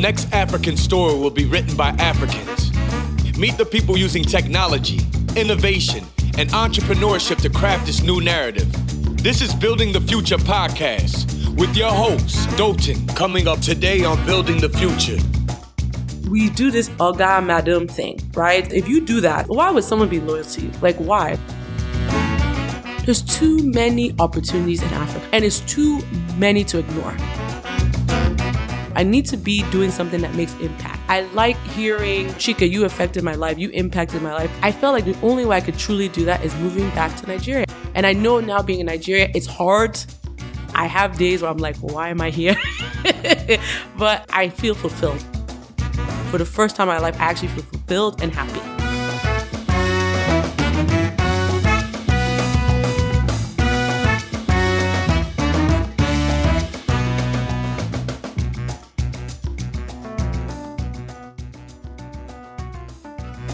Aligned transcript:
next 0.00 0.32
African 0.32 0.78
story 0.78 1.14
will 1.14 1.30
be 1.30 1.44
written 1.44 1.76
by 1.76 1.90
Africans. 1.98 2.72
Meet 3.38 3.58
the 3.58 3.66
people 3.66 3.98
using 3.98 4.24
technology, 4.24 5.00
innovation, 5.36 6.04
and 6.38 6.48
entrepreneurship 6.50 7.40
to 7.42 7.50
craft 7.50 7.84
this 7.86 8.02
new 8.02 8.20
narrative. 8.20 8.66
This 9.22 9.42
is 9.42 9.54
Building 9.54 9.92
the 9.92 10.00
Future 10.00 10.38
podcast 10.38 11.54
with 11.54 11.76
your 11.76 11.90
host, 11.90 12.48
Dotun, 12.56 13.14
coming 13.14 13.46
up 13.46 13.60
today 13.60 14.02
on 14.04 14.24
Building 14.24 14.58
the 14.58 14.70
Future. 14.70 15.18
We 16.30 16.48
do 16.48 16.70
this 16.70 16.88
Oga 16.90 17.44
Madam 17.44 17.86
thing, 17.86 18.18
right? 18.34 18.72
If 18.72 18.88
you 18.88 19.02
do 19.02 19.20
that, 19.20 19.48
why 19.48 19.70
would 19.70 19.84
someone 19.84 20.08
be 20.08 20.20
loyal 20.20 20.44
to 20.44 20.60
you? 20.62 20.70
Like, 20.80 20.96
why? 20.96 21.38
There's 23.04 23.22
too 23.22 23.58
many 23.70 24.14
opportunities 24.18 24.82
in 24.82 24.88
Africa, 24.94 25.26
and 25.32 25.44
it's 25.44 25.60
too 25.60 26.00
many 26.36 26.64
to 26.64 26.78
ignore. 26.78 27.14
I 29.00 29.02
need 29.02 29.24
to 29.28 29.38
be 29.38 29.62
doing 29.70 29.90
something 29.90 30.20
that 30.20 30.34
makes 30.34 30.52
impact. 30.56 31.00
I 31.08 31.22
like 31.32 31.56
hearing, 31.68 32.26
Chika, 32.34 32.70
you 32.70 32.84
affected 32.84 33.24
my 33.24 33.34
life, 33.34 33.56
you 33.58 33.70
impacted 33.70 34.20
my 34.20 34.34
life. 34.34 34.50
I 34.60 34.72
felt 34.72 34.92
like 34.92 35.06
the 35.06 35.18
only 35.22 35.46
way 35.46 35.56
I 35.56 35.62
could 35.62 35.78
truly 35.78 36.10
do 36.10 36.26
that 36.26 36.44
is 36.44 36.54
moving 36.56 36.90
back 36.90 37.18
to 37.18 37.26
Nigeria. 37.26 37.64
And 37.94 38.04
I 38.04 38.12
know 38.12 38.40
now 38.40 38.60
being 38.60 38.78
in 38.78 38.84
Nigeria, 38.84 39.30
it's 39.34 39.46
hard. 39.46 39.98
I 40.74 40.84
have 40.84 41.16
days 41.16 41.40
where 41.40 41.50
I'm 41.50 41.56
like, 41.56 41.76
why 41.78 42.10
am 42.10 42.20
I 42.20 42.28
here? 42.28 42.56
but 43.96 44.28
I 44.34 44.50
feel 44.50 44.74
fulfilled. 44.74 45.24
For 46.30 46.36
the 46.36 46.44
first 46.44 46.76
time 46.76 46.90
in 46.90 46.94
my 46.94 47.00
life, 47.00 47.18
I 47.18 47.24
actually 47.24 47.48
feel 47.48 47.64
fulfilled 47.64 48.20
and 48.20 48.30
happy. 48.34 48.79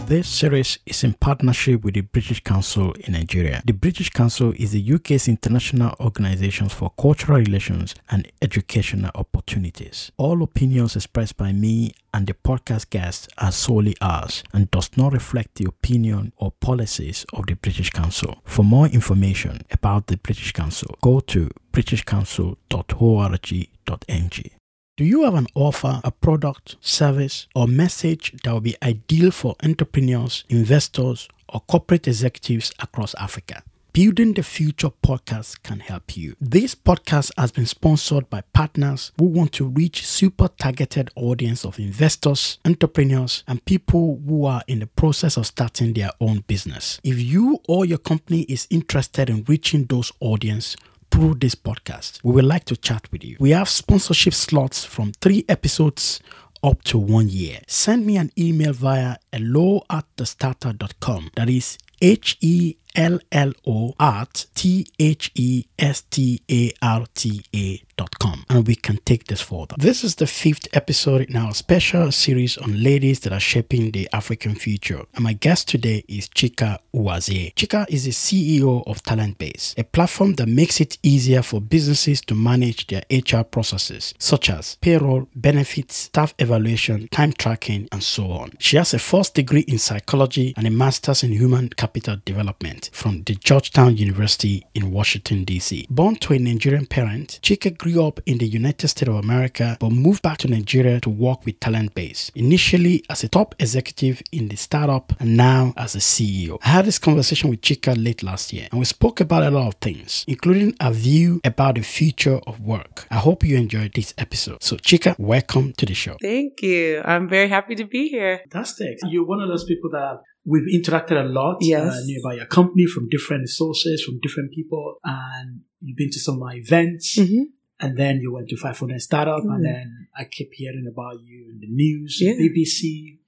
This 0.06 0.28
series 0.28 0.78
is 0.86 1.02
in 1.02 1.14
partnership 1.14 1.82
with 1.82 1.94
the 1.94 2.02
British 2.02 2.44
Council 2.44 2.92
in 2.92 3.14
Nigeria. 3.14 3.60
The 3.64 3.72
British 3.72 4.10
Council 4.10 4.52
is 4.56 4.70
the 4.70 4.94
UK's 4.94 5.26
international 5.26 5.96
organization 5.98 6.68
for 6.68 6.90
cultural 6.96 7.38
relations 7.38 7.96
and 8.08 8.30
educational 8.40 9.10
opportunities. 9.16 10.12
All 10.16 10.44
opinions 10.44 10.94
expressed 10.94 11.36
by 11.36 11.52
me 11.52 11.92
and 12.14 12.28
the 12.28 12.34
podcast 12.34 12.90
guests 12.90 13.26
are 13.38 13.50
solely 13.50 13.96
ours 14.00 14.44
and 14.52 14.70
does 14.70 14.96
not 14.96 15.12
reflect 15.12 15.56
the 15.56 15.66
opinion 15.66 16.32
or 16.36 16.52
policies 16.52 17.26
of 17.32 17.46
the 17.46 17.56
British 17.56 17.90
Council. 17.90 18.36
For 18.44 18.62
more 18.62 18.86
information 18.86 19.62
about 19.72 20.06
the 20.06 20.18
British 20.18 20.52
Council, 20.52 20.96
go 21.02 21.18
to 21.18 21.50
britishcouncil.org.ng. 21.72 24.50
Do 24.96 25.04
you 25.04 25.24
have 25.24 25.34
an 25.34 25.46
offer, 25.54 26.00
a 26.04 26.10
product, 26.10 26.76
service, 26.80 27.48
or 27.54 27.68
message 27.68 28.32
that 28.42 28.50
will 28.50 28.62
be 28.62 28.76
ideal 28.82 29.30
for 29.30 29.54
entrepreneurs, 29.62 30.44
investors, 30.48 31.28
or 31.50 31.60
corporate 31.60 32.08
executives 32.08 32.72
across 32.80 33.14
Africa? 33.16 33.62
Building 33.92 34.32
the 34.32 34.42
Future 34.42 34.88
podcast 35.02 35.62
can 35.62 35.80
help 35.80 36.16
you. 36.16 36.34
This 36.40 36.74
podcast 36.74 37.30
has 37.36 37.50
been 37.50 37.66
sponsored 37.66 38.30
by 38.30 38.42
partners 38.54 39.12
who 39.18 39.26
want 39.26 39.52
to 39.52 39.66
reach 39.66 40.06
super 40.06 40.48
targeted 40.48 41.10
audience 41.14 41.66
of 41.66 41.78
investors, 41.78 42.58
entrepreneurs, 42.64 43.44
and 43.46 43.64
people 43.66 44.20
who 44.26 44.46
are 44.46 44.62
in 44.66 44.80
the 44.80 44.86
process 44.86 45.36
of 45.36 45.46
starting 45.46 45.92
their 45.92 46.10
own 46.22 46.40
business. 46.46 47.00
If 47.04 47.20
you 47.20 47.60
or 47.68 47.84
your 47.84 47.98
company 47.98 48.42
is 48.42 48.66
interested 48.70 49.28
in 49.28 49.44
reaching 49.44 49.84
those 49.84 50.10
audience, 50.20 50.74
through 51.10 51.34
this 51.34 51.54
podcast. 51.54 52.20
We 52.22 52.32
would 52.32 52.44
like 52.44 52.64
to 52.66 52.76
chat 52.76 53.10
with 53.12 53.24
you. 53.24 53.36
We 53.40 53.50
have 53.50 53.68
sponsorship 53.68 54.34
slots 54.34 54.84
from 54.84 55.12
three 55.20 55.44
episodes 55.48 56.20
up 56.62 56.82
to 56.84 56.98
one 56.98 57.28
year. 57.28 57.60
Send 57.68 58.06
me 58.06 58.16
an 58.16 58.30
email 58.38 58.72
via 58.72 59.16
hello 59.32 59.82
at 59.90 60.04
thestarta.com. 60.16 61.30
That 61.36 61.48
is 61.48 61.78
H 62.00 62.36
E 62.40 62.76
L 62.96 63.18
L 63.30 63.52
O 63.66 63.94
at 64.00 64.46
T 64.54 64.86
H 64.98 65.30
E 65.34 65.66
S 65.78 66.02
T 66.10 66.40
A 66.50 66.72
R 66.82 67.04
T 67.14 67.42
A 67.54 67.82
dot 67.96 68.18
com 68.18 68.44
and 68.48 68.66
we 68.66 68.74
can 68.74 68.96
take 69.04 69.26
this 69.26 69.40
further. 69.40 69.74
This 69.78 70.02
is 70.02 70.16
the 70.16 70.26
fifth 70.26 70.68
episode 70.72 71.22
in 71.22 71.36
our 71.36 71.54
special 71.54 72.10
series 72.12 72.56
on 72.58 72.82
ladies 72.82 73.20
that 73.20 73.32
are 73.32 73.40
shaping 73.40 73.90
the 73.90 74.08
African 74.12 74.54
future. 74.54 75.02
And 75.14 75.24
my 75.24 75.34
guest 75.34 75.68
today 75.68 76.04
is 76.08 76.28
Chika 76.28 76.78
Uwazie. 76.94 77.54
Chika 77.54 77.86
is 77.88 78.04
the 78.04 78.10
CEO 78.10 78.86
of 78.86 79.02
Talent 79.02 79.38
Base, 79.38 79.74
a 79.76 79.84
platform 79.84 80.34
that 80.34 80.48
makes 80.48 80.80
it 80.80 80.98
easier 81.02 81.42
for 81.42 81.60
businesses 81.60 82.20
to 82.22 82.34
manage 82.34 82.86
their 82.86 83.02
HR 83.10 83.44
processes, 83.44 84.14
such 84.18 84.50
as 84.50 84.76
payroll, 84.80 85.28
benefits, 85.34 85.96
staff 85.96 86.34
evaluation, 86.38 87.08
time 87.08 87.32
tracking, 87.32 87.88
and 87.92 88.02
so 88.02 88.30
on. 88.30 88.52
She 88.58 88.76
has 88.76 88.94
a 88.94 88.98
first 88.98 89.34
degree 89.34 89.64
in 89.68 89.78
psychology 89.78 90.54
and 90.56 90.66
a 90.66 90.70
master's 90.70 91.22
in 91.22 91.32
human 91.32 91.68
capital 91.70 92.16
development 92.24 92.85
from 92.92 93.22
the 93.24 93.34
Georgetown 93.34 93.96
University 93.96 94.66
in 94.74 94.90
Washington, 94.90 95.44
D.C. 95.44 95.86
Born 95.90 96.16
to 96.16 96.34
a 96.34 96.38
Nigerian 96.38 96.86
parent, 96.86 97.40
Chika 97.42 97.76
grew 97.76 98.04
up 98.04 98.20
in 98.26 98.38
the 98.38 98.46
United 98.46 98.88
States 98.88 99.08
of 99.08 99.16
America 99.16 99.76
but 99.80 99.90
moved 99.90 100.22
back 100.22 100.38
to 100.38 100.48
Nigeria 100.48 101.00
to 101.00 101.10
work 101.10 101.44
with 101.44 101.60
Talent 101.60 101.94
Base, 101.94 102.30
initially 102.34 103.04
as 103.08 103.24
a 103.24 103.28
top 103.28 103.54
executive 103.58 104.22
in 104.32 104.48
the 104.48 104.56
startup 104.56 105.12
and 105.20 105.36
now 105.36 105.72
as 105.76 105.94
a 105.94 105.98
CEO. 105.98 106.58
I 106.64 106.68
had 106.68 106.84
this 106.84 106.98
conversation 106.98 107.50
with 107.50 107.60
Chika 107.60 107.94
late 108.02 108.22
last 108.22 108.52
year 108.52 108.68
and 108.70 108.78
we 108.78 108.84
spoke 108.84 109.20
about 109.20 109.42
a 109.42 109.50
lot 109.50 109.68
of 109.68 109.74
things, 109.74 110.24
including 110.26 110.74
a 110.80 110.92
view 110.92 111.40
about 111.44 111.76
the 111.76 111.82
future 111.82 112.40
of 112.46 112.60
work. 112.60 113.06
I 113.10 113.16
hope 113.16 113.44
you 113.44 113.56
enjoyed 113.56 113.92
this 113.94 114.14
episode. 114.18 114.62
So, 114.62 114.76
Chika, 114.76 115.18
welcome 115.18 115.72
to 115.74 115.86
the 115.86 115.94
show. 115.94 116.16
Thank 116.20 116.62
you. 116.62 117.02
I'm 117.04 117.28
very 117.28 117.48
happy 117.48 117.74
to 117.74 117.84
be 117.84 118.08
here. 118.08 118.40
Fantastic. 118.50 118.98
You're 119.08 119.26
one 119.26 119.40
of 119.40 119.48
those 119.48 119.64
people 119.64 119.90
that 119.90 120.18
we've 120.46 120.68
interacted 120.78 121.16
a 121.22 121.28
lot. 121.28 121.56
Yes. 121.60 121.92
Uh, 121.92 122.00
knew 122.06 122.20
about 122.24 122.36
your 122.36 122.46
company 122.46 122.86
from 122.86 123.08
different 123.08 123.48
sources, 123.48 124.02
from 124.04 124.20
different 124.22 124.52
people, 124.52 124.96
and 125.04 125.60
you've 125.80 125.96
been 125.96 126.10
to 126.10 126.20
some 126.20 126.34
of 126.36 126.40
my 126.40 126.54
events. 126.54 127.18
Mm-hmm. 127.18 127.42
And 127.78 127.94
then 127.98 128.20
you 128.22 128.32
went 128.32 128.48
to 128.48 128.56
500 128.56 129.02
Startup, 129.02 129.42
Mm. 129.44 129.54
and 129.54 129.64
then 129.66 130.08
I 130.16 130.24
kept 130.24 130.52
hearing 130.54 130.86
about 130.90 131.20
you 131.22 131.50
in 131.52 131.58
the 131.60 131.66
news, 131.68 132.18
Yeah. 132.22 132.32
BBC, 132.32 133.18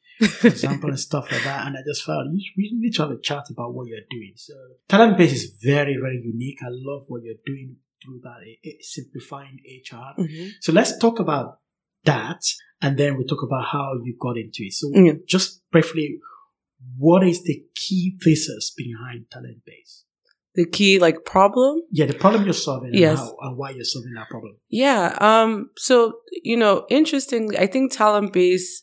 for 0.40 0.46
example, 0.54 0.88
and 0.88 0.98
stuff 0.98 1.30
like 1.30 1.44
that. 1.44 1.66
And 1.66 1.76
I 1.76 1.80
just 1.86 2.02
felt 2.02 2.24
you- 2.32 2.52
we 2.56 2.70
need 2.72 2.94
to 2.94 3.02
have 3.02 3.10
a 3.10 3.20
chat 3.20 3.44
about 3.50 3.74
what 3.74 3.88
you're 3.88 4.08
doing. 4.10 4.32
So, 4.36 4.54
Talent 4.88 5.18
Base 5.18 5.34
is 5.34 5.44
very, 5.62 5.96
very 6.00 6.22
unique. 6.24 6.60
I 6.62 6.68
love 6.70 7.04
what 7.08 7.22
you're 7.24 7.42
doing 7.44 7.76
through 8.02 8.20
that, 8.22 8.38
it, 8.46 8.58
it- 8.62 8.84
simplifying 8.84 9.58
HR. 9.66 10.14
Mhm. 10.18 10.52
So, 10.60 10.72
let's 10.72 10.96
talk 10.96 11.18
about 11.18 11.58
that, 12.04 12.40
and 12.80 12.96
then 12.96 13.18
we 13.18 13.24
talk 13.24 13.42
about 13.42 13.66
how 13.66 13.86
you 14.02 14.16
got 14.18 14.38
into 14.38 14.62
it. 14.64 14.72
So, 14.72 14.90
Yeah. 14.94 15.12
just 15.26 15.60
briefly, 15.70 16.20
what 16.96 17.26
is 17.26 17.42
the 17.42 17.62
key 17.74 18.16
thesis 18.22 18.72
behind 18.76 19.30
Talent 19.30 19.64
Base? 19.64 20.04
The 20.54 20.66
key, 20.66 20.98
like, 20.98 21.24
problem 21.24 21.82
Yeah, 21.92 22.06
the 22.06 22.14
problem 22.14 22.44
you're 22.44 22.52
solving 22.52 22.90
Yes. 22.92 23.20
and, 23.20 23.28
how, 23.28 23.36
and 23.42 23.56
why 23.56 23.70
you're 23.70 23.84
solving 23.84 24.14
that 24.14 24.28
problem. 24.28 24.56
Yeah. 24.68 25.16
Um, 25.20 25.70
so, 25.76 26.20
you 26.42 26.56
know, 26.56 26.84
interestingly, 26.90 27.56
I 27.58 27.66
think 27.66 27.92
talent 27.92 28.32
base 28.32 28.82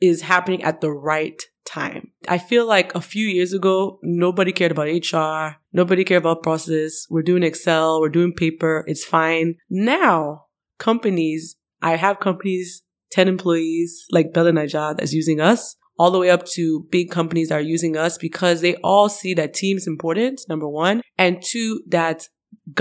is 0.00 0.22
happening 0.22 0.62
at 0.62 0.80
the 0.80 0.90
right 0.90 1.40
time. 1.66 2.12
I 2.26 2.38
feel 2.38 2.66
like 2.66 2.94
a 2.94 3.00
few 3.00 3.26
years 3.26 3.52
ago, 3.52 3.98
nobody 4.02 4.52
cared 4.52 4.72
about 4.72 4.88
HR. 4.88 5.58
Nobody 5.72 6.04
cared 6.04 6.22
about 6.22 6.42
process. 6.42 7.06
We're 7.10 7.22
doing 7.22 7.42
Excel. 7.42 8.00
We're 8.00 8.08
doing 8.08 8.32
paper. 8.32 8.84
It's 8.86 9.04
fine. 9.04 9.56
Now, 9.68 10.46
companies, 10.78 11.56
I 11.82 11.96
have 11.96 12.20
companies, 12.20 12.82
10 13.12 13.28
employees 13.28 14.06
like 14.10 14.32
BellaNaija 14.32 14.96
that's 14.96 15.12
using 15.12 15.40
us 15.40 15.76
all 16.00 16.10
the 16.10 16.18
way 16.24 16.30
up 16.36 16.44
to 16.56 16.62
big 16.90 17.10
companies 17.10 17.48
that 17.50 17.56
are 17.60 17.68
using 17.76 17.94
us 18.06 18.16
because 18.26 18.60
they 18.62 18.74
all 18.90 19.08
see 19.08 19.32
that 19.34 19.52
team 19.62 19.76
is 19.76 19.86
important, 19.86 20.40
number 20.48 20.68
one, 20.68 21.02
and 21.18 21.42
two, 21.52 21.68
that 21.96 22.18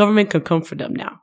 government 0.01 0.29
can 0.29 0.41
come 0.49 0.61
for 0.61 0.75
them 0.75 0.93
now. 1.05 1.13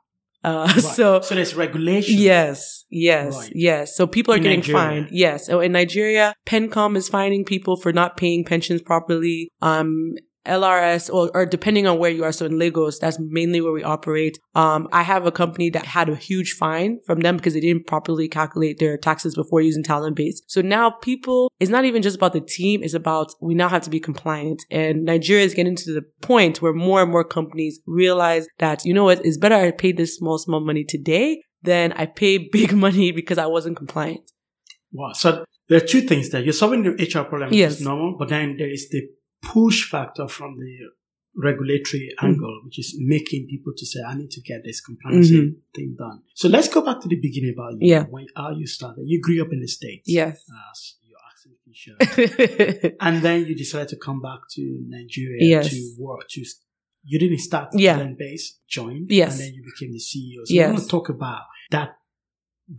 Uh, 0.43 0.67
Right. 0.75 0.83
so 0.97 1.19
so 1.21 1.33
there's 1.35 1.55
regulation. 1.55 2.15
Yes, 2.19 2.85
yes, 2.91 3.35
Right. 3.35 3.51
yes. 3.67 3.95
So 3.97 4.05
people 4.15 4.33
are 4.33 4.37
In 4.37 4.43
getting 4.43 4.59
Nigeria. 4.59 4.81
fined. 4.81 5.07
Yes. 5.11 5.47
So 5.47 5.59
in 5.65 5.71
Nigeria, 5.71 6.27
PENCOM 6.45 6.95
is 6.95 7.09
fining 7.09 7.43
people 7.53 7.75
for 7.83 7.91
not 7.91 8.15
paying 8.17 8.45
pensions 8.45 8.81
properly. 8.81 9.49
Um, 9.61 10.13
LRS 10.47 11.13
or, 11.13 11.29
or 11.33 11.45
depending 11.45 11.85
on 11.87 11.99
where 11.99 12.09
you 12.09 12.23
are. 12.23 12.31
So 12.31 12.45
in 12.45 12.57
Lagos, 12.57 12.99
that's 12.99 13.17
mainly 13.19 13.61
where 13.61 13.71
we 13.73 13.83
operate. 13.83 14.39
Um, 14.55 14.87
I 14.91 15.03
have 15.03 15.25
a 15.25 15.31
company 15.31 15.69
that 15.71 15.85
had 15.85 16.09
a 16.09 16.15
huge 16.15 16.53
fine 16.53 16.99
from 17.05 17.19
them 17.19 17.37
because 17.37 17.53
they 17.53 17.59
didn't 17.59 17.85
properly 17.87 18.27
calculate 18.27 18.79
their 18.79 18.97
taxes 18.97 19.35
before 19.35 19.61
using 19.61 19.83
talent 19.83 20.15
base. 20.15 20.41
So 20.47 20.61
now 20.61 20.89
people, 20.89 21.51
it's 21.59 21.71
not 21.71 21.85
even 21.85 22.01
just 22.01 22.15
about 22.15 22.33
the 22.33 22.41
team. 22.41 22.81
It's 22.83 22.93
about 22.93 23.33
we 23.41 23.53
now 23.53 23.69
have 23.69 23.83
to 23.83 23.89
be 23.89 23.99
compliant 23.99 24.63
and 24.71 25.03
Nigeria 25.03 25.45
is 25.45 25.53
getting 25.53 25.75
to 25.75 25.93
the 25.93 26.03
point 26.21 26.61
where 26.61 26.73
more 26.73 27.01
and 27.01 27.11
more 27.11 27.23
companies 27.23 27.79
realize 27.85 28.47
that, 28.59 28.85
you 28.85 28.93
know 28.93 29.03
what, 29.03 29.25
it's 29.25 29.37
better 29.37 29.55
I 29.55 29.71
pay 29.71 29.91
this 29.91 30.15
small, 30.15 30.37
small 30.37 30.59
money 30.61 30.83
today 30.83 31.41
than 31.63 31.91
I 31.93 32.05
pay 32.05 32.37
big 32.51 32.73
money 32.73 33.11
because 33.11 33.37
I 33.37 33.45
wasn't 33.47 33.77
compliant. 33.77 34.31
Wow. 34.91 35.11
So 35.13 35.45
there 35.69 35.77
are 35.77 35.85
two 35.85 36.01
things 36.01 36.29
there. 36.29 36.41
You're 36.41 36.53
solving 36.53 36.83
the 36.83 36.91
HR 36.91 37.25
problem, 37.25 37.53
Yes. 37.53 37.81
normal, 37.81 38.15
but 38.17 38.29
then 38.29 38.55
there 38.57 38.69
is 38.71 38.87
the 38.89 39.01
push 39.53 39.89
factor 39.89 40.27
from 40.27 40.55
the 40.57 40.75
regulatory 41.35 42.09
angle, 42.21 42.61
which 42.65 42.79
is 42.79 42.95
making 42.99 43.47
people 43.47 43.71
to 43.77 43.85
say, 43.85 43.99
I 44.01 44.15
need 44.15 44.31
to 44.31 44.41
get 44.41 44.63
this 44.63 44.81
compliance 44.81 45.29
Mhm. 45.31 45.55
thing 45.75 45.95
done. 45.97 46.21
So 46.33 46.47
let's 46.49 46.67
go 46.67 46.81
back 46.83 46.99
to 47.01 47.07
the 47.07 47.15
beginning 47.27 47.53
about 47.53 47.73
you. 47.79 47.89
Yeah. 47.93 48.05
When, 48.09 48.25
how 48.35 48.51
you 48.51 48.65
started. 48.65 49.03
You 49.05 49.21
grew 49.21 49.41
up 49.43 49.51
in 49.53 49.59
the 49.61 49.67
States. 49.67 50.05
Yes. 50.07 50.43
As 50.71 50.95
your 51.03 51.19
accent 51.29 51.55
can 51.63 51.73
show. 51.83 51.95
and 52.99 53.21
then 53.21 53.45
you 53.45 53.55
decided 53.55 53.89
to 53.89 53.97
come 53.97 54.19
back 54.21 54.41
to 54.55 54.61
Nigeria 54.87 55.37
Yes. 55.55 55.69
to 55.69 55.95
work. 55.99 56.27
To 56.29 56.43
You 57.09 57.19
didn't 57.19 57.39
start 57.39 57.69
Yeah. 57.73 57.97
talent 57.97 58.17
base, 58.17 58.57
joined. 58.67 59.11
Yes. 59.11 59.31
And 59.39 59.39
then 59.47 59.53
you 59.53 59.63
became 59.63 59.91
the 59.93 59.99
CEO. 59.99 60.41
So 60.45 60.59
I 60.61 60.67
want 60.71 60.79
to 60.79 60.87
talk 60.87 61.07
about 61.09 61.43
that 61.71 61.96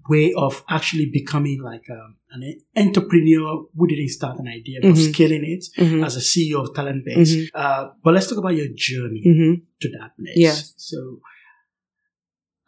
way 0.09 0.35
of 0.37 0.63
actually 0.69 1.07
becoming 1.11 1.63
like 1.63 1.89
um, 1.91 2.17
an 2.33 2.61
entrepreneur 2.77 3.65
who 3.75 3.87
didn't 3.87 4.09
start 4.11 4.39
an 4.39 4.47
idea 4.49 4.81
but 4.83 4.91
Mhm. 4.93 5.13
scaling 5.15 5.45
it 5.45 5.65
Mhm. 5.79 6.05
as 6.05 6.15
a 6.17 6.21
CEO 6.21 6.61
of 6.63 6.75
Talent 6.75 7.05
Base. 7.05 7.35
Mhm. 7.37 7.49
Uh, 7.55 7.89
but 8.05 8.13
let's 8.15 8.29
talk 8.29 8.39
about 8.39 8.55
your 8.55 8.69
journey 8.75 9.23
Mhm. 9.27 9.63
to 9.81 9.89
that 9.99 10.11
place. 10.19 10.37
Yeah. 10.37 10.57
So, 10.77 11.21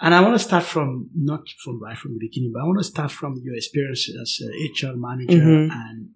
and 0.00 0.14
I 0.14 0.20
want 0.22 0.34
to 0.34 0.38
start 0.42 0.64
from 0.64 1.10
not 1.14 1.42
from 1.62 1.78
right 1.82 1.96
from 1.96 2.12
the 2.14 2.18
beginning, 2.18 2.52
but 2.54 2.60
I 2.62 2.64
want 2.64 2.78
to 2.78 2.84
start 2.84 3.10
from 3.10 3.32
your 3.44 3.54
experience 3.54 4.08
as 4.08 4.40
a 4.46 4.50
HR 4.72 4.96
manager 4.96 5.38
Mhm. 5.38 5.70
and 5.70 6.08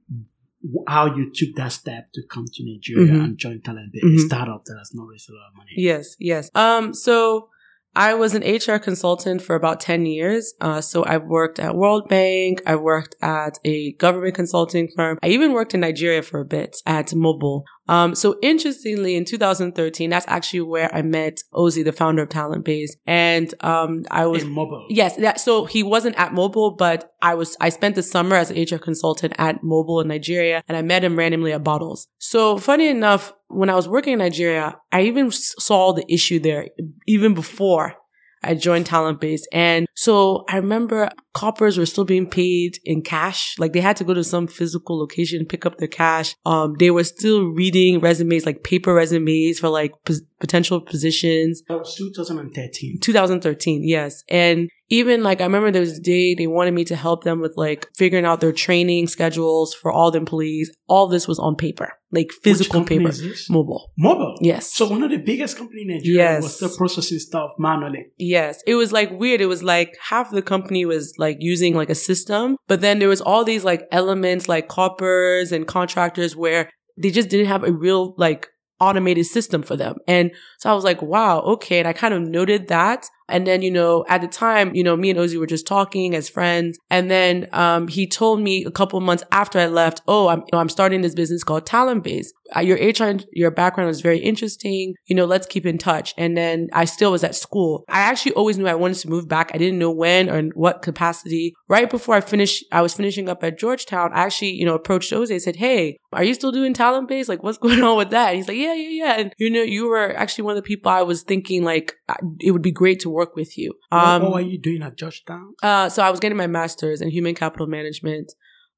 how 0.88 1.14
you 1.14 1.30
took 1.34 1.54
that 1.56 1.68
step 1.72 2.10
to 2.14 2.22
come 2.22 2.46
to 2.54 2.64
Nigeria 2.64 3.12
Mhm. 3.12 3.24
and 3.24 3.36
join 3.36 3.60
Talent 3.60 3.92
Base, 3.92 4.02
a 4.04 4.18
startup 4.26 4.64
that 4.64 4.76
has 4.78 4.94
not 4.94 5.06
raised 5.06 5.28
a 5.28 5.34
lot 5.34 5.48
of 5.50 5.56
money. 5.58 5.72
Yes, 5.76 6.16
yes. 6.18 6.50
Um, 6.54 6.94
so 6.94 7.50
I 7.96 8.14
was 8.14 8.34
an 8.34 8.42
HR 8.42 8.78
consultant 8.78 9.42
for 9.42 9.54
about 9.54 9.80
10 9.80 10.06
years. 10.06 10.54
Uh, 10.60 10.80
so 10.80 11.04
I've 11.04 11.24
worked 11.24 11.58
at 11.58 11.76
World 11.76 12.08
Bank. 12.08 12.62
I 12.66 12.76
worked 12.76 13.14
at 13.22 13.58
a 13.64 13.92
government 13.94 14.34
consulting 14.34 14.88
firm. 14.88 15.18
I 15.22 15.28
even 15.28 15.52
worked 15.52 15.74
in 15.74 15.80
Nigeria 15.80 16.22
for 16.22 16.40
a 16.40 16.44
bit 16.44 16.76
at 16.86 17.08
Mobil. 17.08 17.62
Um, 17.86 18.14
so 18.14 18.36
interestingly, 18.42 19.14
in 19.14 19.24
2013, 19.24 20.08
that's 20.10 20.26
actually 20.26 20.62
where 20.62 20.92
I 20.94 21.02
met 21.02 21.40
Ozzy, 21.52 21.84
the 21.84 21.92
founder 21.92 22.22
of 22.22 22.30
Talent 22.30 22.64
Base. 22.64 22.96
And, 23.06 23.52
um, 23.60 24.04
I 24.10 24.26
was 24.26 24.42
In 24.42 24.50
Mobil. 24.50 24.86
Yes, 24.88 25.16
that, 25.16 25.38
so 25.38 25.66
he 25.66 25.82
wasn't 25.82 26.18
at 26.18 26.32
Mobil, 26.32 26.76
but 26.76 27.14
I 27.20 27.34
was, 27.34 27.56
I 27.60 27.68
spent 27.68 27.94
the 27.94 28.02
summer 28.02 28.36
as 28.36 28.50
an 28.50 28.56
HR 28.60 28.78
consultant 28.78 29.34
at 29.38 29.62
Mobil 29.62 30.00
in 30.00 30.08
Nigeria 30.08 30.62
and 30.66 30.76
I 30.76 30.82
met 30.82 31.04
him 31.04 31.16
randomly 31.16 31.52
at 31.52 31.62
Bottles. 31.62 32.08
So 32.18 32.56
funny 32.56 32.88
enough, 32.88 33.34
when 33.54 33.70
I 33.70 33.74
was 33.74 33.88
working 33.88 34.14
in 34.14 34.18
Nigeria, 34.18 34.76
I 34.92 35.02
even 35.02 35.30
saw 35.30 35.92
the 35.92 36.04
issue 36.12 36.38
there 36.38 36.68
even 37.06 37.34
before 37.34 37.94
I 38.42 38.54
joined 38.54 38.86
Talent 38.86 39.20
Base. 39.20 39.46
And 39.52 39.86
so 39.94 40.44
I 40.48 40.56
remember 40.56 41.10
coppers 41.34 41.76
were 41.76 41.84
still 41.86 42.04
being 42.04 42.28
paid 42.30 42.78
in 42.84 43.02
cash. 43.02 43.56
Like 43.58 43.72
they 43.74 43.80
had 43.80 43.96
to 43.96 44.04
go 44.04 44.14
to 44.14 44.24
some 44.24 44.46
physical 44.46 44.98
location, 44.98 45.44
pick 45.44 45.66
up 45.66 45.76
their 45.78 45.88
cash. 45.88 46.34
Um, 46.46 46.76
they 46.78 46.90
were 46.90 47.04
still 47.04 47.44
reading 47.48 48.00
resumes, 48.00 48.46
like 48.46 48.62
paper 48.64 48.94
resumes 48.94 49.58
for 49.58 49.68
like 49.68 49.92
pos- 50.06 50.22
potential 50.40 50.80
positions. 50.80 51.62
That 51.68 51.78
was 51.78 51.94
2013. 51.96 53.00
2013, 53.00 53.82
yes. 53.86 54.22
And 54.28 54.70
even 54.90 55.22
like 55.22 55.40
I 55.40 55.44
remember 55.44 55.70
there 55.70 55.80
was 55.80 55.98
a 55.98 56.02
day 56.02 56.34
they 56.34 56.46
wanted 56.46 56.74
me 56.74 56.84
to 56.84 56.96
help 56.96 57.24
them 57.24 57.40
with 57.40 57.54
like 57.56 57.88
figuring 57.96 58.24
out 58.26 58.40
their 58.40 58.52
training 58.52 59.08
schedules 59.08 59.74
for 59.74 59.90
all 59.90 60.10
the 60.10 60.18
employees. 60.18 60.70
All 60.86 61.08
this 61.08 61.26
was 61.26 61.38
on 61.38 61.56
paper, 61.56 61.90
like 62.12 62.30
physical 62.42 62.84
paper, 62.84 63.08
Mobil. 63.08 63.80
Mobil. 63.98 64.36
Yes. 64.42 64.70
So 64.74 64.86
one 64.86 65.02
of 65.02 65.10
the 65.10 65.16
biggest 65.16 65.56
companies 65.56 65.86
in 65.88 65.96
Nigeria 65.96 66.18
Yes. 66.34 66.42
was 66.42 66.56
still 66.56 66.76
processing 66.76 67.18
stuff 67.18 67.52
manually. 67.58 68.06
Yes. 68.18 68.62
It 68.66 68.74
was 68.74 68.92
like 68.92 69.10
weird. 69.12 69.40
It 69.40 69.46
was 69.46 69.62
like 69.62 69.96
half 70.10 70.30
the 70.30 70.42
company 70.42 70.84
was 70.84 71.14
like 71.16 71.23
using 71.40 71.74
like 71.74 71.90
a 71.90 71.94
system, 71.94 72.56
but 72.68 72.80
then 72.80 72.98
there 72.98 73.08
was 73.08 73.20
all 73.20 73.44
these 73.44 73.64
like 73.64 73.86
elements 73.90 74.48
like 74.48 74.68
coppers 74.68 75.52
and 75.52 75.66
contractors 75.66 76.36
where 76.36 76.70
they 76.96 77.10
just 77.10 77.28
didn't 77.28 77.46
have 77.46 77.64
a 77.64 77.72
real 77.72 78.14
like 78.16 78.48
automated 78.80 79.26
system 79.26 79.62
for 79.62 79.76
them. 79.76 79.96
And 80.06 80.30
so 80.58 80.70
I 80.70 80.74
was 80.74 80.84
like, 80.84 81.00
wow, 81.00 81.40
okay. 81.40 81.78
And 81.78 81.88
I 81.88 81.92
kind 81.92 82.14
of 82.14 82.22
noted 82.22 82.68
that. 82.68 83.06
And 83.28 83.46
then, 83.46 83.62
you 83.62 83.70
know, 83.70 84.04
at 84.08 84.20
the 84.20 84.28
time, 84.28 84.74
you 84.74 84.84
know, 84.84 84.96
me 84.96 85.10
and 85.10 85.18
Ozzy 85.18 85.38
were 85.38 85.46
just 85.46 85.66
talking 85.66 86.14
as 86.14 86.28
friends. 86.28 86.78
And 86.90 87.10
then, 87.10 87.48
um, 87.52 87.88
he 87.88 88.06
told 88.06 88.40
me 88.40 88.64
a 88.64 88.70
couple 88.70 89.00
months 89.00 89.24
after 89.32 89.58
I 89.58 89.66
left, 89.66 90.02
oh, 90.06 90.28
I'm, 90.28 90.40
you 90.40 90.46
know, 90.52 90.58
I'm 90.58 90.68
starting 90.68 91.00
this 91.00 91.14
business 91.14 91.44
called 91.44 91.66
Talent 91.66 92.04
Base. 92.04 92.32
Uh, 92.54 92.60
your 92.60 92.76
HR, 92.76 93.18
your 93.32 93.50
background 93.50 93.90
is 93.90 94.02
very 94.02 94.18
interesting. 94.18 94.94
You 95.06 95.16
know, 95.16 95.24
let's 95.24 95.46
keep 95.46 95.64
in 95.64 95.78
touch. 95.78 96.14
And 96.18 96.36
then 96.36 96.68
I 96.72 96.84
still 96.84 97.12
was 97.12 97.24
at 97.24 97.34
school. 97.34 97.84
I 97.88 98.00
actually 98.00 98.32
always 98.32 98.58
knew 98.58 98.66
I 98.66 98.74
wanted 98.74 98.98
to 98.98 99.08
move 99.08 99.28
back. 99.28 99.50
I 99.54 99.58
didn't 99.58 99.78
know 99.78 99.90
when 99.90 100.28
or 100.28 100.36
in 100.36 100.50
what 100.54 100.82
capacity. 100.82 101.54
Right 101.68 101.88
before 101.88 102.14
I 102.14 102.20
finished, 102.20 102.64
I 102.70 102.82
was 102.82 102.94
finishing 102.94 103.28
up 103.28 103.42
at 103.42 103.58
Georgetown. 103.58 104.12
I 104.12 104.24
actually, 104.24 104.50
you 104.50 104.66
know, 104.66 104.74
approached 104.74 105.12
Ozzy 105.12 105.30
and 105.30 105.42
said, 105.42 105.56
Hey, 105.56 105.98
are 106.14 106.24
you 106.24 106.34
still 106.34 106.52
doing 106.52 106.74
Talent 106.74 107.08
Base? 107.08 107.28
Like, 107.28 107.42
what's 107.42 107.58
going 107.64 107.82
on 107.82 107.96
with 107.96 108.10
that? 108.10 108.28
And 108.28 108.36
he's 108.36 108.48
like, 108.48 108.56
yeah, 108.56 108.74
yeah, 108.74 109.04
yeah. 109.04 109.20
And 109.20 109.32
you 109.38 109.50
know, 109.50 109.62
you 109.62 109.88
were 109.88 110.14
actually 110.16 110.44
one 110.44 110.56
of 110.56 110.62
the 110.62 110.66
people 110.66 110.90
I 110.90 111.02
was 111.02 111.22
thinking 111.22 111.64
like, 111.64 111.94
it 112.40 112.50
would 112.50 112.62
be 112.62 112.72
great 112.72 113.00
to 113.00 113.10
work 113.14 113.34
with 113.36 113.56
you. 113.56 113.72
what, 113.90 114.22
what 114.22 114.32
were 114.32 114.40
you 114.40 114.58
doing 114.58 114.82
at 114.82 114.96
Georgetown? 114.96 115.54
Uh, 115.62 115.88
so 115.88 116.02
I 116.02 116.10
was 116.10 116.20
getting 116.20 116.36
my 116.38 116.46
master's 116.46 117.00
in 117.00 117.08
human 117.10 117.34
capital 117.34 117.66
management. 117.66 118.32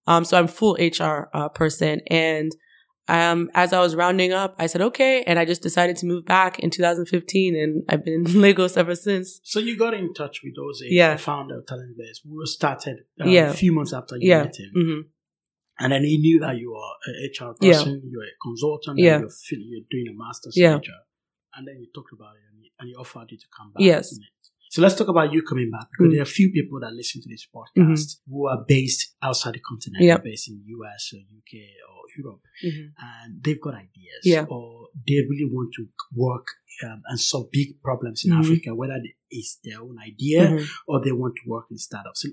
Um, 0.06 0.24
so 0.24 0.38
I'm 0.38 0.46
full 0.46 0.74
HR 0.80 1.28
uh, 1.34 1.48
person, 1.48 2.00
and 2.10 2.52
um, 3.08 3.50
as 3.54 3.72
I 3.72 3.80
was 3.80 3.94
rounding 3.96 4.32
up, 4.32 4.54
I 4.58 4.66
said 4.66 4.80
okay, 4.82 5.22
and 5.26 5.38
I 5.38 5.44
just 5.44 5.62
decided 5.62 5.96
to 5.98 6.06
move 6.06 6.24
back 6.24 6.58
in 6.60 6.70
2015, 6.70 7.56
and 7.56 7.84
I've 7.88 8.04
been 8.04 8.14
in 8.26 8.40
Lagos 8.46 8.76
ever 8.76 8.94
since. 8.94 9.40
So 9.44 9.58
you 9.58 9.76
got 9.76 9.94
in 9.94 10.12
touch 10.14 10.40
with 10.44 10.54
those 10.56 10.80
Yeah. 10.84 11.14
the 11.14 11.18
founder 11.18 11.58
of 11.58 11.66
Talent 11.66 11.96
Base. 11.98 12.20
We 12.24 12.44
started 12.46 12.96
uh, 13.20 13.28
Yeah. 13.28 13.50
a 13.50 13.54
few 13.54 13.72
months 13.72 13.92
after 13.92 14.16
you 14.16 14.28
Yeah. 14.30 14.42
met 14.44 14.56
him. 14.58 14.70
hmm 14.74 15.00
And 15.78 15.92
then 15.92 16.04
he 16.04 16.18
knew 16.18 16.38
that 16.40 16.56
you 16.58 16.74
are 16.74 16.94
an 17.06 17.14
HR 17.30 17.54
Yeah. 17.60 17.72
person, 17.78 18.02
you're 18.10 18.22
a 18.24 18.34
consultant, 18.42 18.98
Yeah. 18.98 19.16
and 19.16 19.22
you're, 19.50 19.60
you're 19.70 19.86
doing 19.90 20.06
a 20.14 20.16
master's 20.24 20.56
Yeah. 20.56 20.74
in 20.74 20.78
HR. 20.80 21.02
And 21.56 21.66
then 21.66 21.76
you 21.80 21.86
talked 21.94 22.12
about 22.12 22.34
it 22.36 22.42
and 22.78 22.88
he, 22.88 22.94
offered 22.94 23.30
you 23.30 23.38
to 23.38 23.46
come 23.56 23.72
back. 23.72 23.82
Yes. 23.82 24.18
So 24.68 24.82
let's 24.82 24.94
talk 24.96 25.08
about 25.08 25.32
you 25.32 25.42
coming 25.42 25.70
back 25.70 25.86
because 25.92 26.08
Mm. 26.08 26.12
there 26.12 26.20
are 26.20 26.30
a 26.32 26.36
few 26.40 26.50
people 26.50 26.80
that 26.80 26.92
listen 26.92 27.22
to 27.22 27.28
this 27.28 27.46
podcast 27.54 28.16
who 28.28 28.48
are 28.48 28.64
based 28.66 29.14
outside 29.22 29.54
the 29.54 29.60
continent, 29.60 30.02
Yep. 30.04 30.24
Based 30.24 30.48
in 30.48 30.58
the 30.58 30.64
US 30.76 31.12
or 31.14 31.18
UK 31.38 31.52
or 31.88 31.98
Europe, 32.18 32.42
hmm 32.62 32.86
and 32.98 33.42
they've 33.42 33.60
got 33.60 33.74
ideas 33.74 34.22
Yeah. 34.24 34.44
or 34.48 34.88
they 35.06 35.20
really 35.30 35.48
want 35.50 35.70
to 35.76 35.88
work 36.14 36.46
um, 36.84 37.00
and 37.06 37.18
solve 37.18 37.48
big 37.52 37.80
problems 37.80 38.24
in 38.24 38.32
Mhm. 38.32 38.40
Africa, 38.40 38.74
whether 38.74 38.98
it's 39.30 39.58
their 39.64 39.80
own 39.80 39.96
idea 39.98 40.50
hmm 40.50 40.64
or 40.88 41.02
they 41.04 41.12
want 41.12 41.34
to 41.36 41.48
work 41.48 41.66
in 41.70 41.78
startups. 41.78 42.26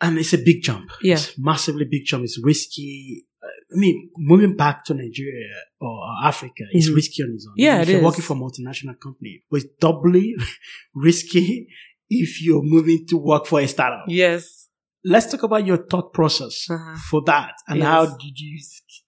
And 0.00 0.18
it's 0.18 0.32
a 0.32 0.38
big 0.38 0.62
jump. 0.62 0.90
Yeah. 1.02 1.14
It's 1.14 1.38
massively 1.38 1.84
big 1.90 2.04
jump. 2.04 2.24
It's 2.24 2.38
risky. 2.42 3.24
I 3.42 3.76
mean, 3.76 4.10
moving 4.16 4.56
back 4.56 4.84
to 4.86 4.94
Nigeria 4.94 5.54
or 5.80 5.98
Africa 6.22 6.64
is 6.72 6.90
Mhm. 6.90 6.94
risky 6.96 7.22
on 7.22 7.32
its 7.34 7.46
own. 7.48 7.54
Yeah, 7.56 7.80
if 7.80 7.88
it 7.88 7.92
you're 7.92 8.00
is. 8.00 8.04
working 8.04 8.22
for 8.22 8.34
a 8.34 8.40
multinational 8.40 8.98
company, 9.00 9.42
but 9.50 9.62
it's 9.62 9.70
doubly 9.80 10.34
risky 10.94 11.68
if 12.10 12.42
you're 12.42 12.62
moving 12.62 13.06
to 13.08 13.16
work 13.16 13.46
for 13.46 13.60
a 13.60 13.66
startup. 13.66 14.04
Yes. 14.08 14.68
Let's 15.04 15.30
talk 15.30 15.42
about 15.42 15.66
your 15.66 15.78
thought 15.86 16.12
process 16.14 16.66
Uh-huh. 16.70 16.96
for 17.10 17.22
that 17.26 17.52
and 17.68 17.78
Yes. 17.78 17.86
how 17.86 18.06
did 18.16 18.38
you, 18.38 18.58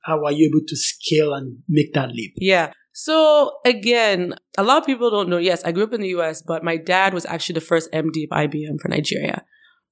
how 0.03 0.25
are 0.25 0.33
you 0.33 0.47
able 0.51 0.65
to 0.67 0.77
scale 0.77 1.33
and 1.35 1.59
make 1.69 1.93
that 1.95 2.11
leap? 2.11 2.35
Yeah. 2.37 2.73
So 2.93 3.53
again, 3.65 4.35
a 4.59 4.63
lot 4.63 4.79
of 4.79 4.87
people 4.87 5.11
don't 5.11 5.29
know. 5.29 5.39
Yes, 5.39 5.63
I 5.65 5.73
grew 5.73 5.85
up 5.85 5.93
in 5.95 6.01
the 6.01 6.09
US, 6.19 6.43
but 6.47 6.63
my 6.65 6.77
dad 6.77 7.13
was 7.15 7.25
actually 7.27 7.55
the 7.55 7.61
first 7.73 7.91
MD 7.93 8.25
of 8.25 8.31
IBM 8.31 8.79
for 8.81 8.89
Nigeria. 8.89 9.45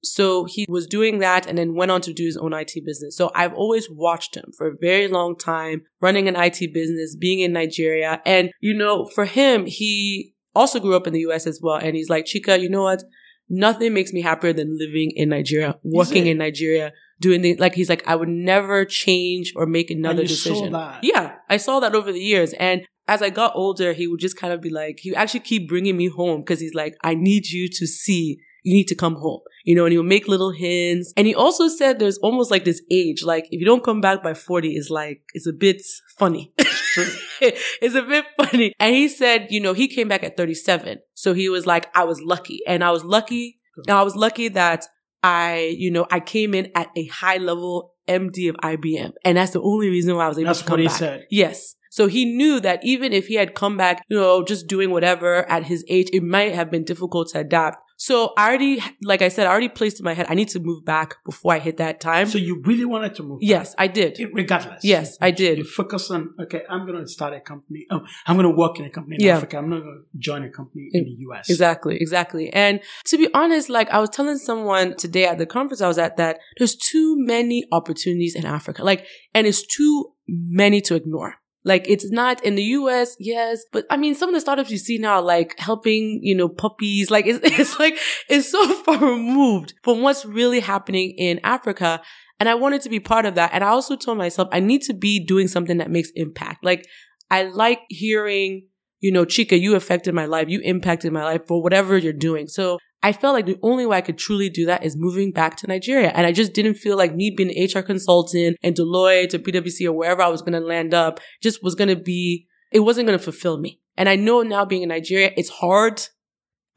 So 0.05 0.45
he 0.45 0.65
was 0.69 0.87
doing 0.87 1.19
that 1.19 1.45
and 1.45 1.57
then 1.57 1.75
went 1.75 1.91
on 1.91 2.01
to 2.01 2.13
do 2.13 2.25
his 2.25 2.37
own 2.37 2.53
IT 2.53 2.73
business. 2.85 3.17
So 3.17 3.31
I've 3.35 3.53
always 3.53 3.89
watched 3.89 4.35
him 4.35 4.51
for 4.57 4.67
a 4.67 4.77
very 4.79 5.07
long 5.07 5.35
time, 5.37 5.83
running 6.01 6.27
an 6.27 6.35
IT 6.35 6.73
business, 6.73 7.15
being 7.15 7.39
in 7.39 7.53
Nigeria. 7.53 8.21
And, 8.25 8.51
you 8.59 8.73
know, 8.73 9.05
for 9.05 9.25
him, 9.25 9.65
he 9.65 10.33
also 10.53 10.79
grew 10.79 10.95
up 10.95 11.07
in 11.07 11.13
the 11.13 11.25
US 11.27 11.47
as 11.47 11.59
well. 11.61 11.75
And 11.75 11.95
he's 11.95 12.09
like, 12.09 12.25
Chika, 12.25 12.59
you 12.59 12.69
know 12.69 12.83
what? 12.83 13.03
Nothing 13.49 13.93
makes 13.93 14.11
me 14.11 14.21
happier 14.21 14.53
than 14.53 14.77
living 14.77 15.11
in 15.15 15.29
Nigeria, 15.29 15.77
working 15.83 16.25
in 16.25 16.39
Nigeria, 16.39 16.93
doing 17.19 17.41
the, 17.41 17.55
like, 17.57 17.75
he's 17.75 17.89
like, 17.89 18.07
I 18.07 18.15
would 18.15 18.29
never 18.29 18.85
change 18.85 19.53
or 19.55 19.67
make 19.67 19.91
another 19.91 20.23
decision. 20.23 20.75
Yeah, 21.03 21.35
I 21.49 21.57
saw 21.57 21.79
that 21.81 21.93
over 21.93 22.11
the 22.11 22.19
years. 22.19 22.53
And 22.53 22.85
as 23.07 23.21
I 23.21 23.29
got 23.29 23.55
older, 23.55 23.93
he 23.93 24.07
would 24.07 24.19
just 24.19 24.35
kind 24.35 24.51
of 24.51 24.61
be 24.61 24.71
like, 24.71 24.97
he 24.99 25.11
would 25.11 25.19
actually 25.19 25.41
keep 25.41 25.69
bringing 25.69 25.95
me 25.95 26.07
home 26.07 26.41
because 26.41 26.59
he's 26.59 26.73
like, 26.73 26.95
I 27.03 27.13
need 27.13 27.47
you 27.47 27.67
to 27.69 27.85
see, 27.85 28.39
you 28.65 28.73
need 28.73 28.87
to 28.87 28.95
come 28.95 29.15
home, 29.15 29.41
you 29.63 29.75
know, 29.75 29.85
and 29.85 29.91
he 29.91 29.97
would 29.97 30.07
make 30.07 30.27
little 30.27 30.51
hints. 30.51 31.13
And 31.15 31.27
he 31.27 31.35
also 31.35 31.67
said 31.67 31.99
there's 31.99 32.17
almost 32.17 32.49
like 32.49 32.65
this 32.65 32.81
age, 32.89 33.23
like 33.23 33.45
if 33.51 33.59
you 33.59 33.65
don't 33.65 33.83
come 33.83 34.01
back 34.01 34.23
by 34.23 34.33
40, 34.33 34.69
it's 34.73 34.89
like, 34.89 35.21
it's 35.33 35.47
a 35.47 35.53
bit 35.53 35.83
funny. 36.17 36.51
it's 36.57 37.95
a 37.95 38.01
bit 38.01 38.25
funny. 38.37 38.73
And 38.79 38.95
he 38.95 39.07
said, 39.07 39.47
you 39.51 39.59
know, 39.59 39.73
he 39.73 39.87
came 39.87 40.07
back 40.07 40.23
at 40.23 40.35
37. 40.35 40.97
So 41.13 41.33
he 41.33 41.47
was 41.47 41.67
like, 41.67 41.95
I 41.95 42.05
was 42.05 42.19
lucky. 42.21 42.59
And 42.67 42.83
I 42.83 42.89
was 42.89 43.03
lucky. 43.03 43.59
And 43.87 43.95
I 43.95 44.01
was 44.01 44.15
lucky 44.15 44.47
that 44.49 44.85
I, 45.21 45.75
you 45.77 45.91
know, 45.91 46.07
I 46.09 46.19
came 46.21 46.55
in 46.55 46.71
at 46.73 46.89
a 46.97 47.05
high 47.05 47.37
level 47.37 47.93
MD 48.07 48.49
of 48.49 48.55
IBM. 48.57 49.11
And 49.23 49.37
that's 49.37 49.51
the 49.51 49.61
only 49.61 49.89
reason 49.89 50.15
why 50.15 50.25
I 50.25 50.29
was 50.29 50.39
able 50.39 50.47
That's 50.47 50.59
to 50.61 50.65
come 50.65 50.73
what 50.73 50.79
he 50.79 50.87
back. 50.87 50.97
said. 50.97 51.27
Yes. 51.29 51.75
So 51.91 52.07
he 52.07 52.25
knew 52.25 52.59
that 52.61 52.83
even 52.83 53.13
if 53.13 53.27
he 53.27 53.35
had 53.35 53.55
come 53.55 53.77
back, 53.77 54.03
you 54.09 54.17
know, 54.17 54.43
just 54.43 54.67
doing 54.67 54.89
whatever 54.91 55.47
at 55.49 55.63
his 55.65 55.85
age, 55.87 56.09
it 56.11 56.23
might 56.23 56.53
have 56.53 56.69
been 56.71 56.83
difficult 56.83 57.29
to 57.29 57.39
adapt. 57.39 57.77
So 57.97 58.33
I 58.37 58.47
already, 58.49 58.81
like 59.01 59.21
I 59.21 59.29
said, 59.29 59.47
I 59.47 59.51
already 59.51 59.69
placed 59.69 59.99
in 59.99 60.03
my 60.03 60.13
head, 60.13 60.25
I 60.29 60.35
need 60.35 60.49
to 60.49 60.59
move 60.59 60.83
back 60.83 61.23
before 61.23 61.53
I 61.53 61.59
hit 61.59 61.77
that 61.77 62.01
time. 62.01 62.27
So 62.27 62.37
you 62.37 62.61
really 62.65 62.85
wanted 62.85 63.15
to 63.15 63.23
move? 63.23 63.39
Yes, 63.41 63.73
I 63.77 63.87
did. 63.87 64.19
back, 64.19 64.29
regardless. 64.33 64.83
Yes, 64.83 65.17
I 65.21 65.31
did. 65.31 65.59
You 65.59 65.63
focus 65.63 66.11
on 66.11 66.33
okay. 66.41 66.63
I'm 66.69 66.85
going 66.85 66.99
to 67.01 67.07
start 67.07 67.33
a 67.33 67.39
company. 67.39 67.85
Oh, 67.89 68.01
I'm 68.27 68.35
going 68.35 68.49
to 68.49 68.55
work 68.55 68.79
in 68.79 68.85
a 68.85 68.89
company 68.89 69.15
in 69.19 69.25
Yeah. 69.25 69.37
Africa. 69.37 69.57
I'm 69.57 69.69
not 69.69 69.81
going 69.81 70.03
to 70.03 70.19
join 70.19 70.43
a 70.43 70.49
company 70.49 70.89
in 70.91 71.03
the 71.05 71.15
US. 71.29 71.49
Exactly, 71.49 71.95
exactly. 71.99 72.51
And 72.51 72.81
to 73.05 73.17
be 73.17 73.29
honest, 73.33 73.69
like 73.69 73.89
I 73.89 73.99
was 73.99 74.09
telling 74.09 74.37
someone 74.37 74.95
today 74.97 75.25
at 75.25 75.37
the 75.37 75.45
conference 75.45 75.81
I 75.81 75.87
was 75.87 75.97
at 75.97 76.17
that 76.17 76.39
there's 76.57 76.75
too 76.75 77.15
many 77.17 77.65
opportunities 77.71 78.35
in 78.35 78.45
Africa. 78.45 78.83
Like, 78.83 79.05
and 79.33 79.47
it's 79.47 79.65
too 79.65 80.11
many 80.27 80.81
to 80.81 80.95
ignore. 80.95 81.35
Like 81.65 81.89
it's 81.89 82.11
not 82.11 82.45
in 82.45 82.53
the 82.53 82.63
US, 82.63 83.15
yes, 83.19 83.63
but 83.71 83.85
I 83.89 83.97
mean, 83.97 84.13
some 84.13 84.29
of 84.29 84.35
the 84.35 84.39
startups 84.41 84.69
you 84.69 84.77
see 84.77 84.99
now, 84.99 85.19
like 85.19 85.59
helping, 85.59 86.19
you 86.21 86.35
know, 86.35 86.47
puppies, 86.47 87.09
like 87.09 87.25
it's, 87.25 87.39
it's 87.59 87.79
like, 87.79 87.97
it's 88.29 88.49
so 88.49 88.71
far 88.83 88.99
removed 88.99 89.73
from 89.83 90.03
what's 90.03 90.25
really 90.25 90.59
happening 90.59 91.15
in 91.17 91.39
Africa. 91.43 92.01
And 92.39 92.47
I 92.47 92.53
wanted 92.53 92.81
to 92.81 92.89
be 92.89 92.99
part 92.99 93.25
of 93.25 93.33
that. 93.35 93.49
And 93.51 93.63
I 93.63 93.69
also 93.69 93.95
told 93.95 94.19
myself 94.19 94.47
I 94.51 94.59
need 94.59 94.83
to 94.83 94.93
be 94.93 95.19
doing 95.19 95.47
something 95.47 95.77
that 95.77 95.89
makes 95.89 96.11
impact. 96.15 96.63
Like 96.63 96.85
I 97.31 97.43
like 97.43 97.79
hearing, 97.89 98.67
you 98.99 99.11
know, 99.11 99.25
Chika, 99.25 99.59
you 99.59 99.75
affected 99.75 100.13
my 100.13 100.25
life. 100.25 100.49
You 100.49 100.61
impacted 100.61 101.11
my 101.11 101.23
life 101.23 101.47
for 101.47 101.63
whatever 101.63 101.97
you're 101.97 102.13
doing. 102.13 102.47
So 102.47 102.77
I 103.05 103.13
felt 103.13 103.35
like 103.35 103.45
the 103.45 103.59
only 103.61 103.85
way 103.85 103.97
I 103.97 104.01
could 104.01 104.17
truly 104.17 104.49
do 104.49 104.65
that 104.65 104.83
is 104.83 104.95
moving 104.97 105.31
back 105.31 105.57
to 105.57 105.67
Nigeria. 105.67 106.09
And 106.15 106.25
I 106.25 106.31
just 106.31 106.53
didn't 106.53 106.73
feel 106.73 106.97
like 106.97 107.13
me 107.13 107.29
being 107.29 107.51
an 107.55 107.67
HR 107.71 107.83
consultant 107.83 108.57
and 108.63 108.75
Deloitte 108.75 109.35
or 109.35 109.37
PwC 109.37 109.85
or 109.85 109.91
wherever 109.91 110.23
I 110.23 110.27
was 110.27 110.41
going 110.41 110.53
to 110.53 110.59
land 110.59 110.95
up 110.95 111.19
just 111.39 111.61
was 111.61 111.75
going 111.75 111.89
to 111.89 111.95
be, 111.95 112.47
it 112.71 112.79
wasn't 112.79 113.05
going 113.05 113.17
to 113.19 113.23
fulfill 113.23 113.59
me. 113.59 113.79
And 113.95 114.09
I 114.09 114.15
know 114.15 114.41
now 114.41 114.65
being 114.65 114.81
in 114.81 114.89
Nigeria, 114.89 115.29
it's 115.37 115.49
hard. 115.49 116.01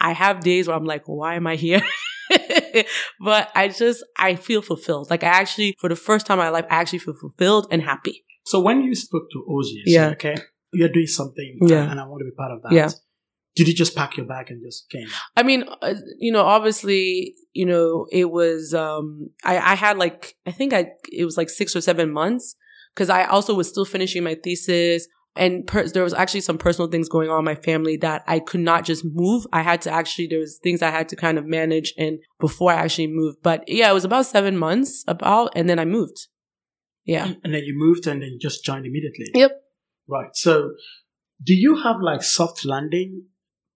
I 0.01 0.13
have 0.13 0.41
days 0.41 0.69
where 0.69 0.77
I'm 0.77 0.85
like, 0.85 1.05
why 1.07 1.35
am 1.37 1.47
I 1.47 1.57
here? 1.57 1.81
but 3.21 3.51
I 3.55 3.69
just, 3.69 4.05
I 4.19 4.35
feel 4.35 4.61
fulfilled. 4.61 5.09
Like 5.09 5.25
I 5.25 5.29
actually, 5.29 5.77
for 5.79 5.89
the 5.89 5.97
first 5.97 6.27
time 6.27 6.39
in 6.39 6.45
my 6.45 6.51
life, 6.51 6.67
I 6.71 6.75
actually 6.75 6.99
feel 6.99 7.15
fulfilled 7.15 7.69
and 7.71 7.81
happy. 7.81 8.27
So 8.45 8.61
when 8.61 8.83
you 8.83 8.95
spoke 8.95 9.31
to 9.33 9.47
Ozzy, 9.49 9.81
Yeah. 9.87 10.09
said, 10.09 10.13
okay, 10.13 10.37
you're 10.75 10.91
doing 10.91 11.07
something, 11.07 11.59
Yeah. 11.63 11.91
and 11.91 11.99
I 11.99 12.07
want 12.07 12.21
to 12.21 12.27
be 12.27 12.37
part 12.37 12.53
of 12.53 12.61
that. 12.65 12.73
Yeah. 12.73 12.91
Did 13.59 13.67
you 13.67 13.75
just 13.75 13.97
pack 13.97 14.17
your 14.17 14.25
bag 14.25 14.53
and 14.53 14.63
just 14.65 14.89
came? 14.89 15.09
I 15.37 15.43
mean, 15.43 15.65
uh, 15.83 15.95
you 16.21 16.31
know, 16.31 16.45
obviously, 16.45 17.35
you 17.53 17.67
know, 17.67 18.07
it 18.13 18.31
was, 18.31 18.73
um, 18.73 19.31
I, 19.45 19.59
I 19.59 19.75
had 19.75 19.99
like, 19.99 20.37
I 20.47 20.53
think 20.53 20.73
I, 20.73 20.93
it 21.11 21.25
was 21.25 21.37
like 21.37 21.51
six 21.51 21.75
or 21.75 21.81
seven 21.81 22.13
months 22.13 22.55
because 22.95 23.11
I 23.11 23.25
also 23.25 23.55
was 23.55 23.69
still 23.69 23.85
finishing 23.85 24.23
my 24.23 24.37
thesis. 24.37 25.09
And 25.35 25.67
per- 25.67 25.89
there 25.89 26.05
was 26.05 26.15
actually 26.15 26.43
some 26.43 26.57
personal 26.57 26.89
things 26.89 27.09
going 27.09 27.31
on 27.31 27.41
in 27.41 27.45
my 27.45 27.57
family 27.57 27.97
that 27.97 28.23
I 28.29 28.39
could 28.39 28.61
not 28.61 28.85
just 28.85 29.05
move. 29.05 29.45
I 29.53 29.63
had 29.63 29.83
to 29.83 29.91
actually, 29.91 30.29
there 30.29 30.39
was 30.39 30.61
things 30.63 30.81
I 30.81 30.91
had 30.91 31.09
to 31.09 31.17
kind 31.17 31.37
of 31.37 31.45
manage 31.45 31.93
and 31.99 32.21
before 32.39 32.73
I 32.73 32.77
actually 32.77 33.09
moved. 33.09 33.39
But 33.43 33.65
yeah, 33.67 33.91
it 33.91 33.95
was 33.95 34.05
about 34.05 34.27
seven 34.27 34.57
months 34.57 35.03
about, 35.09 35.53
and 35.57 35.69
then 35.69 35.81
I 35.81 35.85
moved. 35.85 36.29
Yeah. 37.05 37.33
And 37.43 37.53
then 37.53 37.65
you 37.65 37.75
moved 37.77 38.07
and 38.07 38.23
then 38.23 38.31
you 38.35 38.39
just 38.39 38.65
joined 38.65 38.87
immediately. 38.87 39.27
Yep. 39.35 39.51
Right. 40.07 40.31
So 40.35 40.75
do 41.43 41.55
you 41.55 41.83
have 41.83 41.97
like 42.01 42.23
soft 42.23 42.65
landing 42.65 43.25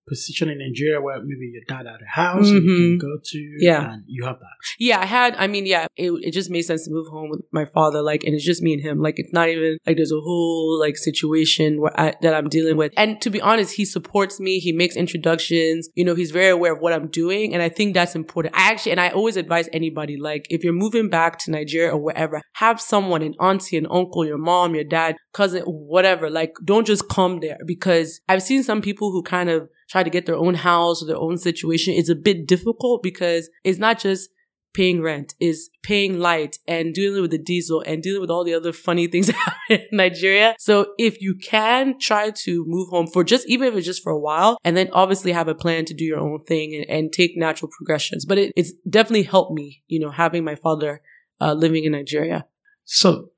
position 0.09 0.49
in 0.49 0.59
Nigeria 0.59 1.01
where 1.01 1.19
maybe 1.23 1.53
your 1.53 1.63
dad 1.69 1.87
had 1.87 2.01
a 2.03 2.11
house 2.11 2.49
and 2.51 2.63
you 2.65 2.77
can 2.77 2.99
Mhm. 2.99 3.01
go 3.01 3.19
to? 3.23 3.39
Yeah. 3.59 3.93
And 3.95 4.03
you 4.07 4.25
have 4.25 4.39
that. 4.41 4.57
Yeah, 4.79 5.01
I 5.01 5.07
had, 5.07 5.37
I 5.37 5.47
mean, 5.47 5.67
yeah, 5.67 5.87
it, 5.97 6.11
it 6.23 6.31
just 6.33 6.51
made 6.51 6.63
sense 6.63 6.85
to 6.85 6.91
move 6.91 7.07
home 7.09 7.31
with 7.31 7.41
my 7.53 7.65
father. 7.67 8.03
Like, 8.03 8.25
and 8.25 8.35
it's 8.35 8.45
just 8.45 8.63
me 8.63 8.73
and 8.75 8.83
him. 8.83 9.01
Like, 9.01 9.15
it's 9.19 9.33
not 9.33 9.49
even 9.49 9.79
like 9.87 9.97
there's 9.97 10.13
a 10.13 10.21
whole 10.21 10.79
like 10.81 10.97
situation 10.97 11.81
where 11.81 11.99
I, 11.99 12.15
that 12.23 12.35
I'm 12.35 12.49
dealing 12.49 12.77
with. 12.77 12.93
And 12.97 13.21
to 13.23 13.31
be 13.31 13.41
honest, 13.41 13.75
he 13.77 13.85
supports 13.85 14.41
me. 14.41 14.59
He 14.59 14.73
makes 14.73 14.97
introductions. 14.97 15.89
You 15.95 16.05
know, 16.05 16.15
he's 16.15 16.31
very 16.31 16.51
aware 16.51 16.73
of 16.73 16.81
what 16.81 16.93
I'm 16.93 17.09
doing. 17.09 17.55
And 17.55 17.63
I 17.63 17.69
think 17.69 17.95
that's 17.95 18.15
important. 18.15 18.55
I 18.57 18.71
actually, 18.71 18.93
and 18.93 19.01
I 19.01 19.11
always 19.11 19.37
advise 19.37 19.69
anybody, 19.73 20.17
like, 20.17 20.47
if 20.51 20.65
you're 20.65 20.73
moving 20.73 21.09
back 21.09 21.39
to 21.41 21.51
Nigeria 21.51 21.93
or 21.93 21.99
wherever, 21.99 22.41
have 22.55 22.81
someone, 22.81 23.23
an 23.23 23.35
auntie, 23.41 23.77
an 23.77 23.87
uncle, 23.91 24.25
your 24.25 24.39
mom, 24.39 24.75
your 24.75 24.85
dad, 24.85 25.17
cousin, 25.33 25.63
whatever. 25.63 26.29
Like, 26.31 26.53
don't 26.65 26.87
just 26.87 27.09
come 27.09 27.41
there 27.41 27.59
because 27.67 28.21
I've 28.29 28.43
seen 28.43 28.63
some 28.63 28.83
people 28.83 29.11
who 29.13 29.23
kind 29.23 29.49
of 29.51 29.69
try 29.93 30.03
to 30.03 30.11
get 30.11 30.25
their 30.25 30.37
own 30.37 30.55
house 30.55 31.03
or 31.03 31.07
their 31.07 31.19
own 31.19 31.37
situation. 31.37 31.93
It's 31.95 32.09
a 32.09 32.15
bit 32.15 32.47
difficult 32.47 33.03
because 33.03 33.51
it's 33.63 33.79
not 33.79 33.99
just 33.99 34.31
paying 34.73 35.03
rent, 35.03 35.35
is 35.39 35.69
paying 35.83 36.19
light 36.19 36.59
and 36.67 36.95
dealing 36.95 37.21
with 37.21 37.31
the 37.31 37.37
diesel 37.37 37.83
and 37.87 38.03
dealing 38.03 38.23
with 38.23 38.31
all 38.31 38.43
the 38.43 38.55
other 38.55 38.73
funny 38.73 39.07
things 39.07 39.31
in 39.69 39.81
Nigeria. 39.93 40.55
So 40.59 40.95
if 40.99 41.21
you 41.21 41.35
can 41.35 41.99
try 41.99 42.31
to 42.31 42.65
move 42.67 42.89
home 42.89 43.07
for 43.07 43.23
just, 43.23 43.47
even 43.51 43.69
if 43.69 43.75
it's 43.75 43.87
just 43.87 44.03
for 44.03 44.11
a 44.11 44.19
while, 44.19 44.57
and 44.65 44.75
then 44.75 44.89
obviously 44.95 45.33
have 45.33 45.49
a 45.49 45.55
plan 45.55 45.85
to 45.85 45.95
do 45.95 46.05
your 46.05 46.21
own 46.21 46.41
thing 46.41 46.75
and, 46.75 46.89
and 46.89 47.13
take 47.13 47.37
natural 47.37 47.71
progressions. 47.71 48.25
But 48.25 48.39
it, 48.39 48.53
it's 48.57 48.73
definitely 48.89 49.25
helped 49.25 49.53
me, 49.53 49.83
you 49.89 50.01
know, 50.01 50.11
having 50.11 50.43
my 50.43 50.55
father 50.55 51.03
uh, 51.39 51.53
living 51.53 51.85
in 51.85 51.93
Nigeria. 51.93 52.47
So 52.85 53.29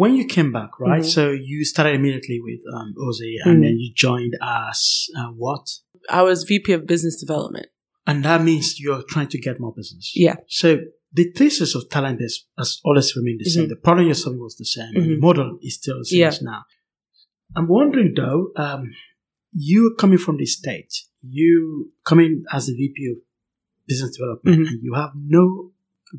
when 0.00 0.12
you 0.18 0.24
came 0.36 0.50
back, 0.58 0.70
right? 0.80 1.02
Mhm. 1.02 1.14
So 1.16 1.22
you 1.50 1.58
started 1.72 1.94
immediately 2.00 2.38
with 2.46 2.60
um, 2.76 2.88
Ozzy 3.06 3.34
and 3.44 3.58
Mhm. 3.58 3.62
then 3.64 3.74
you 3.82 3.88
joined 4.06 4.34
us. 4.40 4.80
uh, 5.18 5.30
what? 5.44 5.64
I 6.18 6.22
was 6.22 6.38
VP 6.44 6.66
of 6.72 6.86
business 6.86 7.16
development. 7.24 7.66
And 8.08 8.24
that 8.28 8.40
means 8.48 8.80
you're 8.80 9.04
trying 9.14 9.28
to 9.34 9.38
get 9.46 9.60
more 9.60 9.72
business. 9.80 10.06
Yeah. 10.26 10.36
So 10.60 10.68
the 11.18 11.26
thesis 11.38 11.70
of 11.76 11.82
talent 11.96 12.18
is, 12.28 12.34
has 12.58 12.80
always 12.84 13.14
remained 13.18 13.40
the 13.44 13.50
same. 13.54 13.66
Mhm. 13.66 13.68
The 13.74 13.76
problem 13.86 14.06
you're 14.06 14.14
solving 14.24 14.40
was 14.48 14.56
the 14.56 14.64
same. 14.76 14.92
and 14.96 15.04
The 15.10 15.16
Mhm. 15.16 15.20
model 15.28 15.58
is 15.62 15.74
still 15.80 15.98
the 15.98 16.04
same 16.06 16.20
Yeah. 16.20 16.32
now. 16.52 16.62
I'm 17.56 17.68
wondering 17.68 18.10
though, 18.20 18.40
um, 18.56 18.82
you 19.52 19.94
coming 20.02 20.18
from 20.26 20.36
the 20.38 20.46
States, 20.46 20.94
you 21.40 21.92
coming 22.10 22.32
as 22.56 22.62
a 22.70 22.74
VP 22.80 22.96
of 23.12 23.18
business 23.86 24.16
development, 24.16 24.60
Mhm. 24.60 24.68
and 24.70 24.78
you 24.82 24.94
have 24.94 25.12
no 25.14 25.44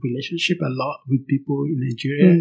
relationship 0.08 0.58
a 0.62 0.70
lot 0.84 0.98
with 1.10 1.22
people 1.28 1.60
in 1.66 1.78
Nigeria. 1.88 2.32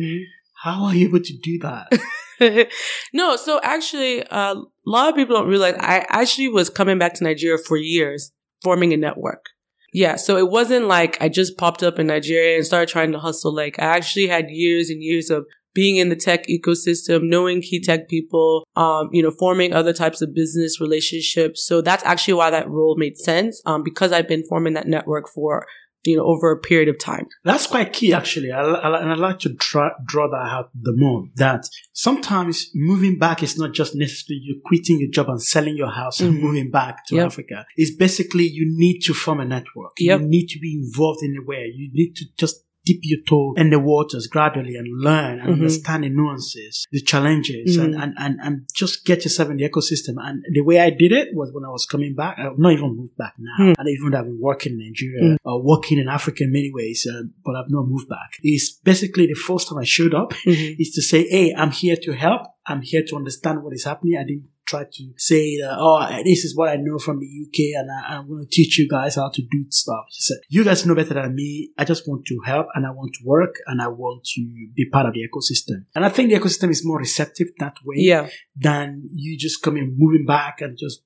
How 0.62 0.84
are 0.84 0.94
you 0.94 1.08
able 1.08 1.20
to 1.20 1.36
do 1.38 1.58
that? 1.58 2.70
no, 3.12 3.34
so 3.34 3.58
actually, 3.64 4.22
uh, 4.28 4.54
a 4.54 4.64
lot 4.86 5.08
of 5.08 5.16
people 5.16 5.34
don't 5.34 5.48
realize 5.48 5.74
I 5.80 6.06
actually 6.08 6.48
was 6.48 6.70
coming 6.70 6.98
back 6.98 7.14
to 7.14 7.24
Nigeria 7.24 7.58
for 7.58 7.76
years, 7.76 8.30
forming 8.62 8.92
a 8.92 8.96
network. 8.96 9.46
Yeah, 9.92 10.14
so 10.14 10.36
it 10.36 10.50
wasn't 10.50 10.86
like 10.86 11.20
I 11.20 11.28
just 11.28 11.58
popped 11.58 11.82
up 11.82 11.98
in 11.98 12.06
Nigeria 12.06 12.56
and 12.56 12.64
started 12.64 12.88
trying 12.88 13.10
to 13.10 13.18
hustle. 13.18 13.52
Like 13.52 13.80
I 13.80 13.96
actually 13.96 14.28
had 14.28 14.50
years 14.50 14.88
and 14.88 15.02
years 15.02 15.30
of 15.30 15.46
being 15.74 15.96
in 15.96 16.10
the 16.10 16.16
tech 16.16 16.46
ecosystem, 16.46 17.22
knowing 17.24 17.60
key 17.60 17.80
tech 17.80 18.08
people, 18.08 18.64
um, 18.76 19.08
you 19.12 19.22
know, 19.22 19.32
forming 19.32 19.72
other 19.72 19.92
types 19.92 20.22
of 20.22 20.34
business 20.34 20.80
relationships. 20.80 21.66
So 21.66 21.80
that's 21.80 22.04
actually 22.04 22.34
why 22.34 22.50
that 22.50 22.68
role 22.68 22.96
made 22.96 23.18
sense, 23.18 23.60
um, 23.66 23.82
because 23.82 24.12
I've 24.12 24.28
been 24.28 24.44
forming 24.48 24.74
that 24.74 24.86
network 24.86 25.28
for, 25.28 25.66
you 26.04 26.16
know, 26.16 26.24
over 26.24 26.50
a 26.50 26.58
period 26.58 26.88
of 26.88 26.98
time. 26.98 27.26
That's 27.44 27.66
quite 27.66 27.92
key, 27.92 28.12
actually. 28.12 28.50
I, 28.50 28.60
I, 28.60 29.00
and 29.02 29.12
I'd 29.12 29.18
like 29.18 29.38
to 29.40 29.50
draw, 29.54 29.90
draw 30.06 30.28
that 30.28 30.48
out 30.50 30.70
the 30.74 30.94
more 30.96 31.26
that 31.36 31.64
sometimes 31.92 32.70
moving 32.74 33.18
back 33.18 33.42
is 33.42 33.56
not 33.58 33.72
just 33.72 33.94
necessarily 33.94 34.40
you 34.42 34.60
quitting 34.64 34.98
your 35.00 35.10
job 35.10 35.28
and 35.28 35.40
selling 35.40 35.76
your 35.76 35.90
house 35.92 36.20
and 36.20 36.34
Mhm. 36.36 36.40
moving 36.42 36.70
back 36.70 37.06
to 37.06 37.16
Yep. 37.16 37.26
Africa. 37.26 37.66
It's 37.76 37.94
basically 37.94 38.44
you 38.48 38.64
need 38.66 39.00
to 39.02 39.14
form 39.14 39.40
a 39.40 39.44
network. 39.44 39.92
Yep. 39.98 40.20
You 40.20 40.26
need 40.26 40.46
to 40.48 40.58
be 40.58 40.74
involved 40.74 41.22
in 41.22 41.36
a 41.36 41.44
way. 41.46 41.72
You 41.74 41.90
need 41.92 42.16
to 42.16 42.24
just 42.36 42.64
dip 42.84 42.98
your 43.02 43.20
toe 43.28 43.54
in 43.56 43.70
the 43.70 43.78
waters 43.78 44.26
gradually 44.26 44.74
and 44.76 44.86
learn 44.90 45.38
and 45.40 45.48
Mhm. 45.50 45.52
understand 45.54 46.02
the 46.04 46.08
nuances, 46.08 46.86
the 46.90 47.00
challenges, 47.00 47.76
and, 47.76 47.94
Mhm. 47.94 48.02
and, 48.02 48.14
and, 48.18 48.38
and 48.42 48.62
just 48.74 49.04
get 49.04 49.24
yourself 49.24 49.50
in 49.50 49.56
the 49.58 49.68
ecosystem. 49.68 50.14
And 50.18 50.42
the 50.52 50.62
way 50.62 50.80
I 50.80 50.90
did 50.90 51.12
it 51.12 51.28
was 51.32 51.50
when 51.52 51.64
I 51.64 51.68
was 51.70 51.86
coming 51.86 52.14
back, 52.14 52.38
I've 52.38 52.58
not 52.58 52.72
even 52.72 52.96
moved 52.96 53.16
back 53.16 53.34
now. 53.38 53.64
Mm. 53.66 53.74
And 53.78 53.88
even 53.88 54.10
though 54.10 54.18
I've 54.18 54.24
been 54.26 54.40
working 54.40 54.72
in 54.72 54.78
Nigeria 54.80 55.36
or 55.44 55.62
working 55.62 55.98
in 55.98 56.08
Africa 56.08 56.44
in 56.44 56.52
many 56.52 56.70
ways, 56.72 57.06
uh, 57.08 57.22
but 57.44 57.54
I've 57.56 57.70
not 57.70 57.86
moved 57.86 58.08
back. 58.08 58.30
It's 58.42 58.72
basically 58.72 59.26
the 59.26 59.34
first 59.34 59.68
time 59.68 59.78
I 59.78 59.84
showed 59.84 60.14
up 60.14 60.32
Mhm. 60.44 60.76
is 60.78 60.90
to 60.92 61.02
say, 61.02 61.26
Hey, 61.28 61.54
I'm 61.56 61.70
here 61.70 61.96
to 61.96 62.12
help. 62.12 62.42
I'm 62.66 62.82
here 62.82 63.02
to 63.08 63.16
understand 63.16 63.62
what 63.62 63.74
is 63.74 63.84
happening. 63.84 64.16
I 64.18 64.24
didn't 64.24 64.44
try 64.72 64.84
to 64.98 65.04
say, 65.16 65.56
that, 65.60 65.76
oh, 65.78 66.00
this 66.24 66.44
is 66.46 66.56
what 66.56 66.68
I 66.70 66.76
know 66.76 66.98
from 66.98 67.16
the 67.20 67.26
UK 67.44 67.58
and 67.80 67.88
I, 67.90 68.16
I'm 68.16 68.28
going 68.28 68.44
to 68.46 68.50
teach 68.50 68.78
you 68.78 68.88
guys 68.88 69.14
how 69.16 69.28
to 69.36 69.42
do 69.42 69.60
stuff. 69.70 70.04
She 70.10 70.22
said, 70.22 70.38
you 70.48 70.64
guys 70.64 70.84
know 70.86 70.94
better 70.94 71.14
than 71.14 71.34
me. 71.34 71.70
I 71.78 71.84
just 71.84 72.08
want 72.08 72.24
to 72.26 72.36
help 72.44 72.66
and 72.74 72.86
I 72.86 72.90
want 72.90 73.12
to 73.14 73.20
work 73.24 73.54
and 73.66 73.80
I 73.82 73.88
want 73.88 74.24
to 74.34 74.40
be 74.74 74.84
part 74.90 75.06
of 75.06 75.12
the 75.14 75.22
ecosystem. 75.28 75.78
And 75.94 76.04
I 76.04 76.08
think 76.08 76.30
the 76.30 76.38
ecosystem 76.40 76.70
is 76.70 76.84
more 76.84 76.98
receptive 76.98 77.48
that 77.58 77.76
way 77.84 77.96
Yeah. 77.98 78.28
than 78.56 78.84
you 79.12 79.36
just 79.38 79.62
coming, 79.62 79.94
moving 79.98 80.24
back 80.26 80.60
and 80.60 80.76
just 80.78 81.02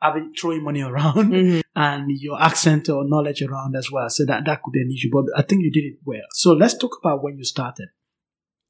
having, 0.00 0.32
throwing 0.40 0.62
money 0.62 0.82
around 0.82 1.32
Mhm. 1.32 1.62
and 1.76 2.10
your 2.26 2.40
accent 2.40 2.88
or 2.88 3.00
knowledge 3.08 3.42
around 3.42 3.74
as 3.76 3.90
well. 3.90 4.08
So 4.08 4.24
that, 4.26 4.44
that 4.46 4.62
could 4.62 4.72
be 4.72 4.80
an 4.82 4.92
issue, 4.92 5.10
but 5.12 5.24
I 5.36 5.42
think 5.42 5.62
you 5.64 5.72
did 5.72 5.84
it 5.92 5.98
well. 6.04 6.28
So 6.32 6.52
let's 6.52 6.76
talk 6.78 6.98
about 7.02 7.22
when 7.24 7.36
you 7.38 7.44
started 7.44 7.88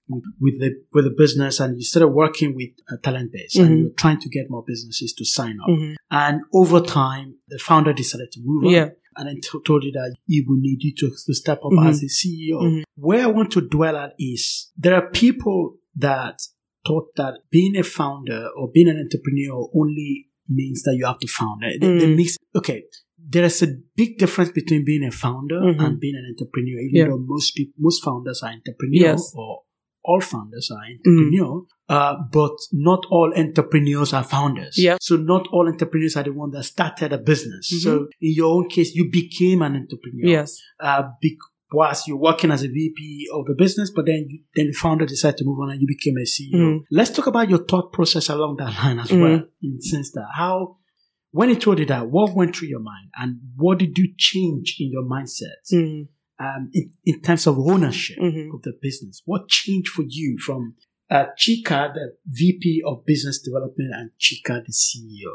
with, 0.09 0.25
with 0.41 0.59
the, 0.61 0.71
with 0.93 1.05
the 1.05 1.15
business 1.17 1.61
and 1.61 1.77
you 1.77 1.83
started 1.83 2.09
working 2.09 2.55
with 2.55 2.71
a 2.91 2.97
talent 2.99 3.33
base 3.33 3.57
and 3.57 3.69
Mhm. 3.71 3.81
you're 3.81 3.91
trying 3.97 4.21
to 4.21 4.29
get 4.29 4.49
more 4.51 4.65
businesses 4.67 5.13
to 5.15 5.25
sign 5.25 5.59
up. 5.63 5.69
Mhm. 5.69 5.95
And 6.11 6.41
over 6.53 6.81
time, 6.81 7.35
the 7.49 7.59
founder 7.59 7.93
decided 7.93 8.33
to 8.33 8.41
move 8.43 8.65
on. 8.65 8.71
Yeah. 8.71 8.91
And 9.17 9.29
then 9.29 9.41
t- 9.41 9.59
told 9.67 9.83
you 9.85 9.93
that 9.93 10.15
he 10.27 10.45
would 10.47 10.61
need 10.61 10.83
you 10.83 10.95
to, 10.95 11.11
to 11.27 11.35
step 11.35 11.59
up 11.65 11.73
Mhm. 11.73 11.89
as 11.89 12.01
the 12.01 12.09
CEO. 12.09 12.83
Where 12.95 13.23
I 13.25 13.27
want 13.27 13.51
to 13.53 13.61
dwell 13.61 13.97
at 13.97 14.15
is 14.19 14.71
there 14.77 14.95
are 14.95 15.11
people 15.11 15.77
that 15.97 16.41
thought 16.87 17.15
that 17.17 17.41
being 17.51 17.77
a 17.77 17.83
founder 17.83 18.49
or 18.57 18.71
being 18.73 18.89
an 18.89 18.99
entrepreneur 18.99 19.69
only 19.75 20.29
means 20.49 20.83
that 20.85 20.95
you 20.97 21.05
have 21.05 21.19
to 21.19 21.27
found 21.27 21.63
it. 21.65 21.81
They, 21.81 21.99
they 21.99 22.15
mix, 22.15 22.37
okay, 22.55 22.85
there 23.31 23.45
is 23.45 23.61
a 23.63 23.67
big 23.97 24.17
difference 24.17 24.53
between 24.53 24.85
being 24.85 25.05
a 25.05 25.11
founder 25.11 25.61
Mhm. 25.61 25.79
and 25.85 26.01
being 26.01 26.15
an 26.15 26.25
entrepreneur. 26.31 26.79
Even 26.81 26.95
Yeah. 26.95 27.07
though 27.09 27.19
most 27.19 27.55
people, 27.57 27.75
most 27.79 28.03
founders 28.03 28.43
are 28.43 28.53
entrepreneurs 28.53 29.03
Yes. 29.03 29.33
or 29.37 29.63
all 30.09 30.21
founders 30.33 30.67
are 30.75 30.85
entrepreneur, 30.95 31.63
uh, 31.97 32.15
but 32.33 32.57
not 32.73 33.01
all 33.11 33.31
entrepreneurs 33.37 34.13
are 34.19 34.25
founders. 34.25 34.75
Yeah. 34.87 34.97
So 35.01 35.17
not 35.17 35.47
all 35.53 35.69
entrepreneurs 35.69 36.17
are 36.17 36.25
the 36.29 36.33
one 36.43 36.51
that 36.53 36.65
started 36.65 37.13
a 37.13 37.19
business. 37.19 37.65
Mhm. 37.75 37.81
So 37.85 37.93
in 38.27 38.33
your 38.41 38.51
own 38.57 38.67
case, 38.69 38.95
you 38.95 39.05
became 39.21 39.61
an 39.63 39.75
entrepreneur. 39.83 40.29
Yes. 40.39 40.59
Uh, 40.81 41.03
bec- 41.23 41.49
whilst 41.79 42.09
you're 42.09 42.17
working 42.31 42.51
as 42.51 42.63
a 42.65 42.69
VP 42.69 43.29
of 43.35 43.45
the 43.49 43.55
business, 43.65 43.91
but 43.95 44.07
then 44.07 44.25
you, 44.31 44.39
then 44.57 44.67
the 44.69 44.73
founder 44.73 45.05
decided 45.05 45.37
to 45.39 45.45
move 45.45 45.59
on 45.61 45.71
and 45.73 45.81
you 45.83 45.87
became 45.97 46.17
a 46.17 46.25
CEO. 46.25 46.57
Mhm. 46.59 46.79
Let's 46.91 47.11
talk 47.11 47.27
about 47.27 47.51
your 47.51 47.63
thought 47.71 47.93
process 47.93 48.31
along 48.31 48.57
that 48.61 48.73
line 48.83 48.99
as 48.99 49.09
Mhm. 49.11 49.21
well. 49.23 49.43
In 49.63 49.81
sense 49.93 50.11
that 50.13 50.27
how, 50.35 50.77
when 51.31 51.51
he 51.51 51.57
told 51.57 51.79
you 51.79 51.85
that, 51.93 52.11
what 52.11 52.35
went 52.35 52.57
through 52.57 52.69
your 52.69 52.81
mind 52.81 53.09
and 53.21 53.31
what 53.57 53.79
did 53.83 53.99
you 53.99 54.07
change 54.17 54.77
in 54.83 54.91
your 54.91 55.05
mindset 55.05 55.61
Mhm. 55.71 56.09
Um, 56.41 56.71
in, 56.73 56.91
in 57.05 57.21
terms 57.21 57.47
of 57.47 57.59
ownership 57.59 58.19
Mhm. 58.19 58.55
of 58.55 58.63
the 58.63 58.73
business? 58.81 59.23
What 59.25 59.49
changed 59.49 59.89
for 59.91 60.05
you 60.07 60.39
from 60.39 60.75
uh, 61.11 61.25
Chika, 61.39 61.93
the 61.95 62.13
VP 62.27 62.83
of 62.87 63.05
Business 63.07 63.41
Development, 63.41 63.91
and 63.95 64.11
Chika, 64.21 64.63
the 64.65 64.73
CEO? 64.73 65.33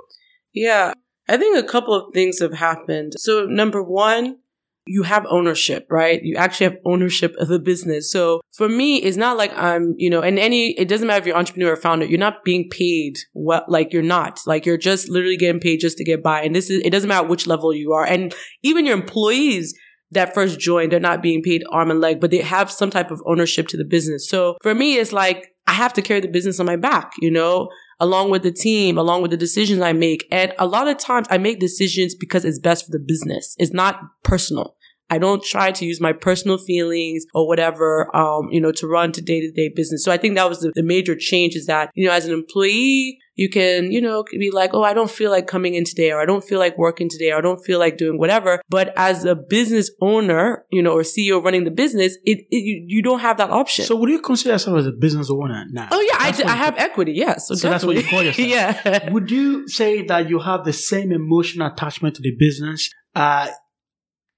Yeah, 0.53 0.93
I 1.27 1.37
think 1.37 1.57
a 1.57 1.67
couple 1.67 1.93
of 1.95 2.13
things 2.13 2.39
have 2.39 2.53
happened. 2.53 3.13
So, 3.17 3.45
number 3.45 3.81
one, 3.81 4.37
you 4.85 5.03
have 5.03 5.25
ownership, 5.29 5.87
right? 5.89 6.21
You 6.21 6.35
actually 6.35 6.65
have 6.65 6.77
ownership 6.85 7.33
of 7.39 7.47
the 7.47 7.57
business. 7.57 8.11
So 8.11 8.41
for 8.51 8.67
me, 8.67 8.97
it's 8.97 9.15
not 9.15 9.37
like 9.37 9.53
I'm, 9.55 9.95
you 9.97 10.09
know, 10.09 10.21
and 10.21 10.37
any, 10.37 10.71
it 10.77 10.89
doesn't 10.89 11.07
matter 11.07 11.21
if 11.21 11.25
you're 11.25 11.37
entrepreneur 11.37 11.71
or 11.71 11.77
founder, 11.77 12.05
you're 12.05 12.19
not 12.19 12.43
being 12.43 12.67
paid 12.69 13.17
what, 13.31 13.69
like 13.71 13.93
you're 13.93 14.01
not, 14.03 14.41
like 14.45 14.65
you're 14.65 14.77
just 14.77 15.07
literally 15.07 15.37
getting 15.37 15.61
paid 15.61 15.79
just 15.79 15.97
to 15.99 16.03
get 16.03 16.21
by. 16.21 16.41
And 16.41 16.53
this 16.53 16.69
is, 16.69 16.81
it 16.83 16.89
doesn't 16.89 17.07
matter 17.07 17.25
which 17.25 17.47
level 17.47 17.73
you 17.73 17.93
are. 17.93 18.03
And 18.05 18.35
even 18.61 18.85
your 18.85 18.97
employees 18.97 19.73
that 20.13 20.33
first 20.33 20.59
joined, 20.59 20.91
they're 20.91 20.99
not 20.99 21.21
being 21.21 21.41
paid 21.41 21.63
arm 21.71 21.91
and 21.91 22.01
leg, 22.01 22.19
but 22.19 22.31
they 22.31 22.39
have 22.39 22.71
some 22.71 22.89
type 22.89 23.11
of 23.11 23.21
ownership 23.25 23.67
to 23.69 23.77
the 23.77 23.85
business. 23.85 24.29
So 24.29 24.57
for 24.61 24.73
me, 24.73 24.97
it's 24.97 25.13
like, 25.13 25.53
I 25.67 25.73
have 25.73 25.93
to 25.93 26.01
carry 26.01 26.19
the 26.19 26.27
business 26.27 26.59
on 26.59 26.65
my 26.65 26.75
back, 26.75 27.13
you 27.19 27.31
know? 27.31 27.69
along 27.99 28.29
with 28.29 28.43
the 28.43 28.51
team, 28.51 28.97
along 28.97 29.21
with 29.21 29.31
the 29.31 29.37
decisions 29.37 29.81
I 29.81 29.93
make. 29.93 30.27
And 30.29 30.53
a 30.59 30.65
lot 30.65 30.89
of 30.89 30.97
times 30.97 31.27
I 31.29 31.37
make 31.37 31.61
decisions 31.61 32.15
because 32.15 32.43
it's 32.43 32.59
best 32.59 32.85
for 32.85 32.91
the 32.91 32.99
business. 32.99 33.55
It's 33.57 33.71
not 33.71 34.01
personal. 34.23 34.75
I 35.09 35.19
don't 35.19 35.43
try 35.43 35.71
to 35.71 35.85
use 35.85 36.01
my 36.01 36.11
personal 36.11 36.57
feelings 36.57 37.25
or 37.33 37.47
whatever, 37.47 38.13
um, 38.15 38.49
you 38.51 38.59
know, 38.59 38.71
to 38.73 38.87
run 38.87 39.11
to 39.13 39.21
day 39.21 39.41
to 39.41 39.51
day 39.51 39.69
business. 39.73 40.03
So 40.03 40.11
I 40.11 40.17
think 40.17 40.35
that 40.35 40.49
was 40.49 40.59
the, 40.59 40.71
the 40.75 40.83
major 40.83 41.15
change 41.15 41.55
is 41.55 41.65
that, 41.67 41.91
you 41.93 42.07
know, 42.07 42.13
as 42.13 42.25
an 42.25 42.33
employee, 42.33 43.19
you 43.35 43.49
can, 43.49 43.91
you 43.91 43.99
know, 43.99 44.23
be 44.31 44.51
like, 44.51 44.71
oh, 44.73 44.83
I 44.83 44.93
don't 44.93 45.09
feel 45.09 45.31
like 45.31 45.47
coming 45.47 45.73
in 45.73 45.85
today, 45.85 46.11
or 46.11 46.21
I 46.21 46.25
don't 46.25 46.43
feel 46.43 46.59
like 46.59 46.77
working 46.77 47.09
today, 47.09 47.31
or 47.31 47.37
I 47.37 47.41
don't 47.41 47.63
feel 47.63 47.79
like 47.79 47.97
doing 47.97 48.19
whatever. 48.19 48.61
But 48.69 48.93
as 48.95 49.25
a 49.25 49.35
business 49.35 49.89
owner, 50.01 50.65
you 50.71 50.83
know, 50.83 50.91
or 50.93 51.01
CEO 51.01 51.43
running 51.43 51.63
the 51.63 51.71
business, 51.71 52.17
it, 52.25 52.45
it 52.51 52.57
you, 52.57 52.85
you 52.87 53.01
don't 53.01 53.19
have 53.19 53.37
that 53.37 53.49
option. 53.49 53.85
So 53.85 53.95
would 53.95 54.09
you 54.09 54.21
consider 54.21 54.53
yourself 54.53 54.77
as 54.79 54.85
a 54.85 54.91
business 54.91 55.29
owner 55.31 55.65
now? 55.71 55.89
oh 55.91 56.01
yeah, 56.01 56.17
I, 56.19 56.31
That's 56.31 56.37
d- 56.37 56.43
I 56.43 56.55
have 56.55 56.77
equity. 56.77 57.13
Yes, 57.13 57.47
so, 57.47 57.55
So 57.55 57.69
that's 57.69 57.83
what 57.83 57.95
you 57.95 58.03
call 58.03 58.21
yourself. 58.21 58.47
yeah. 58.47 59.09
Would 59.09 59.31
you 59.31 59.67
say 59.67 60.05
that 60.05 60.29
you 60.29 60.39
have 60.39 60.63
the 60.63 60.73
same 60.73 61.11
emotional 61.11 61.67
attachment 61.67 62.15
to 62.17 62.21
the 62.21 62.35
business, 62.37 62.89
uh, 63.15 63.49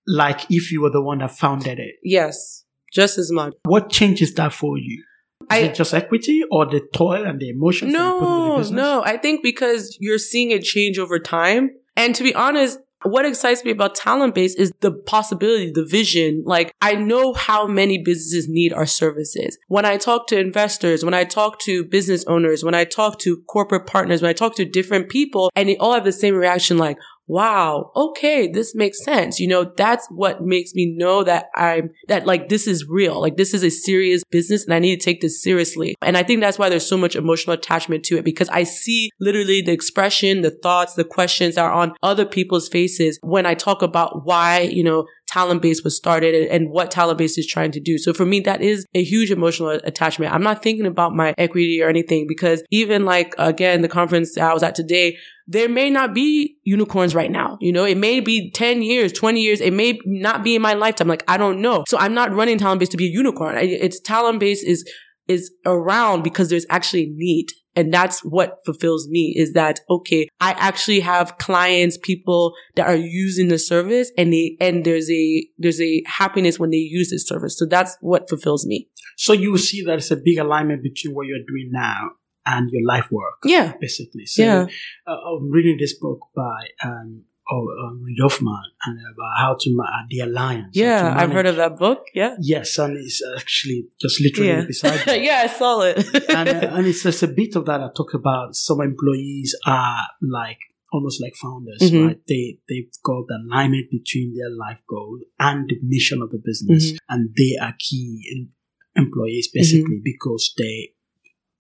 like 0.08 0.42
if 0.50 0.72
you 0.72 0.82
were 0.82 0.90
the 0.90 1.02
one 1.02 1.18
that 1.20 1.32
founded 1.32 1.80
it? 1.80 1.96
Yes, 2.02 2.64
just 2.94 3.18
as 3.18 3.30
much. 3.32 3.54
What 3.64 3.90
changes 3.90 4.34
that 4.36 4.54
for 4.54 4.78
you? 4.78 5.04
Is 5.42 5.48
I- 5.50 5.58
it 5.60 5.76
just 5.76 5.94
equity 5.94 6.44
or 6.52 6.66
the 6.66 6.82
toil 6.94 7.24
and 7.26 7.40
the 7.40 7.50
emotion? 7.50 7.92
that 7.92 7.98
you 7.98 8.20
put 8.20 8.58
into 8.58 8.70
the 8.70 8.76
No, 8.76 9.00
no. 9.00 9.04
I 9.04 9.18
think 9.18 9.44
because 9.44 9.98
you're 10.00 10.18
seeing 10.18 10.52
it 10.52 10.64
change 10.64 10.98
over 10.98 11.20
time. 11.20 11.72
And 11.96 12.16
to 12.16 12.24
be 12.24 12.34
honest, 12.34 12.80
what 13.04 13.26
excites 13.26 13.64
me 13.64 13.70
about 13.72 13.94
talent 13.94 14.34
base 14.34 14.56
is 14.56 14.72
the 14.80 14.92
possibility, 14.92 15.72
the 15.72 15.86
vision. 15.86 16.44
Like 16.46 16.74
I 16.82 16.96
know 16.96 17.34
how 17.34 17.68
many 17.68 18.00
businesses 18.00 18.50
need 18.50 18.74
our 18.74 18.88
services. 18.88 19.58
When 19.68 19.86
I 19.86 19.98
talk 19.98 20.28
to 20.28 20.40
investors, 20.40 21.06
when 21.06 21.14
I 21.14 21.24
talk 21.24 21.60
to 21.62 21.84
business 21.84 22.26
owners, 22.26 22.64
when 22.64 22.74
I 22.74 22.84
talk 22.84 23.20
to 23.20 23.44
corporate 23.48 23.86
partners, 23.86 24.22
when 24.24 24.30
I 24.30 24.34
talk 24.34 24.56
to 24.56 24.66
different 24.66 25.10
people 25.10 25.52
and 25.56 25.70
they 25.70 25.78
all 25.78 25.94
have 25.94 26.04
the 26.04 26.12
same 26.12 26.34
reaction 26.34 26.78
like, 26.78 26.98
wow, 27.28 27.92
okay, 27.96 28.48
this 28.48 28.76
makes 28.76 29.04
sense. 29.04 29.40
You 29.40 29.48
know, 29.48 29.72
that's 29.76 30.08
what 30.10 30.44
makes 30.44 30.74
me 30.74 30.96
know 30.98 31.24
that 31.24 31.48
I'm, 31.56 31.92
that 32.08 32.26
like 32.26 32.50
this 32.50 32.68
is 32.68 32.88
real. 32.88 33.20
Like 33.20 33.38
this 33.38 33.54
is 33.54 33.64
a 33.64 33.70
serious 33.70 34.24
business 34.30 34.66
and 34.66 34.74
I 34.74 34.80
need 34.80 35.00
to 35.00 35.04
take 35.04 35.22
this 35.22 35.42
seriously. 35.42 35.96
And 36.02 36.18
I 36.18 36.24
think 36.24 36.42
that's 36.42 36.60
why 36.60 36.70
there's 36.70 36.88
so 36.88 36.98
much 36.98 37.16
emotional 37.16 37.54
attachment 37.56 38.04
to 38.06 38.18
it 38.18 38.26
because 38.26 38.50
I 38.50 38.64
see 38.64 39.10
literally 39.20 39.62
the 39.62 39.72
expression, 39.72 40.42
the 40.42 40.52
thoughts, 40.52 40.94
the 40.94 41.04
questions 41.04 41.58
are 41.58 41.72
on 41.72 41.94
other 42.04 42.26
people's 42.26 42.68
faces 42.68 43.18
when 43.22 43.46
I 43.46 43.56
talk 43.56 43.82
about 43.82 44.26
why, 44.26 44.62
you 44.62 44.84
know, 44.84 45.08
talent 45.28 45.62
base 45.62 45.84
was 45.84 45.98
started 45.98 46.36
and, 46.36 46.50
and 46.50 46.70
what 46.72 46.92
talent 46.92 47.18
base 47.18 47.38
is 47.38 47.48
trying 47.48 47.72
to 47.72 47.80
do. 47.80 47.98
So 47.98 48.14
for 48.14 48.26
me, 48.26 48.40
that 48.42 48.62
is 48.62 48.86
a 48.94 49.04
huge 49.04 49.32
emotional 49.32 49.70
attachment. 49.84 50.34
I'm 50.34 50.44
not 50.44 50.62
thinking 50.62 50.86
about 50.86 51.16
my 51.16 51.34
equity 51.38 51.82
or 51.82 51.90
anything 51.90 52.26
because 52.28 52.64
even 52.72 53.06
like, 53.06 53.34
again, 53.38 53.82
the 53.82 53.90
conference 53.90 54.38
I 54.38 54.54
was 54.54 54.64
at 54.64 54.76
today, 54.76 55.18
there 55.48 55.70
may 55.70 55.90
not 55.90 56.14
be 56.14 56.58
unicorns 56.64 57.14
right 57.14 57.32
now. 57.32 57.58
You 57.62 57.72
know, 57.72 57.86
it 57.86 57.98
may 57.98 58.20
be 58.20 58.52
10 58.52 58.82
years, 58.82 59.12
20 59.12 59.42
years. 59.42 59.62
It 59.62 59.74
may 59.74 60.00
not 60.06 60.44
be 60.44 60.56
in 60.56 60.62
my 60.62 60.74
lifetime. 60.74 61.08
Like, 61.08 61.24
I 61.28 61.38
don't 61.38 61.62
know. 61.62 61.84
So 61.88 61.98
I'm 61.98 62.14
not 62.14 62.34
running 62.34 62.58
talent 62.58 62.80
base 62.80 62.90
to 62.90 62.98
be 62.98 63.08
a 63.08 63.12
unicorn. 63.12 63.56
It's 63.58 64.00
talent 64.00 64.40
base 64.40 64.64
is, 64.64 64.90
is 65.28 65.52
around 65.66 66.24
because 66.24 66.50
there's 66.50 66.66
actually 66.70 67.12
need. 67.16 67.48
And 67.76 67.94
that's 67.94 68.22
what 68.22 68.60
fulfills 68.66 69.08
me 69.10 69.34
is 69.36 69.54
that, 69.54 69.82
okay, 69.90 70.30
I 70.40 70.52
actually 70.52 71.02
have 71.02 71.38
clients, 71.38 71.98
people 72.02 72.54
that 72.76 72.88
are 72.88 72.96
using 72.96 73.50
the 73.50 73.60
service 73.60 74.12
and 74.18 74.32
they, 74.32 74.56
and 74.62 74.86
there's 74.86 75.12
a, 75.12 75.46
there's 75.58 75.82
a 75.82 76.02
happiness 76.08 76.58
when 76.58 76.70
they 76.70 76.78
use 76.78 77.10
this 77.10 77.28
service. 77.28 77.58
So 77.58 77.66
that's 77.66 77.98
what 78.00 78.30
fulfills 78.30 78.66
me. 78.66 78.88
So 79.18 79.34
you 79.34 79.58
see 79.58 79.84
that 79.84 79.98
it's 79.98 80.12
a 80.12 80.16
big 80.16 80.38
alignment 80.38 80.84
between 80.84 81.14
what 81.14 81.28
you're 81.28 81.38
doing 81.40 81.70
now 81.72 82.12
and 82.46 82.70
your 82.72 82.86
life 82.86 83.08
work, 83.12 83.40
Yeah. 83.44 83.74
basically. 83.80 84.26
So 84.26 84.44
Yeah. 84.44 84.66
uh, 85.08 85.12
I'm 85.30 85.50
reading 85.50 85.78
this 85.80 85.98
book 85.98 86.20
by 86.36 86.68
um, 86.84 87.24
oh, 87.52 87.68
um, 87.84 88.02
Reid 88.04 88.18
Hoffman 88.22 88.64
and 88.86 89.00
about 89.14 89.34
how 89.38 89.56
to 89.60 89.76
ma- 89.76 90.06
the 90.10 90.20
alliance. 90.22 90.76
Yeah. 90.76 91.14
I've 91.18 91.32
heard 91.32 91.46
of 91.46 91.58
that 91.58 91.78
book. 91.78 92.00
Yeah. 92.14 92.36
Yes, 92.42 92.78
and 92.80 92.98
it's 92.98 93.22
actually 93.38 93.88
just 94.02 94.20
literally 94.22 94.50
Yeah. 94.50 94.66
beside 94.66 95.06
me. 95.08 95.26
yeah. 95.26 95.42
I 95.46 95.48
saw 95.48 95.82
it. 95.82 95.98
and, 96.30 96.50
uh, 96.50 96.70
and 96.76 96.88
it's 96.88 97.04
just 97.04 97.22
a 97.24 97.28
bit 97.28 97.56
of 97.56 97.66
that 97.68 97.82
I 97.82 97.90
talk 97.96 98.14
about. 98.16 98.56
Some 98.56 98.82
employees 98.82 99.56
are 99.68 100.00
like 100.22 100.60
almost 100.92 101.22
like 101.22 101.36
founders, 101.36 101.82
Mhm. 101.82 102.08
right? 102.08 102.20
They 102.28 102.60
they've 102.70 102.90
got 103.04 103.26
the 103.28 103.38
alignment 103.44 103.90
between 103.92 104.34
their 104.38 104.50
life 104.50 104.82
goal 104.90 105.20
and 105.40 105.68
the 105.70 105.78
mission 105.84 106.22
of 106.22 106.30
the 106.32 106.42
business, 106.44 106.94
Mhm. 106.94 106.98
and 107.10 107.30
they 107.38 107.58
are 107.62 107.76
key 107.78 108.24
in, 108.32 108.50
employees 108.96 109.48
Mm-hmm. 109.50 109.60
basically 109.60 110.02
because 110.04 110.54
they 110.58 110.94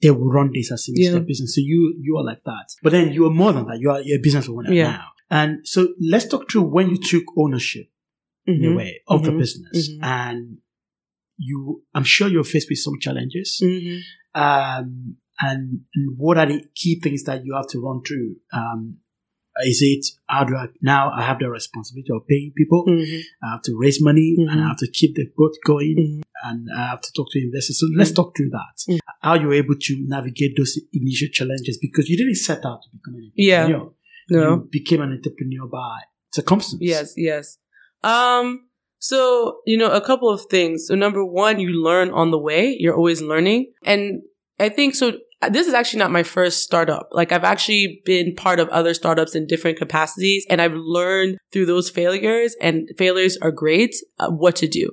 they 0.01 0.11
will 0.11 0.27
run 0.29 0.51
this 0.53 0.71
as 0.71 0.87
a 0.89 0.91
Yeah. 0.95 1.19
business. 1.19 1.55
So 1.55 1.61
you 1.61 1.95
you 2.01 2.17
are 2.17 2.23
like 2.25 2.43
that, 2.45 2.67
but 2.83 2.91
then 2.91 3.13
you 3.13 3.25
are 3.25 3.31
more 3.33 3.53
than 3.53 3.65
that. 3.67 3.79
You 3.79 3.89
are 3.91 3.99
a 4.01 4.17
business 4.21 4.47
owner 4.49 4.71
Yeah. 4.73 4.91
now, 4.91 5.07
and 5.29 5.67
so 5.67 5.89
let's 5.99 6.27
talk 6.27 6.49
through 6.51 6.63
when 6.63 6.89
you 6.89 6.97
took 6.97 7.23
ownership 7.37 7.87
in 8.45 8.63
a 8.65 8.67
Mhm. 8.69 8.75
way 8.77 9.01
of 9.07 9.23
the 9.23 9.31
Mhm. 9.31 9.37
business 9.39 9.89
Mhm. 9.89 9.99
and. 10.03 10.57
You, 11.37 11.83
I'm 11.93 12.05
sure 12.05 12.29
you're 12.29 12.45
faced 12.45 12.69
with 12.69 12.79
some 12.79 12.97
challenges 12.97 13.59
Mhm. 13.61 13.99
um, 14.35 15.17
and, 15.41 15.81
and 15.93 16.17
what 16.17 16.37
are 16.37 16.45
the 16.45 16.63
key 16.73 16.97
things 17.03 17.23
that 17.23 17.43
you 17.45 17.53
have 17.55 17.67
to 17.71 17.81
run 17.81 18.01
through? 18.07 18.37
Um, 18.53 18.99
is 19.63 19.79
it 19.81 20.05
how 20.27 20.43
do 20.43 20.55
I 20.55 20.67
now 20.81 21.11
I 21.11 21.21
have 21.23 21.39
the 21.39 21.49
responsibility 21.49 22.09
of 22.13 22.27
paying 22.27 22.51
people? 22.55 22.83
Mhm. 22.87 23.21
I 23.43 23.51
have 23.51 23.61
to 23.63 23.77
raise 23.77 24.01
money 24.01 24.35
and 24.37 24.49
I 24.49 24.55
Mhm. 24.63 24.67
have 24.67 24.77
to 24.77 24.87
keep 24.91 25.15
the 25.15 25.25
boat 25.37 25.53
going 25.65 25.95
Mhm. 25.97 26.21
and 26.43 26.67
I 26.75 26.87
have 26.87 27.01
to 27.01 27.11
talk 27.15 27.27
to 27.31 27.39
investors. 27.41 27.79
So 27.79 27.87
let's 27.95 28.11
talk 28.11 28.35
through 28.35 28.49
that. 28.49 28.75
Mhm. 28.89 28.99
How 29.21 29.35
you 29.35 29.47
were 29.47 29.53
able 29.53 29.75
to 29.79 29.95
navigate 30.07 30.57
those 30.57 30.79
initial 30.93 31.29
challenges 31.31 31.77
because 31.77 32.09
you 32.09 32.17
didn't 32.17 32.35
set 32.35 32.65
out 32.65 32.81
to 32.83 32.89
become 32.91 33.15
an 33.15 33.31
Yeah. 33.35 33.63
entrepreneur. 33.65 33.93
No. 34.29 34.49
You 34.55 34.67
became 34.71 35.01
an 35.01 35.11
entrepreneur 35.13 35.67
by 35.67 35.99
circumstance. 36.33 36.81
Yes, 36.81 37.13
yes. 37.15 37.57
Um, 38.03 38.67
so, 38.99 39.59
you 39.65 39.77
know, 39.77 39.91
a 39.91 40.01
couple 40.01 40.29
of 40.29 40.41
things. 40.49 40.87
So 40.87 40.95
number 40.95 41.23
one, 41.23 41.59
you 41.59 41.69
learn 41.69 42.09
on 42.09 42.31
the 42.31 42.37
way. 42.39 42.75
You're 42.79 42.95
always 42.95 43.21
learning. 43.21 43.71
And 43.85 44.21
I 44.59 44.69
think 44.69 44.95
so. 44.95 45.13
This 45.49 45.67
is 45.67 45.73
actually 45.73 45.99
not 45.99 46.11
my 46.11 46.23
first 46.23 46.63
startup. 46.63 47.09
Like 47.11 47.31
I've 47.31 47.43
actually 47.43 48.01
been 48.05 48.35
part 48.35 48.59
of 48.59 48.69
other 48.69 48.93
startups 48.93 49.35
in 49.35 49.47
different 49.47 49.77
capacities 49.77 50.45
and 50.49 50.61
I've 50.61 50.75
learned 50.75 51.37
through 51.51 51.65
those 51.65 51.89
failures 51.89 52.55
and 52.61 52.89
failures 52.97 53.37
are 53.41 53.51
great, 53.51 53.95
uh, 54.19 54.29
what 54.29 54.55
to 54.57 54.67
do. 54.67 54.91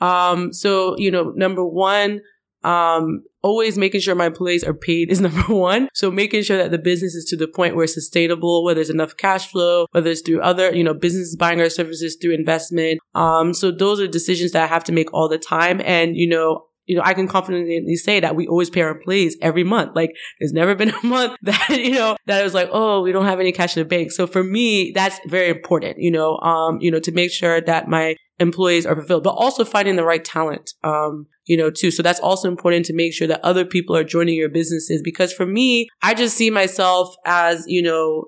Um, 0.00 0.52
so, 0.52 0.96
you 0.98 1.10
know, 1.10 1.32
number 1.36 1.64
one, 1.64 2.20
um, 2.64 3.22
always 3.42 3.76
making 3.76 4.00
sure 4.00 4.14
my 4.14 4.26
employees 4.26 4.64
are 4.64 4.74
paid 4.74 5.10
is 5.10 5.20
number 5.28 5.54
one. 5.54 5.88
So 5.94 6.10
making 6.10 6.42
sure 6.42 6.58
that 6.58 6.70
the 6.70 6.78
business 6.78 7.14
is 7.14 7.24
to 7.26 7.36
the 7.36 7.48
point 7.48 7.74
where 7.74 7.84
it's 7.84 7.94
sustainable, 7.94 8.64
where 8.64 8.74
there's 8.74 8.90
enough 8.90 9.16
cash 9.16 9.50
flow, 9.50 9.86
whether 9.92 10.10
it's 10.10 10.22
through 10.22 10.40
other, 10.40 10.74
you 10.74 10.84
know, 10.84 10.94
businesses 10.94 11.36
buying 11.36 11.60
our 11.60 11.70
services 11.70 12.16
through 12.20 12.34
investment. 12.34 13.00
Um, 13.14 13.54
so 13.54 13.70
those 13.70 14.00
are 14.00 14.06
decisions 14.06 14.52
that 14.52 14.64
I 14.64 14.66
have 14.66 14.84
to 14.84 14.92
make 14.92 15.12
all 15.12 15.28
the 15.28 15.38
time. 15.38 15.80
And, 15.84 16.16
you 16.16 16.28
know, 16.28 16.66
you 16.86 16.96
know, 16.96 17.02
I 17.04 17.14
can 17.14 17.28
confidently 17.28 17.96
say 17.96 18.20
that 18.20 18.34
we 18.34 18.46
always 18.46 18.70
pay 18.70 18.82
our 18.82 18.90
employees 18.90 19.36
every 19.40 19.64
month. 19.64 19.94
Like 19.94 20.10
there's 20.38 20.52
never 20.52 20.74
been 20.74 20.90
a 21.02 21.06
month 21.06 21.36
that, 21.42 21.68
you 21.70 21.92
know, 21.92 22.16
that 22.26 22.40
it 22.40 22.44
was 22.44 22.54
like, 22.54 22.68
oh, 22.72 23.02
we 23.02 23.12
don't 23.12 23.24
have 23.24 23.40
any 23.40 23.52
cash 23.52 23.76
in 23.76 23.82
the 23.82 23.88
bank. 23.88 24.12
So 24.12 24.26
for 24.26 24.42
me, 24.42 24.92
that's 24.94 25.18
very 25.26 25.48
important, 25.50 25.98
you 25.98 26.10
know, 26.10 26.38
um, 26.38 26.78
you 26.80 26.90
know, 26.90 27.00
to 27.00 27.12
make 27.12 27.30
sure 27.30 27.60
that 27.60 27.88
my 27.88 28.16
employees 28.38 28.84
are 28.84 28.96
fulfilled, 28.96 29.22
but 29.24 29.30
also 29.30 29.64
finding 29.64 29.96
the 29.96 30.04
right 30.04 30.24
talent, 30.24 30.72
um, 30.82 31.26
you 31.46 31.56
know, 31.56 31.70
too. 31.70 31.90
So 31.90 32.02
that's 32.02 32.20
also 32.20 32.48
important 32.48 32.86
to 32.86 32.94
make 32.94 33.14
sure 33.14 33.28
that 33.28 33.44
other 33.44 33.64
people 33.64 33.96
are 33.96 34.04
joining 34.04 34.34
your 34.34 34.48
businesses 34.48 35.00
because 35.02 35.32
for 35.32 35.46
me, 35.46 35.88
I 36.02 36.14
just 36.14 36.36
see 36.36 36.50
myself 36.50 37.14
as, 37.24 37.64
you 37.66 37.82
know, 37.82 38.26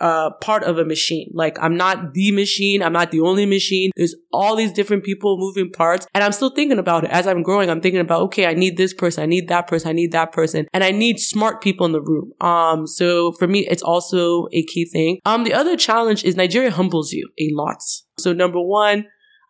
uh, 0.00 0.30
part 0.40 0.64
of 0.64 0.78
a 0.78 0.84
machine. 0.84 1.30
Like 1.34 1.58
I'm 1.60 1.76
not 1.76 2.14
the 2.14 2.32
machine. 2.32 2.82
I'm 2.82 2.92
not 2.92 3.10
the 3.10 3.20
only 3.20 3.46
machine. 3.46 3.90
There's 3.96 4.14
all 4.32 4.56
these 4.56 4.72
different 4.72 5.04
people 5.04 5.38
moving 5.38 5.70
parts. 5.70 6.06
And 6.14 6.22
I'm 6.22 6.32
still 6.32 6.50
thinking 6.50 6.78
about 6.78 7.04
it 7.04 7.10
as 7.10 7.26
I'm 7.26 7.42
growing. 7.42 7.70
I'm 7.70 7.80
thinking 7.80 8.00
about, 8.00 8.22
okay, 8.22 8.46
I 8.46 8.54
need 8.54 8.76
this 8.76 8.94
person. 8.94 9.22
I 9.22 9.26
need 9.26 9.48
that 9.48 9.66
person. 9.66 9.88
I 9.88 9.92
need 9.92 10.12
that 10.12 10.32
person. 10.32 10.66
And 10.72 10.84
I 10.84 10.90
need 10.90 11.18
smart 11.18 11.62
people 11.62 11.86
in 11.86 11.92
the 11.92 12.02
room. 12.02 12.32
Um, 12.40 12.86
so 12.86 13.32
for 13.32 13.46
me, 13.46 13.66
it's 13.68 13.82
also 13.82 14.46
a 14.52 14.62
key 14.64 14.84
thing. 14.84 15.18
Um, 15.24 15.44
the 15.44 15.54
other 15.54 15.76
challenge 15.76 16.24
is 16.24 16.36
Nigeria 16.36 16.70
humbles 16.70 17.12
you 17.12 17.28
a 17.38 17.50
lot. 17.52 17.78
So 18.18 18.32
number 18.32 18.60
one, 18.60 19.06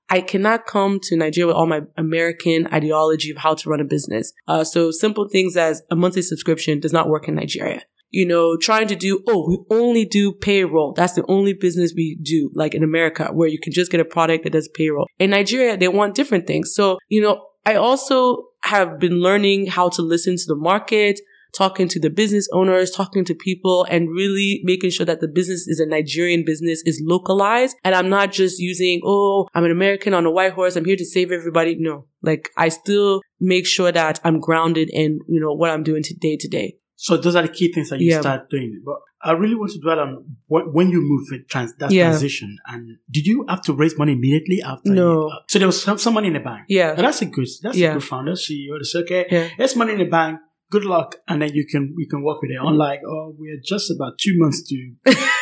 I 0.09 0.21
cannot 0.21 0.67
come 0.67 1.01
to 1.05 1.17
Nigeria 1.17 1.49
with 1.49 1.57
all 1.57 1.67
my 1.67 1.81
American 1.97 2.69
ideology 2.73 3.33
of 3.33 3.39
how 3.39 3.55
to 3.55 3.69
run 3.69 3.81
a 3.81 3.85
business. 3.85 4.33
Uh, 4.47 4.63
so 4.63 4.93
simple 4.93 5.29
things 5.29 5.57
as 5.57 5.83
a 5.91 5.97
monthly 5.97 6.23
subscription 6.23 6.79
does 6.79 6.93
not 6.93 7.09
work 7.09 7.27
in 7.27 7.35
Nigeria 7.35 7.83
you 8.11 8.27
know, 8.27 8.57
trying 8.57 8.89
to 8.89 8.97
do, 8.97 9.23
oh, 9.27 9.49
we 9.49 9.77
only 9.77 10.05
do 10.05 10.33
payroll. 10.33 10.93
That's 10.95 11.15
the 11.15 11.25
only 11.29 11.53
business 11.53 11.93
we 11.95 12.19
do, 12.23 12.51
like 12.55 12.75
in 12.75 12.83
America, 12.83 13.31
where 13.33 13.49
you 13.49 13.59
can 13.59 13.73
just 13.73 13.91
get 13.91 14.01
a 14.01 14.05
product 14.05 14.45
that 14.45 14.53
does 14.53 14.69
payroll. 14.75 15.07
In 15.19 15.31
Nigeria, 15.31 15.77
they 15.77 15.89
want 15.89 16.15
different 16.15 16.47
things. 16.47 16.73
So, 16.75 16.99
you 17.09 17.21
know, 17.21 17.45
I 17.65 17.75
also 17.75 18.45
have 18.63 18.99
been 18.99 19.21
learning 19.21 19.67
how 19.67 19.89
to 19.91 20.03
listen 20.03 20.37
to 20.37 20.45
the 20.47 20.57
market, 20.57 21.21
talking 21.57 21.89
to 21.89 22.01
the 22.01 22.11
business 22.11 22.49
owners, 22.53 22.91
talking 22.91 23.25
to 23.25 23.35
people 23.35 23.87
and 23.89 24.11
really 24.11 24.61
making 24.65 24.91
sure 24.91 25.07
that 25.07 25.21
the 25.21 25.29
business 25.29 25.67
is 25.67 25.81
a 25.81 25.87
Nigerian 25.87 26.45
business, 26.45 26.83
is 26.85 27.03
localized. 27.05 27.77
And 27.83 27.95
I'm 27.95 28.09
not 28.09 28.33
just 28.33 28.59
using, 28.59 29.01
oh, 29.05 29.49
I'm 29.55 29.65
an 29.65 29.71
American 29.71 30.15
on 30.15 30.27
a 30.27 30.31
white 30.31 30.53
horse. 30.53 30.77
I'm 30.77 30.85
here 30.85 30.97
to 30.97 31.05
save 31.05 31.33
everybody. 31.33 31.77
No, 31.79 32.07
like 32.23 32.51
I 32.57 32.69
still 32.69 33.23
make 33.41 33.67
sure 33.67 33.91
that 33.91 34.21
I'm 34.23 34.39
grounded 34.41 34.91
in, 34.93 35.21
you 35.29 35.41
know, 35.41 35.53
what 35.53 35.71
I'm 35.71 35.83
doing 35.83 36.03
today 36.03 36.37
to 36.37 36.49
day. 36.49 36.77
So 36.97 37.17
those 37.19 37.37
are 37.37 37.43
the 37.43 37.49
key 37.49 37.73
things 37.73 37.91
that 37.91 38.01
you 38.01 38.11
yeah. 38.11 38.21
start 38.21 38.49
doing. 38.51 38.83
But 38.85 38.97
I 39.23 39.33
really 39.33 39.55
want 39.55 39.73
to 39.73 39.81
dwell 39.81 40.01
on 40.01 40.37
when 40.49 40.91
you 40.91 41.01
move 41.03 41.27
with 41.31 41.49
trans, 41.49 41.75
that 41.77 41.91
yeah. 41.91 42.09
transition. 42.09 42.59
And 42.67 42.99
did 43.11 43.27
you 43.27 43.45
have 43.49 43.63
to 43.63 43.75
raise 43.75 43.99
money 43.99 44.13
immediately 44.13 44.63
after? 44.63 44.91
No. 44.91 45.27
You, 45.27 45.29
uh, 45.29 45.39
so 45.49 45.59
there 45.59 45.69
was 45.69 45.83
some, 45.83 45.99
some, 45.99 46.15
money 46.15 46.29
in 46.29 46.35
the 46.35 46.41
bank. 46.41 46.67
Yeah. 46.69 46.93
And 46.93 47.01
that's 47.01 47.23
a 47.23 47.27
good, 47.27 47.49
that's 47.63 47.77
yeah. 47.77 47.91
a 47.91 47.95
good 47.95 48.05
founder, 48.05 48.33
CEO. 48.33 48.79
It's 48.81 48.95
okay. 48.95 49.27
Yeah. 49.31 49.49
There's 49.59 49.77
money 49.77 49.93
in 49.93 49.99
the 49.99 50.05
bank. 50.07 50.41
Good 50.71 50.85
luck, 50.85 51.17
and 51.29 51.41
then 51.41 51.53
you 51.55 51.65
can 51.67 51.95
you 51.97 52.09
can 52.09 52.23
work 52.23 52.43
with 52.43 52.51
it. 52.51 52.59
Unlike, 52.61 53.03
oh, 53.07 53.35
we're 53.39 53.61
just 53.65 53.91
about 53.91 54.19
two 54.19 54.35
months 54.37 54.63
to, 54.69 54.95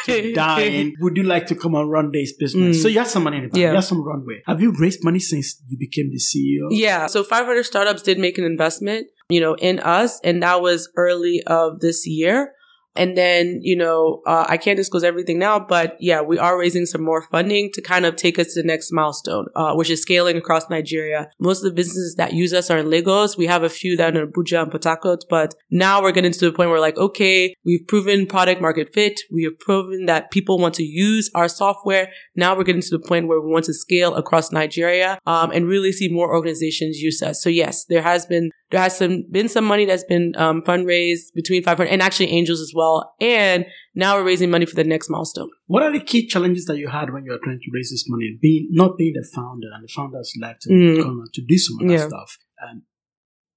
to 0.04 0.32
die, 0.34 0.60
and 0.60 0.92
would 1.00 1.16
you 1.16 1.22
like 1.22 1.46
to 1.46 1.54
come 1.54 1.74
and 1.74 1.90
run 1.90 2.10
this 2.12 2.34
business? 2.36 2.76
Mm. 2.76 2.82
So 2.82 2.88
you 2.88 2.98
have 2.98 3.08
some 3.08 3.24
money 3.24 3.38
in 3.38 3.44
the 3.44 3.48
bank, 3.48 3.60
yeah. 3.60 3.68
you 3.70 3.74
have 3.76 3.84
some 3.84 4.02
runway. 4.02 4.42
Have 4.46 4.60
you 4.60 4.74
raised 4.78 5.02
money 5.02 5.20
since 5.20 5.62
you 5.66 5.78
became 5.78 6.10
the 6.10 6.18
CEO? 6.18 6.68
Yeah. 6.70 7.06
So 7.06 7.24
500 7.24 7.62
startups 7.64 8.02
did 8.02 8.18
make 8.18 8.36
an 8.36 8.44
investment 8.44 9.06
you 9.28 9.40
know, 9.40 9.54
in 9.56 9.80
us. 9.80 10.20
And 10.22 10.42
that 10.42 10.60
was 10.60 10.88
early 10.96 11.42
of 11.46 11.80
this 11.80 12.06
year. 12.06 12.52
And 12.96 13.16
then, 13.16 13.60
you 13.62 13.76
know, 13.76 14.22
uh, 14.26 14.46
I 14.48 14.56
can't 14.56 14.76
disclose 14.76 15.04
everything 15.04 15.38
now, 15.38 15.58
but 15.58 15.96
yeah, 16.00 16.20
we 16.20 16.38
are 16.38 16.58
raising 16.58 16.86
some 16.86 17.02
more 17.02 17.22
funding 17.22 17.70
to 17.74 17.82
kind 17.82 18.06
of 18.06 18.16
take 18.16 18.38
us 18.38 18.54
to 18.54 18.62
the 18.62 18.66
next 18.66 18.92
milestone, 18.92 19.46
uh, 19.56 19.74
which 19.74 19.90
is 19.90 20.02
scaling 20.02 20.36
across 20.36 20.70
Nigeria. 20.70 21.28
Most 21.40 21.58
of 21.58 21.64
the 21.64 21.74
businesses 21.74 22.14
that 22.16 22.32
use 22.32 22.52
us 22.52 22.70
are 22.70 22.78
in 22.78 22.90
Lagos. 22.90 23.36
We 23.36 23.46
have 23.46 23.62
a 23.62 23.68
few 23.68 23.96
that 23.96 24.14
are 24.14 24.22
in 24.22 24.30
Abuja 24.30 24.62
and 24.62 24.70
Port 24.70 25.24
but 25.28 25.54
now 25.70 26.02
we're 26.02 26.12
getting 26.12 26.32
to 26.32 26.40
the 26.40 26.52
point 26.52 26.70
where 26.70 26.80
like, 26.80 26.96
okay, 26.96 27.54
we've 27.64 27.86
proven 27.86 28.26
product 28.26 28.60
market 28.60 28.92
fit. 28.94 29.20
We 29.30 29.44
have 29.44 29.58
proven 29.58 30.06
that 30.06 30.30
people 30.30 30.58
want 30.58 30.74
to 30.74 30.84
use 30.84 31.30
our 31.34 31.48
software. 31.48 32.10
Now 32.36 32.56
we're 32.56 32.64
getting 32.64 32.82
to 32.82 32.98
the 32.98 33.06
point 33.06 33.28
where 33.28 33.40
we 33.40 33.50
want 33.50 33.64
to 33.66 33.74
scale 33.74 34.14
across 34.14 34.52
Nigeria, 34.52 35.18
um, 35.26 35.50
and 35.50 35.66
really 35.66 35.92
see 35.92 36.08
more 36.08 36.34
organizations 36.34 36.98
use 36.98 37.22
us. 37.22 37.42
So 37.42 37.48
yes, 37.48 37.84
there 37.84 38.02
has 38.02 38.26
been 38.26 38.50
there 38.74 38.82
has 38.82 38.98
some, 38.98 39.22
been 39.30 39.48
some 39.48 39.64
money 39.64 39.84
that's 39.84 40.02
been 40.02 40.34
um, 40.36 40.60
fundraised 40.60 41.32
between 41.32 41.62
500 41.62 41.88
and 41.88 42.02
actually 42.02 42.30
angels 42.30 42.60
as 42.60 42.72
well. 42.74 43.14
And 43.20 43.66
now 43.94 44.16
we're 44.16 44.24
raising 44.24 44.50
money 44.50 44.66
for 44.66 44.74
the 44.74 44.82
next 44.82 45.08
milestone. 45.08 45.48
What 45.66 45.84
are 45.84 45.92
the 45.92 46.00
key 46.00 46.26
challenges 46.26 46.64
that 46.64 46.76
you 46.76 46.88
had 46.88 47.12
when 47.12 47.24
you 47.24 47.30
were 47.30 47.38
trying 47.38 47.60
to 47.60 47.70
raise 47.72 47.92
this 47.92 48.06
money? 48.08 48.36
Being 48.42 48.66
not 48.72 48.98
being 48.98 49.12
the 49.12 49.24
founder 49.32 49.68
and 49.72 49.84
the 49.84 49.92
founders 49.94 50.32
left 50.42 50.62
to 50.62 50.70
mm. 50.70 51.00
come 51.04 51.22
to 51.32 51.42
do 51.46 51.56
some 51.56 51.78
other 51.84 51.94
yeah. 51.94 52.08
stuff. 52.08 52.36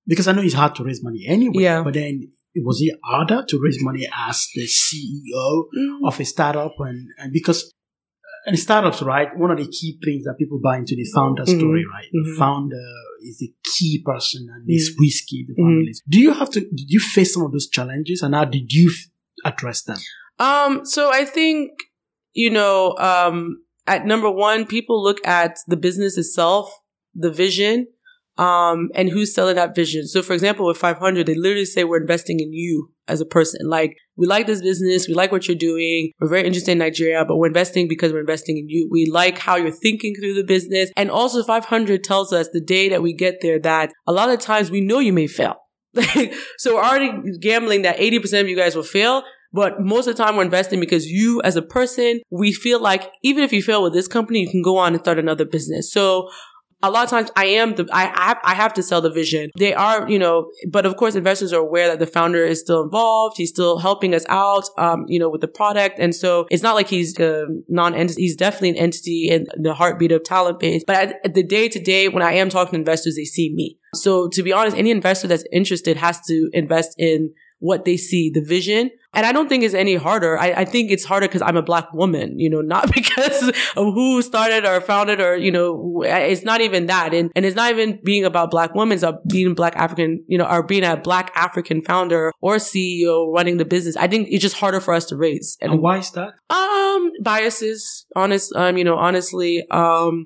Because 0.06 0.27
I 0.27 0.34
know 0.34 0.43
it's 0.43 0.53
hard 0.53 0.75
to 0.75 0.84
raise 0.84 1.03
money 1.03 1.25
anyway. 1.27 1.63
Yeah. 1.63 1.82
But 1.82 1.95
then 1.95 2.32
was 2.58 2.80
it 2.80 2.99
harder 3.03 3.43
to 3.43 3.60
raise 3.60 3.80
money 3.82 4.08
as 4.15 4.47
the 4.53 4.67
CEO 4.67 5.63
mm. 5.75 6.08
of 6.08 6.19
a 6.19 6.25
startup 6.25 6.75
and, 6.77 7.08
and 7.17 7.34
because 7.34 7.73
and 8.45 8.58
startups, 8.58 9.01
right? 9.01 9.36
One 9.36 9.51
of 9.51 9.58
the 9.58 9.67
key 9.67 9.99
things 10.03 10.23
that 10.23 10.36
people 10.39 10.60
buy 10.63 10.77
into 10.77 10.95
the 10.95 11.06
founder 11.13 11.43
mm-hmm. 11.43 11.60
story, 11.60 11.84
right? 11.91 12.06
Mm-hmm. 12.06 12.32
The 12.32 12.39
founder 12.39 12.91
is 13.27 13.43
a 13.43 13.51
key 13.63 14.01
person 14.05 14.47
and 14.53 14.67
mm-hmm. 14.67 15.01
risky. 15.01 15.45
The 15.47 15.55
family. 15.55 15.91
Mm-hmm. 15.91 16.09
Do 16.09 16.19
you 16.19 16.33
have 16.33 16.49
to? 16.51 16.61
Did 16.61 16.89
you 16.89 16.99
face 16.99 17.33
some 17.33 17.43
of 17.43 17.51
those 17.51 17.67
challenges, 17.67 18.21
and 18.21 18.33
how 18.33 18.45
did 18.45 18.71
you 18.71 18.91
f- 18.91 19.53
address 19.53 19.83
them? 19.83 19.97
Um. 20.39 20.85
So 20.85 21.11
I 21.11 21.25
think 21.25 21.71
you 22.33 22.51
know, 22.51 22.95
um, 22.99 23.63
at 23.87 24.05
number 24.05 24.29
one, 24.29 24.67
people 24.67 25.03
look 25.03 25.25
at 25.25 25.57
the 25.67 25.75
business 25.75 26.17
itself, 26.17 26.71
the 27.15 27.31
vision, 27.31 27.87
um, 28.37 28.89
and 28.93 29.09
who's 29.09 29.33
selling 29.33 29.55
that 29.55 29.75
vision. 29.75 30.07
So 30.07 30.21
for 30.21 30.33
example, 30.33 30.67
with 30.67 30.77
500, 30.77 31.25
they 31.25 31.33
literally 31.33 31.65
say 31.65 31.83
we're 31.83 31.99
investing 31.99 32.39
in 32.39 32.53
you 32.53 32.91
as 33.07 33.21
a 33.21 33.25
person. 33.25 33.67
Like, 33.67 33.95
we 34.15 34.27
like 34.27 34.47
this 34.47 34.61
business. 34.61 35.07
We 35.07 35.13
like 35.13 35.31
what 35.31 35.47
you're 35.47 35.57
doing. 35.57 36.11
We're 36.19 36.27
very 36.27 36.45
interested 36.45 36.71
in 36.71 36.79
Nigeria, 36.79 37.23
but 37.25 37.37
we're 37.37 37.47
investing 37.47 37.87
because 37.87 38.11
we're 38.11 38.19
investing 38.19 38.57
in 38.57 38.67
you. 38.67 38.89
We 38.91 39.09
like 39.11 39.37
how 39.37 39.55
you're 39.55 39.71
thinking 39.71 40.15
through 40.15 40.33
the 40.33 40.43
business. 40.43 40.91
And 40.97 41.11
also 41.11 41.43
500 41.43 42.03
tells 42.03 42.33
us 42.33 42.49
the 42.51 42.61
day 42.61 42.89
that 42.89 43.03
we 43.03 43.13
get 43.13 43.37
there 43.41 43.59
that 43.59 43.91
a 44.07 44.11
lot 44.11 44.29
of 44.29 44.39
times 44.39 44.71
we 44.71 44.81
know 44.81 44.99
you 44.99 45.13
may 45.13 45.27
fail. 45.27 45.55
so 46.57 46.75
we're 46.75 46.83
already 46.83 47.11
gambling 47.39 47.83
that 47.83 47.97
80% 47.97 48.41
of 48.41 48.49
you 48.49 48.55
guys 48.55 48.75
will 48.75 48.83
fail. 48.83 49.23
But 49.53 49.79
most 49.79 50.07
of 50.07 50.15
the 50.15 50.23
time 50.23 50.35
we're 50.35 50.43
investing 50.43 50.79
because 50.79 51.07
you 51.07 51.41
as 51.43 51.55
a 51.55 51.61
person, 51.61 52.19
we 52.29 52.51
feel 52.51 52.81
like 52.81 53.09
even 53.23 53.43
if 53.43 53.53
you 53.53 53.63
fail 53.63 53.81
with 53.81 53.93
this 53.93 54.07
company, 54.07 54.41
you 54.41 54.49
can 54.49 54.61
go 54.61 54.77
on 54.77 54.93
and 54.93 55.01
start 55.01 55.19
another 55.19 55.45
business. 55.45 55.91
So 55.91 56.29
a 56.83 56.91
lot 56.91 57.03
of 57.03 57.09
times 57.09 57.31
I 57.35 57.45
am 57.45 57.75
the, 57.75 57.87
I, 57.91 58.35
I 58.43 58.53
have, 58.53 58.73
to 58.73 58.83
sell 58.83 59.01
the 59.01 59.09
vision. 59.09 59.49
They 59.57 59.73
are, 59.73 60.09
you 60.09 60.19
know, 60.19 60.51
but 60.69 60.85
of 60.85 60.97
course 60.97 61.15
investors 61.15 61.53
are 61.53 61.59
aware 61.59 61.87
that 61.87 61.99
the 61.99 62.05
founder 62.05 62.43
is 62.43 62.59
still 62.59 62.83
involved. 62.83 63.37
He's 63.37 63.49
still 63.49 63.79
helping 63.79 64.13
us 64.13 64.25
out, 64.29 64.65
um, 64.77 65.05
you 65.07 65.19
know, 65.19 65.29
with 65.29 65.41
the 65.41 65.47
product. 65.47 65.99
And 65.99 66.13
so 66.13 66.45
it's 66.51 66.61
not 66.61 66.75
like 66.75 66.87
he's 66.87 67.17
a 67.19 67.45
non-entity. 67.67 68.21
He's 68.21 68.35
definitely 68.35 68.69
an 68.69 68.77
entity 68.77 69.29
in 69.29 69.47
the 69.57 69.73
heartbeat 69.73 70.11
of 70.11 70.23
TalentBase. 70.23 70.81
But 70.85 70.95
at, 70.95 71.15
at 71.23 71.33
the 71.33 71.43
day 71.43 71.69
to 71.69 71.79
day, 71.79 72.09
when 72.09 72.23
I 72.23 72.33
am 72.33 72.49
talking 72.49 72.73
to 72.73 72.77
investors, 72.77 73.15
they 73.15 73.25
see 73.25 73.53
me. 73.53 73.79
So 73.95 74.27
to 74.29 74.43
be 74.43 74.53
honest, 74.53 74.77
any 74.77 74.91
investor 74.91 75.27
that's 75.27 75.45
interested 75.51 75.97
has 75.97 76.19
to 76.27 76.49
invest 76.53 76.93
in 76.97 77.33
what 77.59 77.85
they 77.85 77.97
see, 77.97 78.29
the 78.29 78.41
vision. 78.41 78.91
And 79.13 79.25
I 79.25 79.31
don't 79.31 79.49
think 79.49 79.63
it's 79.63 79.73
any 79.73 79.95
harder. 79.95 80.37
I, 80.37 80.51
I 80.51 80.65
think 80.65 80.91
it's 80.91 81.03
harder 81.03 81.27
because 81.27 81.41
I'm 81.41 81.57
a 81.57 81.63
black 81.63 81.91
woman, 81.93 82.37
you 82.37 82.49
know, 82.49 82.61
not 82.61 82.93
because 82.93 83.49
of 83.75 83.93
who 83.93 84.21
started 84.21 84.65
or 84.65 84.79
founded 84.81 85.19
or, 85.19 85.35
you 85.35 85.51
know, 85.51 86.03
it's 86.05 86.43
not 86.43 86.61
even 86.61 86.85
that. 86.87 87.13
And, 87.13 87.31
and 87.35 87.45
it's 87.45 87.55
not 87.55 87.71
even 87.71 87.99
being 88.03 88.25
about 88.25 88.51
black 88.51 88.75
women, 88.75 88.93
it's 88.93 89.03
about 89.03 89.27
being 89.27 89.55
black 89.55 89.75
African, 89.75 90.23
you 90.27 90.37
know, 90.37 90.45
or 90.45 90.61
being 90.61 90.83
a 90.83 90.97
black 90.97 91.31
African 91.35 91.81
founder 91.81 92.31
or 92.41 92.57
CEO 92.57 93.33
running 93.33 93.57
the 93.57 93.65
business. 93.65 93.97
I 93.97 94.07
think 94.07 94.27
it's 94.29 94.41
just 94.41 94.57
harder 94.57 94.79
for 94.79 94.93
us 94.93 95.05
to 95.05 95.15
raise. 95.15 95.57
And, 95.61 95.73
and 95.73 95.81
why 95.81 95.97
is 95.97 96.11
that? 96.11 96.33
Um, 96.49 97.11
biases, 97.23 98.05
honest, 98.15 98.53
um, 98.55 98.77
you 98.77 98.83
know, 98.83 98.97
honestly, 98.97 99.65
um, 99.71 100.25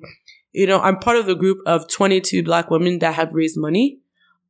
you 0.52 0.66
know, 0.66 0.80
I'm 0.80 0.98
part 0.98 1.16
of 1.16 1.26
the 1.26 1.34
group 1.34 1.58
of 1.66 1.88
22 1.88 2.42
black 2.42 2.70
women 2.70 2.98
that 2.98 3.14
have 3.14 3.32
raised 3.32 3.56
money. 3.56 4.00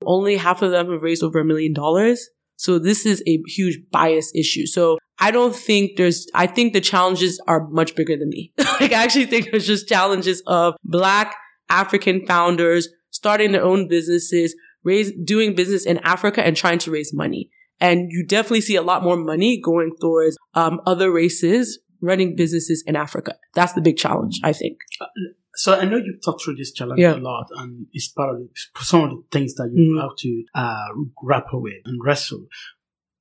Only 0.04 0.36
half 0.36 0.62
of 0.62 0.72
them 0.72 0.90
have 0.90 1.02
raised 1.02 1.22
over 1.22 1.38
a 1.38 1.44
million 1.44 1.72
dollars. 1.72 2.28
So 2.62 2.78
this 2.78 3.04
is 3.04 3.24
a 3.26 3.42
huge 3.48 3.80
bias 3.90 4.30
issue. 4.36 4.66
So 4.66 4.98
I 5.18 5.32
don't 5.32 5.54
think 5.54 5.96
there's, 5.96 6.28
I 6.32 6.46
think 6.46 6.72
the 6.72 6.80
challenges 6.80 7.42
are 7.48 7.66
much 7.70 7.96
bigger 7.96 8.16
than 8.16 8.28
me. 8.28 8.52
like 8.80 8.92
I 8.92 9.02
actually 9.02 9.26
think 9.26 9.50
there's 9.50 9.66
just 9.66 9.88
challenges 9.88 10.44
of 10.46 10.74
black 10.84 11.34
African 11.70 12.24
founders 12.24 12.88
starting 13.10 13.50
their 13.50 13.64
own 13.64 13.88
businesses, 13.88 14.54
raise, 14.84 15.10
doing 15.24 15.56
business 15.56 15.84
in 15.84 15.98
Africa 16.04 16.46
and 16.46 16.56
trying 16.56 16.78
to 16.78 16.92
raise 16.92 17.12
money. 17.12 17.50
And 17.80 18.12
you 18.12 18.24
definitely 18.24 18.60
see 18.60 18.76
a 18.76 18.82
lot 18.82 19.02
more 19.02 19.16
money 19.16 19.60
going 19.60 19.90
towards 20.00 20.38
um, 20.54 20.80
other 20.86 21.10
races 21.10 21.80
running 22.02 22.36
businesses 22.36 22.82
in 22.86 22.96
Africa. 22.96 23.36
That's 23.54 23.72
the 23.72 23.80
big 23.80 23.96
challenge, 23.96 24.40
I 24.42 24.52
think. 24.52 24.78
Uh, 25.00 25.06
so 25.54 25.74
I 25.74 25.84
know 25.84 25.96
you've 25.96 26.22
talked 26.22 26.42
through 26.42 26.56
this 26.56 26.72
challenge 26.72 27.00
yeah. 27.00 27.14
a 27.14 27.16
lot, 27.16 27.46
and 27.56 27.86
it's 27.92 28.08
part 28.08 28.34
of 28.34 28.40
the, 28.40 28.48
some 28.80 29.04
of 29.04 29.10
the 29.10 29.22
things 29.30 29.54
that 29.54 29.70
you 29.72 29.94
mm. 29.94 30.00
have 30.00 30.16
to 30.18 30.44
uh, 30.54 30.88
grapple 31.16 31.62
with 31.62 31.74
and 31.84 32.00
wrestle. 32.04 32.46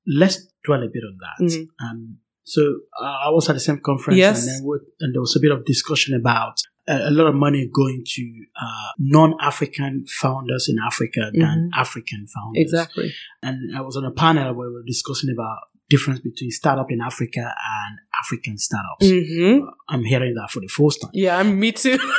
Let's 0.08 0.48
dwell 0.66 0.82
a 0.84 0.88
bit 0.88 1.04
on 1.04 1.18
that. 1.20 1.54
Mm. 1.54 1.68
Um, 1.84 2.18
so 2.44 2.62
uh, 3.02 3.06
I 3.06 3.30
was 3.30 3.50
at 3.50 3.54
the 3.54 3.60
same 3.60 3.80
conference, 3.80 4.18
yes. 4.18 4.48
and 4.48 4.66
then 4.66 4.80
and 5.00 5.14
there 5.14 5.22
was 5.22 5.36
a 5.36 5.40
bit 5.40 5.52
of 5.52 5.66
discussion 5.66 6.16
about 6.16 6.62
a, 6.88 7.10
a 7.10 7.12
lot 7.12 7.28
of 7.28 7.36
money 7.36 7.70
going 7.72 8.04
to 8.06 8.46
uh, 8.62 8.90
non-African 8.98 10.06
founders 10.08 10.68
in 10.70 10.78
Africa 10.80 11.32
than 11.34 11.70
Mhm. 11.70 11.80
African 11.80 12.28
founders. 12.28 12.62
Exactly. 12.62 13.14
And 13.44 13.76
I 13.76 13.82
was 13.82 13.96
on 13.96 14.06
a 14.06 14.12
panel 14.12 14.54
where 14.54 14.70
we 14.70 14.76
were 14.76 14.84
discussing 14.86 15.30
about 15.30 15.60
difference 15.94 16.20
between 16.30 16.52
startup 16.62 16.90
in 16.96 17.00
Africa 17.12 17.44
and 17.80 17.94
African 18.22 18.56
startups. 18.58 19.06
hmm 19.18 19.60
I'm 19.92 20.04
hearing 20.12 20.34
that 20.40 20.50
for 20.54 20.62
the 20.66 20.68
first 20.80 20.98
time. 21.02 21.12
Yeah, 21.14 21.42
me 21.44 21.72
too. 21.84 21.98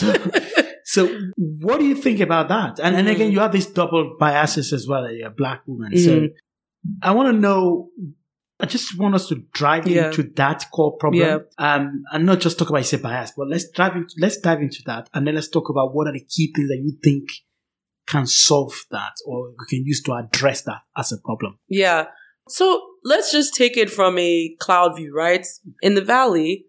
So, 0.00 0.08
so 0.94 1.00
what 1.36 1.76
do 1.80 1.84
you 1.90 1.94
think 2.06 2.18
about 2.28 2.46
that? 2.48 2.72
And, 2.84 2.96
and 2.96 3.06
Mhm. 3.06 3.14
again, 3.14 3.30
you 3.34 3.40
have 3.44 3.52
these 3.52 3.66
double 3.80 4.16
biases 4.18 4.72
as 4.72 4.84
well. 4.88 5.04
You're 5.10 5.28
a 5.28 5.30
black 5.42 5.60
woman. 5.66 5.90
So 6.06 6.12
Mhm. 6.20 6.28
I 7.02 7.10
want 7.16 7.28
to 7.32 7.38
know, 7.46 7.90
I 8.58 8.66
just 8.66 8.98
want 8.98 9.14
us 9.18 9.28
to 9.28 9.36
drive 9.60 9.86
Yeah. 9.86 10.06
into 10.06 10.22
that 10.42 10.60
core 10.74 10.96
problem. 11.02 11.22
Yeah. 11.22 11.38
Um, 11.66 11.82
and 12.12 12.24
not 12.30 12.40
just 12.40 12.58
talk 12.58 12.70
about 12.70 12.92
a 12.92 12.98
bias, 12.98 13.32
but 13.36 13.46
let's 13.52 13.68
dive 13.80 13.94
into, 13.98 14.14
let's 14.24 14.38
dive 14.46 14.60
into 14.66 14.82
that. 14.86 15.08
And 15.14 15.20
then 15.26 15.34
let's 15.34 15.48
talk 15.56 15.68
about 15.68 15.94
what 15.94 16.06
are 16.08 16.14
the 16.18 16.24
key 16.34 16.46
things 16.54 16.68
that 16.72 16.80
you 16.86 16.92
think 17.06 17.24
can 18.12 18.26
solve 18.26 18.74
that 18.90 19.14
or 19.26 19.36
we 19.50 19.64
can 19.72 19.82
use 19.92 20.00
to 20.02 20.12
address 20.14 20.62
that 20.62 20.80
as 20.96 21.12
a 21.12 21.18
problem. 21.28 21.52
Yeah. 21.68 22.06
So 22.48 22.64
let's 23.04 23.32
just 23.32 23.54
take 23.54 23.76
it 23.76 23.90
from 23.90 24.18
a 24.18 24.54
cloud 24.60 24.96
view, 24.96 25.12
right? 25.14 25.46
In 25.80 25.94
the 25.94 26.02
valley, 26.02 26.66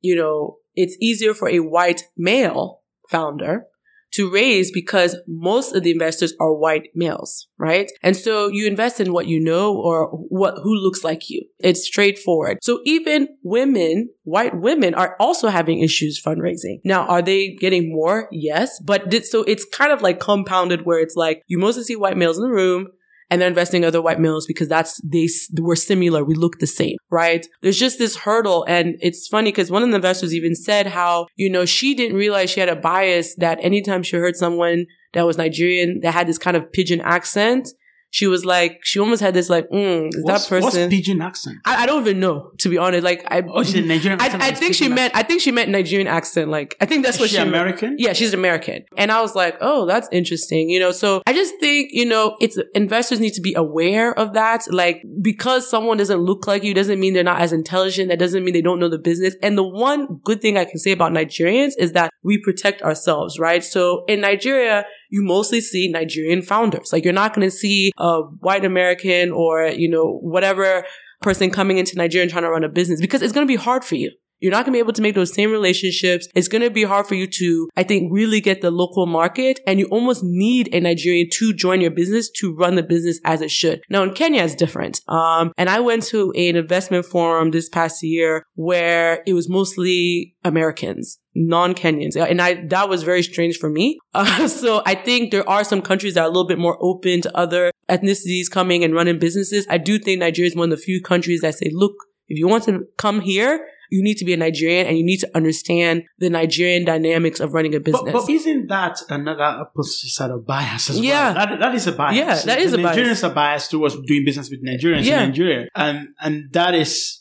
you 0.00 0.16
know, 0.16 0.58
it's 0.74 0.96
easier 1.00 1.34
for 1.34 1.48
a 1.48 1.60
white 1.60 2.04
male 2.16 2.80
founder 3.10 3.66
to 4.12 4.30
raise 4.30 4.70
because 4.70 5.16
most 5.26 5.74
of 5.74 5.82
the 5.82 5.90
investors 5.90 6.34
are 6.38 6.52
white 6.52 6.88
males, 6.94 7.48
right? 7.58 7.90
And 8.02 8.16
so 8.16 8.48
you 8.48 8.66
invest 8.66 9.00
in 9.00 9.12
what 9.12 9.26
you 9.26 9.40
know 9.40 9.74
or 9.74 10.08
what 10.08 10.58
who 10.62 10.74
looks 10.74 11.02
like 11.02 11.30
you. 11.30 11.42
It's 11.60 11.84
straightforward. 11.84 12.58
So 12.62 12.80
even 12.84 13.28
women, 13.42 14.10
white 14.24 14.58
women 14.58 14.94
are 14.94 15.16
also 15.18 15.48
having 15.48 15.80
issues 15.80 16.22
fundraising. 16.22 16.80
Now, 16.84 17.06
are 17.06 17.22
they 17.22 17.54
getting 17.54 17.90
more? 17.90 18.28
Yes, 18.30 18.78
but 18.80 19.08
did, 19.08 19.24
so 19.24 19.44
it's 19.44 19.64
kind 19.64 19.92
of 19.92 20.02
like 20.02 20.20
compounded 20.20 20.84
where 20.84 21.00
it's 21.00 21.16
like 21.16 21.42
you 21.46 21.58
mostly 21.58 21.84
see 21.84 21.96
white 21.96 22.18
males 22.18 22.36
in 22.36 22.44
the 22.44 22.50
room 22.50 22.88
and 23.32 23.40
they're 23.40 23.48
investing 23.48 23.82
in 23.82 23.88
other 23.88 24.02
white 24.02 24.20
males 24.20 24.46
because 24.46 24.68
that's 24.68 25.00
they 25.02 25.26
we're 25.58 25.74
similar. 25.74 26.22
We 26.22 26.34
look 26.34 26.58
the 26.58 26.66
same 26.66 26.96
right? 27.10 27.46
There's 27.62 27.78
just 27.78 27.98
this 27.98 28.16
hurdle. 28.16 28.64
And 28.68 28.96
it's 29.00 29.26
funny 29.26 29.50
because 29.50 29.70
one 29.70 29.82
of 29.82 29.88
the 29.88 29.96
investors 29.96 30.34
even 30.34 30.54
said 30.54 30.86
how 30.86 31.26
you 31.36 31.48
know 31.48 31.64
she 31.64 31.94
didn't 31.94 32.16
realize 32.18 32.50
she 32.50 32.60
had 32.60 32.68
a 32.68 32.76
bias 32.76 33.34
that 33.36 33.58
anytime 33.62 34.02
she 34.02 34.16
heard 34.16 34.36
someone 34.36 34.84
that 35.14 35.26
was 35.26 35.38
nigerian 35.38 36.00
that 36.00 36.12
had 36.12 36.26
this 36.26 36.38
kind 36.38 36.56
of 36.56 36.70
pidgin 36.72 37.00
accent 37.00 37.68
she 38.12 38.26
was 38.26 38.44
like 38.44 38.80
she 38.84 39.00
almost 39.00 39.22
had 39.22 39.32
this 39.34 39.48
like 39.50 39.68
mm, 39.70 40.08
is 40.08 40.22
What's, 40.22 40.44
that 40.44 40.48
person? 40.48 40.64
what's 40.82 40.94
pidgin 40.94 41.20
accent? 41.20 41.58
I, 41.64 41.82
I 41.82 41.86
don't 41.86 42.02
even 42.02 42.20
know 42.20 42.52
to 42.58 42.68
be 42.68 42.78
honest 42.78 43.02
like 43.02 43.24
i 43.28 43.42
Oh, 43.48 43.62
she's 43.64 43.74
a 43.74 43.80
Nigerian 43.82 44.20
I, 44.20 44.26
accent 44.26 44.42
I 44.42 44.52
think 44.52 44.74
she 44.74 44.88
meant 44.88 45.16
I 45.16 45.22
think 45.22 45.40
she 45.40 45.50
meant 45.50 45.70
Nigerian 45.70 46.06
accent. 46.06 46.50
Like 46.50 46.76
I 46.80 46.86
think 46.86 47.04
that's 47.04 47.16
Is 47.16 47.20
what 47.22 47.30
she 47.30 47.36
she. 47.36 47.42
American? 47.42 47.96
Yeah, 47.98 48.12
she's 48.12 48.34
American. 48.34 48.84
And 48.96 49.10
I 49.10 49.20
was 49.20 49.34
like, 49.34 49.56
oh, 49.60 49.86
that's 49.86 50.08
interesting. 50.12 50.68
You 50.68 50.78
know, 50.78 50.92
so 50.92 51.22
I 51.26 51.32
just 51.32 51.54
think, 51.58 51.90
you 51.92 52.06
know, 52.06 52.36
it's 52.40 52.58
investors 52.74 53.18
need 53.18 53.32
to 53.34 53.40
be 53.40 53.54
aware 53.54 54.16
of 54.18 54.34
that. 54.34 54.62
Like 54.70 55.02
because 55.22 55.68
someone 55.68 55.96
doesn't 55.96 56.20
look 56.20 56.46
like 56.46 56.62
you 56.62 56.74
doesn't 56.74 57.00
mean 57.00 57.14
they're 57.14 57.24
not 57.24 57.40
as 57.40 57.52
intelligent. 57.52 58.10
That 58.10 58.18
doesn't 58.18 58.44
mean 58.44 58.52
they 58.54 58.62
don't 58.62 58.78
know 58.78 58.88
the 58.88 58.98
business. 58.98 59.34
And 59.42 59.56
the 59.56 59.64
one 59.66 60.20
good 60.24 60.40
thing 60.42 60.56
I 60.58 60.64
can 60.66 60.78
say 60.78 60.92
about 60.92 61.12
Nigerians 61.12 61.72
is 61.78 61.92
that 61.92 62.12
we 62.22 62.38
protect 62.38 62.82
ourselves, 62.82 63.38
right? 63.38 63.64
So 63.64 64.04
in 64.06 64.20
Nigeria, 64.20 64.84
you 65.12 65.22
mostly 65.22 65.60
see 65.60 65.88
Nigerian 65.88 66.40
founders. 66.40 66.90
Like 66.90 67.04
you're 67.04 67.12
not 67.12 67.34
going 67.34 67.46
to 67.46 67.54
see 67.54 67.92
a 67.98 68.22
white 68.22 68.64
American 68.64 69.30
or, 69.30 69.66
you 69.66 69.88
know, 69.88 70.18
whatever 70.22 70.86
person 71.20 71.50
coming 71.50 71.76
into 71.76 71.96
Nigeria 71.98 72.22
and 72.22 72.30
trying 72.32 72.44
to 72.44 72.50
run 72.50 72.64
a 72.64 72.68
business 72.70 72.98
because 72.98 73.20
it's 73.20 73.32
going 73.32 73.46
to 73.46 73.50
be 73.50 73.56
hard 73.56 73.84
for 73.84 73.94
you. 73.94 74.10
You're 74.42 74.50
not 74.50 74.66
going 74.66 74.72
to 74.72 74.76
be 74.76 74.80
able 74.80 74.92
to 74.94 75.02
make 75.02 75.14
those 75.14 75.32
same 75.32 75.52
relationships. 75.52 76.26
It's 76.34 76.48
going 76.48 76.62
to 76.62 76.70
be 76.70 76.82
hard 76.82 77.06
for 77.06 77.14
you 77.14 77.28
to, 77.28 77.68
I 77.76 77.84
think, 77.84 78.12
really 78.12 78.40
get 78.40 78.60
the 78.60 78.72
local 78.72 79.06
market. 79.06 79.60
And 79.68 79.78
you 79.78 79.86
almost 79.86 80.24
need 80.24 80.68
a 80.74 80.80
Nigerian 80.80 81.28
to 81.34 81.52
join 81.54 81.80
your 81.80 81.92
business 81.92 82.28
to 82.40 82.52
run 82.52 82.74
the 82.74 82.82
business 82.82 83.20
as 83.24 83.40
it 83.40 83.52
should. 83.52 83.82
Now 83.88 84.02
in 84.02 84.14
Kenya, 84.14 84.42
it's 84.42 84.56
different. 84.56 85.00
Um, 85.06 85.52
and 85.56 85.70
I 85.70 85.78
went 85.78 86.02
to 86.04 86.32
an 86.32 86.56
investment 86.56 87.06
forum 87.06 87.52
this 87.52 87.68
past 87.68 88.02
year 88.02 88.44
where 88.54 89.22
it 89.26 89.34
was 89.34 89.48
mostly 89.48 90.34
Americans, 90.42 91.20
non-Kenyans. 91.36 92.16
And 92.16 92.42
I, 92.42 92.66
that 92.66 92.88
was 92.88 93.04
very 93.04 93.22
strange 93.22 93.58
for 93.58 93.70
me. 93.70 93.98
Uh, 94.14 94.46
so 94.46 94.82
I 94.84 94.94
think 94.94 95.30
there 95.30 95.48
are 95.48 95.64
some 95.64 95.80
countries 95.80 96.14
that 96.14 96.20
are 96.20 96.26
a 96.26 96.28
little 96.28 96.46
bit 96.46 96.58
more 96.58 96.76
open 96.82 97.22
to 97.22 97.34
other 97.34 97.72
ethnicities 97.88 98.50
coming 98.50 98.84
and 98.84 98.94
running 98.94 99.18
businesses. 99.18 99.66
I 99.70 99.78
do 99.78 99.98
think 99.98 100.20
Nigeria 100.20 100.50
is 100.50 100.54
one 100.54 100.70
of 100.70 100.78
the 100.78 100.84
few 100.84 101.00
countries 101.00 101.40
that 101.40 101.54
say, 101.54 101.70
look, 101.72 101.94
if 102.28 102.38
you 102.38 102.46
want 102.46 102.64
to 102.64 102.84
come 102.98 103.22
here, 103.22 103.66
you 103.92 104.02
need 104.02 104.16
to 104.22 104.24
be 104.24 104.32
a 104.32 104.36
Nigerian 104.46 104.86
and 104.88 104.96
you 104.98 105.04
need 105.04 105.18
to 105.20 105.30
understand 105.36 106.04
the 106.18 106.30
Nigerian 106.30 106.84
dynamics 106.84 107.38
of 107.40 107.52
running 107.52 107.74
a 107.74 107.80
business. 107.80 108.02
But, 108.12 108.12
but 108.26 108.30
isn't 108.30 108.66
that 108.68 108.96
another 109.10 109.42
opposite 109.64 110.08
side 110.08 110.30
of 110.30 110.46
bias 110.46 110.88
as 110.90 110.98
Yeah. 110.98 111.34
well? 111.34 111.34
That, 111.46 111.58
that 111.60 111.74
is 111.74 111.86
a 111.86 111.92
bias. 111.92 112.16
Yeah, 112.16 112.34
that 112.54 112.58
is 112.58 112.72
the 112.72 112.78
a 112.78 112.82
bias. 112.82 112.96
Nigerians 112.96 113.28
are 113.28 113.34
biased 113.34 113.70
towards 113.70 113.94
doing 114.06 114.24
business 114.24 114.48
with 114.50 114.64
Nigerians 114.64 115.04
Yeah. 115.04 115.22
in 115.22 115.28
Nigeria. 115.30 115.68
And, 115.74 116.08
and 116.20 116.34
that 116.52 116.74
is, 116.74 117.20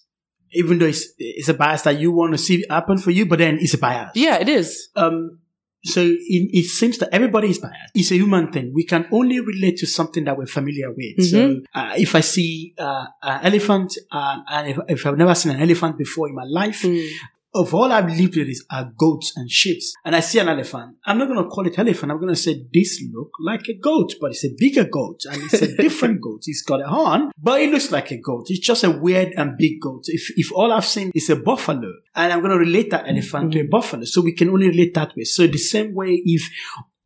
even 0.54 0.80
though 0.80 0.86
it's, 0.88 1.06
it's 1.18 1.50
a 1.50 1.54
bias 1.54 1.82
that 1.84 2.00
you 2.00 2.12
want 2.12 2.32
to 2.34 2.38
see 2.38 2.66
happen 2.70 2.98
for 2.98 3.12
you, 3.12 3.26
but 3.26 3.40
then 3.40 3.58
it's 3.60 3.74
a 3.74 3.78
bias. 3.78 4.12
yeah, 4.16 4.38
it 4.40 4.50
is. 4.50 4.90
Um, 4.96 5.40
so 5.84 6.02
it, 6.02 6.50
it 6.54 6.66
seems 6.66 6.98
that 7.00 7.10
everybody 7.12 7.50
is 7.50 7.60
biased. 7.60 7.92
It's 7.96 8.12
a 8.12 8.16
human 8.16 8.52
thing. 8.52 8.72
We 8.74 8.84
can 8.86 9.08
only 9.12 9.40
relate 9.40 9.78
to 9.78 9.88
something 9.88 10.24
that 10.26 10.38
we're 10.38 10.46
familiar 10.46 10.92
with. 10.92 11.26
So 11.30 11.38
Mhm. 11.38 11.64
uh, 11.74 11.94
if 11.98 12.14
I 12.16 12.22
see 12.22 12.74
uh, 12.78 13.06
an 13.24 13.40
elephant, 13.46 13.98
uh, 14.12 14.38
and 14.50 14.70
if, 14.70 14.78
if 14.90 15.06
I've 15.08 15.18
never 15.18 15.34
seen 15.36 15.54
an 15.56 15.62
elephant 15.62 15.98
before 15.98 16.30
in 16.30 16.36
my 16.36 16.46
life, 16.46 16.84
Mm. 16.84 17.08
Of 17.54 17.74
all 17.74 17.92
I've 17.92 18.10
lived 18.10 18.38
with 18.38 18.48
is 18.48 18.66
are 18.70 18.92
goats 18.98 19.34
and 19.36 19.50
sheep. 19.50 19.82
And 20.06 20.16
I 20.16 20.22
see 20.22 20.40
an 20.40 20.50
elephant. 20.50 20.98
I'm 21.06 21.18
not 21.18 21.28
going 21.28 21.44
to 21.44 21.50
call 21.50 21.68
it 21.68 21.78
elephant. 21.78 22.12
I'm 22.12 22.20
going 22.20 22.34
to 22.34 22.40
say 22.40 22.66
this 22.74 23.04
look 23.14 23.32
like 23.40 23.68
a 23.68 23.74
goat, 23.74 24.14
but 24.22 24.32
it's 24.32 24.46
a 24.46 24.54
bigger 24.58 24.86
goat 24.86 25.22
and 25.30 25.42
it's 25.44 25.62
a 25.62 25.76
different 25.82 26.22
goat. 26.22 26.44
It's 26.46 26.62
got 26.62 26.82
a 26.82 26.88
horn, 26.88 27.32
but 27.38 27.62
it 27.62 27.72
looks 27.72 27.92
like 27.92 28.12
a 28.12 28.18
goat. 28.18 28.46
It's 28.50 28.60
just 28.66 28.84
a 28.84 28.92
weird 28.92 29.34
and 29.36 29.58
big 29.58 29.82
goat. 29.82 30.04
If, 30.08 30.32
if 30.38 30.52
all 30.54 30.72
I've 30.72 30.86
seen 30.86 31.12
is 31.14 31.30
a 31.30 31.36
buffalo 31.36 31.92
and 32.16 32.32
I'm 32.32 32.40
going 32.40 32.52
to 32.52 32.58
relate 32.58 32.92
that 32.92 33.08
elephant 33.08 33.52
to 33.54 33.60
a 33.60 33.64
mm-hmm. 33.64 33.70
buffalo. 33.70 34.04
So 34.06 34.22
we 34.22 34.34
can 34.34 34.50
only 34.50 34.70
relate 34.70 34.94
that 34.94 35.16
way. 35.16 35.24
So 35.24 35.48
the 35.48 35.58
same 35.58 35.94
way, 35.94 36.22
if 36.24 36.50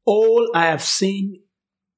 all 0.05 0.51
I 0.53 0.67
have 0.67 0.83
seen 0.83 1.41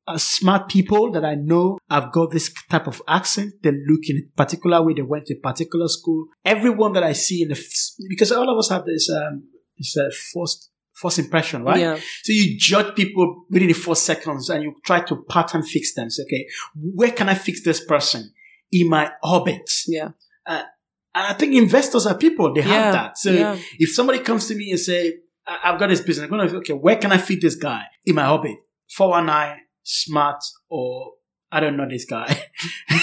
are 0.08 0.17
smart 0.20 0.70
people 0.70 1.12
that 1.12 1.26
I 1.26 1.36
know 1.36 1.78
have 1.89 2.12
got 2.13 2.32
this 2.32 2.52
type 2.70 2.88
of 2.88 3.02
accent. 3.08 3.54
They 3.62 3.72
look 3.72 4.02
in 4.08 4.17
a 4.17 4.38
particular 4.38 4.82
way. 4.82 4.93
They 4.93 5.02
went 5.02 5.26
to 5.28 5.36
a 5.36 5.39
particular 5.39 5.88
school. 5.89 6.28
Everyone 6.46 6.93
that 6.93 7.04
I 7.04 7.12
see 7.13 7.41
in 7.43 7.50
the, 7.50 7.56
f- 7.56 8.06
because 8.10 8.32
all 8.32 8.50
of 8.50 8.58
us 8.58 8.70
have 8.70 8.86
this, 8.86 9.10
um, 9.10 9.43
this 9.78 9.98
uh, 9.98 10.10
first, 10.34 10.70
first 10.93 11.20
impression, 11.20 11.63
right? 11.63 11.80
Yeah. 11.80 11.96
So 12.24 12.32
you 12.32 12.58
judge 12.58 12.96
people 12.96 13.43
within 13.50 13.67
the 13.67 13.74
four 13.74 13.96
seconds 13.98 14.50
and 14.50 14.63
you 14.63 14.76
try 14.86 15.02
to 15.02 15.24
pattern 15.30 15.63
fix 15.63 15.93
them. 15.93 16.10
So, 16.10 16.24
okay, 16.24 16.48
where 16.76 17.12
can 17.12 17.28
I 17.30 17.34
fix 17.36 17.63
this 17.63 17.84
person 17.84 18.32
in 18.72 18.89
my 18.89 19.12
orbit? 19.24 19.70
Yeah. 19.88 20.12
And 20.48 20.65
I 21.13 21.34
think 21.34 21.54
investors 21.56 22.06
are 22.06 22.15
people. 22.17 22.54
They 22.54 22.62
Yeah. 22.62 22.67
have 22.67 22.93
that. 22.93 23.17
So 23.17 23.32
Yeah. 23.32 23.58
if 23.80 23.93
somebody 23.93 24.20
comes 24.20 24.48
to 24.48 24.56
me 24.56 24.72
and 24.72 24.80
say, 24.80 25.15
I- 25.46 25.60
I've 25.65 25.80
got 25.80 25.88
this 25.88 26.02
business, 26.02 26.24
I'm 26.26 26.30
going 26.30 26.48
to, 26.48 26.56
okay, 26.58 26.74
where 26.74 26.96
can 26.96 27.12
I 27.12 27.17
fit 27.17 27.41
this 27.41 27.56
guy 27.56 27.84
in 28.06 28.15
my 28.15 28.30
orbit? 28.30 28.56
419, 28.96 29.63
smart, 29.88 30.43
or 30.69 31.13
I 31.52 31.60
don't 31.62 31.78
know 31.78 31.88
this 31.89 32.06
guy. 32.06 32.43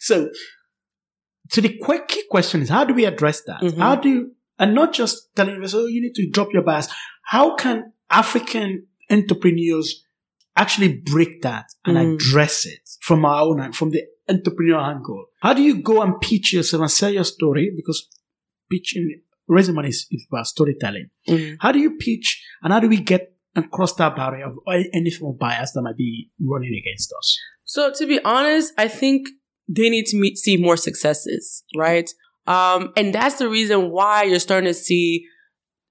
so, 0.00 0.30
so 1.50 1.60
the 1.60 1.78
quick 1.82 2.08
key 2.08 2.24
question 2.30 2.62
is, 2.62 2.68
how 2.68 2.84
do 2.84 2.94
we 2.94 3.04
address 3.04 3.42
that? 3.46 3.60
Mhm. 3.62 3.78
How 3.78 3.96
do 3.96 4.08
you, 4.08 4.32
and 4.58 4.74
not 4.74 4.92
just 4.92 5.34
telling 5.34 5.54
investors, 5.54 5.80
oh, 5.82 5.86
you 5.86 6.02
need 6.02 6.14
to 6.14 6.28
drop 6.30 6.52
your 6.52 6.62
bias. 6.62 6.88
How 7.24 7.54
can 7.56 7.92
African 8.10 8.86
entrepreneurs 9.10 10.04
actually 10.56 10.92
break 11.04 11.42
that 11.42 11.66
and 11.84 11.96
Mm. 11.96 12.14
address 12.14 12.66
it 12.66 12.80
from 13.00 13.24
our 13.24 13.42
own, 13.42 13.72
from 13.72 13.90
the 13.90 14.02
entrepreneurial 14.28 14.82
angle? 14.82 15.26
How 15.40 15.54
do 15.54 15.62
you 15.62 15.80
go 15.82 16.02
and 16.02 16.20
pitch 16.20 16.52
yourself 16.52 16.80
and 16.82 16.90
sell 16.90 17.10
your 17.10 17.24
story? 17.24 17.72
Because 17.74 18.08
pitching, 18.70 19.22
raising 19.48 19.74
money 19.74 19.88
is, 19.88 20.06
is 20.10 20.26
about 20.30 20.46
storytelling. 20.46 21.10
Mm. 21.28 21.56
How 21.60 21.72
do 21.72 21.78
you 21.78 21.96
pitch 21.96 22.42
and 22.62 22.72
how 22.72 22.80
do 22.80 22.88
we 22.88 22.96
get 22.98 23.32
across 23.56 23.94
that 23.94 24.16
barrier 24.16 24.46
of 24.46 24.56
any 24.94 25.10
form 25.10 25.34
of 25.34 25.38
bias 25.38 25.72
that 25.72 25.82
might 25.82 25.96
be 25.96 26.30
running 26.40 26.74
against 26.74 27.12
us? 27.18 27.38
So 27.64 27.92
to 27.92 28.06
be 28.06 28.20
honest, 28.24 28.72
I 28.78 28.88
think 28.88 29.28
they 29.68 29.90
need 29.90 30.06
to 30.06 30.16
meet, 30.16 30.38
see 30.38 30.56
more 30.56 30.76
successes, 30.76 31.64
right? 31.76 32.08
Um, 32.46 32.92
and 32.96 33.14
that's 33.14 33.36
the 33.36 33.48
reason 33.48 33.90
why 33.90 34.22
you're 34.22 34.38
starting 34.38 34.68
to 34.68 34.74
see 34.74 35.26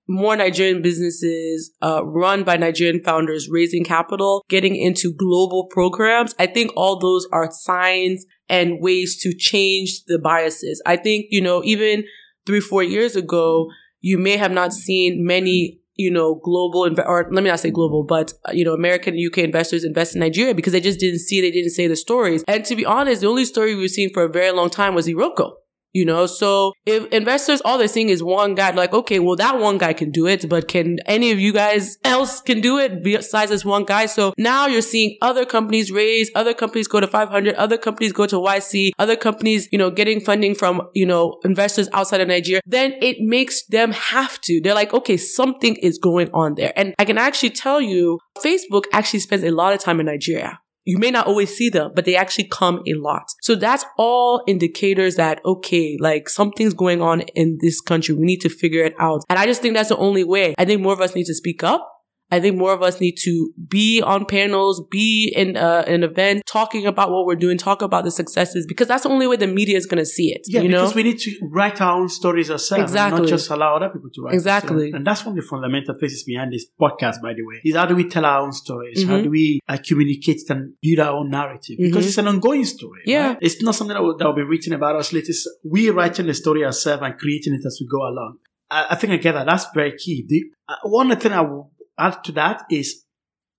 more 0.08 0.36
Nigerian 0.36 0.82
businesses 0.82 1.72
uh, 1.82 2.06
run 2.06 2.44
by 2.44 2.58
Nigerian 2.58 3.04
founders 3.04 3.50
raising 3.50 3.84
capital, 3.84 4.46
getting 4.50 4.76
into 4.76 5.14
global 5.14 5.68
programs. 5.72 6.36
I 6.38 6.46
think 6.46 6.72
all 6.76 7.00
those 7.00 7.28
are 7.32 7.50
signs 7.52 8.26
and 8.48 8.80
ways 8.80 9.20
to 9.24 9.34
change 9.36 10.04
the 10.06 10.20
biases. 10.20 10.82
I 10.86 10.98
think, 10.98 11.26
you 11.30 11.42
know, 11.42 11.64
even 11.64 12.06
three, 12.46 12.60
four 12.60 12.84
years 12.84 13.16
ago, 13.16 13.68
you 14.00 14.20
may 14.20 14.38
have 14.38 14.52
not 14.52 14.72
seen 14.72 15.26
many 15.26 15.80
you 15.96 16.12
know, 16.12 16.36
global, 16.44 16.82
inv- 16.82 17.08
or 17.08 17.28
let 17.32 17.44
me 17.44 17.50
not 17.50 17.60
say 17.60 17.72
global, 17.72 18.04
but, 18.04 18.34
uh, 18.48 18.52
you 18.52 18.64
know, 18.64 18.74
American 18.74 19.16
UK 19.16 19.40
investors 19.40 19.84
invest 19.84 20.16
in 20.16 20.20
Nigeria 20.20 20.54
because 20.54 20.74
they 20.74 20.82
just 20.82 21.00
didn't 21.00 21.20
see, 21.20 21.42
they 21.42 21.52
didn't 21.52 21.72
say 21.72 21.88
the 21.88 21.96
stories. 21.96 22.44
And 22.48 22.66
to 22.66 22.76
be 22.76 22.86
honest, 22.86 23.22
the 23.22 23.28
only 23.28 23.46
story 23.46 23.76
we've 23.76 23.90
seen 23.90 24.14
for 24.14 24.24
a 24.24 24.30
very 24.30 24.52
long 24.52 24.70
time 24.70 24.94
was 24.94 25.08
Iroko. 25.08 25.54
You 25.96 26.04
know, 26.04 26.26
so 26.26 26.74
if 26.86 27.06
investors, 27.14 27.62
all 27.64 27.78
they're 27.78 27.88
seeing 27.88 28.10
is 28.10 28.22
one 28.22 28.54
guy, 28.54 28.72
like, 28.72 28.94
okay, 28.94 29.20
well, 29.20 29.38
that 29.38 29.60
one 29.60 29.78
guy 29.78 29.94
can 29.94 30.12
do 30.12 30.28
it, 30.28 30.50
but 30.50 30.68
can 30.68 31.00
any 31.06 31.32
of 31.32 31.40
you 31.40 31.54
guys 31.54 31.98
else 32.04 32.42
can 32.42 32.60
do 32.60 32.78
it 32.78 33.02
besides 33.02 33.50
this 33.50 33.64
one 33.64 33.86
guy? 33.86 34.06
So 34.06 34.34
now 34.38 34.68
you're 34.68 34.82
seeing 34.82 35.18
other 35.22 35.46
companies 35.46 35.94
raise, 35.94 36.30
other 36.36 36.54
companies 36.54 36.90
go 36.90 37.00
to 37.00 37.08
500, 37.08 37.56
other 37.56 37.78
companies 37.78 38.12
go 38.12 38.26
to 38.26 38.36
YC, 38.36 38.92
other 39.00 39.16
companies, 39.16 39.70
you 39.72 39.78
know, 39.78 39.90
getting 39.90 40.20
funding 40.20 40.54
from, 40.54 40.82
you 40.94 41.06
know, 41.06 41.40
investors 41.46 41.88
outside 41.94 42.20
of 42.20 42.28
Nigeria. 42.28 42.60
Then 42.66 42.96
it 43.02 43.22
makes 43.22 43.66
them 43.68 43.94
have 43.94 44.42
to. 44.42 44.60
They're 44.60 44.76
like, 44.76 44.94
okay, 44.94 45.16
something 45.16 45.78
is 45.78 45.98
going 45.98 46.30
on 46.34 46.56
there. 46.56 46.74
And 46.76 46.94
I 47.00 47.06
can 47.06 47.18
actually 47.18 47.52
tell 47.52 47.80
you, 47.80 48.20
Facebook 48.40 48.84
actually 48.92 49.22
spends 49.22 49.46
a 49.46 49.52
lot 49.52 49.72
of 49.72 49.80
time 49.80 50.02
in 50.02 50.08
Nigeria. 50.08 50.60
You 50.86 51.00
may 51.00 51.12
not 51.12 51.28
always 51.28 51.56
see 51.56 51.70
them, 51.70 51.92
but 51.96 52.06
they 52.06 52.16
actually 52.16 52.46
come 52.46 52.82
a 52.88 52.94
lot. 52.94 53.24
So 53.42 53.56
that's 53.56 53.84
all 53.98 54.44
indicators 54.48 55.16
that, 55.16 55.42
okay, 55.44 55.98
like 56.00 56.30
something's 56.30 56.76
going 56.76 57.02
on 57.02 57.22
in 57.34 57.58
this 57.60 57.82
country. 57.82 58.14
We 58.14 58.26
need 58.26 58.42
to 58.42 58.50
figure 58.50 58.84
it 58.84 58.94
out. 59.00 59.24
And 59.28 59.40
I 59.40 59.46
just 59.46 59.62
think 59.62 59.74
that's 59.74 59.90
the 59.90 59.98
only 59.98 60.24
way. 60.24 60.54
I 60.58 60.66
think 60.66 60.82
more 60.82 60.94
of 60.94 61.02
us 61.02 61.16
need 61.16 61.26
to 61.26 61.34
speak 61.34 61.64
up 61.64 61.92
I 62.32 62.40
think 62.40 62.58
more 62.58 62.74
of 62.74 62.82
us 62.82 63.00
need 63.00 63.18
to 63.24 63.54
be 63.68 64.02
on 64.02 64.26
panels, 64.26 64.84
be 64.90 65.32
in 65.36 65.56
uh, 65.56 65.84
an 65.88 66.04
event, 66.04 66.44
talking 66.48 66.88
about 66.88 67.12
what 67.12 67.26
we're 67.26 67.36
doing, 67.36 67.58
talk 67.58 67.84
about 67.84 68.04
the 68.04 68.12
successes, 68.12 68.66
because 68.66 68.88
that's 68.88 69.04
the 69.04 69.10
only 69.10 69.28
way 69.28 69.36
the 69.36 69.48
media 69.48 69.78
is 69.78 69.86
going 69.86 70.00
to 70.00 70.06
see 70.06 70.32
it. 70.32 70.42
Yeah, 70.48 70.62
you 70.62 70.70
because 70.70 70.96
we 70.96 71.04
need 71.04 71.20
to 71.20 71.32
write 71.44 71.80
our 71.82 72.00
own 72.00 72.10
stories 72.10 72.50
ourselves, 72.50 72.84
exactly. 72.84 73.18
and 73.18 73.26
not 73.26 73.30
just 73.30 73.50
allow 73.52 73.76
other 73.76 73.90
people 73.90 74.10
to 74.14 74.22
write. 74.24 74.34
Exactly, 74.34 74.92
and 74.92 75.06
that's 75.06 75.24
one 75.24 75.38
of 75.38 75.44
the 75.44 75.48
fundamental 75.48 75.94
pieces 75.96 76.24
behind 76.24 76.52
this 76.52 76.66
podcast. 76.82 77.22
By 77.22 77.34
the 77.34 77.44
way, 77.44 77.62
is 77.64 77.76
how 77.76 77.86
do 77.86 77.96
we 77.96 78.10
tell 78.10 78.26
our 78.26 78.42
own 78.42 78.54
stories? 78.54 79.04
Mm-hmm. 79.04 79.12
How 79.12 79.22
do 79.22 79.30
we 79.30 79.60
uh, 79.68 79.78
communicate 79.88 80.42
and 80.50 80.74
build 80.82 81.00
our 81.00 81.18
own 81.18 81.30
narrative? 81.30 81.78
Because 81.78 81.92
mm-hmm. 81.92 82.08
it's 82.08 82.18
an 82.18 82.28
ongoing 82.28 82.66
story. 82.66 83.02
Yeah, 83.06 83.30
right? 83.30 83.38
it's 83.42 83.62
not 83.62 83.76
something 83.76 83.94
that 83.94 84.02
will, 84.02 84.18
that 84.18 84.26
will 84.26 84.34
be 84.34 84.44
written 84.44 84.74
about 84.74 84.96
us 84.96 85.14
later. 85.14 85.32
we 85.64 85.92
writing 85.92 86.26
the 86.26 86.34
story 86.34 86.66
ourselves 86.66 87.04
and 87.04 87.18
creating 87.18 87.54
it 87.54 87.66
as 87.66 87.78
we 87.80 87.88
go 87.88 88.02
along. 88.08 88.38
I, 88.72 88.88
I 88.92 88.96
think 88.96 89.14
I 89.14 89.18
get 89.18 89.34
that. 89.34 89.46
That's 89.46 89.68
very 89.74 89.96
key. 89.96 90.26
The, 90.28 90.46
uh, 90.68 90.76
one 90.84 91.16
thing 91.18 91.32
I 91.32 91.42
will 91.42 91.72
add 91.98 92.24
to 92.26 92.32
that 92.34 92.64
is 92.70 93.04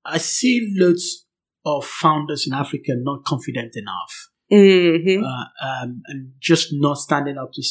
I 0.04 0.18
see 0.18 0.74
loads 0.78 1.26
of 1.64 1.84
founders 1.84 2.46
in 2.46 2.54
Africa 2.54 2.92
not 2.96 3.24
confident 3.24 3.74
enough. 3.76 4.30
Mm-hmm. 4.52 5.24
Uh, 5.24 5.66
um, 5.66 6.02
and 6.06 6.32
just 6.40 6.68
not 6.72 6.98
standing 6.98 7.36
up 7.36 7.52
to 7.54 7.62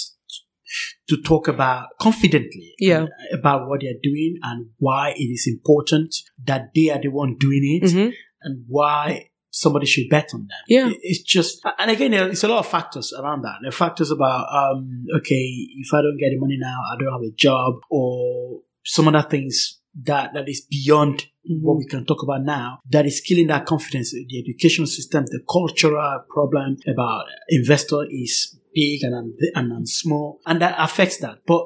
to 1.07 1.21
talk 1.21 1.47
about 1.47 1.87
confidently 1.99 2.73
yeah. 2.79 3.05
about 3.31 3.69
what 3.69 3.81
they're 3.81 3.93
doing 4.01 4.35
and 4.43 4.67
why 4.77 5.13
it 5.15 5.31
is 5.31 5.47
important 5.47 6.13
that 6.43 6.71
they 6.75 6.89
are 6.89 6.99
the 6.99 7.07
one 7.07 7.37
doing 7.39 7.79
it 7.81 7.87
mm-hmm. 7.87 8.09
and 8.41 8.65
why 8.67 9.29
somebody 9.51 9.85
should 9.85 10.09
bet 10.09 10.33
on 10.33 10.41
them. 10.41 10.57
Yeah. 10.67 10.91
It's 11.01 11.21
just, 11.21 11.61
and 11.79 11.91
again, 11.91 12.13
it's 12.13 12.43
a 12.43 12.47
lot 12.47 12.59
of 12.59 12.67
factors 12.67 13.13
around 13.17 13.43
that. 13.43 13.59
There 13.61 13.69
are 13.69 13.71
factors 13.71 14.11
about, 14.11 14.47
um, 14.51 15.05
okay, 15.17 15.45
if 15.77 15.93
I 15.93 16.01
don't 16.01 16.17
get 16.19 16.31
the 16.31 16.39
money 16.39 16.57
now, 16.59 16.81
I 16.91 16.97
don't 16.97 17.13
have 17.13 17.21
a 17.21 17.33
job 17.35 17.75
or 17.89 18.61
some 18.83 19.07
other 19.07 19.21
things 19.21 19.79
that, 20.03 20.33
that 20.33 20.49
is 20.49 20.61
beyond 20.61 21.25
mm-hmm. 21.49 21.65
what 21.65 21.77
we 21.77 21.85
can 21.85 22.05
talk 22.05 22.23
about 22.23 22.43
now 22.43 22.79
that 22.89 23.05
is 23.05 23.21
killing 23.21 23.47
that 23.47 23.65
confidence. 23.65 24.11
The 24.11 24.39
education 24.39 24.87
system, 24.87 25.25
the 25.27 25.41
cultural 25.49 26.23
problem 26.29 26.77
about 26.87 27.25
investor 27.49 28.05
is 28.09 28.57
big 28.73 29.03
and 29.03 29.15
I'm, 29.15 29.33
and 29.55 29.73
I'm 29.73 29.85
small 29.85 30.39
and 30.45 30.61
that 30.61 30.75
affects 30.77 31.17
that. 31.17 31.39
But 31.47 31.65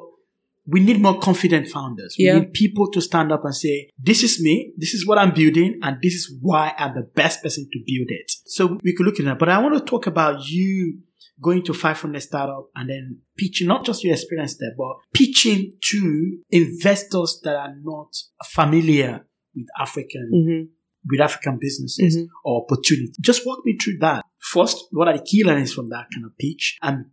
we 0.66 0.80
need 0.80 1.00
more 1.00 1.18
confident 1.18 1.68
founders. 1.68 2.14
We 2.18 2.26
yeah. 2.26 2.38
need 2.38 2.52
people 2.52 2.90
to 2.92 3.00
stand 3.00 3.32
up 3.32 3.44
and 3.44 3.54
say, 3.54 3.90
this 3.98 4.22
is 4.22 4.40
me, 4.40 4.72
this 4.76 4.94
is 4.94 5.06
what 5.06 5.18
I'm 5.18 5.32
building, 5.32 5.80
and 5.82 5.96
this 6.00 6.14
is 6.14 6.32
why 6.40 6.74
I'm 6.78 6.94
the 6.94 7.02
best 7.02 7.42
person 7.42 7.68
to 7.72 7.78
build 7.78 8.08
it. 8.10 8.30
So 8.46 8.78
we 8.82 8.94
could 8.94 9.06
look 9.06 9.18
at 9.18 9.24
that. 9.24 9.38
But 9.38 9.48
I 9.48 9.58
want 9.58 9.78
to 9.78 9.84
talk 9.84 10.06
about 10.06 10.46
you 10.46 11.00
going 11.40 11.62
to 11.64 11.74
500 11.74 12.20
startup 12.20 12.68
and 12.74 12.90
then 12.90 13.18
pitching 13.36 13.68
not 13.68 13.84
just 13.84 14.04
your 14.04 14.12
experience 14.14 14.56
there, 14.58 14.72
but 14.76 14.96
pitching 15.14 15.72
to 15.82 16.38
investors 16.50 17.40
that 17.44 17.56
are 17.56 17.74
not 17.82 18.14
familiar 18.44 19.26
with 19.54 19.66
African 19.78 20.30
mm-hmm. 20.32 20.64
with 21.08 21.20
African 21.20 21.58
businesses 21.60 22.16
mm-hmm. 22.16 22.26
or 22.44 22.64
opportunity. 22.64 23.12
Just 23.20 23.46
walk 23.46 23.60
me 23.64 23.76
through 23.76 23.98
that. 24.00 24.24
First, 24.38 24.86
what 24.90 25.08
are 25.08 25.16
the 25.16 25.24
key 25.24 25.44
learnings 25.44 25.72
from 25.72 25.88
that 25.90 26.06
kind 26.12 26.24
of 26.24 26.36
pitch? 26.38 26.78
And 26.82 27.06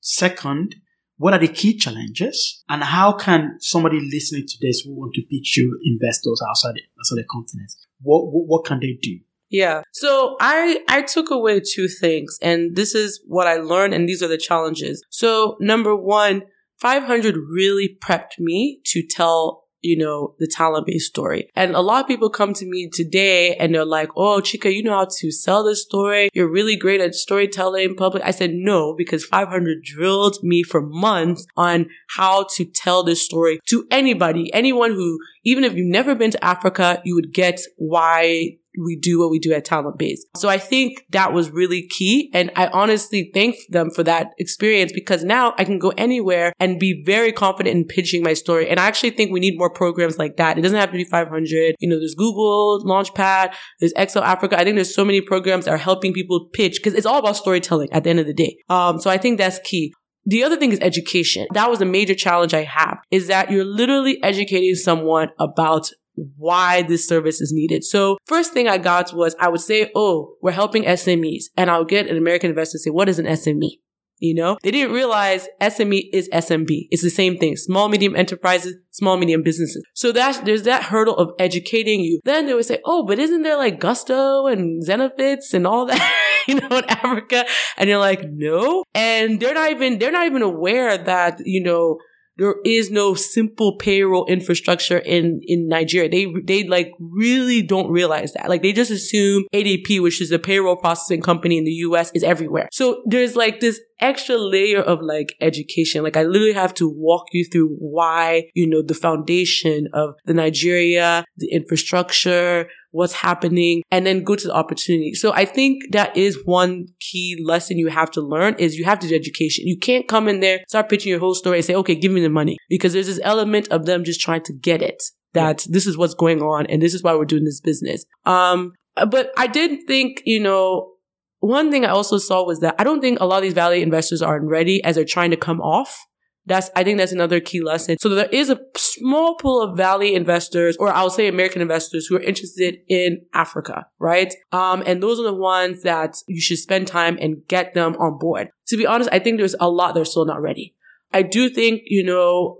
second, 0.00 0.76
what 1.16 1.32
are 1.34 1.38
the 1.38 1.48
key 1.48 1.76
challenges? 1.76 2.64
And 2.68 2.82
how 2.82 3.12
can 3.12 3.56
somebody 3.60 4.00
listening 4.00 4.46
to 4.46 4.54
this 4.60 4.80
who 4.80 4.94
want 4.94 5.14
to 5.14 5.22
pitch 5.22 5.56
you 5.56 5.78
investors 5.84 6.40
outside 6.48 6.74
the, 6.74 6.82
outside 6.98 7.22
the 7.22 7.26
continent, 7.30 7.72
what, 8.00 8.26
what, 8.26 8.46
what 8.46 8.64
can 8.64 8.80
they 8.80 8.98
do? 9.00 9.20
Yeah. 9.54 9.82
So 9.92 10.36
I, 10.40 10.80
I 10.88 11.02
took 11.02 11.30
away 11.30 11.60
two 11.60 11.86
things 11.86 12.38
and 12.42 12.74
this 12.74 12.92
is 12.92 13.20
what 13.24 13.46
I 13.46 13.54
learned 13.54 13.94
and 13.94 14.08
these 14.08 14.20
are 14.20 14.26
the 14.26 14.36
challenges. 14.36 15.00
So 15.10 15.56
number 15.60 15.94
one, 15.94 16.42
500 16.80 17.36
really 17.36 17.96
prepped 18.02 18.40
me 18.40 18.80
to 18.86 19.06
tell 19.08 19.62
you 19.84 19.98
know, 19.98 20.34
the 20.38 20.46
Talent 20.46 20.86
Base 20.86 21.06
story. 21.06 21.50
And 21.54 21.76
a 21.76 21.82
lot 21.82 22.00
of 22.00 22.08
people 22.08 22.30
come 22.30 22.54
to 22.54 22.64
me 22.64 22.88
today 22.90 23.54
and 23.56 23.74
they're 23.74 23.84
like, 23.84 24.08
Oh, 24.16 24.40
Chika, 24.40 24.74
you 24.74 24.82
know 24.82 24.96
how 24.96 25.08
to 25.18 25.30
sell 25.30 25.62
this 25.62 25.82
story. 25.82 26.30
You're 26.32 26.50
really 26.50 26.74
great 26.74 27.02
at 27.02 27.14
storytelling 27.14 27.94
public. 27.94 28.22
I 28.24 28.30
said, 28.30 28.52
no, 28.54 28.94
because 28.96 29.26
500 29.26 29.84
drilled 29.84 30.38
me 30.42 30.62
for 30.62 30.80
months 30.80 31.46
on 31.54 31.90
how 32.08 32.46
to 32.56 32.64
tell 32.64 33.04
this 33.04 33.22
story 33.22 33.60
to 33.66 33.86
anybody, 33.90 34.52
anyone 34.54 34.92
who, 34.92 35.18
even 35.44 35.64
if 35.64 35.74
you've 35.74 35.86
never 35.86 36.14
been 36.14 36.30
to 36.30 36.42
Africa, 36.42 37.02
you 37.04 37.14
would 37.14 37.34
get 37.34 37.60
why 37.76 38.56
we 38.78 38.96
do 38.96 39.18
what 39.18 39.30
we 39.30 39.38
do 39.38 39.52
at 39.52 39.64
Talent 39.64 39.98
Base. 39.98 40.24
So 40.36 40.48
I 40.48 40.58
think 40.58 41.04
that 41.10 41.32
was 41.32 41.50
really 41.50 41.86
key. 41.88 42.30
And 42.32 42.50
I 42.56 42.68
honestly 42.68 43.30
thank 43.32 43.56
them 43.68 43.90
for 43.90 44.02
that 44.04 44.28
experience 44.38 44.92
because 44.92 45.24
now 45.24 45.54
I 45.58 45.64
can 45.64 45.78
go 45.78 45.92
anywhere 45.96 46.52
and 46.58 46.78
be 46.78 47.02
very 47.04 47.32
confident 47.32 47.76
in 47.76 47.84
pitching 47.84 48.22
my 48.22 48.34
story. 48.34 48.68
And 48.68 48.80
I 48.80 48.86
actually 48.86 49.10
think 49.10 49.30
we 49.30 49.40
need 49.40 49.58
more 49.58 49.70
programs 49.70 50.18
like 50.18 50.36
that. 50.36 50.58
It 50.58 50.62
doesn't 50.62 50.78
have 50.78 50.90
to 50.90 50.96
be 50.96 51.04
500. 51.04 51.74
You 51.78 51.88
know, 51.88 51.98
there's 51.98 52.14
Google, 52.14 52.84
Launchpad, 52.84 53.54
there's 53.80 53.92
Excel 53.96 54.24
Africa. 54.24 54.58
I 54.58 54.64
think 54.64 54.76
there's 54.76 54.94
so 54.94 55.04
many 55.04 55.20
programs 55.20 55.64
that 55.64 55.72
are 55.72 55.78
helping 55.78 56.12
people 56.12 56.48
pitch 56.52 56.76
because 56.76 56.94
it's 56.94 57.06
all 57.06 57.18
about 57.18 57.36
storytelling 57.36 57.88
at 57.92 58.04
the 58.04 58.10
end 58.10 58.20
of 58.20 58.26
the 58.26 58.34
day. 58.34 58.56
Um, 58.68 59.00
so 59.00 59.10
I 59.10 59.18
think 59.18 59.38
that's 59.38 59.58
key. 59.60 59.92
The 60.26 60.42
other 60.42 60.56
thing 60.56 60.72
is 60.72 60.78
education. 60.80 61.46
That 61.52 61.70
was 61.70 61.80
a 61.80 61.84
major 61.84 62.14
challenge 62.14 62.54
I 62.54 62.62
have 62.62 62.98
is 63.10 63.26
that 63.26 63.50
you're 63.50 63.64
literally 63.64 64.18
educating 64.22 64.74
someone 64.74 65.28
about 65.38 65.90
why 66.14 66.82
this 66.82 67.06
service 67.06 67.40
is 67.40 67.52
needed. 67.52 67.84
So 67.84 68.18
first 68.26 68.52
thing 68.52 68.68
I 68.68 68.78
got 68.78 69.14
was 69.14 69.34
I 69.40 69.48
would 69.48 69.60
say, 69.60 69.90
Oh, 69.94 70.36
we're 70.40 70.52
helping 70.52 70.84
SMEs. 70.84 71.44
And 71.56 71.70
I'll 71.70 71.84
get 71.84 72.08
an 72.08 72.16
American 72.16 72.50
investor 72.50 72.76
to 72.76 72.82
say, 72.82 72.90
what 72.90 73.08
is 73.08 73.18
an 73.18 73.26
SME? 73.26 73.78
You 74.18 74.34
know, 74.34 74.56
they 74.62 74.70
didn't 74.70 74.94
realize 74.94 75.48
SME 75.60 76.04
is 76.12 76.30
SMB. 76.30 76.86
It's 76.90 77.02
the 77.02 77.10
same 77.10 77.36
thing. 77.36 77.56
Small, 77.56 77.88
medium 77.88 78.14
enterprises, 78.14 78.76
small, 78.90 79.16
medium 79.16 79.42
businesses. 79.42 79.84
So 79.92 80.12
that's, 80.12 80.38
there's 80.38 80.62
that 80.62 80.84
hurdle 80.84 81.16
of 81.16 81.32
educating 81.38 82.00
you. 82.00 82.20
Then 82.24 82.46
they 82.46 82.54
would 82.54 82.64
say, 82.64 82.78
Oh, 82.84 83.04
but 83.04 83.18
isn't 83.18 83.42
there 83.42 83.56
like 83.56 83.80
Gusto 83.80 84.46
and 84.46 84.82
Zenefits 84.86 85.52
and 85.52 85.66
all 85.66 85.86
that, 85.86 86.14
you 86.48 86.54
know, 86.54 86.78
in 86.78 86.84
Africa? 86.88 87.44
And 87.76 87.90
you're 87.90 87.98
like, 87.98 88.24
no. 88.30 88.84
And 88.94 89.40
they're 89.40 89.54
not 89.54 89.72
even, 89.72 89.98
they're 89.98 90.12
not 90.12 90.26
even 90.26 90.42
aware 90.42 90.96
that, 90.96 91.40
you 91.44 91.62
know, 91.62 91.98
there 92.36 92.56
is 92.64 92.90
no 92.90 93.14
simple 93.14 93.76
payroll 93.76 94.26
infrastructure 94.26 94.98
in, 94.98 95.40
in 95.44 95.68
Nigeria. 95.68 96.08
They, 96.08 96.32
they 96.44 96.66
like 96.66 96.92
really 96.98 97.62
don't 97.62 97.90
realize 97.90 98.32
that. 98.32 98.48
Like 98.48 98.62
they 98.62 98.72
just 98.72 98.90
assume 98.90 99.44
ADP, 99.52 100.02
which 100.02 100.20
is 100.20 100.32
a 100.32 100.38
payroll 100.38 100.76
processing 100.76 101.22
company 101.22 101.58
in 101.58 101.64
the 101.64 101.72
US 101.72 102.10
is 102.14 102.22
everywhere. 102.22 102.68
So 102.72 103.02
there's 103.06 103.36
like 103.36 103.60
this 103.60 103.80
extra 104.00 104.36
layer 104.36 104.80
of 104.80 105.00
like 105.00 105.34
education. 105.40 106.02
Like 106.02 106.16
I 106.16 106.24
literally 106.24 106.52
have 106.52 106.74
to 106.74 106.88
walk 106.88 107.26
you 107.32 107.44
through 107.44 107.76
why, 107.78 108.50
you 108.54 108.68
know, 108.68 108.82
the 108.82 108.94
foundation 108.94 109.88
of 109.92 110.14
the 110.24 110.34
Nigeria, 110.34 111.24
the 111.36 111.50
infrastructure, 111.52 112.68
what's 112.94 113.12
happening, 113.12 113.82
and 113.90 114.06
then 114.06 114.22
go 114.22 114.36
to 114.36 114.46
the 114.46 114.54
opportunity. 114.54 115.14
So 115.14 115.32
I 115.32 115.44
think 115.44 115.82
that 115.92 116.16
is 116.16 116.38
one 116.44 116.86
key 117.00 117.36
lesson 117.44 117.78
you 117.78 117.88
have 117.88 118.10
to 118.12 118.20
learn 118.20 118.54
is 118.58 118.76
you 118.76 118.84
have 118.84 119.00
to 119.00 119.08
do 119.08 119.14
education. 119.14 119.66
You 119.66 119.78
can't 119.78 120.08
come 120.08 120.28
in 120.28 120.40
there, 120.40 120.60
start 120.68 120.88
pitching 120.88 121.10
your 121.10 121.18
whole 121.18 121.34
story 121.34 121.58
and 121.58 121.64
say, 121.64 121.74
okay, 121.74 121.94
give 121.94 122.12
me 122.12 122.20
the 122.20 122.30
money 122.30 122.56
because 122.68 122.92
there's 122.92 123.06
this 123.06 123.20
element 123.22 123.68
of 123.68 123.86
them 123.86 124.04
just 124.04 124.20
trying 124.20 124.42
to 124.44 124.52
get 124.52 124.80
it 124.80 125.02
that 125.34 125.66
this 125.68 125.86
is 125.86 125.98
what's 125.98 126.14
going 126.14 126.40
on 126.40 126.66
and 126.66 126.80
this 126.80 126.94
is 126.94 127.02
why 127.02 127.14
we're 127.14 127.24
doing 127.24 127.44
this 127.44 127.60
business. 127.60 128.04
Um, 128.24 128.72
but 129.10 129.32
I 129.36 129.48
did 129.48 129.80
think, 129.86 130.22
you 130.24 130.40
know, 130.40 130.92
one 131.40 131.70
thing 131.70 131.84
I 131.84 131.90
also 131.90 132.18
saw 132.18 132.44
was 132.44 132.60
that 132.60 132.76
I 132.78 132.84
don't 132.84 133.00
think 133.00 133.20
a 133.20 133.26
lot 133.26 133.38
of 133.38 133.42
these 133.42 133.52
Valley 133.52 133.82
investors 133.82 134.22
aren't 134.22 134.48
ready 134.48 134.82
as 134.84 134.94
they're 134.94 135.04
trying 135.04 135.30
to 135.30 135.36
come 135.36 135.60
off. 135.60 135.98
That's, 136.46 136.70
I 136.76 136.84
think 136.84 136.98
that's 136.98 137.12
another 137.12 137.40
key 137.40 137.62
lesson. 137.62 137.96
So 137.98 138.10
there 138.10 138.28
is 138.30 138.50
a 138.50 138.60
small 138.76 139.36
pool 139.36 139.62
of 139.62 139.76
Valley 139.76 140.14
investors, 140.14 140.76
or 140.78 140.88
I'll 140.90 141.10
say 141.10 141.26
American 141.26 141.62
investors 141.62 142.06
who 142.06 142.16
are 142.16 142.20
interested 142.20 142.78
in 142.88 143.22
Africa, 143.32 143.86
right? 143.98 144.32
Um, 144.52 144.82
and 144.86 145.02
those 145.02 145.18
are 145.18 145.24
the 145.24 145.34
ones 145.34 145.82
that 145.82 146.16
you 146.26 146.40
should 146.40 146.58
spend 146.58 146.86
time 146.86 147.18
and 147.20 147.46
get 147.48 147.72
them 147.72 147.96
on 147.98 148.18
board. 148.18 148.48
To 148.68 148.76
be 148.76 148.86
honest, 148.86 149.08
I 149.12 149.20
think 149.20 149.38
there's 149.38 149.56
a 149.58 149.70
lot 149.70 149.94
that 149.94 150.00
are 150.00 150.04
still 150.04 150.26
not 150.26 150.42
ready. 150.42 150.74
I 151.12 151.22
do 151.22 151.48
think, 151.48 151.82
you 151.86 152.04
know, 152.04 152.58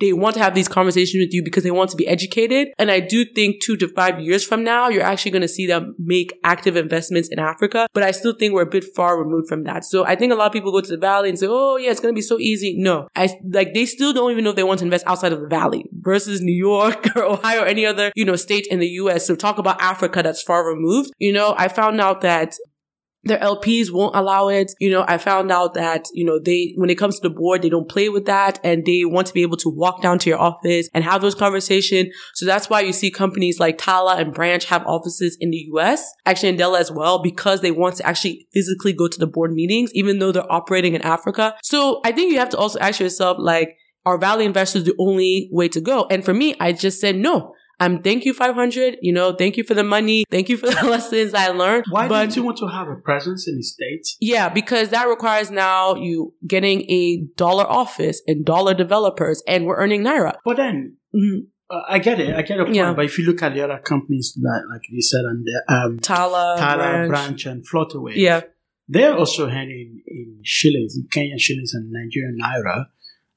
they 0.00 0.12
want 0.12 0.34
to 0.34 0.40
have 0.40 0.54
these 0.54 0.68
conversations 0.68 1.20
with 1.22 1.32
you 1.32 1.42
because 1.42 1.64
they 1.64 1.70
want 1.70 1.90
to 1.90 1.96
be 1.96 2.06
educated. 2.06 2.68
And 2.78 2.90
I 2.90 3.00
do 3.00 3.24
think 3.24 3.62
two 3.62 3.76
to 3.78 3.88
five 3.88 4.20
years 4.20 4.44
from 4.44 4.62
now, 4.62 4.88
you're 4.88 5.02
actually 5.02 5.32
going 5.32 5.42
to 5.42 5.48
see 5.48 5.66
them 5.66 5.94
make 5.98 6.38
active 6.44 6.76
investments 6.76 7.28
in 7.28 7.38
Africa. 7.38 7.86
But 7.94 8.02
I 8.02 8.12
still 8.12 8.34
think 8.34 8.54
we're 8.54 8.62
a 8.62 8.66
bit 8.66 8.84
far 8.94 9.18
removed 9.18 9.48
from 9.48 9.64
that. 9.64 9.84
So 9.84 10.04
I 10.04 10.14
think 10.14 10.32
a 10.32 10.36
lot 10.36 10.46
of 10.46 10.52
people 10.52 10.70
go 10.70 10.80
to 10.80 10.90
the 10.90 10.98
valley 10.98 11.28
and 11.28 11.38
say, 11.38 11.46
Oh, 11.48 11.76
yeah, 11.76 11.90
it's 11.90 12.00
going 12.00 12.14
to 12.14 12.16
be 12.16 12.22
so 12.22 12.38
easy. 12.38 12.76
No, 12.78 13.08
I 13.16 13.28
like 13.50 13.74
they 13.74 13.86
still 13.86 14.12
don't 14.12 14.30
even 14.30 14.44
know 14.44 14.50
if 14.50 14.56
they 14.56 14.62
want 14.62 14.78
to 14.80 14.84
invest 14.84 15.06
outside 15.06 15.32
of 15.32 15.40
the 15.40 15.48
valley 15.48 15.84
versus 15.92 16.40
New 16.40 16.56
York 16.56 17.06
or 17.16 17.24
Ohio 17.24 17.62
or 17.62 17.66
any 17.66 17.86
other, 17.86 18.12
you 18.14 18.24
know, 18.24 18.36
state 18.36 18.66
in 18.70 18.78
the 18.78 18.88
US. 18.88 19.26
So 19.26 19.34
talk 19.34 19.58
about 19.58 19.80
Africa 19.80 20.22
that's 20.22 20.42
far 20.42 20.66
removed. 20.66 21.10
You 21.18 21.32
know, 21.32 21.54
I 21.56 21.68
found 21.68 22.00
out 22.00 22.20
that 22.20 22.54
their 23.24 23.38
LPs 23.38 23.92
won't 23.92 24.14
allow 24.14 24.48
it. 24.48 24.72
You 24.78 24.90
know, 24.90 25.04
I 25.06 25.18
found 25.18 25.50
out 25.50 25.74
that, 25.74 26.06
you 26.12 26.24
know, 26.24 26.38
they, 26.38 26.72
when 26.76 26.90
it 26.90 26.96
comes 26.96 27.18
to 27.18 27.28
the 27.28 27.34
board, 27.34 27.62
they 27.62 27.68
don't 27.68 27.88
play 27.88 28.08
with 28.08 28.26
that 28.26 28.60
and 28.62 28.84
they 28.84 29.04
want 29.04 29.26
to 29.26 29.34
be 29.34 29.42
able 29.42 29.56
to 29.58 29.68
walk 29.68 30.02
down 30.02 30.18
to 30.20 30.30
your 30.30 30.38
office 30.38 30.88
and 30.94 31.04
have 31.04 31.20
those 31.20 31.34
conversations. 31.34 32.14
So 32.34 32.46
that's 32.46 32.70
why 32.70 32.80
you 32.80 32.92
see 32.92 33.10
companies 33.10 33.58
like 33.58 33.78
Tala 33.78 34.16
and 34.16 34.32
Branch 34.32 34.64
have 34.66 34.86
offices 34.86 35.36
in 35.40 35.50
the 35.50 35.68
US, 35.74 36.08
actually 36.26 36.56
Andela 36.56 36.78
as 36.78 36.90
well, 36.90 37.22
because 37.22 37.60
they 37.60 37.72
want 37.72 37.96
to 37.96 38.06
actually 38.06 38.46
physically 38.54 38.92
go 38.92 39.08
to 39.08 39.18
the 39.18 39.26
board 39.26 39.52
meetings, 39.52 39.90
even 39.94 40.18
though 40.18 40.32
they're 40.32 40.50
operating 40.50 40.94
in 40.94 41.02
Africa. 41.02 41.54
So 41.62 42.00
I 42.04 42.12
think 42.12 42.32
you 42.32 42.38
have 42.38 42.50
to 42.50 42.58
also 42.58 42.78
ask 42.78 43.00
yourself, 43.00 43.36
like, 43.40 43.76
are 44.06 44.16
Valley 44.16 44.46
investors 44.46 44.84
the 44.84 44.94
only 44.98 45.50
way 45.52 45.68
to 45.68 45.80
go? 45.80 46.06
And 46.10 46.24
for 46.24 46.32
me, 46.32 46.54
I 46.58 46.72
just 46.72 47.00
said 47.00 47.16
no. 47.16 47.54
I'm 47.80 48.02
thank 48.02 48.24
you 48.24 48.34
500. 48.34 48.98
You 49.02 49.12
know, 49.12 49.32
thank 49.34 49.56
you 49.56 49.64
for 49.64 49.74
the 49.74 49.84
money. 49.84 50.24
Thank 50.30 50.48
you 50.48 50.56
for 50.56 50.66
the 50.66 50.84
lessons 50.90 51.32
I 51.34 51.48
learned. 51.48 51.84
Why 51.90 52.08
but, 52.08 52.18
don't 52.20 52.36
you 52.36 52.42
want 52.42 52.58
to 52.58 52.66
have 52.66 52.88
a 52.88 52.96
presence 52.96 53.46
in 53.48 53.56
the 53.56 53.62
States? 53.62 54.16
Yeah, 54.20 54.48
because 54.48 54.88
that 54.90 55.06
requires 55.08 55.50
now 55.50 55.94
you 55.94 56.34
getting 56.46 56.82
a 56.90 57.24
dollar 57.36 57.64
office 57.64 58.20
and 58.26 58.44
dollar 58.44 58.74
developers 58.74 59.42
and 59.46 59.64
we're 59.66 59.76
earning 59.76 60.02
Naira. 60.02 60.34
But 60.44 60.56
then, 60.56 60.96
Mhm. 61.14 61.46
uh, 61.70 61.82
I 61.88 61.98
get 62.00 62.18
it. 62.18 62.34
I 62.34 62.42
get 62.42 62.56
your 62.56 62.64
point. 62.64 62.76
Yeah. 62.76 62.94
But 62.94 63.04
if 63.04 63.16
you 63.18 63.24
look 63.26 63.42
at 63.42 63.54
the 63.54 63.62
other 63.62 63.78
companies 63.78 64.34
that, 64.40 64.62
like 64.72 64.82
you 64.90 65.00
said, 65.00 65.24
and 65.24 65.44
the, 65.44 65.72
um, 65.72 65.98
Tala, 66.00 66.56
Tala, 66.58 66.76
Branch. 66.76 67.08
Branch, 67.10 67.46
and 67.46 67.64
Flutterwave, 67.68 68.16
Yeah. 68.16 68.40
they're 68.88 69.16
also 69.16 69.46
earning 69.48 70.02
in 70.06 70.40
shillings, 70.42 70.96
in 70.96 71.06
Kenyan 71.08 71.38
shillings 71.38 71.74
and 71.74 71.90
Nigerian 71.92 72.38
naira, 72.42 72.86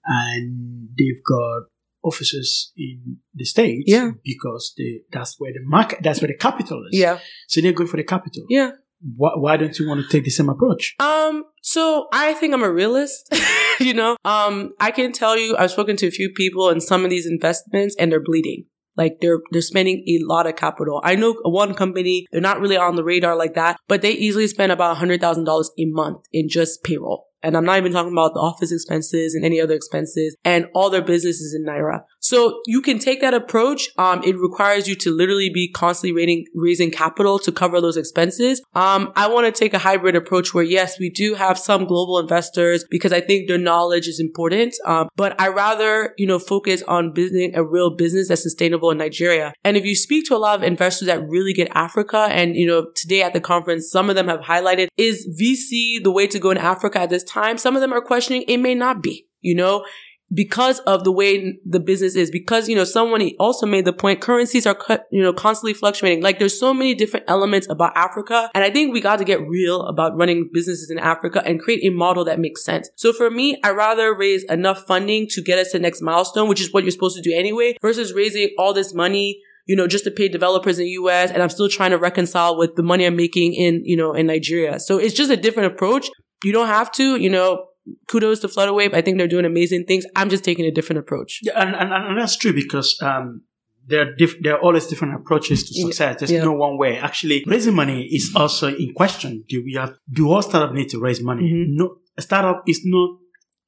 and 0.05 0.89
they've 0.97 1.21
got 1.23 1.63
offices 2.03 2.71
in 2.77 3.17
the 3.33 3.45
states 3.45 3.83
Yeah. 3.87 4.11
because 4.23 4.73
they 4.77 5.01
that's 5.11 5.35
where 5.39 5.51
the 5.53 5.59
market 5.63 5.99
that's 6.01 6.21
where 6.21 6.27
the 6.27 6.37
capital 6.37 6.83
is. 6.91 6.99
Yeah. 6.99 7.19
So 7.47 7.61
they're 7.61 7.73
going 7.73 7.89
for 7.89 7.97
the 7.97 8.03
capital. 8.03 8.45
Yeah. 8.49 8.71
Why, 9.15 9.31
why 9.35 9.57
don't 9.57 9.77
you 9.79 9.87
want 9.87 10.01
to 10.01 10.07
take 10.07 10.25
the 10.25 10.29
same 10.29 10.49
approach? 10.49 10.93
Um, 10.99 11.45
so 11.63 12.07
I 12.13 12.33
think 12.35 12.53
I'm 12.53 12.61
a 12.61 12.71
realist, 12.71 13.33
you 13.79 13.95
know. 13.95 14.15
Um, 14.23 14.73
I 14.79 14.91
can 14.91 15.11
tell 15.11 15.35
you 15.35 15.57
I've 15.57 15.71
spoken 15.71 15.95
to 15.97 16.07
a 16.07 16.11
few 16.11 16.31
people 16.35 16.69
in 16.69 16.79
some 16.81 17.03
of 17.03 17.09
these 17.09 17.25
investments 17.25 17.95
and 17.97 18.11
they're 18.11 18.21
bleeding. 18.23 18.65
Like 18.97 19.13
they're 19.21 19.39
they're 19.51 19.61
spending 19.61 20.03
a 20.07 20.19
lot 20.31 20.45
of 20.47 20.55
capital. 20.55 21.01
I 21.03 21.15
know 21.15 21.33
one 21.43 21.73
company, 21.73 22.25
they're 22.31 22.41
not 22.41 22.59
really 22.59 22.77
on 22.77 22.95
the 22.95 23.03
radar 23.03 23.35
like 23.35 23.55
that, 23.55 23.77
but 23.87 24.01
they 24.03 24.11
easily 24.11 24.47
spend 24.47 24.71
about 24.71 24.97
hundred 24.97 25.21
thousand 25.21 25.45
dollars 25.45 25.71
a 25.79 25.85
month 25.85 26.25
in 26.31 26.49
just 26.49 26.83
payroll. 26.83 27.25
And 27.43 27.57
I'm 27.57 27.65
not 27.65 27.77
even 27.77 27.91
talking 27.91 28.11
about 28.11 28.33
the 28.33 28.39
office 28.39 28.71
expenses 28.71 29.33
and 29.33 29.43
any 29.43 29.59
other 29.59 29.73
expenses 29.73 30.35
and 30.43 30.67
all 30.73 30.89
their 30.89 31.01
businesses 31.01 31.53
in 31.53 31.65
Naira. 31.65 32.01
So 32.19 32.61
you 32.65 32.81
can 32.81 32.99
take 32.99 33.21
that 33.21 33.33
approach. 33.33 33.89
Um, 33.97 34.23
it 34.23 34.37
requires 34.37 34.87
you 34.87 34.95
to 34.95 35.11
literally 35.11 35.49
be 35.49 35.71
constantly 35.71 36.13
raising, 36.13 36.45
raising 36.55 36.91
capital 36.91 37.39
to 37.39 37.51
cover 37.51 37.81
those 37.81 37.97
expenses. 37.97 38.61
Um, 38.75 39.11
I 39.15 39.27
want 39.27 39.53
to 39.53 39.59
take 39.59 39.73
a 39.73 39.79
hybrid 39.79 40.15
approach 40.15 40.53
where 40.53 40.63
yes, 40.63 40.99
we 40.99 41.09
do 41.09 41.35
have 41.35 41.57
some 41.57 41.85
global 41.85 42.19
investors 42.19 42.85
because 42.89 43.11
I 43.11 43.21
think 43.21 43.47
their 43.47 43.57
knowledge 43.57 44.07
is 44.07 44.19
important. 44.19 44.75
Um, 44.85 45.09
but 45.15 45.39
I 45.41 45.47
rather, 45.47 46.13
you 46.17 46.27
know, 46.27 46.39
focus 46.39 46.83
on 46.83 47.13
building 47.13 47.55
a 47.55 47.63
real 47.63 47.95
business 47.95 48.27
that's 48.27 48.43
sustainable 48.43 48.91
in 48.91 48.97
Nigeria. 48.97 49.53
And 49.63 49.77
if 49.77 49.85
you 49.85 49.95
speak 49.95 50.25
to 50.27 50.35
a 50.35 50.37
lot 50.37 50.57
of 50.59 50.63
investors 50.63 51.07
that 51.07 51.27
really 51.27 51.53
get 51.53 51.69
Africa 51.73 52.27
and, 52.29 52.55
you 52.55 52.67
know, 52.67 52.87
today 52.95 53.23
at 53.23 53.33
the 53.33 53.41
conference, 53.41 53.89
some 53.89 54.09
of 54.09 54.15
them 54.15 54.27
have 54.27 54.41
highlighted 54.41 54.87
is 54.97 55.27
VC 55.39 56.03
the 56.03 56.11
way 56.11 56.27
to 56.27 56.39
go 56.39 56.51
in 56.51 56.57
Africa 56.57 56.99
at 56.99 57.09
this 57.09 57.23
time? 57.23 57.30
Some 57.59 57.75
of 57.75 57.81
them 57.81 57.93
are 57.93 58.01
questioning 58.01 58.43
it 58.47 58.57
may 58.57 58.75
not 58.75 59.01
be, 59.01 59.27
you 59.41 59.55
know, 59.55 59.85
because 60.33 60.79
of 60.79 61.03
the 61.03 61.11
way 61.11 61.59
the 61.65 61.79
business 61.79 62.15
is, 62.15 62.31
because, 62.31 62.69
you 62.69 62.75
know, 62.75 62.85
someone 62.85 63.29
also 63.37 63.65
made 63.65 63.83
the 63.83 63.91
point, 63.91 64.21
currencies 64.21 64.65
are, 64.65 64.77
you 65.11 65.21
know, 65.21 65.33
constantly 65.33 65.73
fluctuating. 65.73 66.23
Like 66.23 66.39
there's 66.39 66.57
so 66.57 66.73
many 66.73 66.95
different 66.95 67.25
elements 67.27 67.67
about 67.69 67.91
Africa. 67.95 68.49
And 68.53 68.63
I 68.63 68.69
think 68.69 68.93
we 68.93 69.01
got 69.01 69.17
to 69.19 69.25
get 69.25 69.45
real 69.45 69.81
about 69.83 70.15
running 70.15 70.49
businesses 70.53 70.89
in 70.89 70.99
Africa 70.99 71.41
and 71.45 71.59
create 71.59 71.83
a 71.83 71.89
model 71.89 72.23
that 72.25 72.39
makes 72.39 72.63
sense. 72.63 72.89
So 72.95 73.11
for 73.11 73.29
me, 73.29 73.59
I 73.63 73.71
rather 73.71 74.15
raise 74.15 74.43
enough 74.45 74.85
funding 74.87 75.27
to 75.31 75.41
get 75.41 75.59
us 75.59 75.71
to 75.71 75.79
the 75.79 75.81
next 75.81 76.01
milestone, 76.01 76.47
which 76.47 76.61
is 76.61 76.71
what 76.71 76.83
you're 76.83 76.91
supposed 76.91 77.17
to 77.17 77.21
do 77.21 77.35
anyway, 77.35 77.75
versus 77.81 78.13
raising 78.13 78.51
all 78.57 78.73
this 78.73 78.93
money 78.93 79.41
you 79.67 79.75
know, 79.75 79.87
just 79.87 80.03
to 80.03 80.11
pay 80.11 80.27
developers 80.27 80.79
in 80.79 80.85
the 80.85 80.91
US 80.91 81.29
and 81.29 81.41
I'm 81.41 81.49
still 81.49 81.69
trying 81.69 81.91
to 81.91 81.97
reconcile 81.97 82.57
with 82.57 82.75
the 82.75 82.83
money 82.83 83.05
I'm 83.05 83.15
making 83.15 83.53
in, 83.53 83.83
you 83.85 83.95
know, 83.95 84.13
in 84.13 84.25
Nigeria. 84.25 84.79
So 84.79 84.97
it's 84.97 85.13
just 85.13 85.29
a 85.29 85.37
different 85.37 85.71
approach. 85.71 86.09
You 86.43 86.51
don't 86.51 86.67
have 86.67 86.91
to, 86.93 87.15
you 87.17 87.29
know, 87.29 87.67
kudos 88.07 88.39
to 88.41 88.47
Flutterwave. 88.47 88.93
I 88.93 89.01
think 89.01 89.17
they're 89.17 89.27
doing 89.27 89.45
amazing 89.45 89.85
things. 89.85 90.05
I'm 90.15 90.29
just 90.29 90.43
taking 90.43 90.65
a 90.65 90.71
different 90.71 90.99
approach. 90.99 91.39
Yeah, 91.43 91.53
and, 91.61 91.75
and, 91.75 91.93
and 91.93 92.17
that's 92.17 92.35
true 92.37 92.53
because 92.53 92.97
um, 93.01 93.41
there 93.87 94.01
are 94.07 94.15
diff- 94.15 94.41
there 94.41 94.55
are 94.55 94.61
always 94.61 94.87
different 94.87 95.15
approaches 95.15 95.63
to 95.69 95.73
success. 95.81 96.17
There's 96.19 96.31
Yeah. 96.31 96.43
no 96.43 96.53
one 96.53 96.77
way. 96.77 96.97
Actually, 96.97 97.43
raising 97.47 97.75
money 97.75 98.03
is 98.11 98.31
also 98.35 98.67
in 98.69 98.93
question. 98.95 99.43
Do 99.49 99.63
we 99.63 99.73
have 99.73 99.93
do 100.11 100.29
all 100.31 100.41
startup 100.41 100.73
need 100.73 100.89
to 100.89 100.99
raise 100.99 101.21
money? 101.21 101.43
Mhm. 101.43 101.65
No, 101.79 101.97
a 102.17 102.21
startup 102.21 102.63
is 102.67 102.81
not 102.85 103.17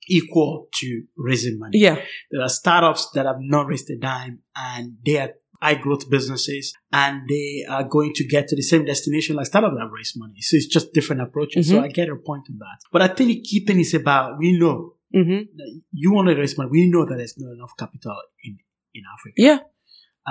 equal 0.10 0.68
to 0.76 1.04
raising 1.18 1.58
money. 1.60 1.80
Yeah. 1.80 1.98
There 2.32 2.42
are 2.42 2.50
startups 2.50 3.10
that 3.16 3.26
have 3.26 3.38
not 3.40 3.68
raised 3.68 3.90
a 3.90 3.98
dime 3.98 4.40
and 4.56 4.98
they 5.06 5.18
are 5.18 5.32
high 5.64 5.76
growth 5.86 6.10
businesses 6.16 6.66
and 6.92 7.14
they 7.34 7.48
are 7.76 7.86
going 7.96 8.12
to 8.20 8.24
get 8.36 8.44
to 8.50 8.56
the 8.56 8.62
same 8.72 8.84
destination 8.92 9.36
like 9.38 9.48
startups 9.52 9.76
that 9.80 9.90
raise 9.98 10.14
money. 10.24 10.40
So 10.48 10.58
it's 10.58 10.68
just 10.78 10.94
different 10.98 11.22
approaches. 11.28 11.70
So 11.70 11.76
Mhm. 11.76 11.84
I 11.84 11.88
get 12.00 12.08
your 12.12 12.22
point 12.30 12.46
on 12.52 12.58
that. 12.66 12.80
But 12.94 13.02
I 13.02 13.10
think 13.16 13.28
the 13.30 13.42
key 13.50 13.60
thing 13.66 13.80
is 13.86 13.94
about 13.94 14.26
we 14.44 14.50
know 14.64 14.78
hmm 15.20 15.42
that 15.60 15.70
you 16.02 16.10
want 16.16 16.28
to 16.30 16.36
raise 16.36 16.58
money. 16.58 16.70
We 16.80 16.90
know 16.94 17.04
that 17.08 17.18
there's 17.20 17.38
not 17.38 17.54
enough 17.58 17.74
capital 17.84 18.18
in, 18.44 18.54
in 18.98 19.04
Africa. 19.16 19.36
Yeah. 19.50 19.60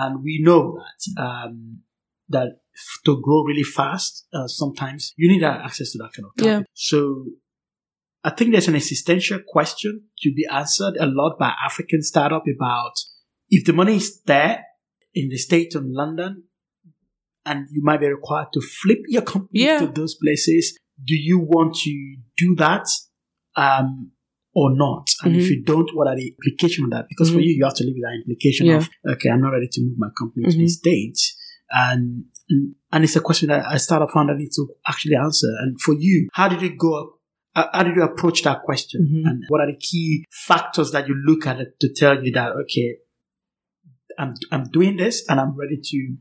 And 0.02 0.12
we 0.26 0.34
know 0.46 0.62
that 0.78 1.22
um, 1.26 1.56
that 2.34 2.48
to 3.06 3.12
grow 3.24 3.40
really 3.50 3.62
fast, 3.78 4.26
uh, 4.36 4.48
sometimes 4.62 5.12
you 5.20 5.26
need 5.32 5.44
access 5.44 5.92
to 5.92 5.98
that 5.98 6.10
kind 6.14 6.26
of 6.26 6.32
capital. 6.36 6.60
Yeah. 6.60 6.62
So 6.90 6.98
I 8.24 8.30
think 8.30 8.52
there's 8.52 8.68
an 8.68 8.76
existential 8.76 9.40
question 9.54 9.92
to 10.22 10.28
be 10.32 10.44
answered 10.50 10.94
a 10.98 11.06
lot 11.06 11.38
by 11.38 11.52
African 11.68 12.02
startup 12.02 12.44
about 12.56 12.94
if 13.50 13.64
the 13.64 13.72
money 13.72 13.96
is 13.96 14.22
there 14.22 14.64
in 15.14 15.28
the 15.28 15.36
States 15.36 15.74
and 15.74 15.92
London, 15.92 16.44
and 17.44 17.66
you 17.70 17.82
might 17.82 18.00
be 18.00 18.06
required 18.06 18.48
to 18.54 18.60
flip 18.60 19.00
your 19.08 19.22
company 19.22 19.64
Yeah. 19.64 19.78
to 19.80 19.86
those 19.88 20.14
places. 20.14 20.78
Do 21.04 21.14
you 21.16 21.38
want 21.38 21.74
to 21.84 22.16
do 22.36 22.54
that? 22.56 22.86
Um, 23.56 24.12
or 24.54 24.76
not? 24.76 25.08
And 25.22 25.34
if 25.36 25.44
Mhm. 25.46 25.50
you 25.50 25.62
don't, 25.62 25.90
what 25.94 26.08
are 26.08 26.14
the 26.16 26.28
implications 26.28 26.84
of 26.84 26.90
that? 26.90 27.06
Because 27.08 27.30
for 27.30 27.38
Mhm. 27.38 27.44
you, 27.44 27.54
you 27.56 27.64
have 27.64 27.74
to 27.76 27.84
live 27.84 27.94
with 27.94 28.02
that 28.02 28.14
implication 28.22 28.66
Yeah. 28.66 28.76
of, 28.76 28.90
okay, 29.08 29.30
I'm 29.30 29.40
not 29.40 29.50
ready 29.50 29.68
to 29.68 29.80
move 29.82 29.96
my 29.98 30.10
company 30.18 30.44
to 30.44 30.56
the 30.58 30.64
Mhm. 30.64 30.68
States. 30.68 31.34
And, 31.70 32.24
and, 32.50 32.74
and 32.92 33.02
it's 33.04 33.16
a 33.16 33.20
question 33.20 33.48
that 33.48 33.80
startup 33.80 34.10
founder 34.10 34.36
needs 34.36 34.56
to 34.56 34.68
actually 34.86 35.16
answer. 35.16 35.48
And 35.60 35.80
for 35.80 35.94
you, 35.94 36.28
how 36.34 36.48
did 36.48 36.60
you 36.62 36.76
go 36.76 37.18
uh, 37.54 37.66
how 37.74 37.82
did 37.82 37.94
you 37.96 38.02
approach 38.02 38.42
that 38.44 38.62
question? 38.62 39.06
Mhm. 39.06 39.28
And 39.30 39.44
what 39.48 39.60
are 39.60 39.66
the 39.66 39.76
key 39.76 40.24
factors 40.30 40.90
that 40.92 41.06
you 41.06 41.14
look 41.14 41.46
at 41.46 41.60
it 41.60 41.78
to 41.80 41.92
tell 41.92 42.24
you 42.24 42.32
that, 42.32 42.52
okay, 42.62 42.96
I'm, 44.18 44.34
I'm 44.50 44.64
doing 44.70 44.96
this 44.96 45.24
and 45.28 45.40
I'm 45.40 45.56
ready 45.56 45.78
to, 45.82 46.16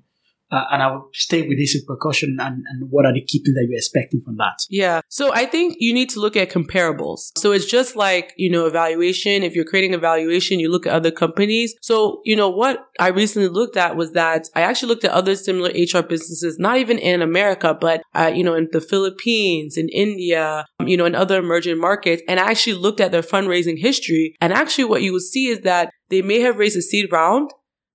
uh, 0.52 0.66
and 0.72 0.84
I 0.84 0.92
will 0.92 1.10
stay 1.14 1.48
with 1.48 1.58
this 1.58 1.82
precaution 1.86 2.38
and, 2.39 2.64
and 2.68 2.89
what 2.89 3.06
are 3.06 3.14
the 3.14 3.22
key 3.22 3.39
things 3.39 3.56
that 3.56 3.66
you're 3.70 3.78
expecting 3.78 4.22
from 4.22 4.36
that? 4.38 4.58
Yeah. 4.70 5.02
So 5.08 5.34
I 5.34 5.46
think 5.46 5.78
you 5.80 5.94
need 5.94 6.10
to 6.10 6.20
look 6.20 6.36
at 6.36 6.50
comparables. 6.50 7.32
So 7.38 7.54
it's 7.54 7.66
just 7.66 7.96
like, 7.96 8.34
you 8.36 8.52
know, 8.52 8.66
evaluation. 8.66 9.44
If 9.44 9.56
you're 9.56 9.66
creating 9.66 9.94
evaluation, 9.94 10.60
you 10.60 10.70
look 10.70 10.86
at 10.86 10.94
other 10.94 11.12
companies. 11.12 11.74
So, 11.82 12.22
you 12.26 12.36
know, 12.36 12.50
what 12.50 12.86
I 13.00 13.08
recently 13.08 13.48
looked 13.48 13.78
at 13.78 13.96
was 13.96 14.12
that 14.12 14.48
I 14.54 14.62
actually 14.62 14.89
looked 14.89 15.06
at 15.06 15.12
other 15.12 15.36
similar 15.36 15.70
HR 15.70 16.04
businesses, 16.04 16.60
not 16.60 16.78
even 16.78 16.98
in 16.98 17.22
America, 17.22 17.78
but, 17.80 18.02
uh, 18.14 18.32
you 18.34 18.44
know, 18.44 18.56
in 18.56 18.68
the 18.74 18.82
Philippines, 18.82 19.78
in 19.78 19.88
India, 19.89 20.66
you 20.86 20.98
know, 20.98 21.06
in 21.06 21.16
other 21.16 21.39
emerging 21.39 21.80
markets. 21.80 22.22
And 22.28 22.42
I 22.42 22.52
actually 22.52 22.74
looked 22.74 23.00
at 23.00 23.12
their 23.12 23.22
fundraising 23.22 23.80
history. 23.80 24.36
And 24.42 24.52
actually 24.52 24.86
what 24.86 25.02
you 25.02 25.14
will 25.14 25.22
see 25.22 25.48
is 25.48 25.62
that 25.62 25.92
they 26.10 26.22
may 26.22 26.42
have 26.42 26.58
raised 26.58 26.78
a 26.78 26.82
seed 26.82 27.10
round. 27.10 27.52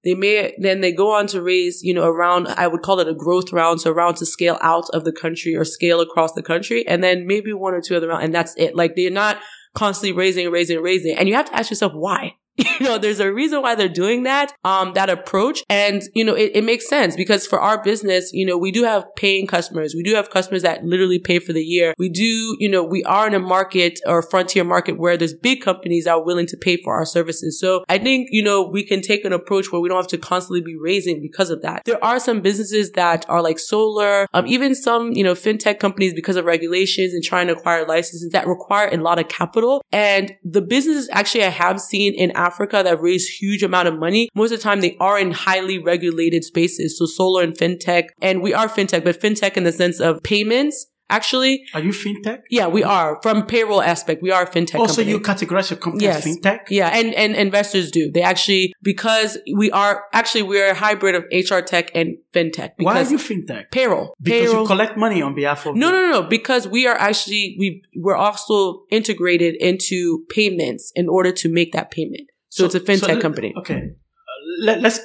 They 0.07 0.15
may 0.15 0.55
then 0.57 0.83
they 0.83 0.93
go 0.93 1.11
on 1.11 1.27
to 1.29 1.43
raise, 1.43 1.83
you 1.83 1.93
know, 1.93 2.05
around 2.05 2.47
I 2.47 2.69
would 2.69 2.83
call 2.83 3.01
it 3.01 3.09
a 3.09 3.15
growth 3.15 3.53
round, 3.53 3.81
so 3.81 3.91
around 3.91 4.15
to 4.19 4.27
scale 4.27 4.57
out 4.61 4.89
of 4.91 5.05
the 5.05 5.11
country 5.11 5.57
or 5.57 5.65
scale 5.65 6.01
across 6.01 6.33
the 6.33 6.45
country, 6.45 6.87
and 6.87 7.03
then 7.03 7.27
maybe 7.27 7.53
one 7.53 7.75
or 7.75 7.81
two 7.81 7.97
other 7.97 8.07
rounds, 8.07 8.25
and 8.25 8.33
that's 8.33 8.55
it. 8.57 8.77
Like 8.77 8.95
they're 8.95 9.11
not 9.11 9.39
constantly 9.75 10.17
raising, 10.17 10.49
raising, 10.49 10.81
raising, 10.81 11.19
and 11.19 11.29
you 11.29 11.35
have 11.35 11.51
to 11.51 11.57
ask 11.57 11.71
yourself 11.71 11.93
why. 11.93 12.37
You 12.79 12.87
know, 12.87 12.99
there's 12.99 13.21
a 13.21 13.33
reason 13.33 13.63
why 13.63 13.75
they're 13.75 13.89
doing 13.89 14.25
that, 14.25 14.53
um, 14.63 14.93
that 14.93 15.09
approach. 15.09 15.63
And, 15.71 16.03
you 16.15 16.23
know, 16.23 16.35
it, 16.35 16.53
it 16.55 16.63
makes 16.63 16.87
sense 16.87 17.17
because 17.17 17.47
for 17.47 17.59
our 17.59 17.83
business, 17.83 18.31
you 18.35 18.45
know, 18.45 18.59
we 18.59 18.71
do 18.71 18.85
have 18.85 19.07
paying 19.17 19.47
customers. 19.47 19.95
We 19.95 20.03
do 20.03 20.15
have 20.15 20.29
customers 20.29 20.61
that 20.63 20.85
literally 20.85 21.19
pay 21.19 21.39
for 21.39 21.55
the 21.55 21.65
year. 21.65 21.95
We 21.97 22.11
do, 22.11 22.57
you 22.59 22.69
know, 22.69 22.85
we 22.85 23.03
are 23.05 23.27
in 23.27 23.35
a 23.35 23.39
market 23.39 23.99
or 24.05 24.21
frontier 24.21 24.63
market 24.63 24.99
where 24.99 25.17
there's 25.17 25.33
big 25.33 25.63
companies 25.63 26.05
that 26.05 26.13
are 26.13 26.23
willing 26.23 26.47
to 26.49 26.57
pay 26.59 26.77
for 26.83 26.95
our 26.95 27.07
services. 27.07 27.59
So 27.59 27.83
I 27.89 27.97
think, 27.97 28.29
you 28.31 28.43
know, 28.43 28.69
we 28.69 28.85
can 28.85 29.01
take 29.01 29.25
an 29.25 29.33
approach 29.33 29.73
where 29.73 29.81
we 29.81 29.89
don't 29.89 29.97
have 29.97 30.09
to 30.09 30.19
constantly 30.19 30.61
be 30.61 30.77
raising 30.77 31.23
because 31.23 31.49
of 31.49 31.63
that. 31.63 31.83
There 31.87 32.03
are 32.05 32.21
some 32.21 32.43
businesses 32.43 32.93
that 32.93 33.25
are 33.29 33.41
like 33.41 33.59
solar, 33.59 34.27
um, 34.35 34.47
even 34.47 34.75
some, 34.75 35.13
you 35.13 35.25
know, 35.25 35.35
fintech 35.35 35.79
companies 35.79 36.13
because 36.13 36.37
of 36.37 36.45
regulations 36.45 37.15
and 37.15 37.25
trying 37.25 37.47
to 37.47 37.55
acquire 37.55 37.87
licenses 37.87 38.31
that 38.33 38.47
require 38.47 38.89
a 38.89 38.99
lot 38.99 39.19
of 39.19 39.29
capital. 39.29 39.83
And 39.93 40.35
the 40.45 40.63
businesses 40.63 41.09
actually 41.13 41.45
I 41.45 41.51
have 41.51 41.81
seen 41.81 42.15
in 42.15 42.33
Africa 42.49 42.83
that 42.87 43.01
raise 43.09 43.27
huge 43.41 43.63
amount 43.71 43.89
of 43.89 43.95
money, 44.07 44.23
most 44.35 44.53
of 44.53 44.59
the 44.59 44.63
time 44.69 44.81
they 44.81 44.97
are 45.09 45.19
in 45.25 45.31
highly 45.47 45.79
regulated 45.93 46.43
spaces. 46.53 46.89
So 46.99 47.05
solar 47.07 47.43
and 47.47 47.55
fintech, 47.61 48.05
and 48.27 48.37
we 48.47 48.53
are 48.61 48.69
fintech, 48.77 49.03
but 49.05 49.21
fintech 49.25 49.57
in 49.57 49.65
the 49.65 49.73
sense 49.83 49.99
of 50.01 50.23
payments. 50.23 50.77
Actually, 51.09 51.55
Are 51.73 51.81
you 51.89 51.93
fintech? 51.93 52.41
yeah, 52.51 52.67
we 52.67 52.83
are 52.83 53.21
from 53.23 53.47
payroll 53.47 53.81
aspect. 53.81 54.19
We 54.29 54.33
are 54.37 54.43
a 54.43 54.51
fintech. 54.55 54.75
Oh, 54.75 54.81
also, 54.81 55.03
company. 55.03 55.11
you 55.13 55.21
categorize 55.21 55.71
your 55.71 55.79
company 55.79 56.03
Yes. 56.03 56.27
as 56.27 56.37
fintech? 56.37 56.61
Yeah, 56.69 56.89
and, 56.99 57.15
and 57.15 57.37
investors 57.37 57.93
do. 57.93 58.11
They 58.11 58.23
actually, 58.23 58.73
because 58.83 59.39
we 59.55 59.71
are, 59.71 60.03
actually, 60.13 60.43
we're 60.43 60.71
a 60.73 60.75
hybrid 60.75 61.15
of 61.15 61.23
HR 61.31 61.61
tech 61.61 61.93
and 61.95 62.09
fintech. 62.35 62.71
Why 62.79 63.03
are 63.03 63.09
you 63.09 63.19
fintech? 63.19 63.71
payroll. 63.71 64.15
Because 64.21 64.41
payroll. 64.49 64.63
you 64.63 64.67
collect 64.67 64.95
money 65.07 65.23
on 65.23 65.33
behalf 65.37 65.65
of 65.67 65.77
no, 65.77 65.93
no, 65.93 65.99
no, 66.07 66.11
no, 66.11 66.23
because 66.37 66.67
we 66.67 66.89
are 66.89 66.97
actually, 67.09 67.55
we, 67.57 67.67
we're 68.05 68.17
also 68.29 68.59
integrated 68.91 69.55
into 69.71 70.25
payments 70.29 70.91
in 70.97 71.09
order 71.09 71.31
to 71.43 71.47
make 71.49 71.71
that 71.73 71.93
payment. 71.93 72.29
So, 72.57 72.67
it's 72.67 72.75
a 72.75 72.81
fintech 72.81 73.17
so- 73.17 73.21
company. 73.21 73.53
Okay, 73.57 73.77
uh, 73.77 74.65
let, 74.65 74.81
let's 74.81 75.01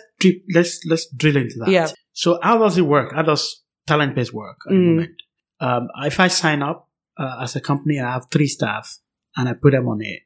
let's 0.54 0.80
let's 0.86 1.08
drill 1.16 1.38
into 1.38 1.56
that. 1.60 1.70
Yeah. 1.70 1.89
So 2.14 2.39
how 2.41 2.58
does 2.58 2.78
it 2.78 2.84
work? 2.84 3.14
How 3.14 3.22
does 3.24 3.64
Talent 3.88 4.16
Base 4.16 4.34
work 4.34 4.58
at 4.68 4.72
the 4.72 4.76
Mm. 4.76 4.86
moment? 4.88 5.12
Um, 5.60 5.88
if 6.04 6.20
I 6.20 6.28
sign 6.28 6.62
up 6.62 6.89
uh, 7.18 7.38
as 7.41 7.56
a 7.56 7.62
company, 7.62 7.99
I 7.99 8.12
have 8.12 8.28
three 8.32 8.47
staff, 8.47 8.97
and 9.36 9.47
I 9.49 9.54
put 9.54 9.72
them 9.72 9.88
on 9.88 9.99
it. 10.02 10.22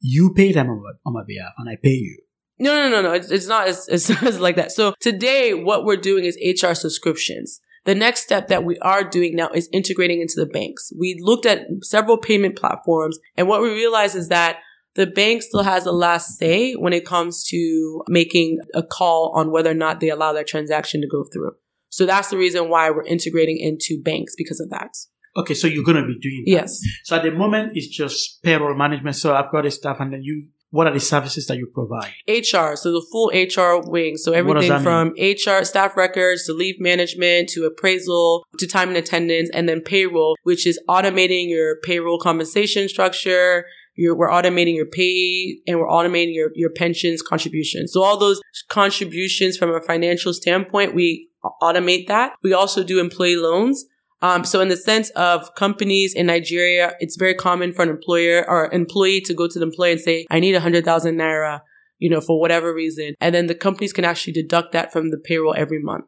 You 0.00 0.32
pay 0.34 0.52
them 0.52 0.70
on 0.70 0.82
my, 0.82 0.92
on 1.04 1.12
my 1.14 1.22
behalf, 1.26 1.52
and 1.58 1.68
I 1.68 1.76
pay 1.76 1.90
you. 1.90 2.18
No, 2.58 2.74
no, 2.76 2.88
no, 2.88 3.02
no. 3.02 3.12
It's, 3.14 3.30
it's 3.30 3.46
not 3.48 3.68
as, 3.68 3.88
as 3.88 4.38
like 4.46 4.56
that. 4.56 4.70
So 4.72 4.94
today, 5.00 5.54
what 5.54 5.84
we're 5.84 5.96
doing 5.96 6.24
is 6.24 6.36
HR 6.62 6.74
subscriptions. 6.74 7.60
The 7.86 7.94
next 7.94 8.20
step 8.22 8.48
that 8.48 8.62
we 8.64 8.78
are 8.80 9.02
doing 9.02 9.34
now 9.34 9.48
is 9.54 9.68
integrating 9.72 10.20
into 10.20 10.34
the 10.36 10.44
banks. 10.46 10.92
We 10.98 11.18
looked 11.20 11.46
at 11.46 11.66
several 11.82 12.18
payment 12.18 12.56
platforms 12.56 13.18
and 13.38 13.48
what 13.48 13.62
we 13.62 13.70
realized 13.70 14.14
is 14.14 14.28
that 14.28 14.58
the 14.94 15.06
bank 15.06 15.42
still 15.42 15.62
has 15.62 15.84
the 15.84 15.92
last 15.92 16.38
say 16.38 16.74
when 16.74 16.92
it 16.92 17.06
comes 17.06 17.44
to 17.48 18.02
making 18.08 18.58
a 18.74 18.82
call 18.82 19.32
on 19.34 19.50
whether 19.50 19.70
or 19.70 19.74
not 19.74 20.00
they 20.00 20.10
allow 20.10 20.32
that 20.32 20.46
transaction 20.46 21.00
to 21.00 21.08
go 21.08 21.24
through. 21.32 21.52
So 21.90 22.06
that's 22.06 22.30
the 22.30 22.36
reason 22.36 22.68
why 22.68 22.90
we're 22.90 23.04
integrating 23.04 23.58
into 23.58 24.00
banks 24.02 24.34
because 24.36 24.60
of 24.60 24.70
that. 24.70 24.94
Okay, 25.36 25.54
so 25.54 25.66
you're 25.66 25.84
gonna 25.84 26.06
be 26.06 26.18
doing 26.20 26.42
that. 26.46 26.50
Yes. 26.50 26.80
So 27.04 27.16
at 27.16 27.22
the 27.22 27.30
moment, 27.30 27.72
it's 27.74 27.88
just 27.88 28.42
payroll 28.42 28.76
management. 28.76 29.16
So 29.16 29.34
I've 29.34 29.50
got 29.50 29.66
a 29.66 29.70
staff, 29.70 29.98
and 30.00 30.12
then 30.12 30.22
you. 30.22 30.48
What 30.72 30.86
are 30.86 30.92
the 30.92 31.00
services 31.00 31.48
that 31.48 31.56
you 31.56 31.66
provide? 31.66 32.12
HR, 32.28 32.76
so 32.76 32.92
the 32.92 33.04
full 33.10 33.32
HR 33.34 33.82
wing. 33.90 34.16
So 34.16 34.32
everything 34.32 34.80
from 34.84 35.12
HR, 35.18 35.64
staff 35.64 35.96
records 35.96 36.46
to 36.46 36.52
leave 36.52 36.76
management 36.78 37.48
to 37.48 37.64
appraisal 37.64 38.46
to 38.56 38.68
time 38.68 38.86
and 38.86 38.96
attendance 38.96 39.50
and 39.52 39.68
then 39.68 39.80
payroll, 39.80 40.36
which 40.44 40.68
is 40.68 40.78
automating 40.88 41.48
your 41.48 41.74
payroll 41.82 42.20
compensation 42.20 42.88
structure. 42.88 43.66
You're, 44.00 44.16
we're 44.16 44.30
automating 44.30 44.74
your 44.74 44.86
pay 44.86 45.58
and 45.66 45.78
we're 45.78 45.86
automating 45.86 46.34
your, 46.34 46.50
your 46.54 46.70
pensions 46.70 47.20
contributions. 47.20 47.92
So 47.92 48.02
all 48.02 48.16
those 48.16 48.40
contributions 48.68 49.58
from 49.58 49.74
a 49.74 49.80
financial 49.82 50.32
standpoint, 50.32 50.94
we 50.94 51.28
automate 51.62 52.06
that. 52.08 52.32
We 52.42 52.54
also 52.54 52.82
do 52.82 52.98
employee 52.98 53.36
loans. 53.36 53.84
Um, 54.22 54.44
so 54.44 54.60
in 54.60 54.68
the 54.68 54.76
sense 54.76 55.10
of 55.10 55.54
companies 55.54 56.14
in 56.14 56.26
Nigeria, 56.26 56.94
it's 56.98 57.16
very 57.16 57.34
common 57.34 57.74
for 57.74 57.82
an 57.82 57.90
employer 57.90 58.44
or 58.48 58.72
employee 58.72 59.20
to 59.22 59.34
go 59.34 59.46
to 59.46 59.58
the 59.58 59.66
employer 59.66 59.92
and 59.92 60.00
say, 60.00 60.26
I 60.30 60.40
need 60.40 60.54
a 60.54 60.60
hundred 60.60 60.84
thousand 60.86 61.18
naira, 61.18 61.60
you 61.98 62.08
know, 62.08 62.22
for 62.22 62.40
whatever 62.40 62.74
reason. 62.74 63.14
And 63.20 63.34
then 63.34 63.48
the 63.48 63.54
companies 63.54 63.92
can 63.92 64.06
actually 64.06 64.32
deduct 64.32 64.72
that 64.72 64.92
from 64.92 65.10
the 65.10 65.18
payroll 65.18 65.54
every 65.54 65.82
month. 65.82 66.06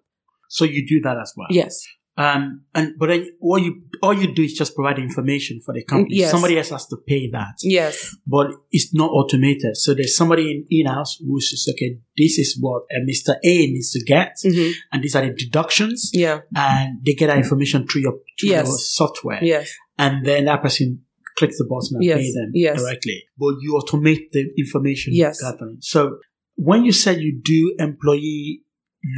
So 0.48 0.64
you 0.64 0.86
do 0.86 1.00
that 1.02 1.18
as 1.18 1.32
well. 1.36 1.48
Yes. 1.50 1.82
Um, 2.14 2.64
and 2.74 2.92
but 2.98 3.06
then 3.06 3.26
all 3.40 3.58
you 3.58 3.82
all 4.02 4.12
you 4.12 4.34
do 4.34 4.42
is 4.42 4.52
just 4.52 4.74
provide 4.74 4.98
information 4.98 5.60
for 5.64 5.72
the 5.72 5.82
company. 5.82 6.16
Yes. 6.16 6.30
Somebody 6.30 6.58
else 6.58 6.68
has 6.68 6.86
to 6.88 6.98
pay 7.06 7.30
that, 7.30 7.54
Yes. 7.62 8.14
but 8.26 8.48
it's 8.70 8.92
not 8.94 9.10
automated. 9.10 9.78
So 9.78 9.94
there's 9.94 10.14
somebody 10.14 10.50
in 10.52 10.66
in 10.68 10.86
house 10.86 11.16
who's 11.26 11.50
just 11.50 11.68
okay. 11.70 11.96
This 12.18 12.38
is 12.38 12.58
what 12.60 12.82
uh, 12.94 13.00
Mr. 13.08 13.36
A 13.42 13.66
needs 13.66 13.92
to 13.92 14.04
get, 14.04 14.36
hmm 14.42 14.72
and 14.92 15.02
these 15.02 15.16
are 15.16 15.24
the 15.26 15.32
deductions, 15.32 16.10
Yeah. 16.12 16.40
and 16.54 16.98
they 17.04 17.14
get 17.14 17.28
that 17.28 17.38
information 17.38 17.86
through 17.86 18.02
your 18.02 18.18
through 18.38 18.50
Yes. 18.50 18.66
your 18.68 18.76
software, 18.78 19.42
Yes. 19.42 19.72
and 19.98 20.26
then 20.26 20.44
that 20.44 20.60
person 20.62 21.00
clicks 21.38 21.56
the 21.56 21.64
button 21.64 21.96
and 21.96 22.04
Yes. 22.04 22.18
pay 22.18 22.32
them 22.32 22.50
Yes. 22.52 22.78
directly. 22.82 23.22
But 23.38 23.54
you 23.62 23.80
automate 23.80 24.32
the 24.32 24.50
information 24.58 25.14
Yes. 25.14 25.40
gathering. 25.40 25.78
So 25.80 26.18
when 26.56 26.84
you 26.84 26.92
said 26.92 27.22
you 27.22 27.40
do 27.42 27.74
employee 27.78 28.60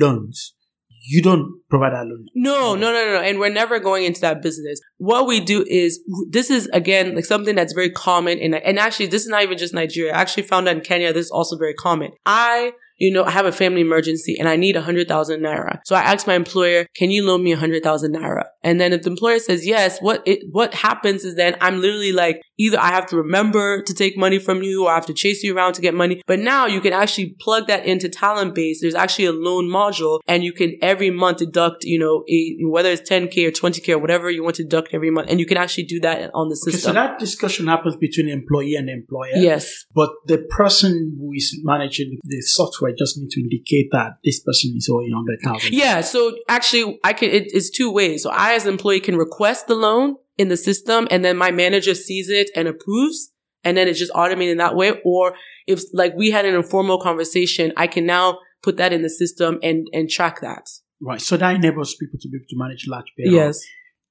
loans, 0.01 0.55
you 1.07 1.23
don't 1.23 1.61
provide 1.69 1.93
that 1.93 2.07
loan. 2.07 2.27
No, 2.35 2.75
no, 2.75 2.93
no, 2.93 3.05
no, 3.05 3.13
no. 3.13 3.21
And 3.21 3.39
we're 3.39 3.51
never 3.53 3.79
going 3.79 4.05
into 4.05 4.21
that 4.23 4.43
business. 4.43 4.81
What 4.97 5.27
we 5.27 5.41
do 5.41 5.65
is, 5.69 6.01
this 6.31 6.51
is 6.51 6.67
again, 6.73 7.15
like 7.15 7.27
something 7.27 7.55
that's 7.55 7.75
very 7.75 7.91
common. 7.91 8.39
In, 8.39 8.55
and 8.55 8.79
actually, 8.79 9.07
this 9.07 9.23
is 9.23 9.29
not 9.29 9.43
even 9.43 9.59
just 9.59 9.75
Nigeria. 9.75 10.15
I 10.15 10.21
actually 10.21 10.45
found 10.45 10.67
out 10.69 10.77
in 10.77 10.81
Kenya, 10.83 11.13
this 11.13 11.27
is 11.27 11.31
also 11.31 11.59
very 11.59 11.75
common. 11.75 12.13
I, 12.25 12.73
you 12.97 13.13
know, 13.13 13.25
I 13.25 13.31
have 13.31 13.45
a 13.45 13.53
family 13.53 13.83
emergency 13.83 14.37
and 14.39 14.49
I 14.49 14.57
need 14.57 14.77
a 14.77 14.83
hundred 14.83 15.09
thousand 15.09 15.43
naira. 15.43 15.81
So 15.85 15.95
I 15.95 16.01
ask 16.01 16.27
my 16.27 16.35
employer, 16.35 16.87
can 16.97 17.11
you 17.11 17.27
loan 17.27 17.45
me 17.45 17.53
a 17.53 17.57
hundred 17.57 17.83
thousand 17.83 18.15
naira? 18.15 18.45
And 18.65 18.81
then 18.81 18.93
if 18.93 19.03
the 19.03 19.11
employer 19.11 19.39
says 19.39 19.67
yes, 19.67 20.01
what 20.01 20.23
it, 20.27 20.41
what 20.51 20.75
happens 20.75 21.25
is 21.25 21.37
then 21.37 21.57
I'm 21.61 21.81
literally 21.81 22.12
like, 22.12 22.43
either 22.59 22.79
I 22.79 22.89
have 22.89 23.07
to 23.07 23.17
remember 23.17 23.83
to 23.83 23.95
take 23.95 24.17
money 24.17 24.39
from 24.39 24.62
you 24.62 24.85
or 24.85 24.91
I 24.91 24.95
have 24.95 25.07
to 25.07 25.15
chase 25.15 25.43
you 25.43 25.57
around 25.57 25.75
to 25.75 25.83
get 25.83 25.95
money. 25.95 26.23
But 26.27 26.39
now 26.39 26.67
you 26.67 26.81
can 26.81 26.93
actually 26.93 27.37
plug 27.41 27.67
that 27.67 27.85
into 27.85 28.09
talent 28.09 28.55
base. 28.55 28.81
There's 28.81 28.95
actually 28.95 29.27
a 29.27 29.33
loan 29.33 29.69
module 29.69 30.21
and 30.27 30.43
you 30.43 30.53
can 30.53 30.75
every 30.81 31.11
month 31.11 31.39
deduct, 31.39 31.85
you 31.85 31.99
know, 31.99 32.25
a, 32.29 32.57
whether 32.65 32.91
it's 32.91 33.09
10K 33.09 33.47
or 33.47 33.51
20K 33.51 33.91
or 33.91 33.99
whatever 33.99 34.31
you 34.31 34.43
want 34.43 34.57
to 34.57 34.62
deduct 34.62 34.95
every 34.95 35.11
month. 35.11 35.29
And 35.31 35.39
you 35.41 35.47
can 35.47 35.59
actually 35.59 35.85
do 35.85 36.01
that 36.01 36.31
on 36.33 36.49
the 36.49 36.65
Okay, 36.67 36.79
so 36.79 36.93
that 36.93 37.19
discussion 37.19 37.67
happens 37.67 37.97
between 37.97 38.29
employee 38.29 38.77
and 38.77 38.89
employer. 38.89 39.33
yes. 39.35 39.85
But 39.95 40.11
the 40.27 40.39
person 40.39 41.17
who 41.19 41.33
is 41.35 41.59
managing 41.62 42.19
the 42.25 42.41
software 42.41 42.93
just 42.97 43.19
need 43.19 43.31
to 43.31 43.41
indicate 43.41 43.89
that 43.93 44.12
this 44.25 44.41
person 44.41 44.73
is 44.77 44.89
owing 44.91 45.12
hundred 45.12 45.41
thousand. 45.43 45.75
Yeah. 45.75 46.01
So 46.01 46.37
actually, 46.49 46.99
I 47.05 47.12
can, 47.12 47.31
it, 47.31 47.45
it's 47.53 47.71
two 47.71 47.93
ways. 47.93 48.23
So 48.23 48.31
I, 48.31 48.54
as 48.55 48.67
an 48.67 48.73
employee, 48.73 49.01
can 49.01 49.17
request 49.17 49.67
the 49.67 49.75
loan 49.75 50.17
in 50.39 50.49
the 50.49 50.57
system 50.57 51.07
and 51.11 51.25
then 51.25 51.37
my 51.37 51.51
manager 51.51 51.95
sees 51.95 52.29
it 52.29 52.51
and 52.57 52.67
approves. 52.69 53.31
And 53.67 53.77
then 53.77 53.89
it's 53.89 53.99
just 53.99 54.13
automated 54.15 54.53
in 54.53 54.59
that 54.59 54.77
way. 54.77 55.01
Or 55.05 55.35
if 55.67 55.81
like 55.95 56.15
we 56.17 56.31
had 56.31 56.45
an 56.45 56.55
informal 56.55 57.01
conversation, 57.01 57.73
I 57.77 57.87
can 57.87 58.05
now 58.05 58.39
put 58.63 58.77
that 58.77 58.93
in 58.93 59.03
the 59.03 59.09
system 59.11 59.59
and, 59.63 59.87
and 59.93 60.09
track 60.11 60.41
that. 60.43 60.69
Right. 61.01 61.21
So 61.21 61.37
that 61.37 61.55
enables 61.55 61.95
people 61.95 62.19
to 62.21 62.29
be 62.29 62.37
able 62.39 62.47
to 62.49 62.57
manage 62.59 62.87
large 62.89 63.07
payroll 63.17 63.35
Yes. 63.35 63.61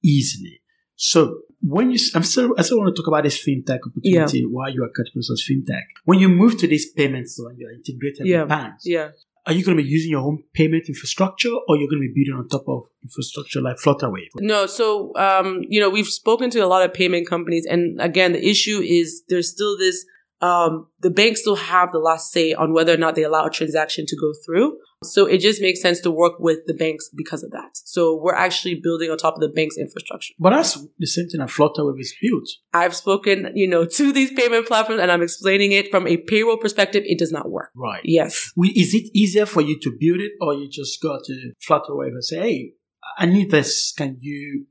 easily. 0.02 0.60
So 0.96 1.40
when 1.60 1.90
you, 1.90 1.98
I'm 2.14 2.22
still, 2.22 2.54
I 2.58 2.62
still 2.62 2.78
want 2.78 2.94
to 2.94 3.00
talk 3.00 3.08
about 3.08 3.24
this 3.24 3.36
fintech 3.44 3.78
opportunity 3.86 4.44
Why 4.44 4.68
you 4.68 4.82
are 4.84 4.88
categorized 4.88 5.30
as 5.32 5.44
fintech. 5.48 5.82
When 6.04 6.18
you 6.20 6.28
move 6.28 6.58
to 6.58 6.68
this 6.68 6.90
payment 6.92 7.28
store 7.28 7.50
and 7.50 7.58
you're 7.58 7.72
integrated 7.72 8.26
Yeah. 8.26 8.40
with 8.42 8.48
banks, 8.50 8.84
Yeah. 8.86 9.10
Are 9.46 9.52
you 9.52 9.64
going 9.64 9.76
to 9.76 9.82
be 9.82 9.88
using 9.88 10.10
your 10.10 10.20
own 10.20 10.42
payment 10.54 10.88
infrastructure 10.88 11.52
or 11.68 11.76
you're 11.76 11.88
going 11.88 12.00
to 12.00 12.08
be 12.08 12.24
building 12.24 12.38
on 12.38 12.48
top 12.48 12.66
of 12.68 12.88
infrastructure 13.02 13.60
like 13.60 13.76
Flutterwave? 13.76 14.28
No, 14.36 14.66
so 14.66 15.14
um, 15.16 15.62
you 15.68 15.80
know, 15.80 15.90
we've 15.90 16.06
spoken 16.06 16.50
to 16.50 16.60
a 16.60 16.66
lot 16.66 16.82
of 16.82 16.94
payment 16.94 17.28
companies, 17.28 17.66
and 17.66 18.00
again, 18.00 18.32
the 18.32 18.48
issue 18.48 18.80
is 18.80 19.22
there's 19.28 19.50
still 19.50 19.76
this. 19.76 20.06
Um, 20.40 20.88
the 21.00 21.10
banks 21.10 21.40
still 21.40 21.56
have 21.56 21.92
the 21.92 21.98
last 21.98 22.32
say 22.32 22.52
on 22.52 22.72
whether 22.72 22.92
or 22.92 22.98
not 22.98 23.14
they 23.14 23.22
allow 23.22 23.46
a 23.46 23.50
transaction 23.50 24.04
to 24.06 24.16
go 24.16 24.32
through. 24.44 24.76
So 25.02 25.26
it 25.26 25.38
just 25.38 25.60
makes 25.60 25.80
sense 25.80 26.00
to 26.00 26.10
work 26.10 26.34
with 26.38 26.60
the 26.66 26.74
banks 26.74 27.08
because 27.14 27.42
of 27.42 27.50
that. 27.52 27.70
So 27.74 28.18
we're 28.20 28.34
actually 28.34 28.80
building 28.82 29.10
on 29.10 29.18
top 29.18 29.34
of 29.34 29.40
the 29.40 29.48
bank's 29.48 29.76
infrastructure. 29.78 30.34
But 30.38 30.50
that's 30.50 30.78
the 30.98 31.06
same 31.06 31.28
thing 31.28 31.40
that 31.40 31.48
Flutterwave 31.48 32.00
is 32.00 32.14
built. 32.20 32.48
I've 32.72 32.96
spoken, 32.96 33.52
you 33.54 33.68
know, 33.68 33.84
to 33.96 34.12
these 34.12 34.32
payment 34.32 34.66
platforms, 34.66 35.00
and 35.00 35.10
I'm 35.10 35.22
explaining 35.22 35.72
it 35.72 35.90
from 35.90 36.06
a 36.06 36.16
payroll 36.16 36.56
perspective. 36.56 37.02
It 37.06 37.18
does 37.18 37.32
not 37.32 37.50
work. 37.50 37.70
Right. 37.76 38.00
Yes. 38.04 38.52
We, 38.56 38.68
is 38.70 38.94
it 38.94 39.10
easier 39.14 39.46
for 39.46 39.60
you 39.60 39.78
to 39.80 39.96
build 39.98 40.20
it 40.20 40.32
or 40.40 40.54
you 40.54 40.68
just 40.68 41.00
go 41.02 41.18
to 41.24 41.52
Flutterwave 41.66 42.08
and 42.08 42.24
say, 42.24 42.38
hey, 42.38 42.72
I 43.18 43.26
need 43.26 43.50
this. 43.50 43.92
Can 43.92 44.18
you 44.20 44.66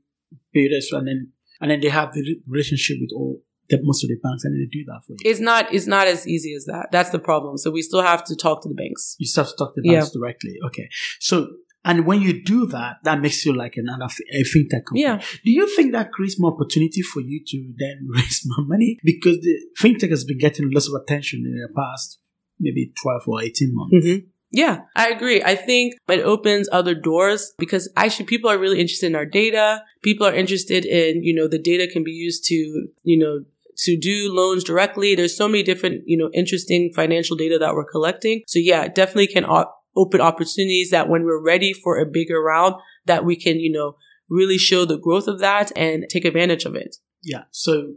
build 0.52 0.72
this? 0.72 0.92
And 0.92 1.08
then, 1.08 1.32
and 1.60 1.70
then 1.70 1.80
they 1.80 1.88
have 1.88 2.12
the 2.12 2.36
relationship 2.46 2.96
with 3.00 3.10
all 3.14 3.40
the, 3.68 3.80
most 3.82 4.04
of 4.04 4.08
the 4.08 4.16
banks 4.22 4.44
and 4.44 4.54
they 4.54 4.66
do 4.66 4.84
that 4.84 5.00
for 5.06 5.12
you. 5.12 5.30
It's 5.30 5.40
not. 5.40 5.72
It's 5.72 5.86
not 5.86 6.06
as 6.06 6.26
easy 6.26 6.54
as 6.54 6.64
that. 6.66 6.88
That's 6.92 7.10
the 7.10 7.18
problem. 7.18 7.56
So 7.58 7.70
we 7.70 7.82
still 7.82 8.02
have 8.02 8.24
to 8.24 8.36
talk 8.36 8.62
to 8.62 8.68
the 8.68 8.74
banks. 8.74 9.16
you 9.18 9.26
still 9.26 9.44
have 9.44 9.52
to 9.52 9.56
talk 9.56 9.74
to 9.74 9.80
the 9.80 9.88
banks 9.88 10.10
directly. 10.10 10.56
Okay. 10.66 10.88
So, 11.20 11.48
and 11.84 12.06
when 12.06 12.22
you 12.22 12.42
do 12.42 12.66
that, 12.66 12.96
that 13.04 13.20
makes 13.20 13.44
you 13.44 13.52
like 13.54 13.74
another 13.76 14.04
a 14.32 14.42
fintech 14.44 14.84
company. 14.86 15.02
Yeah. 15.02 15.18
Do 15.44 15.50
you 15.50 15.74
think 15.76 15.92
that 15.92 16.12
creates 16.12 16.40
more 16.40 16.52
opportunity 16.52 17.02
for 17.02 17.20
you 17.20 17.42
to 17.46 17.74
then 17.78 18.08
raise 18.14 18.42
more 18.46 18.66
money? 18.66 18.98
Because 19.04 19.38
the 19.38 19.58
fintech 19.78 20.10
has 20.10 20.24
been 20.24 20.38
getting 20.38 20.70
lots 20.70 20.88
of 20.88 20.94
attention 21.00 21.44
in 21.46 21.60
the 21.60 21.68
past 21.74 22.18
maybe 22.60 22.92
12 23.02 23.22
or 23.26 23.42
18 23.42 23.74
months. 23.74 23.94
Mm-hmm. 23.94 24.26
Yeah, 24.54 24.82
I 24.94 25.08
agree. 25.08 25.42
I 25.42 25.56
think 25.56 25.94
it 26.08 26.20
opens 26.20 26.68
other 26.70 26.94
doors 26.94 27.52
because 27.58 27.90
actually 27.96 28.26
people 28.26 28.48
are 28.48 28.56
really 28.56 28.78
interested 28.80 29.06
in 29.06 29.16
our 29.16 29.26
data. 29.26 29.82
People 30.02 30.28
are 30.28 30.34
interested 30.34 30.84
in, 30.84 31.24
you 31.24 31.34
know, 31.34 31.48
the 31.48 31.58
data 31.58 31.88
can 31.92 32.04
be 32.04 32.12
used 32.12 32.44
to, 32.44 32.54
you 33.02 33.18
know, 33.18 33.44
to 33.78 33.98
do 33.98 34.32
loans 34.32 34.64
directly. 34.64 35.14
There's 35.14 35.36
so 35.36 35.48
many 35.48 35.62
different, 35.62 36.02
you 36.06 36.16
know, 36.16 36.30
interesting 36.32 36.92
financial 36.94 37.36
data 37.36 37.58
that 37.58 37.74
we're 37.74 37.90
collecting. 37.90 38.42
So 38.46 38.58
yeah, 38.58 38.88
definitely 38.88 39.28
can 39.28 39.44
op- 39.44 39.76
open 39.96 40.20
opportunities 40.20 40.90
that 40.90 41.08
when 41.08 41.24
we're 41.24 41.42
ready 41.42 41.72
for 41.72 41.98
a 41.98 42.06
bigger 42.06 42.42
round 42.42 42.74
that 43.06 43.24
we 43.24 43.36
can, 43.36 43.60
you 43.60 43.70
know, 43.70 43.96
really 44.28 44.58
show 44.58 44.84
the 44.84 44.98
growth 44.98 45.28
of 45.28 45.38
that 45.40 45.70
and 45.76 46.06
take 46.08 46.24
advantage 46.24 46.64
of 46.64 46.74
it. 46.74 46.96
Yeah. 47.22 47.44
So 47.50 47.94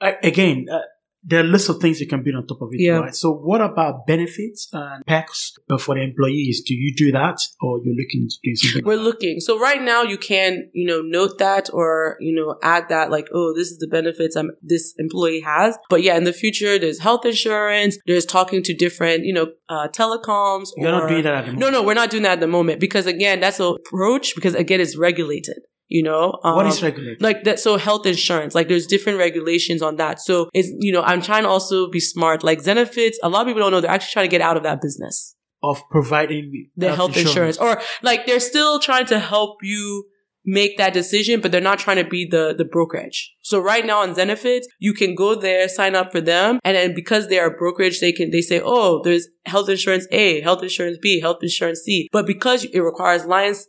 again, 0.00 0.66
uh, 0.72 0.80
there 1.24 1.40
are 1.40 1.44
lots 1.44 1.68
of 1.68 1.78
things 1.80 2.00
you 2.00 2.06
can 2.06 2.22
build 2.22 2.36
on 2.36 2.46
top 2.46 2.62
of 2.62 2.68
it, 2.72 2.80
Yeah. 2.80 2.98
right? 2.98 3.14
So 3.14 3.32
what 3.32 3.60
about 3.60 4.06
benefits 4.06 4.68
and 4.72 5.04
perks 5.06 5.54
for 5.80 5.94
the 5.96 6.02
employees? 6.02 6.62
Do 6.62 6.74
you 6.74 6.94
do 6.94 7.10
that 7.12 7.38
or 7.60 7.80
you're 7.84 7.94
looking 7.94 8.28
to 8.28 8.36
do 8.42 8.54
something? 8.56 8.84
We're 8.84 8.96
like 8.96 9.04
looking. 9.04 9.40
So 9.40 9.58
right 9.58 9.82
now 9.82 10.02
you 10.02 10.16
can, 10.16 10.70
you 10.72 10.86
know, 10.86 11.00
note 11.02 11.38
that 11.38 11.68
or, 11.72 12.16
you 12.20 12.34
know, 12.34 12.56
add 12.62 12.88
that 12.88 13.10
like, 13.10 13.26
oh, 13.34 13.52
this 13.54 13.70
is 13.70 13.78
the 13.78 13.88
benefits 13.88 14.36
I'm, 14.36 14.52
this 14.62 14.94
employee 14.98 15.40
has. 15.40 15.76
But 15.90 16.02
yeah, 16.02 16.16
in 16.16 16.24
the 16.24 16.32
future, 16.32 16.78
there's 16.78 17.00
health 17.00 17.26
insurance. 17.26 17.98
There's 18.06 18.24
talking 18.24 18.62
to 18.62 18.74
different, 18.74 19.24
you 19.24 19.32
know, 19.32 19.52
uh, 19.68 19.88
telecoms. 19.88 20.68
You're 20.76 20.92
not 20.92 21.08
doing 21.08 21.24
that 21.24 21.34
at 21.34 21.40
the 21.46 21.52
moment. 21.52 21.60
No, 21.60 21.70
no, 21.70 21.82
we're 21.82 21.94
not 21.94 22.10
doing 22.10 22.22
that 22.22 22.32
at 22.32 22.40
the 22.40 22.46
moment 22.46 22.80
because 22.80 23.06
again, 23.06 23.40
that's 23.40 23.60
an 23.60 23.74
approach 23.76 24.34
because 24.34 24.54
again, 24.54 24.80
it's 24.80 24.96
regulated, 24.96 25.58
you 25.88 26.02
know? 26.02 26.38
what 26.42 26.66
is 26.66 26.78
Um, 26.78 26.84
regulated? 26.88 27.22
like 27.22 27.44
that 27.44 27.58
so 27.58 27.76
health 27.78 28.04
insurance 28.06 28.54
like 28.54 28.68
there's 28.68 28.86
different 28.86 29.18
regulations 29.18 29.80
on 29.82 29.96
that 29.96 30.20
so 30.20 30.48
it's 30.52 30.68
you 30.78 30.92
know 30.92 31.02
i'm 31.02 31.22
trying 31.22 31.42
to 31.44 31.48
also 31.48 31.88
be 31.90 32.00
smart 32.00 32.42
like 32.44 32.60
zenefits 32.62 33.16
a 33.22 33.28
lot 33.28 33.40
of 33.42 33.46
people 33.48 33.62
don't 33.62 33.72
know 33.72 33.80
they're 33.80 33.90
actually 33.90 34.12
trying 34.12 34.28
to 34.28 34.30
get 34.30 34.40
out 34.48 34.56
of 34.56 34.62
that 34.62 34.80
business 34.80 35.34
of 35.62 35.82
providing 35.90 36.68
the 36.76 36.94
health, 36.94 37.16
insurance. 37.16 37.56
or 37.58 37.80
like 38.02 38.26
they're 38.26 38.38
still 38.52 38.78
trying 38.78 39.06
to 39.06 39.18
help 39.18 39.56
you 39.62 40.04
make 40.44 40.78
that 40.78 40.92
decision 40.92 41.40
but 41.40 41.50
they're 41.52 41.60
not 41.60 41.78
trying 41.78 41.96
to 42.02 42.08
be 42.08 42.24
the 42.34 42.54
the 42.56 42.64
brokerage 42.64 43.34
so 43.42 43.58
right 43.58 43.84
now 43.84 43.98
on 44.02 44.14
zenefits 44.14 44.64
you 44.78 44.94
can 44.94 45.14
go 45.14 45.34
there 45.34 45.68
sign 45.68 45.94
up 45.94 46.10
for 46.12 46.20
them 46.20 46.58
and 46.64 46.76
then 46.76 46.94
because 46.94 47.28
they 47.28 47.38
are 47.38 47.48
a 47.48 47.56
brokerage 47.58 48.00
they 48.00 48.12
can 48.12 48.30
they 48.30 48.40
say 48.40 48.60
oh 48.64 49.02
there's 49.04 49.26
health 49.48 49.68
insurance 49.68 50.06
a 50.10 50.40
health 50.40 50.62
insurance 50.62 50.98
b 51.00 51.20
health 51.20 51.38
insurance 51.42 51.80
c 51.80 52.08
but 52.12 52.26
because 52.26 52.64
it 52.64 52.80
requires 52.80 53.24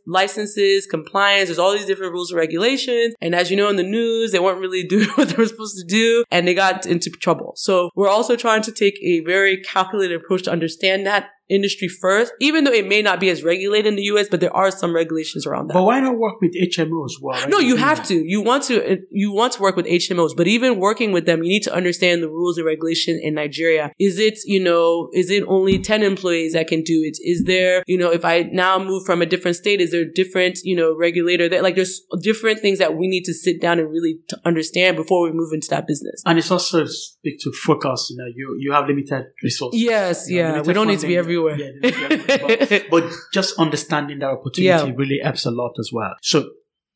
licenses 0.06 0.86
compliance 0.86 1.48
there's 1.48 1.60
all 1.60 1.72
these 1.74 1.86
different 1.86 2.14
rules 2.14 2.32
and 2.32 2.40
regulations 2.40 3.14
and 3.22 3.34
as 3.34 3.50
you 3.50 3.58
know 3.58 3.70
in 3.70 3.76
the 3.76 3.84
news 3.84 4.32
they 4.32 4.40
weren't 4.40 4.60
really 4.60 4.84
doing 4.88 5.08
what 5.16 5.30
they 5.30 5.36
were 5.36 5.46
supposed 5.46 5.78
to 5.78 5.86
do 5.86 6.24
and 6.32 6.48
they 6.48 6.54
got 6.54 6.86
into 6.86 7.10
trouble 7.10 7.54
so 7.56 7.90
we're 7.96 8.10
also 8.10 8.36
trying 8.36 8.62
to 8.62 8.72
take 8.72 9.00
a 9.04 9.22
very 9.22 9.58
calculated 9.62 10.16
approach 10.16 10.44
to 10.44 10.52
understand 10.52 11.06
that 11.06 11.30
industry 11.50 11.88
first 11.88 12.32
even 12.40 12.64
though 12.64 12.72
it 12.72 12.88
may 12.88 13.02
not 13.02 13.20
be 13.20 13.28
as 13.30 13.44
regulated 13.44 13.88
in 13.88 13.96
the 13.96 14.04
us 14.04 14.28
but 14.30 14.40
there 14.40 14.56
are 14.56 14.70
some 14.70 14.94
regulations 14.94 15.48
around 15.48 15.68
that 15.68 15.74
But 15.74 15.84
why 15.84 16.00
not 16.00 16.18
work 16.18 16.42
with 16.42 16.54
HMOs? 16.56 17.14
Well, 17.22 17.48
no, 17.50 17.60
you 17.60 17.76
have 17.76 18.06
to. 18.08 18.16
You 18.16 18.42
want 18.42 18.64
to. 18.66 18.94
Uh, 18.94 18.96
you 19.10 19.32
want 19.32 19.54
to 19.54 19.62
work 19.62 19.76
with 19.76 19.86
HMOs, 19.86 20.36
but 20.36 20.48
even 20.48 20.80
working 20.80 21.12
with 21.12 21.26
them, 21.26 21.44
you 21.44 21.50
need 21.50 21.64
to 21.64 21.74
understand 21.74 22.22
the 22.22 22.30
rules 22.30 22.58
and 22.58 22.66
regulations 22.66 23.20
in 23.24 23.34
Nigeria. 23.36 23.92
Is 24.00 24.20
it, 24.20 24.40
you 24.46 24.64
know, 24.64 25.10
is 25.14 25.30
it 25.30 25.44
only 25.48 25.69
ten 25.78 26.02
employees 26.02 26.54
that 26.54 26.68
can 26.68 26.82
do 26.82 27.04
it? 27.04 27.18
Is 27.22 27.44
there, 27.44 27.84
you 27.86 27.98
know, 27.98 28.10
if 28.12 28.26
I 28.26 28.50
now 28.52 28.80
move 28.80 29.06
from 29.06 29.22
a 29.22 29.26
different 29.26 29.58
state, 29.58 29.80
is 29.82 29.92
there 29.92 30.02
a 30.02 30.12
different, 30.12 30.60
you 30.64 30.76
know, 30.76 30.96
regulator 30.98 31.48
that 31.50 31.62
like 31.62 31.76
there's 31.76 32.02
different 32.22 32.60
things 32.62 32.80
that 32.80 32.96
we 32.98 33.08
need 33.08 33.24
to 33.26 33.34
sit 33.34 33.62
down 33.62 33.78
and 33.80 33.90
really 33.92 34.16
understand 34.46 34.98
before 34.98 35.22
we 35.24 35.32
move 35.32 35.54
into 35.54 35.68
that 35.70 35.86
business. 35.86 36.24
And 36.26 36.40
it's 36.40 36.50
also 36.50 36.86
speak 36.86 37.40
to 37.42 37.52
focus. 37.52 38.08
You 38.10 38.18
know, 38.18 38.26
you 38.34 38.56
you 38.60 38.72
have 38.72 38.88
limited 38.88 39.26
resources. 39.44 39.80
Yes, 39.82 40.30
You 40.30 40.42
know, 40.42 40.56
yeah. 40.56 40.62
We 40.62 40.74
don't 40.74 40.88
need 40.88 41.00
to 41.00 41.08
be 41.08 41.18
everywhere. 41.18 41.56
Yeah, 41.58 41.72
they 41.82 41.92
don't 41.92 42.10
need 42.10 42.22
to 42.22 42.26
be 42.28 42.34
everywhere. 42.34 42.82
but, 42.90 43.04
but 43.12 43.14
just 43.34 43.60
understanding 43.60 44.20
that 44.20 44.30
opportunity 44.30 44.64
Yeah. 44.90 44.94
really 44.96 45.20
helps 45.22 45.46
a 45.46 45.52
lot 45.52 45.74
as 45.80 45.92
well. 45.94 46.16
So 46.22 46.50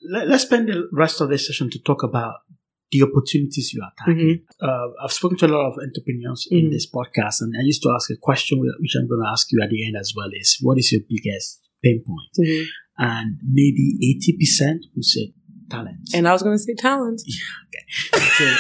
let, 0.10 0.28
let's 0.28 0.44
spend 0.44 0.70
the 0.70 0.88
rest 0.92 1.22
of 1.22 1.30
this 1.30 1.46
session 1.48 1.70
to 1.72 1.80
talk 1.80 2.04
about 2.04 2.36
the 2.94 3.04
opportunities 3.04 3.74
you 3.74 3.82
are 3.84 3.92
tackling. 3.98 4.42
Uh, 4.62 4.88
I've 5.04 5.12
spoken 5.12 5.38
to 5.40 5.46
a 5.48 5.54
lot 5.56 5.66
of 5.72 5.74
entrepreneurs 5.88 6.48
in 6.50 6.68
Mhm. 6.68 6.72
this 6.72 6.86
podcast, 6.90 7.42
and 7.42 7.54
I 7.60 7.64
used 7.72 7.82
to 7.84 7.90
ask 7.96 8.10
a 8.12 8.16
question 8.16 8.60
which 8.62 8.96
I'm 8.98 9.08
going 9.10 9.22
to 9.26 9.30
ask 9.36 9.52
you 9.52 9.60
at 9.62 9.70
the 9.70 9.86
end 9.86 9.96
as 10.00 10.14
well: 10.16 10.30
is 10.42 10.58
what 10.62 10.78
is 10.78 10.92
your 10.94 11.02
biggest 11.10 11.60
pain 11.84 12.04
point? 12.08 12.34
Mhm. 12.50 12.66
And 13.00 13.30
maybe 13.60 13.86
eighty 14.08 14.38
percent 14.40 14.86
would 14.96 15.04
say 15.06 15.34
talent. 15.70 15.98
And 16.14 16.28
I 16.28 16.34
was 16.34 16.44
going 16.44 16.56
to 16.56 16.64
say 16.68 16.76
talent. 16.76 17.22
Okay. 18.16 18.56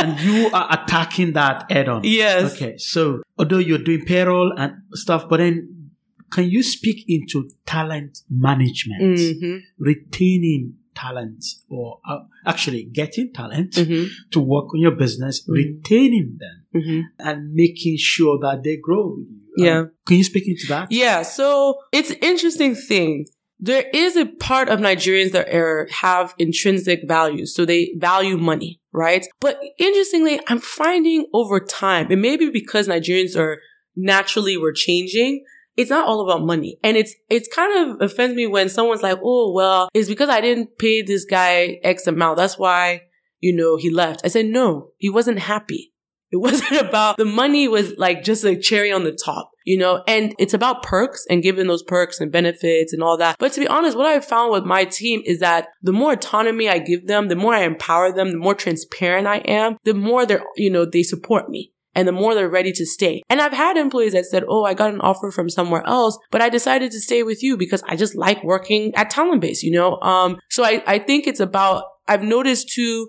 and 0.00 0.18
you 0.20 0.50
are 0.52 0.66
attacking 0.76 1.32
that 1.34 1.70
head 1.70 1.88
on. 1.88 2.02
Yes. 2.04 2.54
Okay. 2.54 2.76
So 2.78 3.22
although 3.38 3.58
you're 3.58 3.78
doing 3.90 4.04
payroll 4.04 4.52
and 4.56 4.72
stuff, 4.94 5.28
but 5.28 5.38
then 5.38 5.90
can 6.30 6.48
you 6.48 6.62
speak 6.62 7.04
into 7.08 7.48
talent 7.66 8.20
management, 8.30 9.18
hmm 9.40 9.56
retaining 9.78 10.74
talent, 10.94 11.44
or 11.68 11.98
uh, 12.08 12.20
actually 12.46 12.84
getting 12.84 13.32
talent 13.32 13.74
hmm 13.76 14.04
to 14.30 14.40
work 14.40 14.72
on 14.74 14.80
your 14.80 14.92
business, 14.96 15.46
Mhm. 15.48 15.54
retaining 15.54 16.38
them, 16.38 16.82
hmm 16.82 17.00
and 17.18 17.52
making 17.54 17.96
sure 17.98 18.38
that 18.40 18.62
they 18.62 18.76
grow 18.76 19.16
with 19.16 19.26
you? 19.28 19.64
Yeah. 19.64 19.78
Um, 19.80 19.90
can 20.06 20.16
you 20.16 20.24
speak 20.24 20.48
into 20.48 20.66
that? 20.68 20.90
Yeah, 20.90 21.22
so 21.22 21.76
it's 21.92 22.10
an 22.10 22.18
interesting 22.22 22.74
thing. 22.74 23.26
There 23.60 23.84
is 23.94 24.16
a 24.16 24.26
part 24.26 24.68
of 24.68 24.80
Nigerians 24.80 25.30
that 25.32 25.48
are, 25.54 25.86
have 25.92 26.34
intrinsic 26.38 27.00
values. 27.06 27.54
So 27.54 27.64
they 27.64 27.94
value 27.96 28.36
money, 28.36 28.80
right? 28.92 29.24
But 29.40 29.60
interestingly, 29.78 30.40
I'm 30.48 30.58
finding 30.58 31.26
over 31.32 31.60
time, 31.60 32.10
it 32.10 32.16
may 32.16 32.36
be 32.36 32.50
because 32.50 32.88
Nigerians 32.88 33.36
are 33.36 33.60
naturally 33.94 34.56
we're 34.56 34.72
changing. 34.72 35.44
It's 35.76 35.90
not 35.90 36.06
all 36.06 36.28
about 36.28 36.44
money. 36.44 36.78
And 36.82 36.96
it's, 36.96 37.14
it's 37.30 37.48
kind 37.48 37.90
of 37.90 38.00
offends 38.00 38.34
me 38.36 38.46
when 38.46 38.68
someone's 38.68 39.02
like, 39.02 39.18
oh, 39.22 39.52
well, 39.52 39.88
it's 39.94 40.08
because 40.08 40.28
I 40.28 40.40
didn't 40.40 40.78
pay 40.78 41.02
this 41.02 41.24
guy 41.24 41.78
X 41.82 42.06
amount. 42.06 42.36
That's 42.36 42.58
why, 42.58 43.02
you 43.40 43.54
know, 43.54 43.76
he 43.76 43.90
left. 43.90 44.22
I 44.24 44.28
said, 44.28 44.46
no, 44.46 44.90
he 44.98 45.08
wasn't 45.08 45.38
happy. 45.38 45.92
It 46.32 46.36
wasn't 46.40 46.80
about 46.80 47.18
the 47.18 47.26
money 47.26 47.68
was 47.68 47.92
like 47.98 48.24
just 48.24 48.42
a 48.44 48.56
cherry 48.56 48.90
on 48.90 49.04
the 49.04 49.12
top, 49.12 49.50
you 49.66 49.76
know, 49.76 50.02
and 50.08 50.34
it's 50.38 50.54
about 50.54 50.82
perks 50.82 51.26
and 51.28 51.42
giving 51.42 51.66
those 51.66 51.82
perks 51.82 52.20
and 52.20 52.32
benefits 52.32 52.94
and 52.94 53.02
all 53.02 53.18
that. 53.18 53.36
But 53.38 53.52
to 53.52 53.60
be 53.60 53.68
honest, 53.68 53.98
what 53.98 54.06
I 54.06 54.18
found 54.20 54.50
with 54.50 54.64
my 54.64 54.86
team 54.86 55.20
is 55.26 55.40
that 55.40 55.68
the 55.82 55.92
more 55.92 56.14
autonomy 56.14 56.70
I 56.70 56.78
give 56.78 57.06
them, 57.06 57.28
the 57.28 57.36
more 57.36 57.54
I 57.54 57.64
empower 57.64 58.12
them, 58.12 58.30
the 58.30 58.38
more 58.38 58.54
transparent 58.54 59.26
I 59.26 59.38
am, 59.38 59.76
the 59.84 59.92
more 59.92 60.24
they're, 60.24 60.42
you 60.56 60.70
know, 60.70 60.86
they 60.86 61.02
support 61.02 61.50
me. 61.50 61.72
And 61.94 62.08
the 62.08 62.12
more 62.12 62.34
they're 62.34 62.48
ready 62.48 62.72
to 62.72 62.86
stay. 62.86 63.22
And 63.28 63.40
I've 63.40 63.52
had 63.52 63.76
employees 63.76 64.12
that 64.12 64.26
said, 64.26 64.44
Oh, 64.48 64.64
I 64.64 64.74
got 64.74 64.94
an 64.94 65.00
offer 65.00 65.30
from 65.30 65.50
somewhere 65.50 65.82
else, 65.86 66.18
but 66.30 66.40
I 66.40 66.48
decided 66.48 66.90
to 66.92 67.00
stay 67.00 67.22
with 67.22 67.42
you 67.42 67.56
because 67.56 67.82
I 67.86 67.96
just 67.96 68.14
like 68.14 68.42
working 68.42 68.94
at 68.94 69.10
Talent 69.10 69.40
Base, 69.40 69.62
you 69.62 69.72
know? 69.72 69.98
Um, 70.00 70.38
so 70.50 70.64
I, 70.64 70.82
I 70.86 70.98
think 70.98 71.26
it's 71.26 71.40
about, 71.40 71.84
I've 72.08 72.22
noticed 72.22 72.70
too, 72.70 73.08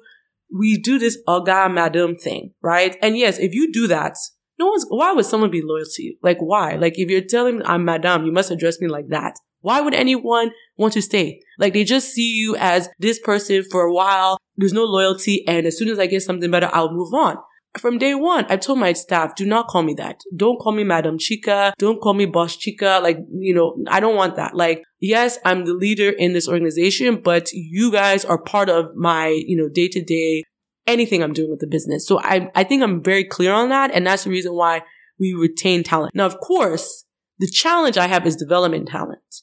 we 0.54 0.78
do 0.78 1.00
this 1.00 1.18
oga 1.28 1.74
madam 1.74 2.16
thing, 2.16 2.52
right? 2.62 2.96
And 3.02 3.18
yes, 3.18 3.40
if 3.40 3.54
you 3.54 3.72
do 3.72 3.88
that, 3.88 4.16
no 4.60 4.68
one's, 4.68 4.86
why 4.88 5.12
would 5.12 5.26
someone 5.26 5.50
be 5.50 5.62
loyal 5.64 5.86
to 5.96 6.04
you? 6.04 6.18
Like, 6.22 6.38
why? 6.40 6.76
Like, 6.76 6.94
if 6.98 7.10
you're 7.10 7.22
telling 7.22 7.60
me 7.60 7.66
I'm 7.66 7.86
madam, 7.86 8.26
you 8.26 8.32
must 8.32 8.52
address 8.52 8.80
me 8.80 8.88
like 8.88 9.08
that. 9.10 9.36
Why 9.62 9.82
would 9.82 9.94
anyone 9.94 10.52
want 10.78 10.94
to 10.94 11.02
stay? 11.02 11.40
Like, 11.58 11.74
they 11.74 11.84
just 11.84 12.10
see 12.10 12.36
you 12.36 12.56
as 12.58 12.90
this 13.00 13.18
person 13.18 13.64
for 13.72 13.82
a 13.84 13.94
while. 13.94 14.38
There's 14.58 14.74
no 14.74 14.84
loyalty. 14.84 15.48
And 15.48 15.66
as 15.66 15.78
soon 15.78 15.88
as 15.88 15.98
I 15.98 16.06
get 16.06 16.22
something 16.22 16.52
better, 16.52 16.70
I'll 16.72 16.92
move 16.92 17.14
on. 17.14 17.38
From 17.78 17.98
day 17.98 18.14
one, 18.14 18.46
I've 18.50 18.60
told 18.60 18.78
my 18.78 18.94
staff, 18.94 19.36
do 19.36 19.46
not 19.46 19.68
call 19.68 19.82
me 19.82 19.96
that. 19.96 20.22
Don't 20.36 20.60
call 20.60 20.74
me 20.74 20.84
Madam 20.84 21.18
Chika. 21.18 21.74
Don't 21.80 22.00
call 22.00 22.14
me 22.14 22.28
Boss 22.28 22.56
Chika. 22.56 23.02
Like, 23.02 23.18
you 23.32 23.54
know, 23.54 23.76
I 23.88 24.00
don't 24.00 24.16
want 24.16 24.36
that. 24.36 24.56
Like, 24.56 24.84
yes, 25.00 25.40
I'm 25.44 25.66
the 25.66 25.74
leader 25.74 26.10
in 26.10 26.34
this 26.34 26.48
organization, 26.48 27.22
but 27.24 27.52
you 27.52 27.92
guys 27.92 28.26
are 28.26 28.38
part 28.38 28.70
of 28.70 28.96
my, 28.96 29.28
you 29.28 29.58
know, 29.58 29.70
day 29.70 29.88
to 29.88 30.04
day 30.04 30.44
anything 30.86 31.24
I'm 31.24 31.34
doing 31.34 31.50
with 31.50 31.62
the 31.62 31.68
business. 31.68 32.08
So 32.08 32.20
I, 32.22 32.52
I 32.54 32.64
think 32.64 32.84
I'm 32.84 33.02
very 33.02 33.24
clear 33.24 33.54
on 33.54 33.70
that. 33.70 33.92
And 33.92 34.06
that's 34.06 34.26
the 34.26 34.30
reason 34.30 34.54
why 34.54 34.84
we 35.20 35.34
retain 35.34 35.84
talent. 35.84 36.14
Now, 36.14 36.26
of 36.26 36.40
course, 36.40 37.06
the 37.40 37.48
challenge 37.48 37.98
I 37.98 38.08
have 38.08 38.28
is 38.28 38.36
development 38.36 38.88
talent 38.88 39.42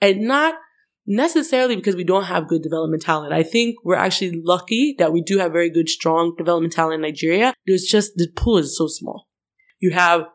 and 0.00 0.22
not 0.22 0.54
necessarily 1.10 1.74
because 1.74 1.96
we 1.96 2.04
don't 2.04 2.24
have 2.24 2.46
good 2.46 2.62
development 2.62 3.02
talent. 3.02 3.32
I 3.32 3.42
think 3.42 3.76
we're 3.84 3.96
actually 3.96 4.40
lucky 4.44 4.94
that 4.98 5.12
we 5.12 5.20
do 5.20 5.38
have 5.38 5.52
very 5.52 5.68
good, 5.68 5.88
strong 5.88 6.34
development 6.38 6.72
talent 6.72 6.94
in 6.94 7.00
Nigeria. 7.02 7.52
There's 7.66 7.82
just 7.82 8.12
the 8.14 8.28
pool 8.34 8.58
is 8.58 8.78
so 8.78 8.86
small. 8.86 9.26
You 9.80 9.90
have 9.90 10.26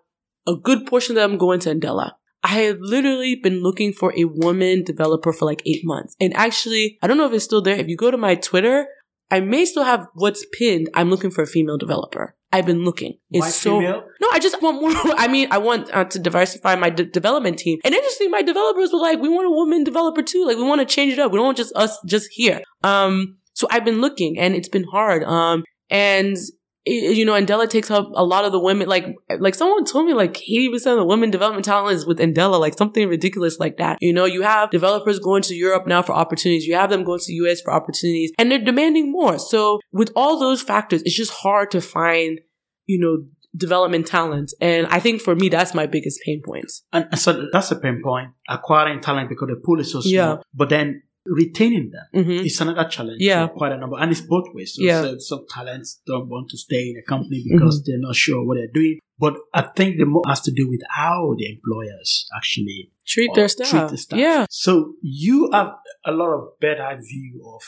a 0.45 0.55
good 0.55 0.85
portion 0.85 1.17
of 1.17 1.21
them 1.21 1.37
going 1.37 1.61
to 1.61 1.73
Andela. 1.73 2.11
I 2.43 2.59
have 2.63 2.77
literally 2.79 3.35
been 3.35 3.63
looking 3.63 3.93
for 3.93 4.13
a 4.15 4.25
woman 4.25 4.83
developer 4.83 5.31
for 5.31 5.45
like 5.45 5.63
eight 5.65 5.83
months. 5.85 6.15
And 6.19 6.35
actually, 6.35 6.99
I 7.01 7.07
don't 7.07 7.17
know 7.17 7.25
if 7.25 7.33
it's 7.33 7.45
still 7.45 7.61
there. 7.61 7.77
If 7.77 7.87
you 7.87 7.95
go 7.95 8.11
to 8.11 8.17
my 8.17 8.35
Twitter, 8.35 8.85
I 9.31 9.39
may 9.39 9.65
still 9.65 9.85
have 9.85 10.07
what's 10.13 10.45
pinned. 10.53 10.89
I'm 10.93 11.09
looking 11.09 11.31
for 11.31 11.41
a 11.41 11.47
female 11.47 11.77
developer. 11.77 12.35
I've 12.51 12.65
been 12.65 12.85
looking. 12.85 13.17
It's 13.31 13.45
Why 13.45 13.49
so 13.49 13.79
female? 13.79 14.03
no. 14.21 14.29
I 14.31 14.39
just 14.39 14.61
want 14.61 14.81
more. 14.81 14.91
I 15.17 15.27
mean, 15.27 15.47
I 15.51 15.57
want 15.57 15.89
uh, 15.93 16.05
to 16.05 16.19
diversify 16.19 16.75
my 16.75 16.89
de- 16.89 17.05
development 17.05 17.59
team. 17.59 17.79
And 17.83 17.93
interesting, 17.93 18.31
my 18.31 18.41
developers 18.41 18.91
were 18.93 18.99
like, 18.99 19.19
"We 19.19 19.29
want 19.29 19.47
a 19.47 19.51
woman 19.51 19.83
developer 19.83 20.21
too. 20.21 20.45
Like, 20.45 20.57
we 20.57 20.63
want 20.63 20.79
to 20.79 20.85
change 20.85 21.13
it 21.13 21.19
up. 21.19 21.31
We 21.31 21.37
don't 21.37 21.45
want 21.45 21.57
just 21.57 21.75
us 21.75 21.97
just 22.07 22.29
here." 22.31 22.61
Um, 22.83 23.37
so 23.53 23.67
I've 23.71 23.85
been 23.85 24.01
looking, 24.01 24.37
and 24.39 24.55
it's 24.55 24.69
been 24.69 24.85
hard. 24.85 25.23
Um, 25.23 25.63
and 25.89 26.37
you 26.85 27.25
know, 27.25 27.33
Andela 27.33 27.69
takes 27.69 27.89
up 27.89 28.09
a 28.13 28.23
lot 28.23 28.45
of 28.45 28.51
the 28.51 28.59
women. 28.59 28.87
Like, 28.87 29.05
like 29.39 29.55
someone 29.55 29.85
told 29.85 30.05
me, 30.05 30.13
like 30.13 30.41
eighty 30.43 30.69
percent 30.69 30.93
of 30.93 30.99
the 30.99 31.05
women 31.05 31.31
development 31.31 31.65
talent 31.65 31.95
is 31.95 32.05
with 32.05 32.19
Andela, 32.19 32.59
like 32.59 32.77
something 32.77 33.07
ridiculous 33.07 33.59
like 33.59 33.77
that. 33.77 33.97
You 34.01 34.13
know, 34.13 34.25
you 34.25 34.43
have 34.43 34.69
developers 34.69 35.19
going 35.19 35.41
to 35.43 35.55
Europe 35.55 35.87
now 35.87 36.01
for 36.01 36.13
opportunities. 36.13 36.65
You 36.65 36.75
have 36.75 36.89
them 36.89 37.03
going 37.03 37.19
to 37.19 37.25
the 37.25 37.33
US 37.49 37.61
for 37.61 37.73
opportunities, 37.73 38.31
and 38.37 38.51
they're 38.51 38.63
demanding 38.63 39.11
more. 39.11 39.39
So, 39.39 39.79
with 39.91 40.11
all 40.15 40.39
those 40.39 40.61
factors, 40.61 41.01
it's 41.03 41.15
just 41.15 41.31
hard 41.31 41.71
to 41.71 41.81
find, 41.81 42.39
you 42.85 42.99
know, 42.99 43.25
development 43.57 44.07
talent. 44.07 44.53
And 44.61 44.87
I 44.87 44.99
think 44.99 45.21
for 45.21 45.35
me, 45.35 45.49
that's 45.49 45.73
my 45.73 45.87
biggest 45.87 46.19
pain 46.25 46.41
points. 46.45 46.83
And 46.93 47.17
so 47.17 47.47
that's 47.51 47.71
a 47.71 47.77
pain 47.77 48.01
point, 48.03 48.31
acquiring 48.49 49.01
talent 49.01 49.29
because 49.29 49.47
the 49.49 49.55
pool 49.55 49.79
is 49.79 49.91
so 49.91 50.01
small. 50.01 50.13
Yeah. 50.13 50.37
But 50.53 50.69
then 50.69 51.03
retaining 51.25 51.91
them 51.91 52.25
Mhm. 52.25 52.45
is 52.45 52.59
another 52.61 52.87
challenge 52.89 53.17
Yeah. 53.21 53.47
for 53.47 53.53
quite 53.53 53.71
a 53.71 53.77
number. 53.77 53.97
And 53.99 54.11
it's 54.11 54.21
both 54.21 54.45
ways. 54.53 54.75
So, 54.75 54.83
Yeah. 54.83 55.01
so 55.01 55.17
some 55.17 55.45
talents 55.49 56.01
don't 56.05 56.29
want 56.29 56.49
to 56.49 56.57
stay 56.57 56.89
in 56.91 56.97
a 56.97 57.03
company 57.07 57.43
because 57.49 57.79
Mm-hmm. 57.79 57.83
they're 57.91 57.99
not 57.99 58.15
sure 58.15 58.45
what 58.45 58.57
they're 58.57 58.71
doing. 58.73 58.99
But 59.17 59.35
I 59.53 59.61
think 59.75 59.97
the 59.97 60.05
more 60.05 60.23
has 60.27 60.41
to 60.41 60.51
do 60.51 60.69
with 60.69 60.81
how 60.95 61.35
the 61.37 61.45
employers 61.49 62.27
actually 62.35 62.91
Treat 63.07 63.31
their 63.33 63.47
staff. 63.47 63.69
treat 63.69 63.89
the 63.89 63.97
staff. 63.97 64.19
Yeah. 64.19 64.45
So 64.49 64.95
you 65.01 65.49
have 65.53 65.71
a 66.05 66.11
lot 66.11 66.33
of 66.37 66.59
better 66.59 66.99
view 67.01 67.41
of 67.55 67.61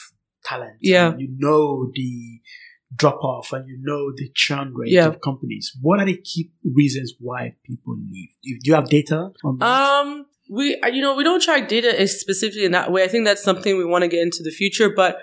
talent. 0.43 0.77
Yeah. 0.81 1.11
And 1.11 1.21
you 1.21 1.29
know 1.37 1.89
the 1.95 2.41
drop 2.95 3.21
off 3.23 3.51
and 3.53 3.67
you 3.67 3.77
know 3.81 4.11
the 4.15 4.29
churn 4.33 4.73
rate 4.73 4.91
Yeah. 4.91 5.07
of 5.07 5.19
companies. 5.21 5.75
What 5.81 5.99
are 5.99 6.05
the 6.05 6.17
key 6.17 6.51
reasons 6.63 7.15
why 7.19 7.55
people 7.65 7.97
leave? 8.11 8.29
Do 8.43 8.57
you 8.63 8.73
have 8.75 8.87
data 8.89 9.31
on 9.43 9.57
that? 9.57 9.65
Um, 9.65 10.25
we, 10.49 10.79
you 10.91 11.01
know, 11.01 11.15
we 11.15 11.23
don't 11.23 11.41
track 11.41 11.67
data 11.67 12.07
specifically 12.07 12.65
in 12.65 12.71
that 12.71 12.91
way. 12.91 13.03
I 13.03 13.07
think 13.07 13.25
that's 13.25 13.43
something 13.43 13.77
we 13.77 13.85
want 13.85 14.03
to 14.03 14.07
get 14.07 14.21
into 14.21 14.43
the 14.43 14.51
future. 14.51 14.89
But 14.95 15.17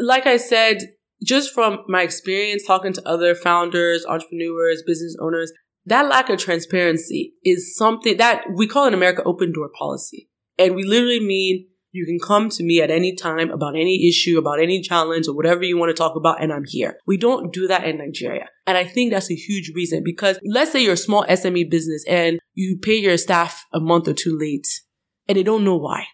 like 0.00 0.26
I 0.26 0.36
said, 0.36 0.78
just 1.24 1.54
from 1.54 1.78
my 1.88 2.02
experience 2.02 2.64
talking 2.66 2.92
to 2.92 3.08
other 3.08 3.34
founders, 3.34 4.04
entrepreneurs, 4.06 4.82
business 4.86 5.16
owners, 5.20 5.52
that 5.86 6.08
lack 6.08 6.28
of 6.28 6.38
transparency 6.38 7.34
is 7.44 7.76
something 7.76 8.16
that 8.16 8.44
we 8.54 8.66
call 8.66 8.86
in 8.86 8.94
America 8.94 9.22
open 9.24 9.52
door 9.52 9.70
policy. 9.78 10.28
And 10.58 10.74
we 10.74 10.84
literally 10.84 11.20
mean 11.20 11.68
you 11.92 12.04
can 12.04 12.18
come 12.18 12.48
to 12.50 12.62
me 12.62 12.82
at 12.82 12.90
any 12.90 13.14
time 13.14 13.50
about 13.50 13.74
any 13.74 14.08
issue, 14.08 14.38
about 14.38 14.60
any 14.60 14.82
challenge 14.82 15.28
or 15.28 15.34
whatever 15.34 15.64
you 15.64 15.78
want 15.78 15.90
to 15.90 15.94
talk 15.94 16.16
about, 16.16 16.42
and 16.42 16.52
I'm 16.52 16.64
here. 16.66 16.98
We 17.06 17.16
don't 17.16 17.52
do 17.52 17.66
that 17.68 17.84
in 17.84 17.98
Nigeria. 17.98 18.48
And 18.66 18.76
I 18.76 18.84
think 18.84 19.12
that's 19.12 19.30
a 19.30 19.34
huge 19.34 19.72
reason 19.74 20.02
because 20.04 20.38
let's 20.44 20.72
say 20.72 20.82
you're 20.82 20.94
a 20.94 20.98
small 20.98 21.24
SME 21.24 21.70
business 21.70 22.04
and 22.06 22.38
you 22.54 22.78
pay 22.80 22.96
your 22.96 23.16
staff 23.16 23.64
a 23.72 23.80
month 23.80 24.08
or 24.08 24.12
two 24.12 24.36
late 24.38 24.68
and 25.28 25.36
they 25.36 25.42
don't 25.42 25.64
know 25.64 25.76
why. 25.76 26.06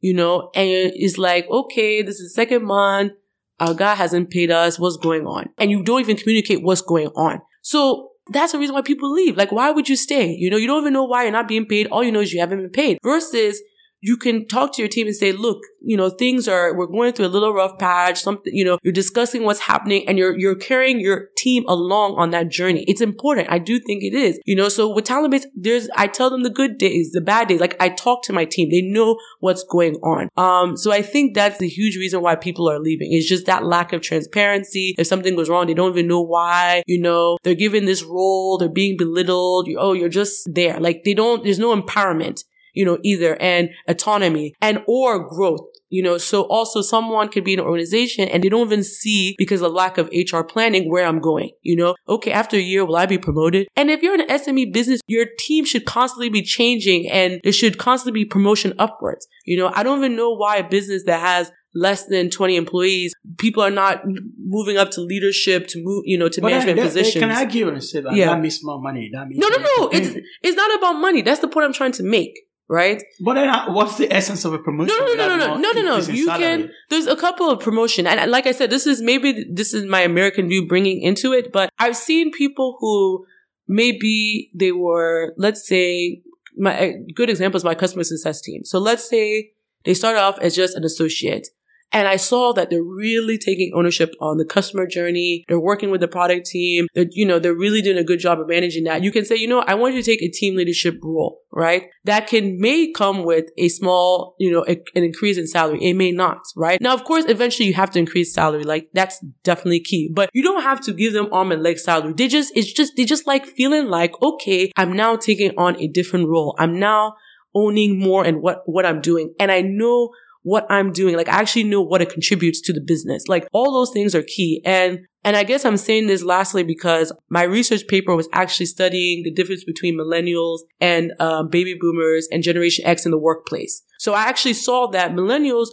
You 0.00 0.14
know, 0.14 0.50
and 0.54 0.68
it's 0.68 1.16
like, 1.16 1.48
okay, 1.48 2.02
this 2.02 2.20
is 2.20 2.30
the 2.30 2.34
second 2.34 2.64
month. 2.64 3.12
Our 3.60 3.72
guy 3.72 3.94
hasn't 3.94 4.30
paid 4.30 4.50
us. 4.50 4.78
What's 4.78 4.96
going 4.96 5.26
on? 5.26 5.48
And 5.58 5.70
you 5.70 5.82
don't 5.82 6.00
even 6.00 6.16
communicate 6.16 6.62
what's 6.62 6.82
going 6.82 7.08
on. 7.08 7.40
So 7.62 8.10
that's 8.30 8.52
the 8.52 8.58
reason 8.58 8.74
why 8.74 8.82
people 8.82 9.12
leave. 9.12 9.36
Like, 9.36 9.52
why 9.52 9.70
would 9.70 9.88
you 9.88 9.96
stay? 9.96 10.30
You 10.32 10.50
know, 10.50 10.56
you 10.56 10.66
don't 10.66 10.82
even 10.82 10.92
know 10.92 11.04
why 11.04 11.22
you're 11.22 11.32
not 11.32 11.48
being 11.48 11.66
paid. 11.66 11.86
All 11.86 12.02
you 12.02 12.12
know 12.12 12.20
is 12.20 12.32
you 12.32 12.40
haven't 12.40 12.60
been 12.60 12.70
paid 12.70 12.98
versus 13.02 13.62
you 14.04 14.18
can 14.18 14.46
talk 14.46 14.74
to 14.74 14.82
your 14.82 14.88
team 14.88 15.06
and 15.06 15.16
say, 15.16 15.32
look, 15.32 15.62
you 15.80 15.96
know, 15.96 16.10
things 16.10 16.46
are, 16.46 16.76
we're 16.76 16.86
going 16.86 17.14
through 17.14 17.24
a 17.24 17.28
little 17.28 17.54
rough 17.54 17.78
patch, 17.78 18.20
something, 18.20 18.54
you 18.54 18.62
know, 18.62 18.76
you're 18.82 18.92
discussing 18.92 19.44
what's 19.44 19.60
happening 19.60 20.06
and 20.06 20.18
you're, 20.18 20.38
you're 20.38 20.54
carrying 20.54 21.00
your 21.00 21.28
team 21.38 21.64
along 21.66 22.14
on 22.16 22.28
that 22.28 22.50
journey. 22.50 22.84
It's 22.86 23.00
important. 23.00 23.48
I 23.50 23.58
do 23.58 23.80
think 23.80 24.02
it 24.02 24.12
is, 24.12 24.38
you 24.44 24.56
know, 24.56 24.68
so 24.68 24.92
with 24.92 25.06
talent 25.06 25.30
base, 25.30 25.46
there's, 25.56 25.88
I 25.96 26.06
tell 26.06 26.28
them 26.28 26.42
the 26.42 26.50
good 26.50 26.76
days, 26.76 27.12
the 27.12 27.22
bad 27.22 27.48
days. 27.48 27.60
Like 27.60 27.76
I 27.80 27.88
talk 27.88 28.22
to 28.24 28.34
my 28.34 28.44
team. 28.44 28.68
They 28.68 28.82
know 28.82 29.18
what's 29.40 29.64
going 29.64 29.94
on. 30.02 30.28
Um, 30.36 30.76
so 30.76 30.92
I 30.92 31.00
think 31.00 31.34
that's 31.34 31.56
the 31.56 31.68
huge 31.68 31.96
reason 31.96 32.20
why 32.20 32.36
people 32.36 32.68
are 32.68 32.78
leaving. 32.78 33.10
It's 33.10 33.26
just 33.26 33.46
that 33.46 33.64
lack 33.64 33.94
of 33.94 34.02
transparency. 34.02 34.94
If 34.98 35.06
something 35.06 35.34
goes 35.34 35.48
wrong, 35.48 35.66
they 35.66 35.72
don't 35.72 35.92
even 35.92 36.08
know 36.08 36.20
why, 36.20 36.82
you 36.86 37.00
know, 37.00 37.38
they're 37.42 37.54
given 37.54 37.86
this 37.86 38.02
role, 38.02 38.58
they're 38.58 38.68
being 38.68 38.98
belittled. 38.98 39.66
You, 39.66 39.78
oh, 39.80 39.94
you're 39.94 40.10
just 40.10 40.46
there. 40.52 40.78
Like 40.78 41.04
they 41.04 41.14
don't, 41.14 41.42
there's 41.42 41.58
no 41.58 41.74
empowerment 41.74 42.44
you 42.74 42.84
know, 42.84 42.98
either 43.02 43.40
and 43.40 43.70
autonomy 43.88 44.52
and 44.60 44.82
or 44.86 45.26
growth. 45.28 45.60
You 45.90 46.02
know, 46.02 46.18
so 46.18 46.42
also 46.48 46.82
someone 46.82 47.28
could 47.28 47.44
be 47.44 47.52
in 47.52 47.60
an 47.60 47.66
organization 47.66 48.28
and 48.28 48.42
they 48.42 48.48
don't 48.48 48.66
even 48.66 48.82
see 48.82 49.36
because 49.38 49.62
of 49.62 49.70
lack 49.72 49.96
of 49.96 50.10
HR 50.12 50.40
planning 50.42 50.90
where 50.90 51.06
I'm 51.06 51.20
going. 51.20 51.50
You 51.62 51.76
know, 51.76 51.94
okay, 52.08 52.32
after 52.32 52.56
a 52.56 52.60
year, 52.60 52.84
will 52.84 52.96
I 52.96 53.06
be 53.06 53.18
promoted? 53.18 53.68
And 53.76 53.90
if 53.90 54.02
you're 54.02 54.20
an 54.20 54.26
SME 54.26 54.72
business, 54.72 55.00
your 55.06 55.26
team 55.38 55.64
should 55.64 55.84
constantly 55.84 56.30
be 56.30 56.42
changing 56.42 57.08
and 57.08 57.40
there 57.44 57.52
should 57.52 57.78
constantly 57.78 58.24
be 58.24 58.28
promotion 58.28 58.74
upwards. 58.78 59.28
You 59.44 59.56
know, 59.56 59.70
I 59.72 59.84
don't 59.84 59.98
even 59.98 60.16
know 60.16 60.34
why 60.34 60.56
a 60.56 60.68
business 60.68 61.04
that 61.04 61.20
has 61.20 61.52
less 61.76 62.06
than 62.06 62.30
20 62.30 62.56
employees, 62.56 63.12
people 63.38 63.62
are 63.62 63.70
not 63.70 64.02
moving 64.38 64.76
up 64.76 64.90
to 64.92 65.00
leadership, 65.00 65.66
to 65.68 65.82
move, 65.82 66.02
you 66.06 66.16
know, 66.18 66.28
to 66.28 66.40
But 66.40 66.50
management 66.52 66.78
they 66.78 66.82
positions. 66.84 67.22
can 67.22 67.30
argue 67.30 67.68
and 67.68 67.82
say 67.82 68.00
that 68.00 68.14
Yeah. 68.14 68.26
that 68.26 68.40
means 68.40 68.60
more 68.64 68.80
money. 68.80 69.10
That 69.12 69.28
means 69.28 69.38
no, 69.40 69.48
no, 69.48 69.58
no. 69.78 69.88
It's, 69.92 70.16
it's 70.42 70.56
not 70.56 70.76
about 70.78 70.94
money. 70.94 71.22
That's 71.22 71.40
the 71.40 71.48
point 71.48 71.66
I'm 71.66 71.72
trying 71.72 71.92
to 71.92 72.02
make. 72.02 72.32
Right? 72.68 73.02
But 73.20 73.34
then, 73.34 73.48
uh, 73.48 73.72
what's 73.72 73.98
the 73.98 74.10
essence 74.10 74.44
of 74.46 74.54
a 74.54 74.58
promotion? 74.58 74.96
No, 74.98 75.06
no, 75.06 75.14
no, 75.14 75.36
no, 75.36 75.36
no, 75.36 75.56
no, 75.56 75.72
no, 75.72 75.82
no. 75.82 75.96
You 75.96 76.26
salary? 76.26 76.42
can. 76.42 76.70
There's 76.88 77.06
a 77.06 77.14
couple 77.14 77.50
of 77.50 77.60
promotion, 77.60 78.06
and 78.06 78.30
like 78.30 78.46
I 78.46 78.52
said, 78.52 78.70
this 78.70 78.86
is 78.86 79.02
maybe 79.02 79.44
this 79.52 79.74
is 79.74 79.84
my 79.84 80.00
American 80.00 80.48
view 80.48 80.66
bringing 80.66 81.02
into 81.02 81.32
it. 81.32 81.52
But 81.52 81.68
I've 81.78 81.96
seen 81.96 82.32
people 82.32 82.78
who 82.80 83.26
maybe 83.68 84.50
they 84.54 84.72
were, 84.72 85.34
let's 85.36 85.66
say, 85.68 86.22
my 86.56 86.72
a 86.78 86.94
good 87.14 87.28
example 87.28 87.58
is 87.58 87.64
my 87.64 87.74
customer 87.74 88.04
success 88.04 88.40
team. 88.40 88.64
So 88.64 88.78
let's 88.78 89.08
say 89.08 89.52
they 89.84 89.94
started 89.94 90.20
off 90.20 90.38
as 90.40 90.54
just 90.54 90.74
an 90.74 90.84
associate. 90.84 91.48
And 91.94 92.08
I 92.08 92.16
saw 92.16 92.52
that 92.54 92.70
they're 92.70 92.82
really 92.82 93.38
taking 93.38 93.72
ownership 93.74 94.12
on 94.20 94.36
the 94.36 94.44
customer 94.44 94.84
journey. 94.86 95.44
They're 95.48 95.60
working 95.60 95.90
with 95.92 96.00
the 96.00 96.08
product 96.08 96.46
team. 96.46 96.88
They're, 96.94 97.06
you 97.12 97.24
know, 97.24 97.38
they're 97.38 97.54
really 97.54 97.80
doing 97.80 97.98
a 97.98 98.04
good 98.04 98.18
job 98.18 98.40
of 98.40 98.48
managing 98.48 98.82
that. 98.84 99.04
You 99.04 99.12
can 99.12 99.24
say, 99.24 99.36
you 99.36 99.46
know, 99.46 99.60
I 99.60 99.74
want 99.74 99.94
you 99.94 100.02
to 100.02 100.10
take 100.10 100.20
a 100.20 100.28
team 100.28 100.56
leadership 100.56 100.96
role, 101.02 101.40
right? 101.52 101.84
That 102.04 102.26
can 102.26 102.60
may 102.60 102.90
come 102.90 103.22
with 103.24 103.46
a 103.56 103.68
small, 103.68 104.34
you 104.40 104.50
know, 104.50 104.64
a- 104.68 104.82
an 104.96 105.04
increase 105.04 105.38
in 105.38 105.46
salary. 105.46 105.78
It 105.82 105.94
may 105.94 106.10
not, 106.10 106.38
right? 106.56 106.80
Now, 106.80 106.94
of 106.94 107.04
course, 107.04 107.26
eventually 107.28 107.68
you 107.68 107.74
have 107.74 107.92
to 107.92 108.00
increase 108.00 108.34
salary. 108.34 108.64
Like 108.64 108.88
that's 108.92 109.24
definitely 109.44 109.80
key, 109.80 110.10
but 110.12 110.30
you 110.34 110.42
don't 110.42 110.62
have 110.62 110.80
to 110.86 110.92
give 110.92 111.12
them 111.12 111.28
arm 111.32 111.52
and 111.52 111.62
leg 111.62 111.78
salary. 111.78 112.12
They 112.16 112.26
just, 112.26 112.52
it's 112.56 112.72
just, 112.72 112.94
they 112.96 113.04
just 113.04 113.26
like 113.26 113.46
feeling 113.46 113.86
like, 113.86 114.12
okay, 114.20 114.72
I'm 114.76 114.94
now 114.96 115.14
taking 115.14 115.52
on 115.56 115.80
a 115.80 115.86
different 115.86 116.28
role. 116.28 116.56
I'm 116.58 116.80
now 116.80 117.14
owning 117.54 118.00
more 118.00 118.24
and 118.24 118.42
what, 118.42 118.62
what 118.66 118.84
I'm 118.84 119.00
doing. 119.00 119.32
And 119.38 119.52
I 119.52 119.60
know 119.60 120.10
what 120.44 120.66
I'm 120.70 120.92
doing. 120.92 121.16
Like 121.16 121.28
I 121.28 121.40
actually 121.40 121.64
know 121.64 121.82
what 121.82 122.00
it 122.00 122.10
contributes 122.10 122.60
to 122.62 122.72
the 122.72 122.80
business. 122.80 123.28
Like 123.28 123.48
all 123.52 123.72
those 123.72 123.92
things 123.92 124.14
are 124.14 124.22
key. 124.22 124.62
And 124.64 125.00
and 125.24 125.36
I 125.36 125.42
guess 125.42 125.64
I'm 125.64 125.78
saying 125.78 126.06
this 126.06 126.22
lastly 126.22 126.62
because 126.62 127.12
my 127.30 127.42
research 127.42 127.86
paper 127.88 128.14
was 128.14 128.28
actually 128.32 128.66
studying 128.66 129.22
the 129.24 129.32
difference 129.32 129.64
between 129.64 129.98
millennials 129.98 130.58
and 130.80 131.12
um, 131.18 131.48
baby 131.48 131.76
boomers 131.80 132.28
and 132.30 132.42
Generation 132.42 132.84
X 132.86 133.06
in 133.06 133.10
the 133.10 133.18
workplace. 133.18 133.82
So 133.98 134.12
I 134.12 134.24
actually 134.24 134.52
saw 134.52 134.86
that 134.88 135.12
millennials, 135.12 135.68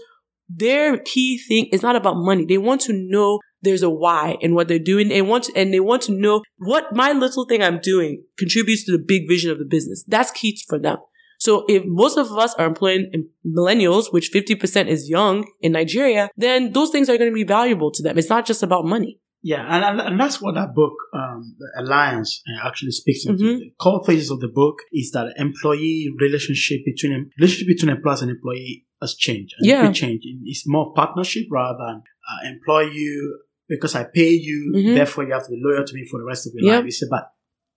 their 0.50 0.98
key 0.98 1.38
thing 1.38 1.68
is 1.74 1.84
not 1.84 1.98
about 1.98 2.16
money. 2.16 2.46
They 2.46 2.58
want 2.58 2.80
to 2.82 2.94
know 2.94 3.40
there's 3.62 3.84
a 3.84 3.90
why 3.90 4.38
in 4.40 4.56
what 4.56 4.70
they're 4.70 4.80
doing. 4.80 5.10
They 5.10 5.22
want 5.22 5.46
to, 5.46 5.54
and 5.56 5.74
they 5.74 5.82
want 5.82 6.04
to 6.04 6.14
know 6.14 6.44
what 6.58 6.96
my 6.96 7.12
little 7.12 7.46
thing 7.46 7.62
I'm 7.62 7.80
doing 7.80 8.24
contributes 8.38 8.86
to 8.86 8.94
the 8.94 9.04
big 9.06 9.28
vision 9.28 9.52
of 9.52 9.60
the 9.60 9.66
business. 9.66 10.04
That's 10.08 10.32
key 10.32 10.58
for 10.68 10.80
them. 10.80 10.98
So 11.42 11.66
if 11.68 11.82
most 11.88 12.18
of 12.20 12.32
us 12.38 12.54
are 12.60 12.68
employing 12.68 13.10
millennials, 13.44 14.14
which 14.14 14.32
50% 14.32 14.88
is 14.88 15.10
young 15.10 15.44
in 15.60 15.72
Nigeria, 15.72 16.30
then 16.38 16.72
those 16.72 16.92
things 16.92 17.10
are 17.10 17.18
going 17.18 17.32
to 17.32 17.40
be 17.44 17.44
valuable 17.44 17.90
to 17.94 18.04
them. 18.04 18.20
It's 18.20 18.30
not 18.30 18.46
just 18.46 18.62
about 18.62 18.86
money. 18.86 19.20
Yeah, 19.42 19.66
and, 19.68 20.00
and, 20.00 20.20
that's 20.20 20.40
what 20.40 20.54
that 20.54 20.76
book, 20.76 20.94
um, 21.16 21.56
the 21.58 21.82
Alliance, 21.82 22.44
uh, 22.48 22.68
actually 22.68 22.92
speaks 22.92 23.26
into. 23.26 23.44
Mhm. 23.44 23.58
The 23.60 23.72
core 23.80 24.04
phases 24.06 24.30
of 24.30 24.40
the 24.40 24.50
book 24.50 24.76
is 24.94 25.10
that 25.16 25.34
employee 25.36 26.14
relationship 26.20 26.82
between 26.86 27.32
relationship 27.40 27.68
between 27.74 27.90
employers 27.96 28.22
and 28.22 28.30
employee 28.30 28.86
has 29.02 29.16
changed. 29.16 29.56
And 29.58 29.66
Yeah. 29.68 29.92
change. 29.92 30.22
It's 30.46 30.68
more 30.68 30.94
partnership 30.94 31.46
rather 31.50 31.76
than 31.86 32.04
uh, 32.30 32.40
employ 32.54 32.84
you 33.02 33.40
because 33.68 33.96
I 33.96 34.04
pay 34.04 34.30
you, 34.50 34.74
Mhm. 34.76 34.94
therefore 34.94 35.24
you 35.26 35.34
have 35.34 35.46
to 35.48 35.52
be 35.56 35.60
loyal 35.66 35.86
to 35.90 35.94
me 35.96 36.04
for 36.10 36.20
the 36.20 36.28
rest 36.32 36.46
of 36.46 36.52
your 36.54 36.64
Yeah. 36.68 36.78
life. 36.78 36.86
It's 36.92 37.04
about 37.10 37.26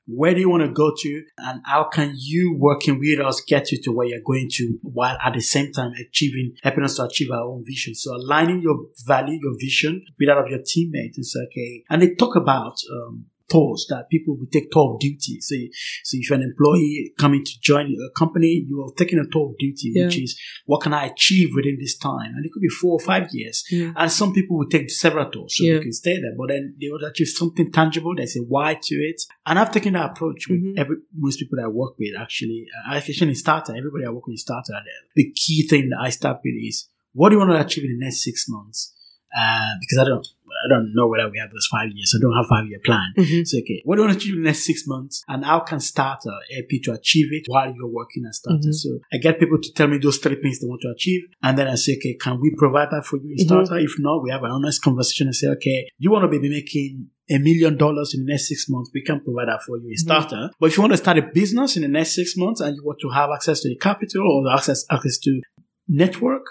where 0.06 0.34
do 0.34 0.40
you 0.40 0.50
want 0.50 0.62
to 0.62 0.72
go 0.72 0.92
to? 0.96 1.22
And 1.38 1.62
how 1.64 1.84
can 1.84 2.12
you 2.16 2.56
working 2.58 2.98
with 2.98 3.20
us 3.20 3.40
get 3.40 3.72
you 3.72 3.80
to 3.82 3.92
where 3.92 4.06
you're 4.06 4.20
going 4.24 4.48
to 4.52 4.78
while 4.82 5.16
at 5.22 5.34
the 5.34 5.40
same 5.40 5.72
time 5.72 5.92
achieving 5.92 6.54
helping 6.62 6.84
us 6.84 6.96
to 6.96 7.04
achieve 7.04 7.30
our 7.30 7.42
own 7.42 7.64
vision? 7.64 7.94
So 7.94 8.14
aligning 8.14 8.60
your 8.62 8.86
value 9.06 9.38
your 9.40 9.54
vision 9.58 10.04
with 10.18 10.28
that 10.28 10.38
of 10.38 10.48
your 10.48 10.60
teammates 10.64 11.18
is 11.18 11.36
okay. 11.48 11.84
And 11.88 12.02
they 12.02 12.14
talk 12.14 12.36
about 12.36 12.76
um 12.92 13.26
tours 13.48 13.86
that 13.90 14.08
people 14.10 14.36
will 14.36 14.46
take 14.52 14.70
tour 14.70 14.94
of 14.94 15.00
duty 15.00 15.40
so, 15.40 15.54
so 16.02 16.16
if 16.18 16.28
you're 16.30 16.38
an 16.38 16.44
employee 16.44 17.12
coming 17.18 17.44
to 17.44 17.52
join 17.60 17.86
a 17.86 18.18
company 18.18 18.64
you 18.66 18.82
are 18.82 18.92
taking 18.96 19.18
a 19.18 19.26
tour 19.30 19.50
of 19.50 19.58
duty 19.58 19.92
which 19.94 20.18
is 20.18 20.38
what 20.66 20.80
can 20.80 20.92
i 20.94 21.04
achieve 21.06 21.50
within 21.54 21.76
this 21.78 21.96
time 21.98 22.32
and 22.34 22.44
it 22.46 22.52
could 22.52 22.62
be 22.62 22.68
four 22.68 22.92
or 22.92 23.00
five 23.00 23.28
years 23.32 23.64
Yeah. 23.70 23.92
and 23.96 24.10
some 24.10 24.32
people 24.32 24.58
will 24.58 24.68
take 24.68 24.90
several 24.90 25.30
tours 25.30 25.56
so 25.56 25.64
Yeah. 25.64 25.74
they 25.74 25.80
can 25.82 25.92
stay 25.92 26.14
there, 26.20 26.34
but 26.36 26.48
then 26.48 26.74
they 26.80 26.88
will 26.88 27.04
achieve 27.04 27.28
something 27.28 27.70
tangible. 27.70 28.14
There's 28.16 28.36
a 28.36 28.40
why 28.40 28.78
to 28.82 28.94
it. 28.94 29.22
And 29.46 29.58
I've 29.58 29.70
taken 29.70 29.92
that 29.94 30.10
approach 30.10 30.48
with 30.48 30.60
Mhm. 30.62 30.78
every 30.78 30.96
most 31.16 31.38
people 31.38 31.56
that 31.58 31.64
I 31.64 31.68
work 31.68 31.98
with. 31.98 32.14
Actually, 32.18 32.66
I 32.88 32.96
actually 32.96 33.28
in 33.28 33.34
Starta, 33.34 33.70
everybody 33.76 34.04
I 34.04 34.10
work 34.10 34.26
with 34.26 34.34
in 34.34 34.42
Starta. 34.44 34.80
The 35.14 35.30
key 35.32 35.66
thing 35.68 35.90
that 35.90 36.00
I 36.00 36.10
start 36.10 36.38
with 36.44 36.54
is 36.70 36.88
what 37.12 37.28
do 37.28 37.34
you 37.34 37.38
want 37.40 37.50
to 37.52 37.60
achieve 37.64 37.84
in 37.84 37.98
the 37.98 38.04
next 38.04 38.22
six 38.22 38.46
months? 38.48 38.92
Uh, 39.36 39.72
because 39.80 39.98
I 39.98 40.04
don't, 40.10 40.26
I 40.64 40.68
don't 40.68 40.92
know 40.94 41.06
whether 41.08 41.28
we 41.30 41.38
have 41.38 41.50
those 41.50 41.68
five 41.70 41.88
years. 41.94 42.14
I 42.16 42.20
don't 42.22 42.36
have 42.36 42.46
five 42.46 42.66
year 42.68 42.80
plan. 42.84 43.08
Mhm. 43.18 43.46
So, 43.46 43.58
okay, 43.58 43.82
what 43.84 43.96
do 43.96 44.02
you 44.02 44.06
want 44.08 44.18
to 44.18 44.22
achieve 44.22 44.36
in 44.36 44.42
the 44.42 44.48
next 44.48 44.64
six 44.66 44.86
months? 44.86 45.22
And 45.28 45.44
how 45.44 45.60
can 45.60 45.78
Starta 45.78 46.32
help 46.54 46.66
you 46.70 46.80
to 46.86 46.92
achieve 46.92 47.28
it 47.32 47.44
while 47.46 47.72
you're 47.74 47.90
working 48.00 48.24
as 48.28 48.40
Starta? 48.40 48.64
Mhm. 48.64 48.74
So 48.74 48.90
I 49.12 49.18
get 49.18 49.38
people 49.38 49.58
to 49.60 49.72
tell 49.72 49.88
me 49.88 49.98
those 49.98 50.18
three 50.18 50.36
things 50.42 50.60
they 50.60 50.66
want 50.66 50.80
to 50.82 50.88
achieve. 50.96 51.22
And 51.42 51.58
then 51.58 51.68
I 51.68 51.74
say, 51.74 51.96
okay, 51.98 52.14
can 52.14 52.40
we 52.40 52.52
provide 52.56 52.88
that 52.92 53.04
for 53.06 53.16
you 53.22 53.34
in 53.36 53.38
Mhm. 53.38 53.46
Starta? 53.46 53.82
If 53.82 53.94
not, 53.98 54.22
we 54.24 54.30
have 54.30 54.42
an 54.42 54.50
honest 54.50 54.82
conversation 54.82 55.26
and 55.28 55.36
say, 55.36 55.48
okay, 55.48 55.88
you 55.98 56.10
want 56.10 56.24
to 56.24 56.28
be 56.28 56.48
making 56.48 57.10
a 57.30 57.38
million 57.38 57.76
dollars 57.78 58.12
in 58.14 58.24
the 58.24 58.32
next 58.32 58.48
six 58.48 58.68
months, 58.68 58.90
we 58.92 59.02
can 59.02 59.18
provide 59.20 59.48
that 59.48 59.62
for 59.62 59.78
you 59.78 59.88
in 59.88 59.96
Starta. 59.96 60.50
But 60.60 60.66
if 60.66 60.76
you 60.76 60.82
want 60.82 60.92
to 60.92 60.98
start 60.98 61.16
a 61.18 61.22
business 61.22 61.74
in 61.76 61.82
the 61.82 61.88
next 61.88 62.14
six 62.14 62.36
months 62.36 62.60
and 62.60 62.76
you 62.76 62.84
want 62.84 62.98
to 63.00 63.08
have 63.10 63.30
access 63.34 63.60
to 63.62 63.68
the 63.70 63.76
capital 63.76 64.22
or 64.30 64.52
access 64.52 64.84
access 64.90 65.16
to 65.20 65.40
network, 65.88 66.44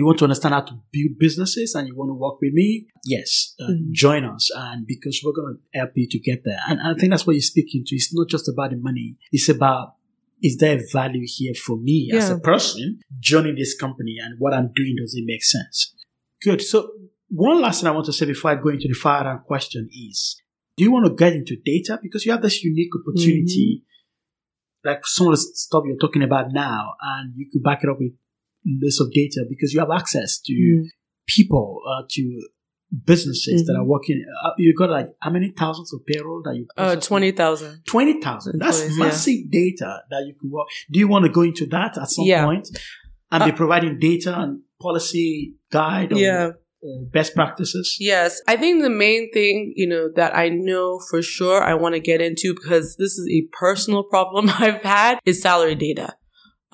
you 0.00 0.06
want 0.06 0.18
to 0.18 0.24
understand 0.24 0.54
how 0.54 0.62
to 0.62 0.74
build 0.92 1.18
businesses 1.18 1.74
and 1.74 1.86
you 1.88 1.94
want 1.96 2.08
to 2.10 2.14
work 2.14 2.40
with 2.40 2.52
me, 2.52 2.86
yes, 3.04 3.54
uh, 3.60 3.68
Mhm. 3.70 3.92
join 3.92 4.24
us. 4.24 4.50
And 4.54 4.86
because 4.86 5.20
we're 5.24 5.32
going 5.32 5.56
to 5.56 5.78
help 5.78 5.92
you 5.94 6.08
to 6.08 6.18
get 6.18 6.42
there. 6.44 6.58
And 6.68 6.80
I 6.80 6.94
think 6.94 7.10
that's 7.10 7.26
what 7.26 7.34
you're 7.34 7.42
speaking 7.42 7.84
to. 7.86 7.94
It's 7.94 8.14
not 8.14 8.28
just 8.28 8.48
about 8.48 8.70
the 8.70 8.76
money. 8.76 9.16
It's 9.32 9.48
about, 9.48 9.94
is 10.42 10.56
there 10.58 10.80
value 10.92 11.26
here 11.26 11.54
for 11.54 11.76
me 11.78 12.10
as 12.12 12.30
a 12.30 12.38
person 12.40 13.00
joining 13.20 13.54
this 13.56 13.74
company 13.74 14.16
and 14.22 14.34
what 14.38 14.52
I'm 14.54 14.70
doing? 14.74 14.96
Does 14.98 15.14
it 15.14 15.24
make 15.26 15.44
sense? 15.44 15.94
Good. 16.42 16.60
So 16.60 16.90
one 17.28 17.60
last 17.60 17.80
thing 17.80 17.88
I 17.88 17.92
want 17.92 18.06
to 18.06 18.12
say 18.12 18.26
before 18.26 18.50
I 18.50 18.56
go 18.56 18.68
into 18.70 18.88
the 18.88 18.94
fire 18.94 19.24
round 19.24 19.44
question 19.44 19.88
is, 19.92 20.40
do 20.76 20.84
you 20.84 20.90
want 20.92 21.06
to 21.06 21.14
get 21.14 21.32
into 21.34 21.56
data? 21.64 21.98
Because 22.02 22.26
you 22.26 22.32
have 22.32 22.42
this 22.42 22.64
unique 22.64 22.90
opportunity, 23.00 23.84
like 24.84 25.06
some 25.06 25.28
of 25.28 25.32
the 25.32 25.36
stuff 25.38 25.84
you're 25.86 25.96
talking 25.96 26.22
about 26.22 26.52
now, 26.52 26.94
and 27.00 27.32
you 27.36 27.48
could 27.50 27.62
back 27.62 27.80
it 27.82 27.88
up 27.88 27.96
with 27.98 28.12
lists 28.82 29.00
of 29.00 29.10
data 29.12 29.44
because 29.48 29.72
you 29.72 29.80
have 29.80 29.90
access 29.94 30.40
to 30.40 30.52
Mhm. 30.52 30.84
people, 31.26 31.80
uh, 31.88 32.02
to 32.10 32.22
businesses 33.06 33.66
that 33.66 33.72
Mhm. 33.74 33.78
are 33.80 33.86
working. 33.86 34.24
Uh, 34.44 34.50
you 34.58 34.72
got 34.74 34.90
like 34.90 35.08
how 35.20 35.30
many 35.30 35.52
thousands 35.56 35.92
of 35.92 36.04
payroll 36.06 36.42
that 36.44 36.54
you? 36.56 36.66
Uh, 36.76 36.96
twenty 36.96 37.32
thousand. 37.32 37.80
20,000. 37.88 38.58
That's 38.60 38.80
Employees, 38.82 38.98
yeah. 38.98 39.04
massive 39.04 39.50
data 39.50 39.98
that 40.10 40.24
you 40.26 40.34
can 40.40 40.50
work. 40.50 40.66
Do 40.92 40.98
you 40.98 41.08
want 41.08 41.24
to 41.24 41.30
go 41.30 41.42
into 41.42 41.66
that 41.66 41.98
at 41.98 42.08
some 42.10 42.24
Yeah. 42.26 42.44
point 42.44 42.68
and 43.32 43.44
be 43.44 43.50
Uh, 43.50 43.56
providing 43.56 43.98
data 43.98 44.38
and 44.38 44.60
policy 44.80 45.54
guide 45.72 46.12
or, 46.12 46.18
Yeah. 46.18 46.50
or 46.82 47.06
best 47.12 47.34
practices? 47.34 47.96
Yes, 47.98 48.40
I 48.46 48.56
think 48.56 48.82
the 48.82 48.90
main 48.90 49.30
thing, 49.32 49.72
you 49.74 49.88
know, 49.88 50.08
that 50.14 50.36
I 50.36 50.48
know 50.50 51.00
for 51.10 51.20
sure 51.22 51.62
I 51.64 51.74
want 51.74 51.94
to 51.96 52.00
get 52.00 52.20
into 52.20 52.54
because 52.54 52.96
this 52.96 53.18
is 53.18 53.26
a 53.28 53.48
personal 53.58 54.04
problem 54.14 54.48
I've 54.50 54.82
had 54.82 55.18
is 55.24 55.40
salary 55.42 55.74
data. 55.74 56.14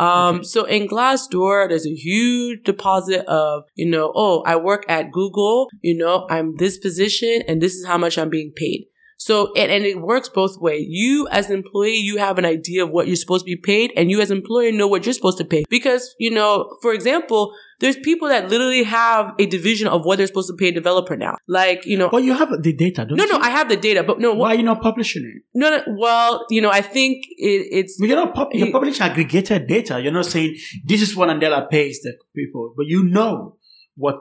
Um, 0.00 0.36
Okay. 0.36 0.44
so 0.44 0.64
in 0.64 0.88
Glassdoor, 0.88 1.68
there's 1.68 1.86
a 1.86 1.94
huge 1.94 2.64
deposit 2.64 3.22
of, 3.26 3.64
you 3.74 3.88
know, 3.88 4.12
oh, 4.14 4.42
I 4.46 4.56
work 4.56 4.84
at 4.88 5.12
Google, 5.12 5.68
you 5.82 5.96
know, 5.96 6.26
I'm 6.30 6.56
this 6.56 6.78
position 6.78 7.42
and 7.46 7.60
this 7.60 7.74
is 7.74 7.84
how 7.86 7.98
much 7.98 8.16
I'm 8.18 8.30
being 8.30 8.52
paid. 8.56 8.86
So, 9.22 9.52
and, 9.54 9.70
and 9.70 9.84
it 9.84 10.00
works 10.00 10.30
both 10.30 10.56
ways. 10.58 10.86
You 10.88 11.28
as 11.30 11.50
an 11.50 11.56
employee, 11.58 11.96
you 11.96 12.16
have 12.16 12.38
an 12.38 12.46
idea 12.46 12.84
of 12.84 12.90
what 12.90 13.06
you're 13.06 13.16
supposed 13.16 13.44
to 13.44 13.50
be 13.54 13.56
paid 13.56 13.92
and 13.94 14.10
you 14.10 14.18
as 14.22 14.30
an 14.30 14.38
employer 14.38 14.72
know 14.72 14.88
what 14.88 15.04
you're 15.04 15.12
supposed 15.12 15.36
to 15.36 15.44
pay. 15.44 15.62
Because, 15.68 16.14
you 16.18 16.30
know, 16.30 16.74
for 16.80 16.94
example, 16.94 17.52
there's 17.80 17.96
people 17.98 18.28
that 18.28 18.48
literally 18.48 18.82
have 18.82 19.34
a 19.38 19.44
division 19.44 19.88
of 19.88 20.06
what 20.06 20.16
they're 20.16 20.26
supposed 20.26 20.48
to 20.48 20.56
pay 20.56 20.68
a 20.68 20.72
developer 20.72 21.18
now. 21.18 21.36
Like, 21.46 21.84
you 21.84 21.98
know, 21.98 22.08
Well, 22.10 22.22
you 22.22 22.32
have 22.32 22.48
the 22.62 22.72
data, 22.72 23.04
don't 23.04 23.18
no, 23.18 23.24
you? 23.24 23.32
no, 23.32 23.38
I 23.40 23.50
have 23.50 23.68
the 23.68 23.76
data, 23.76 24.02
but 24.02 24.20
no, 24.20 24.30
Why 24.32 24.38
what, 24.38 24.52
are 24.52 24.54
you 24.54 24.62
not 24.62 24.80
publishing 24.80 25.24
it? 25.36 25.42
no, 25.54 25.68
no, 25.68 25.82
well, 25.98 26.46
you 26.48 26.62
know, 26.62 26.70
I 26.70 26.80
think 26.80 27.18
it, 27.36 27.68
it's, 27.72 27.98
You're 28.00 28.16
not 28.16 28.34
pub- 28.34 28.54
you're 28.54 28.72
publishing 28.72 29.02
aggregated 29.02 29.66
data. 29.66 30.00
You're 30.00 30.12
not 30.12 30.26
saying 30.26 30.56
this 30.86 31.02
is 31.02 31.14
what 31.14 31.28
Andela 31.28 31.68
pays 31.68 32.00
the 32.00 32.14
people, 32.34 32.72
but 32.74 32.86
you 32.86 33.04
know 33.04 33.58
what 33.96 34.16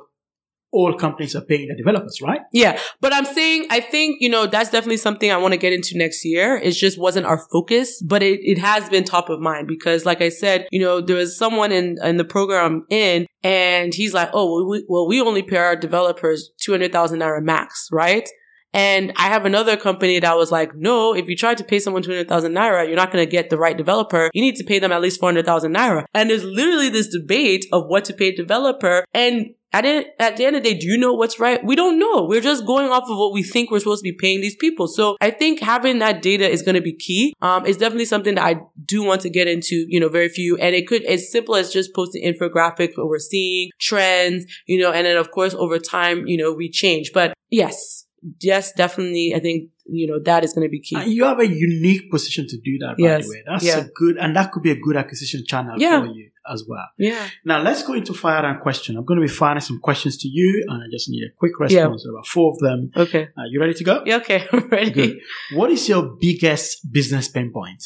all 0.71 0.93
companies 0.93 1.35
are 1.35 1.41
paying 1.41 1.67
the 1.67 1.75
developers, 1.75 2.21
right? 2.21 2.41
Yeah, 2.51 2.79
but 3.01 3.13
I'm 3.13 3.25
saying 3.25 3.67
I 3.69 3.79
think 3.79 4.17
you 4.21 4.29
know 4.29 4.45
that's 4.45 4.69
definitely 4.69 4.97
something 4.97 5.31
I 5.31 5.37
want 5.37 5.53
to 5.53 5.57
get 5.57 5.73
into 5.73 5.97
next 5.97 6.23
year. 6.25 6.57
It 6.57 6.71
just 6.71 6.99
wasn't 6.99 7.25
our 7.25 7.39
focus, 7.51 8.01
but 8.01 8.21
it, 8.21 8.39
it 8.43 8.57
has 8.59 8.89
been 8.89 9.03
top 9.03 9.29
of 9.29 9.39
mind 9.39 9.67
because, 9.67 10.05
like 10.05 10.21
I 10.21 10.29
said, 10.29 10.67
you 10.71 10.79
know 10.79 11.01
there 11.01 11.15
was 11.15 11.37
someone 11.37 11.71
in 11.71 11.97
in 12.03 12.17
the 12.17 12.25
program 12.25 12.85
in, 12.89 13.27
and 13.43 13.93
he's 13.93 14.13
like, 14.13 14.29
oh 14.33 14.51
well, 14.51 14.69
we, 14.69 14.85
well 14.87 15.07
we 15.07 15.21
only 15.21 15.43
pay 15.43 15.57
our 15.57 15.75
developers 15.75 16.51
two 16.57 16.71
hundred 16.71 16.91
thousand 16.91 17.19
naira 17.19 17.41
max, 17.41 17.89
right? 17.91 18.27
And 18.73 19.11
I 19.15 19.23
have 19.29 19.45
another 19.45 19.75
company 19.75 20.19
that 20.19 20.37
was 20.37 20.51
like, 20.51 20.75
no, 20.75 21.15
if 21.15 21.27
you 21.27 21.35
try 21.35 21.55
to 21.55 21.63
pay 21.63 21.79
someone 21.79 22.03
200,000 22.03 22.53
naira, 22.53 22.85
you're 22.85 22.95
not 22.95 23.11
going 23.11 23.25
to 23.25 23.29
get 23.29 23.49
the 23.49 23.57
right 23.57 23.75
developer. 23.75 24.29
You 24.33 24.41
need 24.41 24.57
to 24.57 24.63
pay 24.63 24.77
them 24.77 24.91
at 24.91 25.01
least 25.01 25.19
400,000 25.19 25.73
naira. 25.73 26.05
And 26.13 26.29
there's 26.29 26.43
literally 26.43 26.89
this 26.89 27.07
debate 27.07 27.65
of 27.71 27.87
what 27.87 28.05
to 28.05 28.13
pay 28.13 28.27
a 28.27 28.35
developer. 28.35 29.05
And 29.13 29.55
at, 29.71 29.85
it, 29.85 30.07
at 30.19 30.37
the 30.37 30.45
end 30.45 30.55
of 30.55 30.63
the 30.63 30.73
day, 30.73 30.79
do 30.79 30.87
you 30.87 30.97
know 30.97 31.13
what's 31.13 31.39
right? 31.39 31.63
We 31.63 31.75
don't 31.75 31.99
know. 31.99 32.25
We're 32.25 32.41
just 32.41 32.65
going 32.65 32.89
off 32.89 33.03
of 33.09 33.17
what 33.17 33.33
we 33.33 33.43
think 33.43 33.69
we're 33.69 33.79
supposed 33.79 34.03
to 34.03 34.11
be 34.11 34.17
paying 34.17 34.41
these 34.41 34.55
people. 34.55 34.87
So 34.87 35.15
I 35.21 35.29
think 35.31 35.59
having 35.59 35.99
that 35.99 36.21
data 36.21 36.49
is 36.49 36.61
going 36.63 36.75
to 36.75 36.81
be 36.81 36.93
key. 36.93 37.33
Um, 37.41 37.65
it's 37.65 37.77
definitely 37.77 38.05
something 38.05 38.35
that 38.35 38.43
I 38.43 38.61
do 38.85 39.03
want 39.03 39.21
to 39.21 39.29
get 39.29 39.47
into, 39.47 39.85
you 39.87 39.99
know, 39.99 40.09
very 40.09 40.29
few. 40.29 40.57
And 40.57 40.75
it 40.75 40.87
could, 40.87 41.03
as 41.05 41.31
simple 41.31 41.55
as 41.55 41.71
just 41.71 41.93
posting 41.93 42.23
infographics, 42.23 42.97
what 42.97 43.07
we're 43.07 43.19
seeing, 43.19 43.69
trends, 43.79 44.45
you 44.65 44.79
know, 44.81 44.91
and 44.91 45.05
then 45.05 45.17
of 45.17 45.31
course 45.31 45.53
over 45.53 45.77
time, 45.79 46.25
you 46.27 46.37
know, 46.37 46.51
we 46.53 46.69
change. 46.69 47.11
But 47.13 47.33
yes, 47.49 48.05
yes, 48.41 48.73
definitely. 48.73 49.33
I 49.35 49.39
think, 49.39 49.69
you 49.85 50.07
know, 50.07 50.19
that 50.23 50.43
is 50.43 50.53
going 50.53 50.67
to 50.67 50.71
be 50.71 50.79
key. 50.81 50.95
And 50.95 51.11
you 51.11 51.25
have 51.25 51.39
a 51.39 51.47
unique 51.47 52.11
position 52.11 52.47
to 52.47 52.57
do 52.57 52.77
that, 52.79 52.95
by 52.97 53.03
Yes. 53.03 53.25
the 53.25 53.29
way. 53.31 53.43
That's 53.45 53.65
Yeah. 53.65 53.79
a 53.79 53.85
good, 53.95 54.17
and 54.17 54.35
that 54.35 54.51
could 54.51 54.63
be 54.63 54.71
a 54.71 54.75
good 54.79 54.95
acquisition 54.97 55.43
channel 55.47 55.75
Yeah. 55.79 56.01
for 56.01 56.07
you 56.07 56.28
as 56.47 56.63
well. 56.67 56.85
yeah. 56.97 57.27
Now 57.45 57.61
let's 57.61 57.83
go 57.83 57.93
into 57.93 58.13
fire 58.13 58.45
and 58.45 58.59
question. 58.59 58.97
I'm 58.97 59.05
going 59.05 59.19
to 59.19 59.25
be 59.25 59.31
firing 59.33 59.61
some 59.61 59.79
questions 59.79 60.17
to 60.17 60.27
you, 60.27 60.65
and 60.67 60.83
I 60.83 60.87
just 60.91 61.09
need 61.09 61.23
a 61.23 61.31
quick 61.37 61.59
response. 61.59 62.05
About 62.07 62.27
four 62.27 62.51
of 62.53 62.59
them. 62.59 62.91
Okay. 62.95 63.23
Uh, 63.37 63.43
you 63.49 63.59
ready 63.59 63.73
to 63.73 63.83
go? 63.83 64.03
Yeah. 64.05 64.17
Okay. 64.17 64.47
I'm 64.51 64.67
ready. 64.69 64.91
Good. 64.91 65.17
What 65.53 65.71
is 65.71 65.87
your 65.89 66.15
biggest 66.19 66.91
business 66.91 67.27
pain 67.27 67.51
point? 67.51 67.83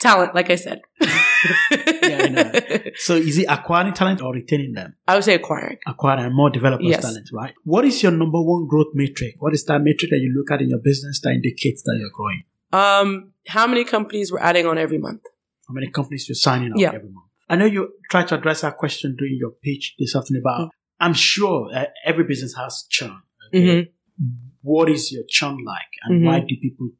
Talent, 0.00 0.34
like 0.34 0.50
I 0.50 0.56
said. 0.56 0.80
Yeah, 2.02 2.22
I 2.24 2.28
know. 2.28 2.52
So 2.96 3.16
is 3.16 3.36
it 3.38 3.46
acquiring 3.48 3.92
talent 3.92 4.22
or 4.22 4.32
retaining 4.32 4.72
them? 4.72 4.96
I 5.06 5.14
would 5.14 5.24
say 5.24 5.34
acquiring. 5.34 5.78
Acquiring 5.86 6.32
more 6.34 6.48
developers' 6.50 6.86
Yes. 6.86 7.02
talent, 7.02 7.28
right? 7.32 7.52
What 7.64 7.84
is 7.84 8.02
your 8.02 8.12
number 8.12 8.40
one 8.40 8.66
growth 8.66 8.88
metric? 8.94 9.34
What 9.38 9.52
is 9.54 9.64
that 9.66 9.80
metric 9.82 10.10
that 10.10 10.18
you 10.20 10.32
look 10.36 10.50
at 10.50 10.62
in 10.62 10.70
your 10.70 10.78
business 10.78 11.20
that 11.22 11.30
indicates 11.32 11.82
that 11.82 11.96
you're 11.98 12.10
growing? 12.14 12.44
Um, 12.72 13.32
how 13.46 13.66
many 13.66 13.84
companies 13.84 14.32
we're 14.32 14.40
adding 14.40 14.66
on 14.66 14.78
every 14.78 14.98
month? 14.98 15.22
How 15.68 15.74
many 15.74 15.88
companies 15.90 16.28
you're 16.28 16.34
signing 16.34 16.72
up 16.72 16.78
Yeah. 16.78 16.88
every 16.94 17.10
month? 17.10 17.26
I 17.48 17.56
know 17.56 17.66
you 17.66 17.92
tried 18.10 18.28
to 18.28 18.36
address 18.36 18.62
that 18.62 18.76
question 18.78 19.16
during 19.18 19.36
your 19.38 19.50
pitch 19.62 19.94
this 19.98 20.14
afternoon 20.16 20.42
about, 20.42 20.60
Mm. 20.66 20.70
I'm 21.00 21.14
sure 21.14 21.70
uh, 21.74 21.86
every 22.04 22.24
business 22.24 22.54
has 22.56 22.86
churn. 22.88 23.20
Okay? 23.48 23.90
Mhm. 24.20 24.36
What 24.62 24.88
is 24.88 25.12
your 25.12 25.24
churn 25.28 25.58
like 25.64 25.92
and 26.04 26.22
Mhm. 26.22 26.26
why 26.26 26.40
do 26.40 26.54
people 26.60 26.90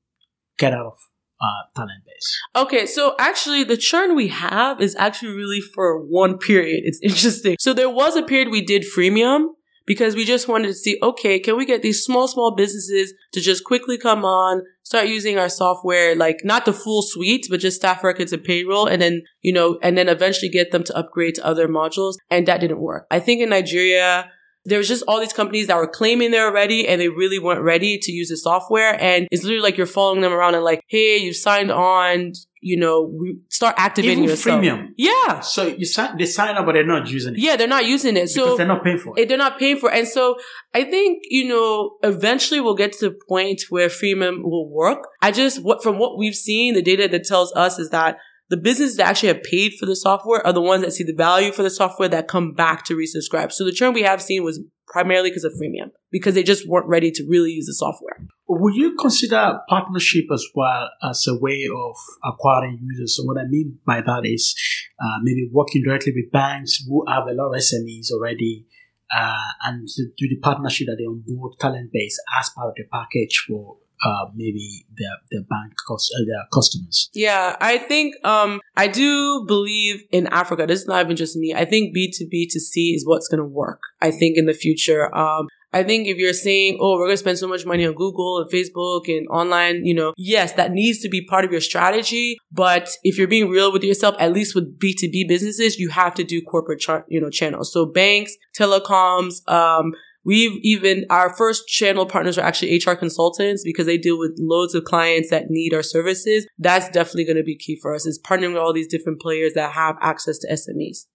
get 0.59 0.73
out 0.73 0.87
of 0.87 0.99
uh, 1.41 1.63
talent 1.77 2.05
base? 2.07 2.39
Okay, 2.57 2.87
so 2.87 3.15
actually, 3.19 3.65
the 3.65 3.77
churn 3.77 4.15
we 4.15 4.29
have 4.29 4.81
is 4.81 4.95
actually 4.97 5.33
really 5.35 5.61
for 5.61 6.01
one 6.01 6.39
period. 6.39 6.83
It's 6.85 7.01
interesting. 7.03 7.57
So 7.59 7.73
there 7.75 7.91
was 7.91 8.17
a 8.17 8.23
period 8.23 8.49
we 8.51 8.63
did 8.63 8.83
freemium 8.97 9.49
because 9.87 10.15
we 10.15 10.25
just 10.25 10.49
wanted 10.49 10.69
to 10.69 10.75
see, 10.75 10.99
okay, 11.03 11.39
can 11.39 11.57
we 11.57 11.67
get 11.67 11.83
these 11.83 12.03
small, 12.03 12.27
small 12.29 12.55
businesses 12.55 13.13
to 13.33 13.41
just 13.41 13.65
quickly 13.65 13.99
come 13.99 14.25
on, 14.25 14.63
start 14.83 15.09
using 15.09 15.39
our 15.39 15.49
software, 15.49 16.17
like 16.17 16.39
not 16.45 16.65
the 16.65 16.73
full 16.73 17.03
suite, 17.03 17.47
but 17.51 17.61
just 17.61 17.77
staff 17.77 18.03
records 18.03 18.33
and 18.33 18.45
payroll, 18.45 18.87
and 18.87 19.03
then, 19.03 19.23
you 19.43 19.53
know, 19.53 19.79
and 19.83 19.97
then 19.99 20.09
eventually 20.09 20.49
get 20.49 20.73
them 20.73 20.85
to 20.85 20.97
upgrade 20.97 21.35
to 21.35 21.47
other 21.47 21.69
modules. 21.69 22.15
And 22.31 22.47
that 22.47 22.61
didn't 22.61 22.81
work. 22.81 23.07
I 23.11 23.21
think 23.21 23.41
in 23.41 23.51
Nigeria, 23.51 24.31
there 24.67 24.79
was 24.79 24.89
just 24.89 25.05
all 25.07 25.21
these 25.21 25.33
companies 25.33 25.67
that 25.67 25.77
were 25.77 25.87
claiming 25.87 26.31
they're 26.31 26.51
ready 26.53 26.89
and 26.89 27.01
they 27.01 27.09
really 27.09 27.39
weren't 27.39 27.61
ready 27.63 27.99
to 27.99 28.13
use 28.13 28.29
the 28.31 28.37
software. 28.37 28.97
And 29.01 29.29
it's 29.31 29.43
literally 29.45 29.63
like 29.63 29.77
you're 29.77 29.87
following 29.87 30.23
them 30.23 30.33
around 30.33 30.55
and 30.55 30.65
like, 30.65 30.81
hey, 30.89 31.19
you 31.19 31.35
signed 31.35 31.71
on, 31.71 32.33
you 32.63 32.79
know, 32.79 33.03
we 33.03 33.37
start 33.51 33.75
activating 33.77 34.21
Even 34.21 34.31
yourself. 34.31 34.63
freemium. 34.63 34.89
Yeah. 34.97 35.41
So 35.41 35.67
you 35.67 35.85
sign, 35.85 36.17
they 36.17 36.25
sign 36.25 36.57
up, 36.57 36.65
but 36.65 36.73
they're 36.73 36.87
not 36.87 37.09
using 37.11 37.35
it. 37.35 37.41
Yeah, 37.41 37.57
they're 37.57 37.69
not 37.69 37.85
using 37.87 38.17
it. 38.17 38.21
Because 38.23 38.35
So 38.35 38.57
they're 38.57 38.67
not 38.67 38.83
paying 38.83 38.97
for 38.99 39.19
it. 39.19 39.23
it- 39.23 39.29
they're 39.29 39.37
not 39.37 39.59
paying 39.59 39.77
for 39.77 39.91
it. 39.93 39.99
And 39.99 40.09
so 40.09 40.37
I 40.73 40.85
think, 40.85 41.23
you 41.29 41.47
know, 41.47 41.97
eventually 42.03 42.61
we'll 42.61 42.75
get 42.75 42.93
to 42.95 43.11
the 43.11 43.17
point 43.29 43.61
where 43.69 43.89
freemium 43.89 44.43
will 44.45 44.71
work. 44.71 45.07
I 45.21 45.31
just, 45.31 45.63
what, 45.63 45.83
from 45.83 45.99
what 45.99 46.17
we've 46.17 46.35
seen, 46.35 46.73
the 46.73 46.81
data 46.83 47.07
that 47.09 47.25
tells 47.25 47.53
us 47.55 47.79
is 47.79 47.91
that 47.91 48.17
the 48.51 48.57
businesses 48.57 48.97
that 48.97 49.07
actually 49.07 49.29
have 49.29 49.43
paid 49.43 49.73
for 49.79 49.87
the 49.87 49.97
software 49.97 50.47
are 50.47 50.53
the 50.53 50.61
ones 50.61 50.83
that 50.83 50.93
see 50.93 51.05
the 51.05 51.15
value 51.15 51.53
for 51.53 51.63
the 51.63 51.71
software 51.71 52.09
that 52.09 52.29
come 52.29 52.53
back 52.53 52.85
to 52.85 52.95
resubscribe. 52.95 53.53
So 53.53 53.65
the 53.65 53.73
churn 53.73 53.95
we 53.95 54.03
have 54.03 54.21
seen 54.21 54.45
was 54.45 54.61
primarily 54.87 55.31
because 55.31 55.45
of 55.45 55.53
freemium, 55.53 55.91
because 56.11 56.35
they 56.35 56.43
just 56.43 56.69
weren't 56.69 56.87
ready 56.87 57.11
to 57.11 57.27
really 57.29 57.53
use 57.53 57.67
the 57.67 57.75
software. 57.75 58.27
Would 58.47 58.75
you 58.75 58.95
consider 58.97 59.61
partnership 59.69 60.27
as 60.33 60.47
well 60.55 60.91
as 61.03 61.25
a 61.27 61.39
way 61.39 61.67
of 61.75 61.97
acquiring 62.23 62.79
users? 62.83 63.17
So 63.17 63.25
what 63.25 63.39
I 63.39 63.45
mean 63.49 63.79
by 63.87 64.03
that 64.03 64.27
is 64.27 64.55
uh, 65.03 65.19
maybe 65.23 65.49
working 65.51 65.83
directly 65.83 66.13
with 66.15 66.31
banks 66.31 66.85
who 66.87 67.05
have 67.09 67.27
a 67.27 67.33
lot 67.33 67.55
of 67.55 67.61
SMEs 67.61 68.13
already, 68.13 68.67
uh, 69.15 69.49
and 69.65 69.89
do 70.17 70.29
the 70.29 70.39
partnership 70.43 70.87
that 70.89 70.97
they 70.99 71.05
onboard 71.05 71.59
talent 71.59 71.91
base 71.93 72.19
as 72.39 72.51
part 72.51 72.69
of 72.69 72.75
the 72.77 72.85
package 72.93 73.45
for 73.49 73.79
uh, 74.05 74.27
maybe 74.35 74.87
their 74.97 75.17
their 75.31 75.43
bank 75.43 75.73
cost, 75.87 76.13
uh, 76.15 76.25
their 76.27 76.45
customers. 76.53 77.11
Yeah, 77.15 77.57
I 77.61 77.79
think 77.79 78.15
um 78.25 78.61
I 78.77 78.89
do 78.89 79.45
believe 79.47 80.03
in 80.13 80.27
Africa. 80.29 80.67
This 80.67 80.83
is 80.83 80.87
not 80.87 81.05
even 81.05 81.17
just 81.17 81.37
me. 81.37 81.55
I 81.55 81.65
think 81.65 81.95
B 81.95 82.13
two 82.17 82.29
B 82.29 82.49
to 82.51 82.61
C 82.61 82.95
is 82.95 83.07
what's 83.07 83.29
going 83.29 83.39
to 83.39 83.45
work. 83.45 83.81
I 84.01 84.11
think 84.11 84.37
in 84.37 84.47
the 84.47 84.55
future. 84.55 85.15
Um, 85.17 85.49
I 85.75 85.83
think 85.83 86.07
if 86.07 86.19
you're 86.19 86.33
saying, 86.33 86.79
oh, 86.81 86.93
we're 86.93 87.07
going 87.07 87.15
to 87.15 87.17
spend 87.17 87.37
so 87.37 87.49
much 87.49 87.67
money 87.67 87.85
on 87.85 87.95
Google 87.95 88.39
and 88.39 88.49
Facebook 88.49 89.09
and 89.09 89.27
online, 89.27 89.85
you 89.85 89.93
know, 89.93 90.15
yes, 90.17 90.53
that 90.53 90.71
needs 90.71 91.01
to 91.01 91.09
be 91.09 91.27
part 91.27 91.45
of 91.45 91.51
your 91.51 91.61
strategy. 91.61 92.37
But 92.53 92.89
if 93.03 93.19
you're 93.19 93.27
being 93.27 93.51
real 93.51 93.73
with 93.73 93.83
yourself, 93.83 94.15
at 94.21 94.33
least 94.33 94.55
with 94.55 94.79
B2B 94.79 95.27
businesses, 95.27 95.77
you 95.77 95.89
have 95.89 96.15
to 96.15 96.23
do 96.23 96.41
corporate, 96.43 96.79
char- 96.79 97.05
you 97.09 97.21
know, 97.21 97.29
channels. 97.29 97.73
So 97.73 97.87
banks, 97.87 98.37
telecoms, 98.57 99.47
um, 99.51 99.95
We've 100.25 100.59
even, 100.63 101.05
our 101.11 101.35
first 101.37 101.69
channel 101.69 102.07
partners 102.07 102.39
are 102.39 102.45
actually 102.45 102.77
HR 102.85 102.95
consultants 102.95 103.63
because 103.65 103.87
they 103.87 103.99
deal 103.99 104.19
with 104.19 104.37
loads 104.39 104.75
of 104.75 104.85
clients 104.85 105.31
that 105.31 105.51
need 105.51 105.75
our 105.75 105.83
services. 105.83 106.47
That's 106.59 106.89
definitely 106.89 107.27
going 107.27 107.37
to 107.37 107.43
be 107.43 107.57
key 107.57 107.79
for 107.81 107.95
us 107.95 108.07
is 108.07 108.21
partnering 108.21 108.55
with 108.55 108.63
all 108.63 108.73
these 108.73 108.89
different 108.89 109.21
players 109.21 109.53
that 109.55 109.73
have 109.73 109.97
access 110.01 110.39
to 110.39 110.49
SMEs. 110.49 111.07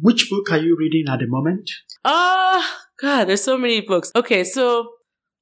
Which 0.00 0.30
book 0.30 0.50
are 0.50 0.58
you 0.58 0.76
reading 0.78 1.04
at 1.12 1.18
the 1.18 1.26
moment? 1.26 1.70
Ah, 2.04 2.58
uh, 2.58 2.78
God, 3.00 3.24
there's 3.26 3.44
so 3.44 3.58
many 3.58 3.82
books. 3.82 4.10
Okay, 4.16 4.44
so 4.44 4.88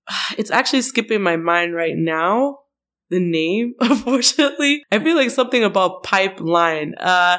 it's 0.38 0.50
actually 0.50 0.82
skipping 0.82 1.22
my 1.22 1.36
mind 1.36 1.74
right 1.74 1.96
now. 1.96 2.58
The 3.10 3.20
name, 3.20 3.74
unfortunately. 3.80 4.82
I 4.90 4.98
feel 4.98 5.16
like 5.16 5.30
something 5.30 5.62
about 5.62 6.02
pipeline. 6.02 6.94
Uh, 6.98 7.38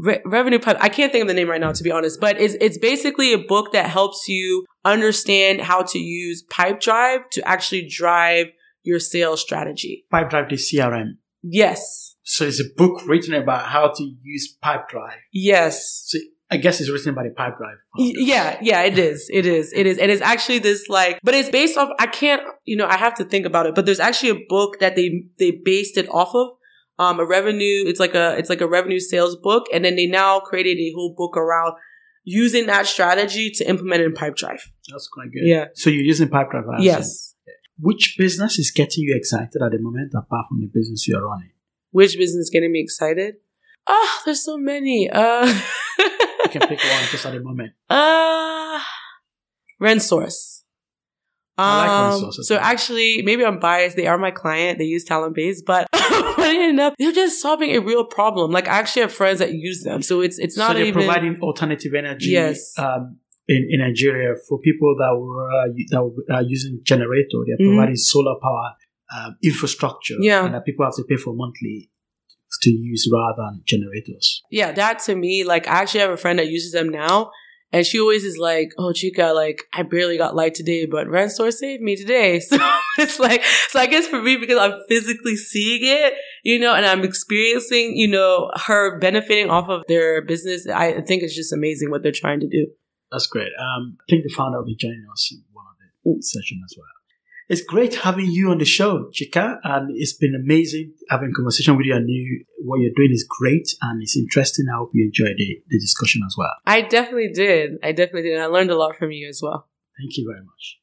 Re- 0.00 0.20
revenue 0.24 0.58
pipe. 0.58 0.76
I 0.80 0.88
can't 0.88 1.10
think 1.10 1.22
of 1.22 1.28
the 1.28 1.34
name 1.34 1.48
right 1.48 1.60
now, 1.60 1.72
to 1.72 1.82
be 1.82 1.90
honest, 1.90 2.20
but 2.20 2.40
it's, 2.40 2.54
it's 2.60 2.78
basically 2.78 3.32
a 3.32 3.38
book 3.38 3.72
that 3.72 3.90
helps 3.90 4.28
you 4.28 4.64
understand 4.84 5.60
how 5.60 5.82
to 5.82 5.98
use 5.98 6.44
Pipedrive 6.50 7.28
to 7.32 7.46
actually 7.46 7.88
drive 7.88 8.46
your 8.82 9.00
sales 9.00 9.40
strategy. 9.40 10.04
Pipedrive, 10.12 10.48
the 10.48 10.56
CRM. 10.56 11.16
Yes. 11.42 12.16
So 12.22 12.44
it's 12.44 12.60
a 12.60 12.64
book 12.76 13.06
written 13.06 13.34
about 13.34 13.66
how 13.66 13.88
to 13.88 14.14
use 14.22 14.56
Pipedrive. 14.62 15.18
Yes. 15.32 16.04
So 16.06 16.18
I 16.50 16.56
guess 16.56 16.80
it's 16.80 16.90
written 16.90 17.14
by 17.14 17.24
the 17.24 17.30
pipe 17.30 17.54
Pipedrive. 17.54 17.76
Yeah, 17.96 18.58
yeah, 18.62 18.82
it 18.82 18.98
is. 18.98 19.28
It 19.32 19.44
is. 19.44 19.72
It 19.74 19.86
is. 19.86 19.98
And 19.98 20.10
it's 20.10 20.22
actually 20.22 20.60
this 20.60 20.88
like, 20.88 21.18
but 21.22 21.34
it's 21.34 21.50
based 21.50 21.76
off. 21.76 21.90
I 21.98 22.06
can't, 22.06 22.42
you 22.64 22.76
know, 22.76 22.86
I 22.86 22.96
have 22.96 23.14
to 23.16 23.24
think 23.24 23.44
about 23.44 23.66
it. 23.66 23.74
But 23.74 23.84
there's 23.84 24.00
actually 24.00 24.30
a 24.30 24.46
book 24.48 24.78
that 24.80 24.96
they 24.96 25.24
they 25.38 25.50
based 25.50 25.98
it 25.98 26.08
off 26.08 26.34
of. 26.34 26.48
Um, 26.98 27.20
a 27.20 27.24
revenue. 27.24 27.84
It's 27.86 28.00
like 28.00 28.14
a 28.14 28.36
it's 28.36 28.50
like 28.50 28.60
a 28.60 28.66
revenue 28.66 28.98
sales 28.98 29.36
book, 29.36 29.66
and 29.72 29.84
then 29.84 29.96
they 29.96 30.06
now 30.06 30.40
created 30.40 30.78
a 30.78 30.92
whole 30.94 31.14
book 31.16 31.36
around 31.36 31.74
using 32.24 32.66
that 32.66 32.86
strategy 32.86 33.50
to 33.50 33.68
implement 33.68 34.02
in 34.02 34.12
Pipedrive. 34.12 34.60
That's 34.90 35.08
quite 35.08 35.32
good. 35.32 35.42
Yeah. 35.44 35.66
So 35.74 35.90
you're 35.90 36.04
using 36.04 36.28
Pipedrive. 36.28 36.64
Yes. 36.80 37.34
Which 37.78 38.16
business 38.18 38.58
is 38.58 38.72
getting 38.72 39.04
you 39.04 39.14
excited 39.16 39.62
at 39.62 39.70
the 39.70 39.78
moment, 39.78 40.12
apart 40.14 40.46
from 40.48 40.60
the 40.60 40.66
business 40.66 41.06
you're 41.06 41.24
running? 41.24 41.52
Which 41.90 42.18
business 42.18 42.46
is 42.46 42.50
getting 42.50 42.72
me 42.72 42.80
excited? 42.80 43.36
Oh, 43.86 44.20
there's 44.24 44.44
so 44.44 44.58
many. 44.58 45.08
Uh, 45.08 45.46
you 45.98 46.50
can 46.50 46.60
pick 46.68 46.80
one 46.80 47.04
just 47.10 47.24
at 47.24 47.32
the 47.32 47.40
moment. 47.40 47.72
Uh, 47.88 48.80
RentSource. 49.80 50.62
Um, 51.56 52.22
like 52.22 52.32
so 52.32 52.56
actually, 52.56 53.22
maybe 53.22 53.44
I'm 53.44 53.58
biased. 53.58 53.96
They 53.96 54.06
are 54.06 54.18
my 54.18 54.30
client. 54.30 54.78
They 54.78 54.84
use 54.84 55.04
Talentbase, 55.04 55.58
but 55.66 55.88
funny 56.52 56.68
enough, 56.68 56.94
they're 56.98 57.12
just 57.12 57.40
solving 57.40 57.74
a 57.74 57.80
real 57.80 58.04
problem. 58.04 58.50
Like 58.50 58.68
I 58.68 58.78
actually 58.78 59.02
have 59.02 59.12
friends 59.12 59.38
that 59.38 59.52
use 59.52 59.82
them, 59.82 60.02
so 60.02 60.20
it's 60.20 60.38
it's 60.38 60.56
not 60.56 60.68
so 60.68 60.74
they're 60.74 60.86
even 60.86 61.04
providing 61.04 61.40
alternative 61.40 61.92
energy. 61.94 62.30
Yes. 62.30 62.72
Um, 62.78 63.18
in, 63.50 63.66
in 63.70 63.80
Nigeria, 63.80 64.34
for 64.46 64.58
people 64.60 64.94
that 64.98 65.16
were 65.18 65.50
uh, 65.50 65.68
that 65.90 66.34
are 66.34 66.42
using 66.42 66.80
generator, 66.82 67.38
they're 67.46 67.56
mm-hmm. 67.56 67.76
providing 67.76 67.96
solar 67.96 68.34
power 68.42 68.74
um, 69.16 69.36
infrastructure. 69.42 70.16
Yeah, 70.20 70.44
and 70.44 70.54
that 70.54 70.64
people 70.64 70.84
have 70.84 70.94
to 70.96 71.04
pay 71.08 71.16
for 71.16 71.34
monthly 71.34 71.90
to 72.62 72.70
use 72.70 73.08
rather 73.12 73.36
than 73.36 73.62
generators. 73.66 74.42
Yeah, 74.50 74.72
that 74.72 75.00
to 75.00 75.14
me, 75.14 75.44
like 75.44 75.66
I 75.66 75.82
actually 75.82 76.00
have 76.00 76.10
a 76.10 76.16
friend 76.16 76.38
that 76.38 76.48
uses 76.48 76.72
them 76.72 76.88
now, 76.88 77.30
and 77.72 77.84
she 77.84 78.00
always 78.00 78.24
is 78.24 78.38
like, 78.38 78.72
"Oh, 78.78 78.92
Chika, 78.94 79.34
like 79.34 79.62
I 79.74 79.82
barely 79.82 80.16
got 80.16 80.34
light 80.34 80.54
today, 80.54 80.86
but 80.86 81.06
Rensource 81.06 81.54
saved 81.54 81.82
me 81.82 81.96
today." 81.96 82.40
So 82.98 83.04
it's 83.04 83.20
like, 83.20 83.44
so 83.68 83.78
I 83.78 83.86
guess 83.86 84.08
for 84.08 84.20
me 84.20 84.36
because 84.36 84.58
I'm 84.58 84.74
physically 84.88 85.36
seeing 85.36 85.82
it, 85.82 86.14
you 86.42 86.58
know, 86.58 86.74
and 86.74 86.84
I'm 86.84 87.04
experiencing, 87.04 87.96
you 87.96 88.08
know, 88.08 88.50
her 88.66 88.98
benefiting 88.98 89.50
off 89.50 89.68
of 89.68 89.84
their 89.86 90.20
business. 90.20 90.66
I 90.66 91.00
think 91.02 91.22
it's 91.22 91.36
just 91.36 91.52
amazing 91.52 91.90
what 91.90 92.02
they're 92.02 92.10
trying 92.10 92.40
to 92.40 92.48
do. 92.48 92.66
That's 93.12 93.28
great. 93.28 93.52
Um, 93.56 93.98
I 94.00 94.04
think 94.10 94.24
the 94.24 94.34
founder 94.36 94.58
will 94.58 94.66
be 94.66 94.74
joining 94.74 95.04
us 95.12 95.28
in 95.30 95.44
one 95.52 95.64
of 95.70 95.76
the 96.04 96.22
sessions 96.22 96.60
as 96.64 96.76
well. 96.76 96.97
It's 97.48 97.62
great 97.62 97.94
having 97.94 98.26
you 98.26 98.50
on 98.50 98.58
the 98.58 98.66
show, 98.66 99.10
Chika, 99.10 99.58
and 99.64 99.90
it's 99.90 100.12
been 100.12 100.34
amazing 100.34 100.92
having 101.08 101.30
a 101.30 101.32
conversation 101.32 101.76
with 101.76 101.86
you. 101.86 101.94
I 101.94 102.00
knew 102.00 102.44
what 102.58 102.80
you're 102.80 102.92
doing 102.94 103.10
is 103.10 103.26
great 103.26 103.74
and 103.80 104.02
it's 104.02 104.16
interesting. 104.18 104.66
I 104.70 104.76
hope 104.76 104.90
you 104.92 105.06
enjoyed 105.06 105.36
the, 105.38 105.62
the 105.68 105.78
discussion 105.78 106.20
as 106.26 106.34
well. 106.36 106.52
I 106.66 106.82
definitely 106.82 107.32
did. 107.32 107.78
I 107.82 107.92
definitely 107.92 108.22
did. 108.22 108.34
And 108.34 108.42
I 108.42 108.46
learned 108.46 108.70
a 108.70 108.76
lot 108.76 108.96
from 108.96 109.12
you 109.12 109.28
as 109.28 109.40
well. 109.42 109.66
Thank 109.98 110.18
you 110.18 110.26
very 110.30 110.44
much. 110.44 110.78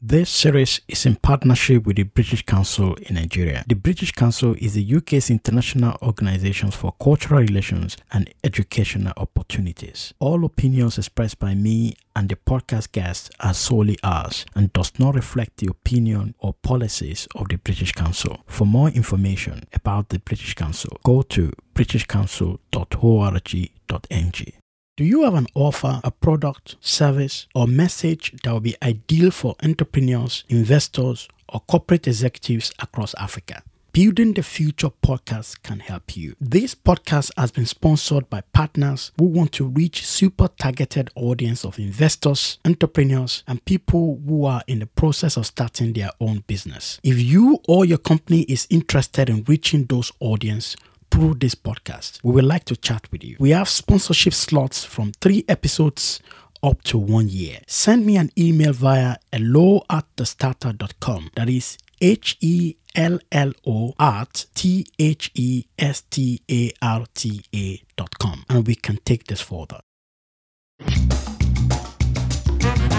This 0.00 0.30
series 0.30 0.80
is 0.86 1.06
in 1.06 1.16
partnership 1.16 1.84
with 1.84 1.96
the 1.96 2.04
British 2.04 2.46
Council 2.46 2.94
in 2.94 3.16
Nigeria. 3.16 3.64
The 3.66 3.74
British 3.74 4.12
Council 4.12 4.54
is 4.56 4.74
the 4.74 4.96
UK's 4.96 5.28
international 5.28 5.98
organization 6.02 6.70
for 6.70 6.94
cultural 7.02 7.40
relations 7.40 7.96
and 8.12 8.32
educational 8.44 9.12
opportunities. 9.16 10.14
All 10.20 10.44
opinions 10.44 10.98
expressed 10.98 11.40
by 11.40 11.56
me 11.56 11.96
and 12.14 12.28
the 12.28 12.36
podcast 12.36 12.92
guests 12.92 13.28
are 13.40 13.52
solely 13.52 13.98
ours 14.04 14.46
and 14.54 14.72
does 14.72 14.92
not 15.00 15.16
reflect 15.16 15.56
the 15.56 15.68
opinion 15.68 16.36
or 16.38 16.54
policies 16.62 17.26
of 17.34 17.48
the 17.48 17.58
British 17.58 17.90
Council. 17.90 18.38
For 18.46 18.66
more 18.66 18.90
information 18.90 19.64
about 19.72 20.10
the 20.10 20.20
British 20.20 20.54
Council, 20.54 20.96
go 21.02 21.22
to 21.22 21.50
britishcouncil.org.ng. 21.74 24.52
Do 24.98 25.04
you 25.04 25.22
have 25.22 25.34
an 25.34 25.46
offer, 25.54 26.00
a 26.02 26.10
product, 26.10 26.74
service, 26.80 27.46
or 27.54 27.68
message 27.68 28.34
that 28.42 28.50
will 28.50 28.58
be 28.58 28.74
ideal 28.82 29.30
for 29.30 29.54
entrepreneurs, 29.62 30.42
investors, 30.48 31.28
or 31.48 31.60
corporate 31.60 32.08
executives 32.08 32.72
across 32.80 33.14
Africa? 33.14 33.62
Building 33.92 34.34
the 34.34 34.42
Future 34.42 34.90
podcast 34.90 35.62
can 35.62 35.78
help 35.78 36.16
you. 36.16 36.34
This 36.40 36.74
podcast 36.74 37.30
has 37.36 37.52
been 37.52 37.66
sponsored 37.66 38.28
by 38.28 38.40
partners 38.52 39.12
who 39.16 39.26
want 39.26 39.52
to 39.52 39.68
reach 39.68 40.04
super 40.04 40.48
targeted 40.48 41.10
audience 41.14 41.64
of 41.64 41.78
investors, 41.78 42.58
entrepreneurs, 42.64 43.44
and 43.46 43.64
people 43.64 44.20
who 44.26 44.46
are 44.46 44.64
in 44.66 44.80
the 44.80 44.86
process 44.86 45.36
of 45.36 45.46
starting 45.46 45.92
their 45.92 46.10
own 46.20 46.42
business. 46.48 46.98
If 47.04 47.22
you 47.22 47.60
or 47.68 47.84
your 47.84 47.98
company 47.98 48.40
is 48.48 48.66
interested 48.68 49.30
in 49.30 49.44
reaching 49.44 49.84
those 49.84 50.10
audience, 50.18 50.74
through 51.10 51.34
this 51.34 51.54
podcast. 51.54 52.20
We 52.22 52.32
would 52.32 52.44
like 52.44 52.64
to 52.64 52.76
chat 52.76 53.10
with 53.10 53.24
you. 53.24 53.36
We 53.38 53.50
have 53.50 53.68
sponsorship 53.68 54.34
slots 54.34 54.84
from 54.84 55.12
three 55.20 55.44
episodes 55.48 56.20
up 56.62 56.82
to 56.84 56.98
one 56.98 57.28
year. 57.28 57.60
Send 57.66 58.04
me 58.06 58.16
an 58.16 58.30
email 58.38 58.72
via 58.72 59.16
hello 59.32 59.82
at 59.90 60.04
thestarta.com. 60.16 61.30
That 61.36 61.48
is 61.48 61.78
H 62.00 62.36
E 62.40 62.76
L 62.94 63.18
L 63.32 63.52
O 63.66 63.94
at 63.98 64.46
T 64.54 64.86
H 64.98 65.30
E 65.34 65.64
S 65.78 66.02
T 66.02 66.40
A 66.50 66.72
R 66.82 67.06
T 67.14 67.42
A 67.54 67.82
dot 67.96 68.18
com. 68.18 68.44
And 68.48 68.66
we 68.66 68.74
can 68.74 68.98
take 69.04 69.26
this 69.26 69.40
further. 69.40 69.80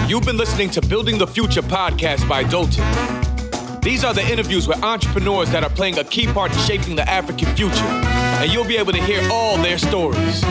You've 0.08 0.24
been 0.24 0.36
listening 0.36 0.70
to 0.70 0.80
Building 0.80 1.18
the 1.18 1.26
Future 1.26 1.62
podcast 1.62 2.28
by 2.28 2.42
Dotun. 2.42 3.19
These 3.82 4.04
are 4.04 4.12
the 4.12 4.26
interviews 4.30 4.68
with 4.68 4.82
entrepreneurs 4.84 5.50
that 5.52 5.64
are 5.64 5.70
playing 5.70 5.98
a 5.98 6.04
key 6.04 6.26
part 6.26 6.52
in 6.52 6.58
shaping 6.58 6.96
the 6.96 7.08
African 7.08 7.54
future, 7.56 7.82
and 7.82 8.52
you'll 8.52 8.66
be 8.66 8.76
able 8.76 8.92
to 8.92 9.02
hear 9.02 9.26
all 9.32 9.56
their 9.56 9.78
stories. 9.78 10.44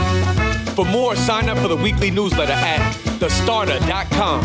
For 0.74 0.84
more, 0.84 1.16
sign 1.16 1.48
up 1.48 1.60
for 1.60 1.68
the 1.68 1.76
weekly 1.76 2.10
newsletter 2.10 2.54
at 2.54 2.80
thestarta.com. 3.20 4.44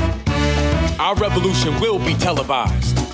Our 1.00 1.14
revolution 1.16 1.80
will 1.80 1.98
be 1.98 2.14
televised. 2.14 3.13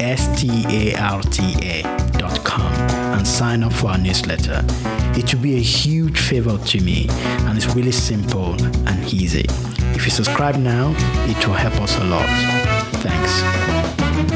S 0.00 0.40
T 0.40 0.64
A 0.68 0.94
R 0.96 1.22
T 1.22 1.54
A.com 1.62 2.72
and 3.16 3.26
sign 3.26 3.62
up 3.62 3.72
for 3.72 3.88
our 3.88 3.98
newsletter. 3.98 4.62
It 5.18 5.32
will 5.34 5.42
be 5.42 5.56
a 5.56 5.60
huge 5.60 6.20
favor 6.20 6.58
to 6.58 6.80
me 6.80 7.06
and 7.10 7.56
it's 7.56 7.74
really 7.74 7.92
simple 7.92 8.54
and 8.88 9.12
easy. 9.12 9.46
If 9.94 10.04
you 10.04 10.10
subscribe 10.10 10.56
now, 10.56 10.94
it 11.28 11.46
will 11.46 11.54
help 11.54 11.74
us 11.80 11.96
a 11.98 12.04
lot. 12.04 12.28
Thanks. 13.02 14.35